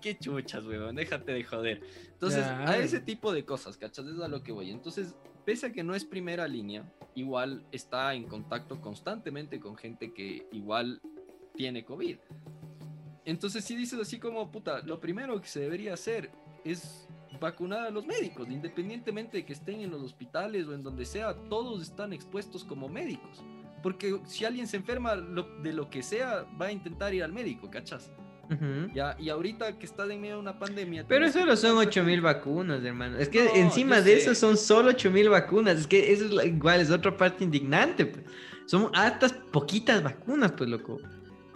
qué 0.00 0.16
chuchas, 0.18 0.64
weón, 0.64 0.96
déjate 0.96 1.32
de 1.32 1.44
joder. 1.44 1.82
Entonces, 2.22 2.44
a 2.44 2.76
ese 2.76 3.00
tipo 3.00 3.32
de 3.32 3.46
cosas, 3.46 3.78
¿cachas? 3.78 4.06
Es 4.06 4.20
a 4.20 4.28
lo 4.28 4.42
que 4.42 4.52
voy. 4.52 4.70
Entonces, 4.70 5.14
pese 5.46 5.66
a 5.68 5.72
que 5.72 5.82
no 5.82 5.94
es 5.94 6.04
primera 6.04 6.46
línea, 6.46 6.84
igual 7.14 7.64
está 7.72 8.12
en 8.12 8.24
contacto 8.24 8.78
constantemente 8.80 9.58
con 9.58 9.74
gente 9.74 10.12
que 10.12 10.46
igual 10.52 11.00
tiene 11.56 11.82
COVID. 11.82 12.18
Entonces, 13.24 13.64
si 13.64 13.74
dices 13.74 13.98
así 13.98 14.18
como, 14.18 14.50
puta, 14.52 14.80
lo 14.82 15.00
primero 15.00 15.40
que 15.40 15.48
se 15.48 15.60
debería 15.60 15.94
hacer 15.94 16.30
es 16.62 17.08
vacunar 17.40 17.86
a 17.86 17.90
los 17.90 18.04
médicos, 18.06 18.48
independientemente 18.50 19.38
de 19.38 19.46
que 19.46 19.54
estén 19.54 19.80
en 19.80 19.90
los 19.90 20.02
hospitales 20.02 20.66
o 20.66 20.74
en 20.74 20.82
donde 20.82 21.06
sea, 21.06 21.34
todos 21.48 21.80
están 21.80 22.12
expuestos 22.12 22.64
como 22.64 22.86
médicos. 22.88 23.42
Porque 23.82 24.20
si 24.26 24.44
alguien 24.44 24.66
se 24.66 24.76
enferma 24.76 25.14
lo- 25.14 25.62
de 25.62 25.72
lo 25.72 25.88
que 25.88 26.02
sea, 26.02 26.42
va 26.60 26.66
a 26.66 26.72
intentar 26.72 27.14
ir 27.14 27.22
al 27.24 27.32
médico, 27.32 27.70
¿cachas? 27.70 28.12
Ya, 28.94 29.16
y 29.18 29.28
ahorita 29.28 29.78
que 29.78 29.86
estás 29.86 30.10
en 30.10 30.20
medio 30.20 30.34
de 30.36 30.40
una 30.40 30.58
pandemia. 30.58 31.04
Pero 31.06 31.30
solo 31.30 31.56
son 31.56 31.70
tomar 31.70 31.86
8000 31.86 32.20
vacunas, 32.20 32.82
hermano. 32.84 33.18
Es 33.18 33.28
que 33.28 33.44
No, 33.44 33.54
encima 33.54 33.96
de 34.00 34.02
sé. 34.02 34.16
eso 34.18 34.34
son 34.34 34.56
solo 34.56 34.90
8000 34.90 35.28
vacunas. 35.28 35.78
Es 35.78 35.86
que 35.86 36.12
eso 36.12 36.24
es 36.40 36.46
igual, 36.46 36.80
es 36.80 36.90
otra 36.90 37.16
parte 37.16 37.44
indignante. 37.44 38.06
Pues. 38.06 38.24
Son 38.66 38.90
hartas 38.94 39.32
poquitas 39.32 40.02
vacunas, 40.02 40.52
pues, 40.52 40.68
loco. 40.68 40.98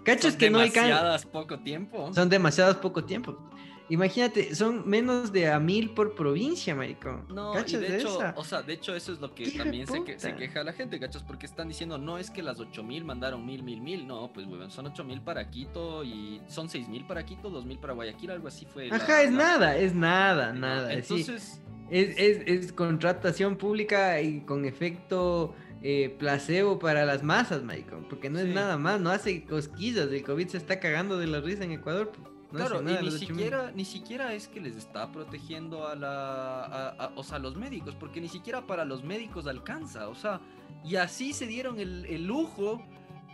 ¿Cachas 0.04 0.32
Son 0.32 0.38
que 0.38 0.50
no 0.50 0.58
alcanzan? 0.58 0.84
demasiadas 0.90 1.26
poco 1.26 1.58
tiempo. 1.60 2.12
Son 2.14 2.28
demasiados 2.28 2.76
poco 2.76 3.04
tiempo. 3.04 3.50
Imagínate, 3.90 4.54
son 4.54 4.88
menos 4.88 5.30
de 5.30 5.50
a 5.50 5.60
mil 5.60 5.90
por 5.90 6.14
provincia, 6.14 6.74
maricón. 6.74 7.26
No, 7.28 7.52
y 7.52 7.56
¿Cachas 7.58 7.80
de 7.82 7.98
hecho, 7.98 8.08
esa? 8.18 8.34
o 8.36 8.42
sea, 8.44 8.62
de 8.62 8.72
hecho 8.72 8.94
eso 8.96 9.12
es 9.12 9.20
lo 9.20 9.34
que 9.34 9.42
¡Hijo 9.42 9.52
de 9.58 9.58
también 9.58 9.86
se, 9.86 10.02
que- 10.04 10.18
se 10.18 10.34
queja 10.34 10.64
la 10.64 10.72
gente, 10.72 10.98
¿cachas? 10.98 11.22
Porque 11.22 11.44
están 11.44 11.68
diciendo, 11.68 11.98
no 11.98 12.16
es 12.16 12.30
que 12.30 12.42
las 12.42 12.58
8000 12.60 13.04
mandaron 13.04 13.44
mil, 13.44 13.62
mil, 13.62 13.82
mil, 13.82 14.06
no, 14.06 14.32
pues, 14.32 14.46
weón, 14.46 14.70
son 14.70 14.86
8000 14.86 15.20
para 15.20 15.50
Quito 15.50 16.02
y 16.02 16.40
son 16.48 16.68
6000 16.70 17.06
para 17.06 17.26
Quito, 17.26 17.50
2000 17.50 17.78
para 17.78 17.92
Guayaquil, 17.92 18.30
algo 18.30 18.48
así 18.48 18.64
fue. 18.64 18.88
la- 18.88 18.96
Ajá, 18.96 19.22
es 19.22 19.30
la- 19.32 19.36
nada, 19.38 19.76
es 19.76 19.94
nada, 19.94 20.52
nada. 20.54 20.92
Entonces, 20.92 21.60
Es, 21.90 22.16
es, 22.16 22.42
es 22.46 22.72
contratación 22.72 23.56
pública 23.56 24.18
y 24.22 24.40
con 24.40 24.64
efecto 24.64 25.54
eh, 25.82 26.08
placebo 26.18 26.78
para 26.78 27.04
las 27.04 27.22
masas, 27.22 27.62
maricón. 27.62 28.06
Porque 28.08 28.30
no 28.30 28.38
es 28.38 28.46
nada 28.46 28.78
más, 28.78 29.02
no 29.02 29.10
hace 29.10 29.44
cosquillas. 29.44 30.08
El 30.10 30.22
COVID 30.22 30.48
se 30.48 30.56
está 30.56 30.80
cagando 30.80 31.18
de 31.18 31.26
la 31.26 31.42
risa 31.42 31.62
en 31.64 31.72
Ecuador. 31.72 32.10
Pues, 32.58 32.70
No 32.70 32.78
claro, 32.80 32.90
y 32.90 33.02
ni 33.02 33.04
los 33.10 33.14
8.000. 33.20 33.26
siquiera, 33.26 33.72
ni 33.74 33.84
siquiera 33.84 34.32
es 34.34 34.48
que 34.48 34.60
les 34.60 34.76
está 34.76 35.10
protegiendo 35.12 35.86
a 35.88 35.94
la, 35.94 36.64
a- 36.64 36.88
a- 37.06 37.12
o 37.16 37.22
sea, 37.22 37.36
a 37.36 37.40
los 37.40 37.56
médicos, 37.56 37.94
porque 37.94 38.20
ni 38.20 38.28
siquiera 38.28 38.66
para 38.66 38.84
los 38.84 39.02
médicos 39.04 39.46
alcanza, 39.46 40.08
o 40.08 40.14
sea, 40.14 40.40
y 40.84 40.96
así 40.96 41.32
se 41.32 41.46
dieron 41.46 41.78
el, 41.80 42.04
el 42.06 42.24
lujo 42.26 42.82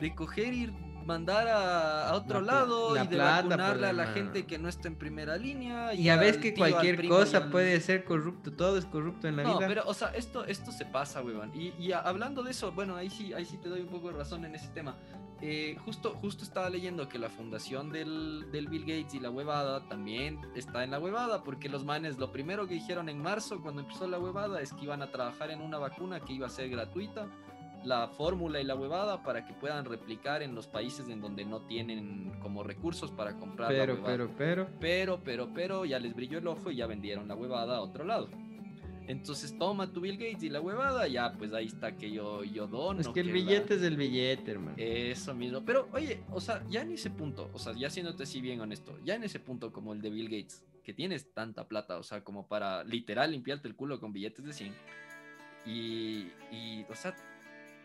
de 0.01 0.15
coger 0.15 0.55
y 0.55 0.73
mandar 1.07 1.49
a, 1.49 2.09
a 2.11 2.15
otro 2.15 2.41
La 2.41 2.53
lado 2.53 2.95
la 2.95 3.05
y 3.05 3.09
de 3.09 3.17
plata, 3.17 3.43
vacunarle 3.49 3.87
a 3.89 3.93
la 3.93 4.05
pues, 4.05 4.15
gente 4.15 4.47
que 4.47 4.59
no 4.59 4.69
está 4.69 4.87
en 4.89 4.95
primera 4.97 5.37
línea. 5.37 5.93
Y 5.95 6.09
a 6.09 6.17
veces 6.17 6.37
al 6.37 6.43
que 6.43 6.55
cualquier 6.55 7.09
cosa 7.09 7.39
al- 7.39 7.51
puede 7.51 7.81
ser 7.81 8.05
corrupto, 8.05 8.53
todo 8.53 8.77
es 8.79 8.85
corrupto 8.87 9.27
en 9.27 9.37
la 9.37 9.43
no, 9.43 9.57
vida. 9.59 9.67
pero, 9.67 9.83
o 9.87 9.95
sea, 9.95 10.09
esto, 10.11 10.45
esto 10.45 10.71
se 10.73 10.87
pasa, 10.87 11.21
weón. 11.23 11.51
Y, 11.55 11.73
y 11.79 11.93
hablando 11.93 12.43
de 12.43 12.53
eso, 12.53 12.71
bueno, 12.73 12.95
ahí 12.97 13.11
sí, 13.11 13.33
ahí 13.33 13.45
sí 13.45 13.57
te 13.57 13.69
doy 13.69 13.81
un 13.81 13.89
poco 13.89 14.13
de 14.13 14.19
razón 14.19 14.45
en 14.45 14.55
ese 14.55 14.69
tema. 14.69 14.97
Eh, 15.43 15.77
justo, 15.85 16.11
justo 16.21 16.45
estaba 16.45 16.69
leyendo 16.69 17.09
que 17.09 17.19
la 17.19 17.31
fundación 17.31 17.91
del, 17.91 18.51
del 18.53 18.69
Bill 18.69 18.83
Gates 18.83 19.15
y 19.15 19.21
la 19.21 19.31
huevada 19.31 19.89
también 19.89 20.39
está 20.55 20.85
en 20.85 20.91
la 20.91 20.99
huevada, 20.99 21.43
porque 21.43 21.69
los 21.69 21.85
manes 21.85 22.19
lo 22.19 22.31
primero 22.31 22.67
que 22.67 22.75
dijeron 22.75 23.09
en 23.09 23.23
marzo, 23.23 23.63
cuando 23.63 23.81
empezó 23.81 24.07
la 24.07 24.19
huevada, 24.19 24.61
es 24.61 24.73
que 24.73 24.85
iban 24.85 25.03
a 25.03 25.11
trabajar 25.11 25.51
en 25.51 25.63
una 25.63 25.79
vacuna 25.79 26.21
que 26.21 26.35
iba 26.35 26.47
a 26.47 26.51
ser 26.51 26.69
gratuita 26.69 27.27
la 27.85 28.09
fórmula 28.09 28.61
y 28.61 28.65
la 28.65 28.75
huevada 28.75 29.23
para 29.23 29.45
que 29.47 29.55
puedan 29.55 29.85
replicar 29.85 30.43
en 30.43 30.55
los 30.55 30.67
países 30.67 31.09
en 31.09 31.21
donde 31.21 31.45
no 31.45 31.63
tienen 31.63 32.33
como 32.41 32.63
recursos 32.63 33.11
para 33.11 33.37
comprar 33.39 33.71
pero, 33.71 33.97
la 33.97 34.05
pero, 34.05 34.31
pero. 34.37 34.69
Pero, 34.79 35.21
pero, 35.25 35.49
pero, 35.55 35.85
ya 35.85 35.99
les 35.99 36.15
brilló 36.15 36.39
el 36.39 36.47
ojo 36.47 36.71
y 36.71 36.77
ya 36.77 36.87
vendieron 36.87 37.29
la 37.29 37.35
huevada 37.35 37.79
a 37.79 37.81
otro 37.81 38.05
lado. 38.05 38.29
Entonces 39.11 39.57
toma 39.59 39.93
tu 39.93 40.01
Bill 40.01 40.17
Gates 40.17 40.43
y 40.45 40.49
la 40.49 40.61
huevada, 40.61 41.09
ya 41.09 41.33
pues 41.33 41.53
ahí 41.53 41.67
está 41.67 41.97
que 41.97 42.11
yo, 42.11 42.45
yo 42.45 42.67
dono. 42.67 43.01
Es 43.01 43.09
que 43.09 43.21
el 43.21 43.27
la- 43.29 43.33
billete 43.33 43.75
es 43.75 43.83
el 43.83 43.97
billete, 43.97 44.53
hermano. 44.53 44.75
Eso 44.79 45.35
mismo. 45.35 45.65
Pero 45.65 45.89
oye, 45.93 46.23
o 46.31 46.41
sea, 46.41 46.65
ya 46.69 46.83
en 46.83 46.93
ese 46.93 47.11
punto, 47.11 47.51
o 47.53 47.59
sea, 47.59 47.73
ya 47.75 47.91
siéndote 47.91 48.23
así 48.23 48.41
bien 48.41 48.61
honesto, 48.61 48.97
ya 49.05 49.17
en 49.17 49.25
ese 49.25 49.41
punto 49.41 49.73
como 49.73 49.93
el 49.93 50.01
de 50.01 50.11
Bill 50.11 50.27
Gates, 50.29 50.63
que 50.85 50.93
tienes 50.95 51.33
tanta 51.35 51.67
plata, 51.67 51.99
o 51.99 52.03
sea, 52.03 52.23
como 52.23 52.47
para 52.47 52.85
literal 52.85 53.33
limpiarte 53.33 53.67
el 53.69 53.75
culo 53.75 53.99
con 54.01 54.13
billetes 54.13 54.45
de 54.45 54.53
100. 54.53 54.75
Y, 55.67 56.31
y 56.51 56.87
o 56.89 56.95
sea, 56.95 57.15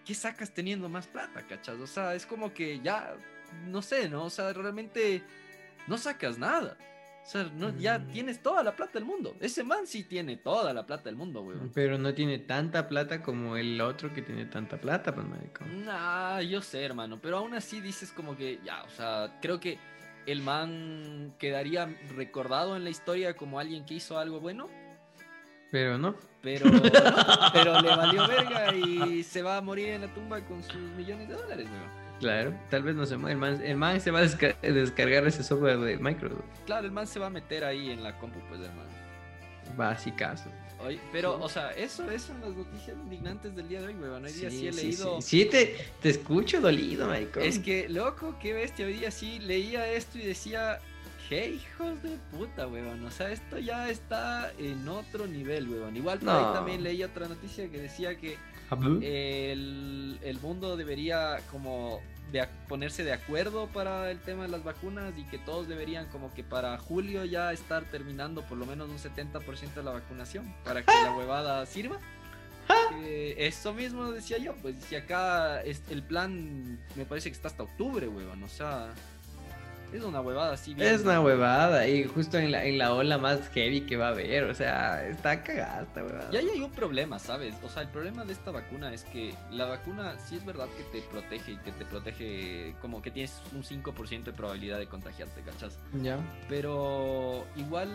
¿qué 0.06 0.14
sacas 0.14 0.54
teniendo 0.54 0.88
más 0.90 1.08
plata, 1.08 1.46
cachas? 1.48 1.80
O 1.80 1.88
sea, 1.88 2.16
es 2.16 2.26
como 2.26 2.54
que 2.54 2.80
ya, 2.82 3.16
no 3.68 3.82
sé, 3.82 4.10
¿no? 4.10 4.26
O 4.26 4.30
sea, 4.30 4.54
realmente 4.54 5.24
no 5.88 5.98
sacas 5.98 6.38
nada. 6.38 6.78
O 7.26 7.28
sea, 7.28 7.50
no, 7.56 7.76
ya 7.80 7.98
Mm. 7.98 8.08
tienes 8.12 8.40
toda 8.44 8.62
la 8.64 8.76
plata 8.76 8.94
del 8.94 9.06
mundo. 9.06 9.36
Ese 9.40 9.64
man 9.64 9.88
sí 9.88 10.04
tiene 10.04 10.38
toda 10.38 10.72
la 10.74 10.86
plata 10.86 11.06
del 11.06 11.16
mundo, 11.16 11.42
weón. 11.42 11.72
Pero 11.74 11.98
no 11.98 12.14
tiene 12.14 12.38
tanta 12.38 12.88
plata 12.88 13.24
como 13.24 13.58
el 13.58 13.82
otro 13.82 14.14
que 14.14 14.22
tiene 14.22 14.46
tanta 14.46 14.78
plata, 14.78 15.14
pues, 15.16 15.26
marico. 15.28 15.66
Nah, 15.66 16.40
yo 16.42 16.62
sé, 16.62 16.84
hermano, 16.86 17.20
pero 17.20 17.38
aún 17.40 17.56
así 17.56 17.82
dices 17.82 18.12
como 18.12 18.38
que 18.38 18.60
ya, 18.64 18.84
o 18.84 18.90
sea, 18.90 19.40
creo 19.42 19.60
que 19.60 19.80
el 20.28 20.42
man 20.44 21.34
quedaría 21.40 21.88
recordado 22.16 22.76
en 22.76 22.84
la 22.84 22.92
historia 22.92 23.36
como 23.36 23.60
alguien 23.60 23.86
que 23.86 23.96
hizo 23.96 24.20
algo 24.20 24.40
bueno, 24.40 24.70
Pero 25.72 25.98
no. 25.98 26.16
pero, 26.44 26.70
pero 27.54 27.82
le 27.82 27.90
valió 27.96 28.28
verga 28.28 28.76
y 28.76 29.24
se 29.24 29.42
va 29.42 29.58
a 29.58 29.62
morir 29.62 29.90
en 29.90 30.02
la 30.02 30.14
tumba 30.14 30.40
con 30.42 30.62
sus 30.64 30.76
millones 30.96 31.28
de 31.28 31.34
dólares, 31.34 31.68
weón. 31.72 32.05
Claro, 32.20 32.54
tal 32.70 32.84
vez 32.84 32.96
no 32.96 33.06
se 33.06 33.18
mueve. 33.18 33.34
El 33.34 33.38
man, 33.38 33.62
el 33.64 33.78
man 33.78 34.00
se 34.02 34.10
va 34.12 34.20
a 34.20 34.24
desca- 34.24 34.60
descargar 34.62 35.28
ese 35.28 35.44
software 35.44 35.78
de 35.80 35.98
Microsoft. 35.98 36.44
Claro, 36.66 36.86
el 36.86 36.92
man 36.92 37.08
se 37.08 37.20
va 37.20 37.28
a 37.28 37.30
meter 37.30 37.64
ahí 37.66 37.92
en 37.92 38.04
la 38.04 38.18
compu, 38.18 38.40
pues, 38.48 38.62
hermano. 38.62 38.90
Básicazo. 39.76 40.50
Oye, 40.86 41.00
pero, 41.12 41.36
Sí. 41.38 41.40
o 41.44 41.50
sea, 41.50 41.72
eso, 41.72 42.10
eso 42.12 42.28
son 42.28 42.42
las 42.42 42.50
noticias 42.52 42.96
indignantes 42.98 43.56
del 43.56 43.68
día 43.68 43.82
de 43.82 43.88
hoy, 43.88 43.96
weón. 43.96 44.24
Hoy 44.26 44.32
día 44.32 44.50
sí, 44.50 44.68
he 44.68 44.72
leído... 44.72 45.22
Sí, 45.22 45.42
Sí, 45.44 45.46
te, 45.50 45.76
te 46.02 46.10
escucho 46.10 46.62
dolido, 46.62 47.08
marico. 47.08 47.40
Es 47.40 47.60
que, 47.60 47.90
loco, 47.90 48.36
qué 48.42 48.54
bestia. 48.54 48.86
Hoy 48.86 48.94
día 48.94 49.10
sí 49.12 49.40
leía 49.40 49.88
esto 49.88 50.18
y 50.20 50.22
decía, 50.26 50.80
qué 51.30 51.50
hijos 51.50 52.02
de 52.04 52.18
puta, 52.32 52.68
weón. 52.68 53.04
O 53.06 53.12
sea, 53.12 53.32
esto 53.32 53.58
ya 53.58 53.90
está 53.90 54.52
en 54.60 54.88
otro 54.88 55.26
nivel, 55.28 55.68
weón. 55.70 55.96
Igual 55.98 56.20
por 56.20 56.30
ahí 56.30 56.44
No. 56.44 56.54
también 56.54 56.84
leí 56.84 57.04
otra 57.04 57.28
noticia 57.28 57.70
que 57.70 57.80
decía 57.82 58.16
que. 58.18 58.38
El, 59.02 60.20
el 60.22 60.40
mundo 60.40 60.78
debería 60.78 61.40
como 61.52 62.02
de 62.32 62.48
ponerse 62.68 63.04
de 63.04 63.14
acuerdo 63.14 63.68
para 63.68 64.12
el 64.12 64.20
tema 64.20 64.44
de 64.44 64.50
las 64.50 64.64
vacunas 64.64 65.14
y 65.18 65.24
que 65.26 65.38
todos 65.38 65.68
deberían 65.68 66.08
como 66.08 66.34
que 66.34 66.44
para 66.44 66.78
julio 66.78 67.24
ya 67.26 67.54
estar 67.54 67.86
terminando 67.86 68.42
por 68.44 68.58
lo 68.58 68.66
menos 68.66 68.90
un 68.90 68.98
70% 68.98 69.74
de 69.74 69.84
la 69.84 69.92
vacunación 69.92 70.54
para 70.64 70.84
que 70.84 70.92
la 70.92 71.16
huevada 71.16 71.66
sirva. 71.66 72.00
Que 72.90 73.46
eso 73.46 73.74
mismo 73.74 74.12
decía 74.12 74.40
yo, 74.40 74.56
pues 74.56 74.76
si 74.90 74.96
acá 74.96 75.62
es, 75.62 75.84
el 75.92 76.02
plan 76.02 76.80
me 76.96 77.06
parece 77.06 77.30
que 77.30 77.36
está 77.36 77.48
hasta 77.48 77.62
octubre, 77.62 78.08
huevón, 78.08 78.42
o 78.42 78.48
sea, 78.48 78.92
es 79.98 80.04
una 80.04 80.22
huevada 80.22 80.54
así. 80.54 80.74
bien- 80.74 80.94
Es 80.94 81.02
una 81.02 81.20
huevada 81.22 81.88
y 81.88 82.04
justo 82.06 82.38
en 82.38 82.52
la, 82.52 82.66
en 82.66 82.78
la 82.78 82.94
ola 82.94 83.18
más 83.18 83.50
heavy 83.50 83.82
que 83.82 83.98
va 83.98 84.08
a 84.08 84.10
haber, 84.12 84.44
o 84.46 84.54
sea, 84.54 85.06
está 85.08 85.44
cagada 85.44 85.84
esta 85.84 86.04
huevada. 86.04 86.30
Y 86.32 86.38
ahí 86.38 86.50
hay 86.54 86.62
un 86.62 86.72
problema, 86.72 87.20
¿sabes? 87.20 87.56
O 87.64 87.70
sea, 87.70 87.82
el 87.84 87.90
problema 87.90 88.24
de 88.26 88.34
esta 88.34 88.52
vacuna 88.52 88.94
es 88.94 89.04
que 89.06 89.34
la 89.52 89.66
vacuna 89.66 90.16
sí 90.20 90.36
es 90.36 90.46
verdad 90.46 90.68
que 90.78 90.84
te 90.84 91.06
protege 91.08 91.54
y 91.54 91.58
que 91.58 91.72
te 91.72 91.86
protege 91.86 92.76
como 92.82 93.02
que 93.02 93.12
tienes 93.12 93.42
un 93.54 93.64
5% 93.64 94.24
de 94.32 94.34
probabilidad 94.34 94.78
de 94.80 94.88
contagiarte, 94.88 95.42
¿cachas? 95.42 95.78
Ya. 96.02 96.18
Pero 96.50 97.46
igual 97.56 97.90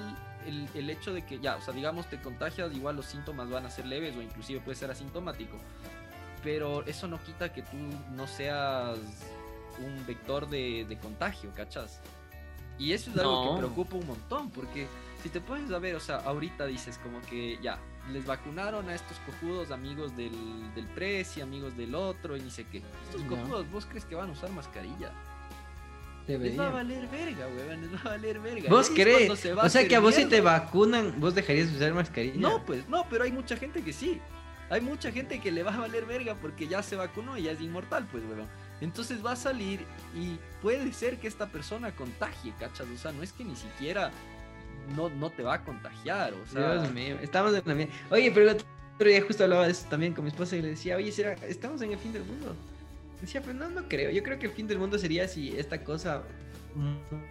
el, 0.47 0.69
el 0.75 0.91
hecho 0.91 1.13
de 1.13 1.23
que 1.27 1.39
ya, 1.41 1.57
o 1.57 1.61
sea, 1.61 1.75
digamos 1.75 2.07
te 2.07 2.21
contagias, 2.21 2.73
igual 2.75 2.97
los 2.97 3.07
síntomas 3.07 3.51
van 3.51 3.67
a 3.67 3.71
ser 3.71 3.87
leves 3.87 4.15
o 4.17 4.23
inclusive 4.23 4.61
puede 4.61 4.77
ser 4.77 4.91
asintomático. 4.91 5.57
Pero 6.43 6.85
eso 6.87 7.07
no 7.07 7.23
quita 7.23 7.53
que 7.53 7.61
tú 7.63 7.77
no 8.15 8.27
seas 8.27 8.99
un 9.85 10.07
vector 10.07 10.49
de, 10.49 10.85
de 10.89 10.97
contagio, 10.99 11.51
¿cachas? 11.55 12.01
Y 12.79 12.93
eso 12.93 13.11
es 13.11 13.19
algo 13.19 13.45
No. 13.45 13.53
que 13.53 13.59
preocupa 13.59 13.97
un 13.97 14.07
montón, 14.07 14.51
porque 14.51 14.87
si 15.23 15.29
te 15.29 15.41
pones 15.41 15.71
a 15.73 15.79
ver, 15.79 15.95
o 15.97 16.01
sea, 16.01 16.17
ahorita 16.17 16.67
dices 16.67 16.99
como 17.03 17.21
que 17.23 17.59
ya, 17.63 17.79
les 18.11 18.25
vacunaron 18.25 18.89
a 18.89 18.95
estos 18.95 19.19
cojudos 19.27 19.71
amigos 19.71 20.17
del, 20.17 20.33
del 20.75 20.87
Prezi, 20.87 21.43
amigos 21.43 21.77
del 21.77 21.95
otro, 21.95 22.37
y 22.37 22.41
ni 22.41 22.51
sé 22.51 22.65
qué. 22.65 22.79
Estos 23.05 23.23
Ya. 23.23 23.29
cojudos, 23.29 23.71
¿vos 23.71 23.85
crees 23.87 24.05
que 24.07 24.15
van 24.15 24.31
a 24.31 24.33
usar 24.33 24.51
mascarilla? 24.51 25.13
Les 26.27 26.57
va 26.59 26.69
a 26.69 26.71
valer 26.71 27.09
verga, 27.09 27.47
weón, 27.49 27.81
les 27.81 27.93
va 27.93 28.01
a 28.05 28.09
valer 28.11 28.39
verga. 28.39 28.71
¿Vos 28.71 28.89
Y 28.91 28.95
crees? 28.95 29.39
se 29.41 29.53
va 29.53 29.65
O 29.65 29.69
sea 29.69 29.87
que 29.89 29.97
a 29.97 30.01
vos 30.01 30.15
si 30.15 30.27
te 30.27 30.41
vacunan, 30.41 31.19
vos 31.19 31.35
dejarías 31.35 31.71
de 31.71 31.77
usar 31.77 31.93
mascarilla. 31.93 32.37
No, 32.39 32.65
pues, 32.65 32.89
no, 32.89 33.05
pero 33.11 33.25
hay 33.25 33.33
mucha 33.33 33.57
gente 33.57 33.83
que 33.83 33.93
sí. 33.93 34.21
Hay 34.71 34.81
mucha 34.81 35.11
gente 35.11 35.41
que 35.41 35.51
le 35.51 35.65
va 35.65 35.75
a 35.75 35.79
valer 35.79 36.07
verga 36.07 36.37
porque 36.37 36.69
ya 36.69 36.83
se 36.85 36.95
vacunó 36.95 37.37
y 37.37 37.43
ya 37.43 37.51
es 37.53 37.61
inmortal, 37.61 38.07
pues, 38.13 38.23
weón. 38.25 38.47
Entonces 38.81 39.25
va 39.25 39.33
a 39.33 39.37
salir 39.37 39.81
y 40.15 40.39
puede 40.63 40.93
ser 40.93 41.19
que 41.19 41.29
esta 41.29 41.47
persona 41.47 41.91
contagie, 41.93 42.53
¿cachas? 42.59 42.87
O 42.95 42.99
sea, 42.99 43.13
no 43.13 43.23
es 43.23 43.33
que 43.33 43.45
ni 43.45 43.55
siquiera 43.57 44.11
no, 44.97 45.09
no 45.11 45.31
te 45.31 45.43
va 45.43 45.55
a 45.55 45.65
contagiar, 45.65 46.33
o 46.35 46.47
sea... 46.47 46.75
Dios 46.81 46.93
mío, 46.93 47.17
estamos 47.21 47.55
en 47.55 47.63
la 47.65 47.75
mierda. 47.75 47.93
Oye, 48.11 48.31
pero 48.33 48.51
el 48.51 48.57
otro 48.57 48.67
día 49.09 49.23
justo 49.23 49.45
hablaba 49.45 49.67
de 49.67 49.73
eso 49.73 49.87
también 49.91 50.15
con 50.15 50.25
mi 50.25 50.31
esposa 50.31 50.57
y 50.57 50.63
le 50.63 50.69
decía, 50.69 50.97
oye, 50.97 51.13
¿será, 51.13 51.35
estamos 51.47 51.81
en 51.83 51.93
el 51.93 51.99
fin 51.99 52.13
del 52.13 52.25
mundo. 52.25 52.57
Decía, 53.21 53.43
pero 53.43 53.53
no, 53.55 53.69
no 53.69 53.87
creo. 53.89 54.11
Yo 54.11 54.23
creo 54.23 54.39
que 54.39 54.47
el 54.47 54.53
fin 54.53 54.67
del 54.67 54.79
mundo 54.79 54.99
sería 54.99 55.29
si 55.29 55.57
esta 55.59 55.85
cosa 55.85 56.23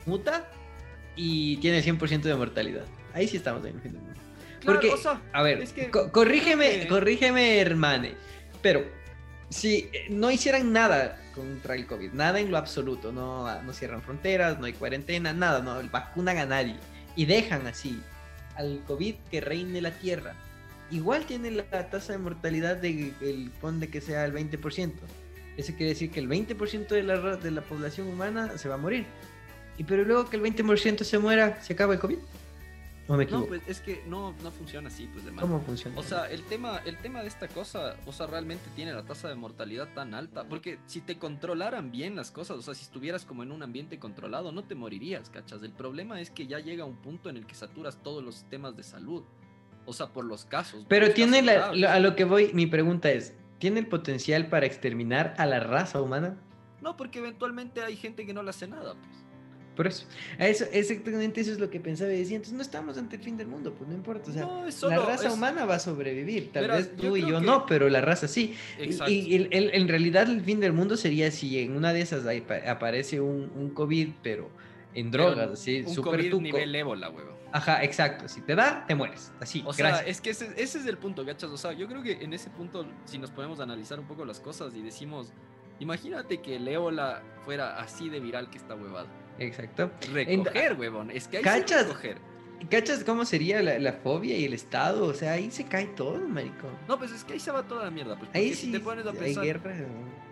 muta 0.06 0.47
y 1.16 1.58
tiene 1.58 1.80
el 1.80 1.84
100% 1.84 2.22
de 2.22 2.36
mortalidad. 2.36 2.86
Ahí 3.14 3.28
sí 3.28 3.38
estamos 3.38 3.66
en 3.66 3.76
el 3.76 3.82
fin 3.82 3.93
del 3.93 4.02
mundo. 4.02 4.20
Claro, 4.60 4.80
Porque, 4.80 4.93
o 4.93 4.97
sea, 4.97 5.22
a 5.34 5.41
ver, 5.41 5.62
es 5.62 5.74
que- 5.74 5.89
co- 5.89 6.12
corrígeme, 6.12 6.88
corrígeme, 6.88 7.60
hermane. 7.60 8.14
Pero 8.62 8.84
si 9.50 9.89
eh, 9.93 10.08
no 10.10 10.32
hicieran 10.32 10.72
nada 10.72 11.20
contra 11.34 11.76
el 11.76 11.86
COVID, 11.88 12.12
nada 12.14 12.39
en 12.39 12.52
lo 12.52 12.58
absoluto, 12.58 13.12
no, 13.12 13.62
no 13.62 13.74
cierran 13.74 14.02
fronteras, 14.02 14.60
no 14.60 14.66
hay 14.66 14.74
cuarentena, 14.74 15.34
nada, 15.34 15.62
no 15.62 15.82
vacunan 15.89 16.38
a 16.38 16.45
nadie 16.45 16.76
y 17.16 17.26
dejan 17.26 17.66
así 17.68 18.02
al 18.56 18.82
COVID 18.86 19.16
que 19.32 19.41
reine 19.41 19.82
la 19.82 19.91
tierra, 19.91 20.36
igual 20.91 21.26
tiene 21.26 21.52
la 21.52 21.89
tasa 21.89 22.14
de 22.14 22.20
mortalidad 22.20 22.78
de 22.78 23.14
el 23.22 23.52
pon 23.62 23.80
de 23.80 23.89
que 23.89 24.02
sea 24.02 24.26
el 24.26 24.34
20%. 24.34 24.91
Eso 25.58 25.74
quiere 25.74 25.89
decir 25.89 26.12
que 26.12 26.20
el 26.20 26.30
20% 26.30 26.88
de 26.88 27.04
la, 27.04 27.36
de 27.36 27.52
la 27.52 27.62
población 27.62 28.08
humana 28.08 28.58
se 28.58 28.70
va 28.70 28.76
a 28.76 28.78
morir. 28.78 29.06
Y 29.78 29.84
pero 29.84 30.04
luego 30.04 30.30
que 30.30 30.38
el 30.38 30.43
20% 30.43 31.04
se 31.04 31.20
muera, 31.20 31.62
¿se 31.62 31.74
acaba 31.74 31.93
el 31.93 32.00
COVID? 32.00 32.18
¿O 33.10 33.18
me 33.18 33.26
no, 33.26 33.45
pues 33.45 33.62
es 33.68 33.82
que 33.82 34.03
no, 34.07 34.34
no 34.43 34.51
funciona 34.51 34.88
así, 34.88 35.10
pues, 35.12 35.26
hermano. 35.26 35.41
¿Cómo 35.47 35.60
funciona? 35.62 35.99
O 35.99 36.03
sea, 36.03 36.30
el 36.30 36.43
tema, 36.43 36.78
el 36.86 36.95
tema 36.99 37.22
de 37.22 37.28
esta 37.28 37.47
cosa, 37.47 37.95
o 38.05 38.14
sea, 38.14 38.28
realmente 38.28 38.70
tiene 38.76 38.93
la 38.93 39.03
tasa 39.03 39.28
de 39.28 39.34
mortalidad 39.36 39.88
tan 39.95 40.14
alta. 40.14 40.43
Porque 40.47 40.78
si 40.86 41.01
te 41.01 41.18
controlaran 41.18 41.91
bien 41.91 42.16
las 42.16 42.30
cosas, 42.30 42.57
o 42.57 42.62
sea, 42.62 42.76
si 42.76 42.84
estuvieras 42.84 43.26
como 43.26 43.41
en 43.41 43.51
un 43.51 43.64
ambiente 43.64 43.97
controlado, 43.97 44.51
no 44.51 44.64
te 44.64 44.76
morirías, 44.76 45.30
¿cachas? 45.32 45.64
El 45.64 45.72
problema 45.72 46.22
es 46.22 46.30
que 46.30 46.45
ya 46.45 46.60
llega 46.60 46.86
un 46.86 46.97
punto 46.97 47.30
en 47.32 47.38
el 47.38 47.47
que 47.47 47.55
saturas 47.55 47.97
todos 48.03 48.24
los 48.24 48.36
sistemas 48.36 48.78
de 48.78 48.84
salud. 48.84 49.24
O 49.88 49.93
sea, 49.93 50.07
por 50.14 50.24
los 50.24 50.45
casos. 50.45 50.86
Pero 50.88 51.07
los 51.07 51.16
tiene 51.16 51.43
casos 51.43 51.78
la- 51.80 51.95
a 51.95 51.99
lo 51.99 52.16
que 52.16 52.26
voy, 52.26 52.51
mi 52.53 52.68
pregunta 52.68 53.10
es, 53.10 53.34
¿tiene 53.57 53.80
el 53.80 53.88
potencial 53.88 54.49
para 54.49 54.68
exterminar 54.68 55.34
a 55.39 55.47
la 55.47 55.60
raza 55.60 55.99
humana? 55.99 56.38
No, 56.82 56.95
porque 56.95 57.18
eventualmente 57.20 57.82
hay 57.82 57.95
gente 57.95 58.26
que 58.28 58.34
no 58.36 58.43
le 58.43 58.51
hace 58.51 58.68
nada, 58.68 58.93
pues. 58.93 59.26
Por 59.80 59.88
eso, 59.88 60.06
exactamente 60.74 61.40
eso 61.40 61.54
es 61.54 61.60
lo 61.60 61.70
que 61.70 61.80
pensaba 61.80 62.12
y 62.12 62.18
decía, 62.18 62.36
entonces 62.36 62.54
no 62.58 62.62
estamos 62.62 62.98
ante 62.98 63.16
el 63.16 63.22
fin 63.22 63.38
del 63.38 63.48
mundo, 63.48 63.74
pues 63.74 63.88
no 63.90 63.96
importa, 63.96 64.30
o 64.30 64.34
sea, 64.34 64.42
no, 64.44 64.66
la 64.90 65.06
raza 65.06 65.28
es- 65.30 65.34
humana 65.34 65.64
va 65.64 65.76
a 65.76 65.80
sobrevivir, 65.80 66.52
tal 66.52 66.68
vez 66.68 66.92
yo 66.98 67.10
tú 67.12 67.16
y 67.16 67.22
yo 67.22 67.40
que- 67.40 67.46
no, 67.46 67.66
pero 67.66 67.88
la 67.88 68.02
raza 68.02 68.28
sí. 68.28 68.56
Y- 68.78 68.84
Exacto. 68.84 69.10
Y, 69.14 69.36
el- 69.36 69.48
el- 69.54 69.74
en 69.74 69.88
realidad 69.88 70.30
el 70.30 70.41
fin 70.41 70.60
del 70.60 70.74
mundo 70.74 70.98
sería 70.98 71.32
si 71.32 71.60
en 71.60 71.78
una 71.78 71.94
de 71.94 72.02
esas 72.02 72.26
ahí 72.26 72.45
aparece 72.68 73.22
un, 73.22 73.49
un 73.56 73.70
COVID, 73.70 74.10
pero 74.22 74.49
en 74.95 75.12
drogas, 75.12 75.52
así, 75.52 75.84
un 75.88 75.94
súper 75.95 76.18
COVID 76.18 76.30
tuco. 76.32 76.41
nivel 76.44 76.76
ébola, 76.76 77.10
huevo. 77.10 77.38
Ajá, 77.53 77.82
exacto, 77.82 78.28
si 78.28 78.41
te 78.41 78.56
da, 78.56 78.84
te 78.86 78.95
mueres, 78.95 79.32
así, 79.40 79.64
O 79.66 79.72
sea, 79.72 79.88
gracias. 79.91 80.10
es 80.10 80.20
que 80.20 80.32
ese, 80.32 80.48
ese 80.58 80.80
es 80.80 80.86
el 80.88 80.98
punto, 80.98 81.26
¿cachas? 81.26 81.49
O 81.52 81.58
sea, 81.58 81.72
yo 81.72 81.88
creo 81.88 82.03
que 82.03 82.22
en 82.22 82.34
ese 82.34 82.49
punto, 82.49 82.86
si 83.06 83.18
nos 83.18 83.32
podemos 83.32 83.62
analizar 83.62 83.98
un 83.98 84.08
poco 84.08 84.26
las 84.26 84.41
cosas 84.41 84.76
y 84.76 84.82
decimos, 84.82 85.32
imagínate 85.80 86.41
que 86.41 86.58
el 86.58 86.68
ébola 86.68 87.24
fuera 87.45 87.80
así 87.80 88.10
de 88.10 88.20
viral 88.20 88.49
que 88.49 88.58
esta 88.58 88.76
huevada. 88.76 89.08
Exacto. 89.40 89.91
Recoger, 90.14 90.74
huevón. 90.80 91.11
Es 91.11 91.28
que 91.28 91.38
hay 91.38 91.44
que 91.44 91.49
¿Cachas? 91.49 91.88
recoger. 91.88 92.18
¿Cachas 92.70 93.03
cómo 93.06 93.24
sería 93.24 93.61
la, 93.61 93.80
la 93.80 93.94
fobia 93.94 94.38
y 94.38 94.44
el 94.44 94.53
estado? 94.53 95.06
O 95.06 95.14
sea, 95.14 95.32
ahí 95.34 95.49
se 95.49 95.64
cae 95.64 95.86
todo, 95.88 96.20
maricón. 96.28 96.72
No, 96.90 96.98
pues 96.99 97.11
es 97.11 97.24
que 97.24 97.34
ahí 97.34 97.40
se 97.40 97.52
va 97.52 97.64
toda 97.64 97.86
la 97.86 97.91
mierda. 97.91 98.18
Pues, 98.18 98.30
Ahí 98.34 98.53
sí 98.53 98.66
si 98.68 98.72
te 98.74 98.80
pones 98.82 99.06
a 99.06 99.11
hay 99.11 99.18
pensar, 99.18 99.45
guerra, 99.45 99.74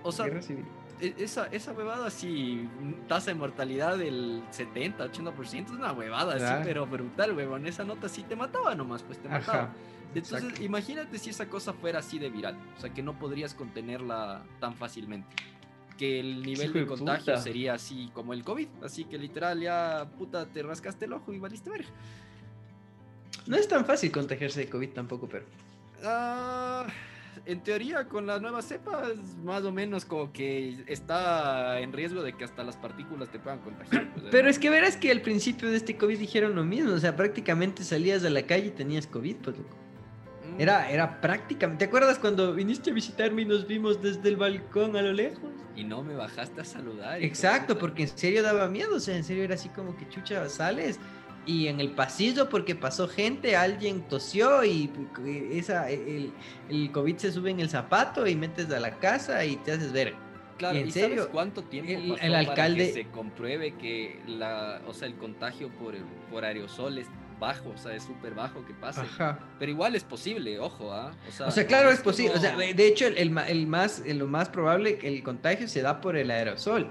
o 0.04 0.12
sea, 0.12 0.26
guerra 0.26 0.42
civil. 0.42 0.66
e- 1.00 1.14
esa, 1.20 1.48
esa 1.48 1.72
huevada 1.72 2.08
así, 2.08 2.68
tasa 3.08 3.32
de 3.32 3.36
mortalidad 3.36 3.98
del 3.98 4.44
70, 4.52 5.06
80%, 5.10 5.66
es 5.68 5.72
una 5.72 5.94
huevada 5.94 6.36
Claro. 6.36 6.56
así, 6.58 6.64
pero 6.66 6.86
brutal, 6.86 7.32
huevón. 7.34 7.66
Esa 7.66 7.86
nota 7.86 8.10
sí 8.10 8.24
te 8.24 8.36
mataba 8.36 8.76
nomás, 8.76 9.04
pues 9.04 9.20
te 9.20 9.30
mataba. 9.30 9.74
Entonces, 10.14 10.42
exacto. 10.44 10.64
imagínate 10.64 11.20
si 11.20 11.30
esa 11.30 11.48
cosa 11.48 11.72
fuera 11.74 12.00
así 12.00 12.20
de 12.20 12.30
viral, 12.30 12.58
o 12.78 12.82
sea, 12.82 12.94
que 12.94 13.04
no 13.04 13.18
podrías 13.18 13.54
contenerla 13.54 14.44
tan 14.60 14.74
fácilmente. 14.76 15.28
Que 15.98 16.20
el 16.20 16.44
nivel 16.44 16.74
de 16.74 16.82
de 16.82 16.86
contagio 16.86 17.34
puta. 17.34 17.42
sería 17.42 17.74
así 17.74 18.12
como 18.14 18.34
el 18.34 18.44
COVID, 18.44 18.68
así 18.84 19.06
que 19.06 19.18
literal 19.18 19.60
ya, 19.60 20.08
puta, 20.18 20.46
te 20.46 20.62
rascaste 20.62 21.06
el 21.06 21.14
ojo 21.14 21.34
y 21.34 21.40
valiste 21.40 21.70
verga. 21.70 21.90
No 23.48 23.56
es 23.58 23.68
tan 23.68 23.86
fácil 23.86 24.12
contagiarse 24.12 24.62
de 24.62 24.70
COVID 24.70 24.90
tampoco, 24.90 25.28
pero. 25.28 25.46
Ah, 26.04 26.86
en 27.46 27.62
teoría, 27.62 28.08
con 28.08 28.28
la 28.28 28.40
nueva 28.40 28.62
cepa, 28.62 29.04
más 29.44 29.64
o 29.64 29.72
menos 29.72 30.06
como 30.06 30.32
que 30.34 30.84
está 30.88 31.80
en 31.80 31.94
riesgo 31.94 32.22
de 32.24 32.34
que 32.34 32.44
hasta 32.44 32.64
las 32.64 32.76
partículas 32.76 33.32
te 33.32 33.40
puedan 33.40 33.60
contagiar. 33.60 34.12
pues, 34.14 34.26
Pero 34.30 34.50
es 34.50 34.60
que 34.60 34.70
verás 34.70 34.98
que 34.98 35.12
al 35.12 35.22
principio 35.22 35.70
de 35.70 35.78
este 35.78 35.98
COVID 35.98 36.20
dijeron 36.20 36.56
lo 36.56 36.64
mismo. 36.64 36.92
O 36.94 37.00
sea, 37.00 37.16
prácticamente 37.16 37.84
salías 37.84 38.24
a 38.26 38.30
la 38.30 38.44
calle 38.44 38.68
y 38.68 38.72
tenías 38.72 39.08
COVID, 39.08 39.36
pues 39.38 39.58
loco. 39.58 39.76
Era, 40.58 40.90
era 40.90 41.22
prácticamente. 41.22 41.86
¿Te 41.86 41.90
acuerdas 41.90 42.18
cuando 42.20 42.54
viniste 42.54 42.92
a 42.92 42.94
visitarme 42.94 43.44
y 43.44 43.46
nos 43.46 43.68
vimos 43.68 44.02
desde 44.02 44.30
el 44.30 44.38
balcón 44.38 44.96
a 44.96 45.02
lo 45.02 45.14
lejos? 45.14 45.50
Y 45.76 45.84
no 45.84 46.04
me 46.04 46.16
bajaste 46.16 46.62
a 46.62 46.66
saludar. 46.66 47.22
Exacto, 47.24 47.78
porque 47.78 48.04
en 48.04 48.10
serio 48.18 48.42
daba 48.42 48.68
miedo. 48.68 48.96
O 48.96 49.00
sea, 49.00 49.16
en 49.16 49.24
serio 49.24 49.44
era 49.44 49.56
así 49.56 49.70
como 49.70 49.96
que 49.96 50.10
chucha 50.10 50.48
sales. 50.50 51.00
Y 51.46 51.68
en 51.68 51.80
el 51.80 51.92
pasillo, 51.92 52.50
porque 52.50 52.76
pasó 52.76 53.08
gente, 53.08 53.56
alguien 53.56 54.02
tosió 54.10 54.66
y 54.66 54.92
esa, 55.52 55.90
el, 55.90 56.34
el 56.70 56.92
COVID 56.92 57.16
se 57.18 57.32
sube 57.32 57.52
en 57.52 57.62
el 57.62 57.70
zapato 57.70 58.28
y 58.28 58.36
metes 58.36 58.70
a 58.72 58.80
la 58.82 58.98
casa 59.00 59.46
y 59.46 59.56
te 59.58 59.72
haces 59.72 59.94
ver. 59.94 60.14
Claro, 60.58 60.76
Y 60.78 60.82
en 60.82 60.88
¿y 60.88 60.92
sabes 60.92 61.08
serio, 61.10 61.30
cuánto 61.32 61.64
tiempo 61.64 61.90
el- 61.92 62.10
pasó 62.10 62.24
el 62.24 62.32
para 62.34 62.40
alcalde- 62.40 62.88
que 62.88 62.94
se 62.94 63.08
compruebe 63.12 63.76
que 63.76 64.20
la, 64.28 64.82
o 64.88 64.94
sea, 64.94 65.08
el 65.08 65.16
contagio 65.16 65.70
por, 65.70 65.96
por 66.32 66.44
aerosol 66.44 66.98
es 66.98 67.08
bajo, 67.40 67.70
o 67.70 67.78
sea, 67.78 67.94
es 67.94 68.04
súper 68.04 68.34
bajo 68.34 68.66
que 68.66 68.74
pase. 68.74 69.02
Ajá. 69.02 69.40
Pero 69.60 69.72
igual 69.72 69.96
es 69.96 70.04
posible, 70.04 70.60
ojo, 70.60 70.92
¿ah? 70.92 71.12
O 71.28 71.32
sea, 71.32 71.48
O 71.48 71.52
sea, 71.52 71.66
claro, 71.68 71.90
es 71.92 72.00
posible. 72.02 72.36
O 72.36 72.40
sea, 72.40 72.56
de 72.56 72.88
hecho, 72.88 73.08
el, 73.08 73.18
el 73.38 73.68
más, 73.68 74.02
el- 74.06 74.18
lo 74.18 74.28
más 74.28 74.50
probable 74.50 75.00
el 75.04 75.22
contagio 75.24 75.68
se 75.68 75.82
da 75.82 76.02
por 76.02 76.16
el 76.16 76.32
aerosol. 76.32 76.88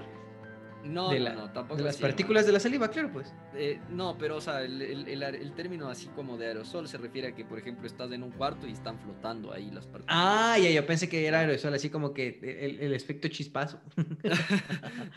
No, 0.87 1.09
de, 1.09 1.19
no, 1.19 1.25
la- 1.25 1.33
no, 1.35 1.51
tampoco 1.51 1.77
de 1.77 1.83
las 1.83 1.95
así, 1.95 2.01
partículas 2.01 2.45
de 2.45 2.51
la 2.51 2.59
saliva, 2.59 2.89
claro, 2.89 3.11
pues. 3.11 3.33
Eh, 3.55 3.79
no, 3.89 4.17
pero 4.17 4.37
o 4.37 4.41
sea, 4.41 4.61
el, 4.63 4.81
el- 4.81 5.07
el- 5.23 5.53
término 5.53 5.89
así 5.89 6.07
como 6.15 6.37
de 6.37 6.47
aerosol 6.47 6.87
se 6.87 6.97
refiere 6.97 7.29
a 7.29 7.35
que, 7.35 7.43
por 7.45 7.57
ejemplo, 7.59 7.87
estás 7.87 8.11
en 8.11 8.23
un 8.23 8.31
cuarto 8.31 8.67
y 8.67 8.71
están 8.71 8.99
flotando 8.99 9.51
ahí 9.53 9.69
las 9.71 9.85
partículas. 9.85 10.15
Ah, 10.17 10.57
ya, 10.59 10.69
yo 10.69 10.85
pensé 10.85 11.09
que 11.09 11.25
era 11.25 11.39
aerosol, 11.39 11.73
así 11.73 11.89
como 11.89 12.13
que 12.13 12.39
el, 12.41 12.79
el 12.79 12.93
efecto 12.93 13.27
chispazo. 13.27 13.79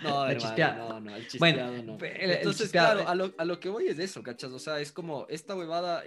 No, 0.03 0.25
hermano, 0.27 0.39
chispeada. 0.39 0.77
no, 0.79 1.01
no, 1.01 1.17
el 1.17 1.27
Bueno, 1.39 1.59
chispeado 1.59 1.83
no. 1.83 1.99
pe- 1.99 2.25
el- 2.25 2.31
el 2.31 2.37
Entonces, 2.39 2.63
chispeado, 2.63 2.95
claro, 2.95 3.01
eh. 3.03 3.05
a 3.09 3.15
lo, 3.15 3.35
a 3.37 3.45
lo 3.45 3.61
que 3.61 3.69
voy 3.69 3.87
es 3.89 3.99
eso, 3.99 4.23
¿cachas? 4.23 4.51
O 4.53 4.59
sea, 4.59 4.81
es 4.81 4.93
como 4.93 5.27
esta 5.29 5.55
huevada, 5.57 6.03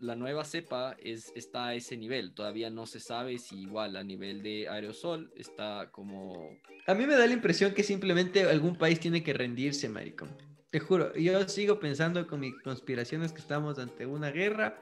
la 0.00 0.16
nueva 0.16 0.44
cepa 0.44 0.96
es, 1.02 1.32
está 1.34 1.68
a 1.68 1.74
ese 1.74 1.96
nivel. 1.96 2.32
Todavía 2.32 2.70
no 2.70 2.86
se 2.86 3.00
sabe 3.00 3.38
si 3.38 3.60
igual 3.60 3.96
a 3.96 4.02
nivel 4.04 4.42
de 4.42 4.68
aerosol 4.68 5.30
está 5.36 5.90
como... 5.92 6.50
A 6.88 6.94
mí 6.94 7.06
me 7.06 7.16
da 7.16 7.26
la 7.26 7.34
impresión 7.34 7.74
que 7.74 7.82
simplemente 7.82 8.44
algún 8.44 8.74
país 8.76 8.98
tiene 8.98 9.22
que 9.22 9.34
rendirse, 9.34 9.90
maricón. 9.90 10.30
Te 10.70 10.80
juro, 10.80 11.14
yo 11.14 11.46
sigo 11.46 11.78
pensando 11.78 12.26
con 12.26 12.40
mis 12.40 12.54
conspiraciones 12.62 13.30
que 13.32 13.40
estamos 13.40 13.78
ante 13.78 14.06
una 14.06 14.30
guerra. 14.30 14.80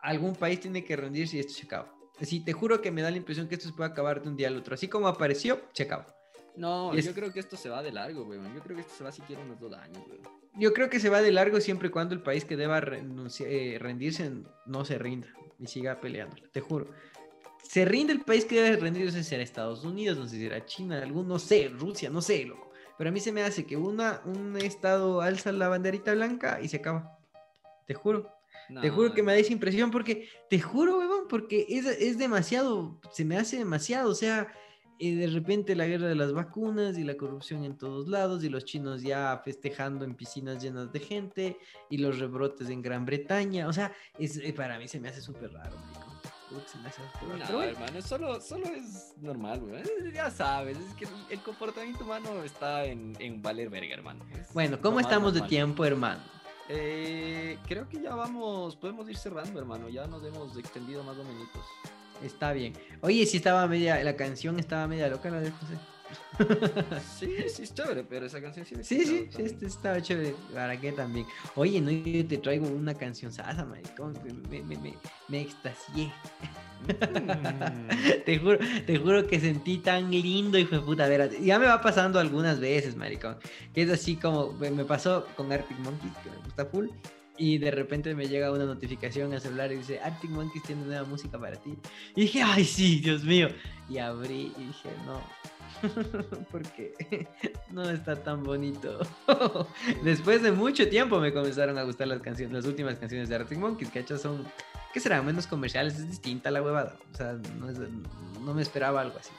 Algún 0.00 0.36
país 0.36 0.60
tiene 0.60 0.84
que 0.84 0.94
rendirse 0.94 1.36
y 1.36 1.40
esto 1.40 1.54
se 1.54 1.66
acaba. 1.66 1.92
Sí, 2.22 2.44
te 2.44 2.52
juro 2.52 2.80
que 2.80 2.92
me 2.92 3.02
da 3.02 3.10
la 3.10 3.16
impresión 3.16 3.48
que 3.48 3.56
esto 3.56 3.66
se 3.68 3.74
puede 3.74 3.90
acabar 3.90 4.22
de 4.22 4.28
un 4.28 4.36
día 4.36 4.46
al 4.46 4.56
otro. 4.56 4.74
Así 4.74 4.86
como 4.86 5.08
apareció, 5.08 5.60
se 5.72 5.82
acaba. 5.82 6.06
No, 6.54 6.94
es- 6.94 7.04
yo 7.06 7.12
creo 7.12 7.32
que 7.32 7.40
esto 7.40 7.56
se 7.56 7.68
va 7.68 7.82
de 7.82 7.90
largo, 7.90 8.22
weón. 8.22 8.54
Yo 8.54 8.60
creo 8.60 8.76
que 8.76 8.82
esto 8.82 8.94
se 8.96 9.02
va 9.02 9.10
siquiera 9.10 9.42
unos 9.42 9.58
dos 9.58 9.72
años, 9.74 9.98
weón. 10.08 10.22
Yo 10.54 10.72
creo 10.72 10.88
que 10.88 11.00
se 11.00 11.08
va 11.08 11.22
de 11.22 11.32
largo 11.32 11.60
siempre 11.60 11.88
y 11.88 11.90
cuando 11.90 12.14
el 12.14 12.22
país 12.22 12.44
que 12.44 12.56
deba 12.56 12.78
eh, 12.78 13.78
rendirse 13.80 14.30
no 14.66 14.84
se 14.84 14.96
rinda 14.98 15.26
y 15.58 15.66
siga 15.66 16.00
peleando. 16.00 16.36
Te 16.52 16.60
juro. 16.60 16.88
Se 17.62 17.84
rinde 17.84 18.12
el 18.12 18.20
país 18.20 18.44
que 18.44 18.60
debe 18.60 18.76
rendirse, 18.76 19.22
será 19.22 19.42
Estados 19.42 19.84
Unidos, 19.84 20.18
no 20.18 20.26
sé 20.26 20.36
si 20.36 20.42
será 20.42 20.64
China, 20.64 21.02
algún, 21.02 21.28
no 21.28 21.38
sé, 21.38 21.68
Rusia, 21.68 22.10
no 22.10 22.22
sé, 22.22 22.44
loco. 22.44 22.70
Pero 22.96 23.10
a 23.10 23.12
mí 23.12 23.20
se 23.20 23.32
me 23.32 23.42
hace 23.42 23.64
que 23.64 23.76
una, 23.76 24.22
un 24.24 24.56
estado 24.56 25.20
alza 25.20 25.52
la 25.52 25.68
banderita 25.68 26.14
blanca 26.14 26.60
y 26.60 26.68
se 26.68 26.78
acaba. 26.78 27.18
Te 27.86 27.94
juro. 27.94 28.32
Te 28.82 28.90
juro 28.90 29.14
que 29.14 29.22
me 29.22 29.32
da 29.32 29.38
esa 29.38 29.52
impresión 29.52 29.90
porque, 29.90 30.28
te 30.50 30.60
juro, 30.60 30.98
weón, 30.98 31.26
porque 31.26 31.64
es, 31.70 31.86
es 31.86 32.18
demasiado, 32.18 33.00
se 33.10 33.24
me 33.24 33.38
hace 33.38 33.56
demasiado, 33.56 34.10
o 34.10 34.14
sea, 34.14 34.52
eh, 34.98 35.14
de 35.14 35.26
repente 35.28 35.74
la 35.74 35.86
guerra 35.86 36.08
de 36.08 36.14
las 36.14 36.32
vacunas 36.32 36.98
y 36.98 37.04
la 37.04 37.16
corrupción 37.16 37.64
en 37.64 37.78
todos 37.78 38.08
lados 38.08 38.42
y 38.44 38.48
los 38.48 38.64
chinos 38.64 39.00
ya 39.00 39.40
festejando 39.44 40.04
en 40.04 40.14
piscinas 40.14 40.62
llenas 40.62 40.92
de 40.92 41.00
gente 41.00 41.56
y 41.88 41.98
los 41.98 42.18
rebrotes 42.18 42.68
en 42.68 42.82
Gran 42.82 43.06
Bretaña, 43.06 43.68
o 43.68 43.72
sea, 43.72 43.92
es, 44.18 44.36
eh, 44.36 44.52
para 44.52 44.78
mí 44.78 44.86
se 44.86 45.00
me 45.00 45.08
hace 45.08 45.22
súper 45.22 45.52
raro. 45.52 45.76
No, 47.50 47.62
hermano, 47.62 48.02
solo, 48.02 48.40
solo 48.40 48.66
es 48.66 49.14
normal, 49.20 49.62
weón. 49.62 49.82
Eh, 49.84 50.12
Ya 50.14 50.30
sabes, 50.30 50.78
es 50.78 50.94
que 50.94 51.06
el, 51.30 51.40
comportamiento 51.40 52.04
humano 52.04 52.42
está 52.44 52.84
en, 52.84 53.16
en 53.18 53.42
valer 53.42 53.68
verga, 53.70 53.94
hermano. 53.94 54.24
Es 54.32 54.52
bueno, 54.52 54.80
¿cómo 54.80 55.00
estamos 55.00 55.34
de 55.34 55.42
tiempo, 55.42 55.84
hermano? 55.84 56.20
Eh, 56.68 57.58
creo 57.66 57.88
que 57.88 58.00
ya 58.00 58.14
vamos, 58.14 58.76
podemos 58.76 59.08
ir 59.08 59.16
cerrando, 59.16 59.58
hermano. 59.58 59.88
Ya 59.88 60.06
nos 60.06 60.22
hemos 60.24 60.56
extendido 60.56 61.02
más 61.02 61.16
o 61.16 61.24
menos. 61.24 61.48
Está 62.22 62.52
bien. 62.52 62.74
Oye, 63.00 63.24
si 63.26 63.36
estaba 63.38 63.66
media, 63.66 64.02
la 64.02 64.16
canción 64.16 64.58
estaba 64.58 64.86
media 64.86 65.08
loca, 65.08 65.30
la 65.30 65.40
de 65.40 65.50
José. 65.50 65.74
Sí, 67.18 67.34
sí, 67.48 67.62
es 67.62 67.74
chévere, 67.74 68.04
pero 68.04 68.26
esa 68.26 68.40
canción 68.40 68.64
sí 68.64 68.76
me 68.76 68.84
Sí, 68.84 69.04
sí, 69.04 69.28
sí, 69.30 69.42
este 69.42 69.66
estaba 69.66 70.00
chévere. 70.00 70.34
¿Para 70.54 70.80
qué 70.80 70.92
también? 70.92 71.26
Oye, 71.56 71.80
no, 71.80 71.90
yo 71.90 72.26
te 72.26 72.38
traigo 72.38 72.68
una 72.68 72.94
canción 72.94 73.32
sasa, 73.32 73.64
maricón. 73.64 74.14
Me, 74.48 74.62
me, 74.62 74.76
me, 74.76 74.94
me 75.28 75.40
extasié. 75.40 76.06
Mm. 76.06 77.88
Te 78.24 78.38
juro, 78.38 78.58
te 78.86 78.98
juro 78.98 79.26
que 79.26 79.40
sentí 79.40 79.78
tan 79.78 80.10
lindo, 80.10 80.58
hijo 80.58 80.76
de 80.76 80.82
puta. 80.82 81.08
Ver, 81.08 81.40
ya 81.40 81.58
me 81.58 81.66
va 81.66 81.80
pasando 81.80 82.20
algunas 82.20 82.60
veces, 82.60 82.94
maricón. 82.94 83.36
Que 83.74 83.82
es 83.82 83.90
así 83.90 84.16
como 84.16 84.52
me 84.52 84.70
me 84.70 84.84
pasó 84.84 85.26
con 85.36 85.50
Arctic 85.50 85.78
Monkeys, 85.78 86.12
que 86.22 86.30
me 86.30 86.36
gusta 86.36 86.66
full. 86.66 86.88
Y 87.36 87.58
de 87.58 87.70
repente 87.70 88.14
me 88.14 88.26
llega 88.26 88.50
una 88.50 88.64
notificación 88.64 89.32
al 89.32 89.40
celular 89.40 89.70
y 89.72 89.76
dice, 89.76 90.00
Arctic 90.00 90.30
Monkeys 90.30 90.64
tiene 90.64 90.84
nueva 90.84 91.06
música 91.06 91.38
para 91.38 91.56
ti. 91.56 91.78
Y 92.16 92.22
dije, 92.22 92.42
ay, 92.42 92.64
sí, 92.64 93.00
Dios 93.00 93.22
mío. 93.22 93.48
Y 93.88 93.98
abrí 93.98 94.52
y 94.58 94.64
dije, 94.64 94.90
no. 95.06 95.20
Porque 96.50 96.94
no 97.70 97.88
está 97.88 98.16
tan 98.16 98.42
bonito. 98.42 99.00
Después 100.02 100.42
de 100.42 100.52
mucho 100.52 100.88
tiempo 100.88 101.20
me 101.20 101.32
comenzaron 101.32 101.78
a 101.78 101.82
gustar 101.82 102.08
las 102.08 102.20
canciones, 102.20 102.54
las 102.54 102.66
últimas 102.66 102.98
canciones 102.98 103.28
de 103.28 103.36
Arctic 103.36 103.58
Monkeys, 103.58 103.90
que 103.90 104.00
hechas 104.00 104.22
son, 104.22 104.46
¿qué 104.92 105.00
serán? 105.00 105.24
Menos 105.26 105.46
comerciales, 105.46 105.96
es 105.96 106.08
distinta 106.08 106.50
la 106.50 106.62
huevada. 106.62 106.96
O 107.12 107.16
sea, 107.16 107.38
no, 108.42 108.54
me 108.54 108.62
esperaba 108.62 109.00
algo 109.00 109.18
así. 109.18 109.30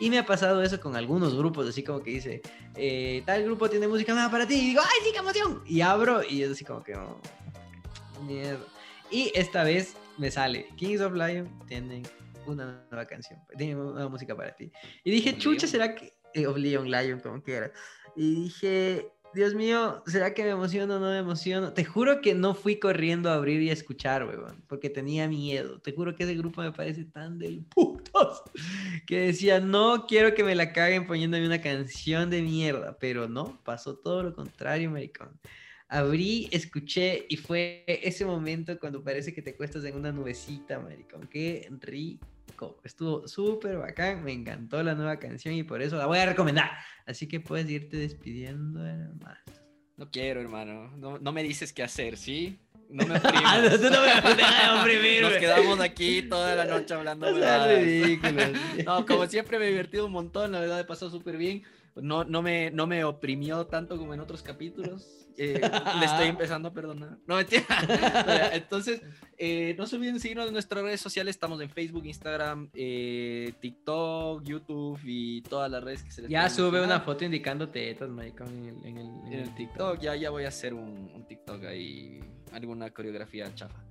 Y 0.00 0.10
me 0.10 0.18
ha 0.18 0.26
pasado 0.26 0.62
eso 0.62 0.80
con 0.80 0.94
algunos 0.94 1.36
grupos, 1.36 1.68
así 1.68 1.82
como 1.82 2.02
que 2.02 2.10
dice, 2.10 2.40
eh, 2.76 3.22
tal 3.26 3.42
grupo 3.42 3.68
tiene 3.68 3.88
música 3.88 4.12
nueva 4.12 4.30
para 4.30 4.46
ti. 4.46 4.54
Y 4.54 4.66
digo, 4.68 4.80
¡ay, 4.82 5.04
sí, 5.04 5.10
qué 5.12 5.18
emoción! 5.18 5.62
Y 5.66 5.80
abro 5.80 6.22
y 6.22 6.42
es 6.42 6.52
así 6.52 6.64
como 6.64 6.84
que, 6.84 6.94
oh, 6.94 7.20
mierda. 8.24 8.64
Y 9.10 9.32
esta 9.34 9.64
vez 9.64 9.96
me 10.18 10.30
sale, 10.30 10.68
Kings 10.76 11.00
of 11.00 11.14
Lion 11.14 11.48
tienen 11.66 12.02
una 12.52 12.86
nueva 12.90 13.06
canción, 13.06 13.40
tienen 13.56 13.78
una 13.78 14.08
música 14.08 14.36
para 14.36 14.54
ti. 14.54 14.70
Y 15.04 15.10
dije, 15.10 15.36
chucha. 15.38 15.66
¿será 15.66 15.94
que... 15.94 16.12
eh, 16.34 16.46
of 16.46 16.56
Leon, 16.56 16.90
Lion, 16.90 17.20
como 17.20 17.42
quiera. 17.42 17.72
Y 18.16 18.44
dije, 18.44 19.12
Dios 19.34 19.54
mío, 19.54 20.02
¿será 20.06 20.32
que 20.32 20.42
me 20.42 20.50
emociono 20.50 20.96
o 20.96 20.98
no 20.98 21.10
me 21.10 21.18
emociono? 21.18 21.72
Te 21.72 21.84
juro 21.84 22.20
que 22.20 22.34
no 22.34 22.54
fui 22.54 22.78
corriendo 22.78 23.30
a 23.30 23.34
abrir 23.34 23.60
y 23.60 23.70
a 23.70 23.74
escuchar, 23.74 24.24
weón, 24.24 24.64
porque 24.66 24.88
tenía 24.88 25.28
miedo. 25.28 25.80
Te 25.80 25.92
juro 25.92 26.16
que 26.16 26.24
ese 26.24 26.34
grupo 26.34 26.62
me 26.62 26.72
parece 26.72 27.04
tan 27.04 27.38
del 27.38 27.62
putos 27.64 28.42
que 29.06 29.20
decía, 29.20 29.60
no 29.60 30.06
quiero 30.06 30.34
que 30.34 30.44
me 30.44 30.54
la 30.54 30.72
caguen 30.72 31.06
poniéndome 31.06 31.46
una 31.46 31.60
canción 31.60 32.30
de 32.30 32.42
mierda, 32.42 32.96
pero 32.98 33.28
no, 33.28 33.60
pasó 33.64 33.96
todo 33.96 34.22
lo 34.22 34.34
contrario, 34.34 34.90
maricón. 34.90 35.38
Abrí, 35.88 36.48
escuché 36.50 37.26
y 37.28 37.36
fue 37.36 37.84
ese 37.86 38.24
momento 38.24 38.78
cuando 38.78 39.02
parece 39.02 39.32
que 39.32 39.42
te 39.42 39.54
cuestas 39.54 39.84
en 39.84 39.96
una 39.96 40.12
nubecita, 40.12 40.78
maricón. 40.80 41.28
Qué 41.28 41.68
rico. 41.80 42.26
Estuvo 42.84 43.26
súper 43.28 43.78
bacán, 43.78 44.24
me 44.24 44.32
encantó 44.32 44.82
la 44.82 44.94
nueva 44.94 45.18
canción 45.18 45.54
y 45.54 45.62
por 45.62 45.82
eso 45.82 45.96
la 45.96 46.06
voy 46.06 46.18
a 46.18 46.26
recomendar. 46.26 46.70
Así 47.06 47.26
que 47.26 47.40
puedes 47.40 47.68
irte 47.70 47.96
despidiendo, 47.96 48.84
hermano. 48.84 49.38
No 49.96 50.10
quiero, 50.10 50.40
hermano. 50.40 50.96
No, 50.96 51.18
no 51.18 51.32
me 51.32 51.42
dices 51.42 51.72
qué 51.72 51.82
hacer, 51.82 52.16
¿sí? 52.16 52.60
No 52.88 53.06
me 53.06 53.14
no, 53.14 53.16
oprimas. 53.28 53.80
no 53.80 53.90
me 53.90 54.80
oprimir, 54.80 55.22
Nos 55.22 55.32
quedamos 55.34 55.80
aquí 55.80 56.22
toda 56.22 56.54
la 56.54 56.64
noche 56.64 56.94
hablando. 56.94 57.26
No, 58.84 59.04
como 59.06 59.26
siempre 59.26 59.58
me 59.58 59.66
he 59.66 59.70
divertido 59.70 60.06
un 60.06 60.12
montón, 60.12 60.52
la 60.52 60.60
verdad 60.60 60.80
he 60.80 60.84
pasado 60.84 61.10
súper 61.10 61.36
bien. 61.36 61.64
No, 61.96 62.24
no, 62.24 62.42
me, 62.42 62.70
no 62.70 62.86
me 62.86 63.04
oprimió 63.04 63.66
tanto 63.66 63.98
como 63.98 64.14
en 64.14 64.20
otros 64.20 64.42
capítulos. 64.42 65.27
Eh, 65.38 65.60
le 65.98 66.04
estoy 66.04 66.26
empezando 66.28 66.68
a 66.68 66.72
perdonar. 66.72 67.16
No, 67.26 67.36
mentira. 67.36 67.64
Entonces, 68.52 69.00
eh, 69.36 69.74
no 69.78 69.86
se 69.86 69.96
olviden 69.96 70.18
seguirnos 70.18 70.48
en 70.48 70.52
nuestras 70.52 70.82
redes 70.82 71.00
sociales. 71.00 71.36
Estamos 71.36 71.60
en 71.60 71.70
Facebook, 71.70 72.04
Instagram, 72.04 72.68
eh, 72.74 73.52
TikTok, 73.60 74.42
YouTube 74.42 74.98
y 75.04 75.42
todas 75.42 75.70
las 75.70 75.82
redes 75.82 76.02
que 76.02 76.10
se 76.10 76.22
les 76.22 76.30
Ya 76.30 76.50
sube 76.50 76.82
una 76.82 77.00
foto 77.00 77.24
indicando 77.24 77.68
tetas, 77.68 78.08
en 78.08 78.18
el, 78.18 78.34
en 78.84 78.98
el, 78.98 79.06
en 79.06 79.32
en 79.32 79.40
el 79.40 79.54
TikTok. 79.54 80.00
Ya, 80.00 80.16
ya 80.16 80.30
voy 80.30 80.44
a 80.44 80.48
hacer 80.48 80.74
un, 80.74 81.10
un 81.14 81.26
TikTok 81.26 81.64
ahí, 81.64 82.20
alguna 82.52 82.90
coreografía 82.90 83.52
chafa. 83.54 83.87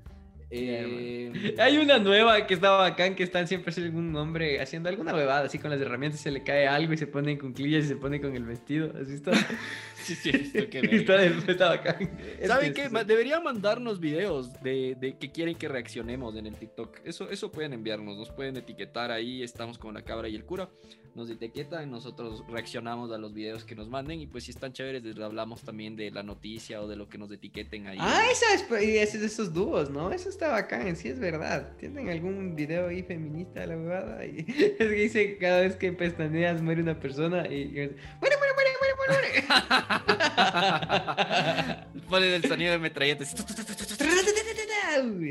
Eh, 0.49 1.55
Hay 1.59 1.77
una 1.77 1.99
nueva 1.99 2.47
que 2.47 2.53
está 2.53 2.71
bacán, 2.71 3.15
que 3.15 3.23
están 3.23 3.47
siempre 3.47 3.71
así 3.71 3.81
un 3.81 4.15
hombre 4.15 4.61
haciendo 4.61 4.87
alguna 4.89 5.13
huevada, 5.13 5.45
así 5.45 5.59
con 5.59 5.69
las 5.71 5.79
herramientas 5.81 6.21
se 6.21 6.31
le 6.31 6.43
cae 6.43 6.67
algo 6.67 6.93
y 6.93 6.97
se 6.97 7.05
pone 7.07 7.31
en 7.33 7.37
cuclillas 7.37 7.85
y 7.85 7.87
se 7.89 7.95
pone 7.97 8.21
con 8.21 8.35
el 8.35 8.43
vestido. 8.45 8.91
¿Has 8.99 9.09
visto? 9.09 9.31
sí, 9.95 10.15
sí, 10.15 10.29
esto 10.29 10.69
que 10.69 10.79
está, 10.95 11.23
está 11.25 11.69
bacán. 11.69 12.09
¿Saben 12.45 12.67
Es 12.67 12.69
que 12.69 12.73
qué? 12.73 12.83
es- 12.85 12.91
Ma- 12.91 13.03
Deberían 13.03 13.43
mandarnos 13.43 13.99
videos 13.99 14.53
de, 14.63 14.95
de 14.99 15.17
que 15.17 15.31
quieren 15.31 15.55
que 15.55 15.67
reaccionemos 15.67 16.35
en 16.37 16.45
el 16.47 16.55
TikTok. 16.55 16.99
Eso, 17.03 17.29
eso 17.29 17.51
pueden 17.51 17.73
enviarnos, 17.73 18.15
nos 18.17 18.29
pueden 18.31 18.55
etiquetar 18.57 19.11
ahí. 19.11 19.43
Estamos 19.43 19.77
con 19.77 19.93
la 19.93 20.01
cabra 20.03 20.29
y 20.29 20.35
el 20.35 20.45
cura. 20.45 20.69
Nos 21.17 21.31
etiquetan, 21.31 21.89
nosotros 21.89 22.43
reaccionamos 22.47 23.11
a 23.11 23.17
los 23.17 23.33
videos 23.33 23.63
que 23.63 23.73
nos 23.73 23.89
manden. 23.89 24.21
Y 24.21 24.27
pues 24.27 24.43
si 24.43 24.51
están 24.51 24.71
chéveres, 24.71 25.01
les 25.03 25.17
hablamos 25.17 25.63
también 25.63 25.95
de 25.95 26.11
la 26.11 26.21
noticia 26.21 26.79
o 26.79 26.87
de 26.87 26.95
lo 26.95 27.09
que 27.09 27.17
nos 27.17 27.31
etiqueten 27.31 27.87
ahí. 27.87 27.97
Ah, 27.99 28.21
esa 28.31 28.53
es, 28.53 28.61
es 28.71 29.19
de 29.19 29.25
esos 29.25 29.51
dúos, 29.51 29.89
¿no? 29.89 30.11
Eso 30.11 30.29
está 30.29 30.49
bacán, 30.49 30.95
sí 30.95 31.07
es 31.09 31.17
verdad. 31.17 31.75
Tienen 31.79 32.07
algún 32.09 32.55
video 32.55 32.89
ahí 32.89 33.01
feminista 33.01 33.61
de 33.61 33.67
la 33.67 33.77
huevada 33.77 34.23
y 34.27 34.45
es 34.47 34.73
que 34.73 34.87
dice 34.89 35.37
cada 35.39 35.61
vez 35.61 35.75
que 35.75 35.91
pestaneas 35.91 36.61
muere 36.61 36.83
una 36.83 36.99
persona 36.99 37.47
y, 37.47 37.61
y 37.63 37.71
muere, 37.71 37.95
muere, 38.21 38.53
muere, 38.53 38.69
muere, 38.79 38.93
muere, 38.95 39.43
muere. 39.47 39.87
Ponen 42.07 42.31
el 42.31 42.43
sonido 42.43 42.73
de 42.73 42.77
metralletas. 42.77 43.33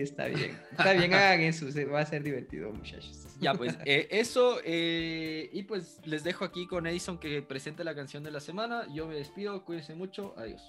Está 0.03 0.27
bien, 0.27 0.59
está 0.73 0.93
bien, 0.95 1.15
hagan 1.15 1.41
eso, 1.43 1.67
va 1.93 2.01
a 2.01 2.07
ser 2.07 2.25
divertido, 2.25 2.73
muchachos. 2.73 3.26
Ya, 3.41 3.55
pues, 3.55 3.77
eh, 3.85 4.09
eso. 4.11 4.59
eh, 4.65 5.51
y 5.53 5.63
pues 5.65 6.01
les 6.05 6.25
dejo 6.25 6.45
aquí 6.45 6.67
con 6.67 6.87
Edison 6.87 7.19
que 7.19 7.43
presente 7.43 7.85
la 7.85 7.95
canción 7.95 8.23
de 8.23 8.31
la 8.31 8.41
semana. 8.41 8.87
Yo 8.95 9.07
me 9.07 9.15
despido, 9.15 9.65
cuídense 9.65 9.95
mucho. 9.95 10.35
Adiós. 10.37 10.63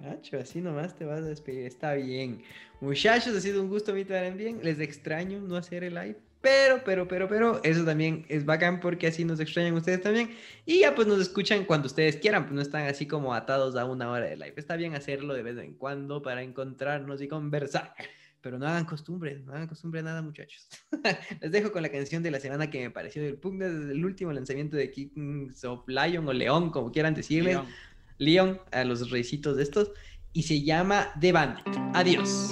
Nacho, 0.00 0.38
así 0.38 0.60
nomás 0.60 0.96
te 0.96 1.04
vas 1.04 1.20
a 1.20 1.26
despedir. 1.26 1.66
Está 1.66 1.94
bien. 1.94 2.42
Muchachos, 2.80 3.36
ha 3.36 3.40
sido 3.40 3.62
un 3.62 3.68
gusto 3.68 3.94
mí 3.94 4.04
también. 4.04 4.60
Les 4.62 4.80
extraño 4.80 5.40
no 5.40 5.56
hacer 5.56 5.84
el 5.84 5.94
live. 5.94 6.18
Pero, 6.40 6.82
pero, 6.84 7.06
pero, 7.06 7.28
pero, 7.28 7.62
eso 7.62 7.84
también 7.84 8.26
es 8.28 8.44
bacán 8.44 8.80
porque 8.80 9.06
así 9.06 9.24
nos 9.24 9.38
extrañan 9.38 9.74
ustedes 9.74 10.00
también. 10.00 10.30
Y 10.66 10.80
ya 10.80 10.92
pues 10.92 11.06
nos 11.06 11.20
escuchan 11.20 11.64
cuando 11.64 11.86
ustedes 11.86 12.16
quieran, 12.16 12.42
pues 12.44 12.54
no 12.54 12.60
están 12.60 12.88
así 12.88 13.06
como 13.06 13.32
atados 13.32 13.76
a 13.76 13.84
una 13.84 14.10
hora 14.10 14.26
de 14.26 14.36
live. 14.36 14.54
Está 14.56 14.74
bien 14.74 14.96
hacerlo 14.96 15.34
de 15.34 15.44
vez 15.44 15.56
en 15.58 15.74
cuando 15.74 16.20
para 16.20 16.42
encontrarnos 16.42 17.22
y 17.22 17.28
conversar. 17.28 17.94
Pero 18.42 18.58
no 18.58 18.66
hagan 18.66 18.84
costumbre, 18.84 19.40
no 19.46 19.52
hagan 19.52 19.68
costumbre 19.68 20.00
a 20.00 20.02
nada, 20.02 20.20
muchachos. 20.20 20.68
Les 21.40 21.52
dejo 21.52 21.72
con 21.72 21.80
la 21.82 21.90
canción 21.90 22.22
de 22.22 22.30
la 22.30 22.40
semana 22.40 22.68
que 22.68 22.80
me 22.80 22.90
pareció 22.90 23.22
del 23.22 23.38
desde 23.40 23.92
el 23.92 24.04
último 24.04 24.32
lanzamiento 24.32 24.76
de 24.76 24.90
Kings 24.90 25.64
of 25.64 25.86
Lion 25.86 26.28
o 26.28 26.32
León, 26.32 26.70
como 26.70 26.90
quieran 26.90 27.14
decirle. 27.14 27.52
León. 27.52 27.66
Leon, 28.18 28.60
a 28.72 28.84
los 28.84 29.10
reycitos 29.10 29.56
de 29.56 29.62
estos, 29.62 29.92
y 30.32 30.42
se 30.42 30.62
llama 30.62 31.08
The 31.20 31.32
Bandit. 31.32 31.66
Adiós. 31.94 32.50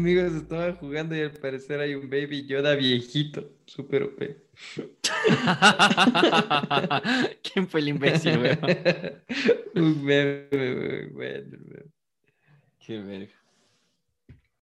Amigos, 0.00 0.32
estaban 0.32 0.76
jugando 0.76 1.14
y 1.14 1.20
al 1.20 1.32
parecer 1.32 1.78
hay 1.78 1.94
un 1.94 2.08
Baby 2.08 2.46
Yoda 2.46 2.74
viejito, 2.74 3.52
súper 3.66 4.04
OP. 4.04 4.18
¿Quién 7.42 7.68
fue 7.68 7.80
el 7.80 7.88
imbécil, 7.88 8.38
weón? 8.38 8.58
un 9.74 10.02
meme, 10.02 11.08
weón. 11.12 11.92
Qué 12.78 12.98
verga. 12.98 13.39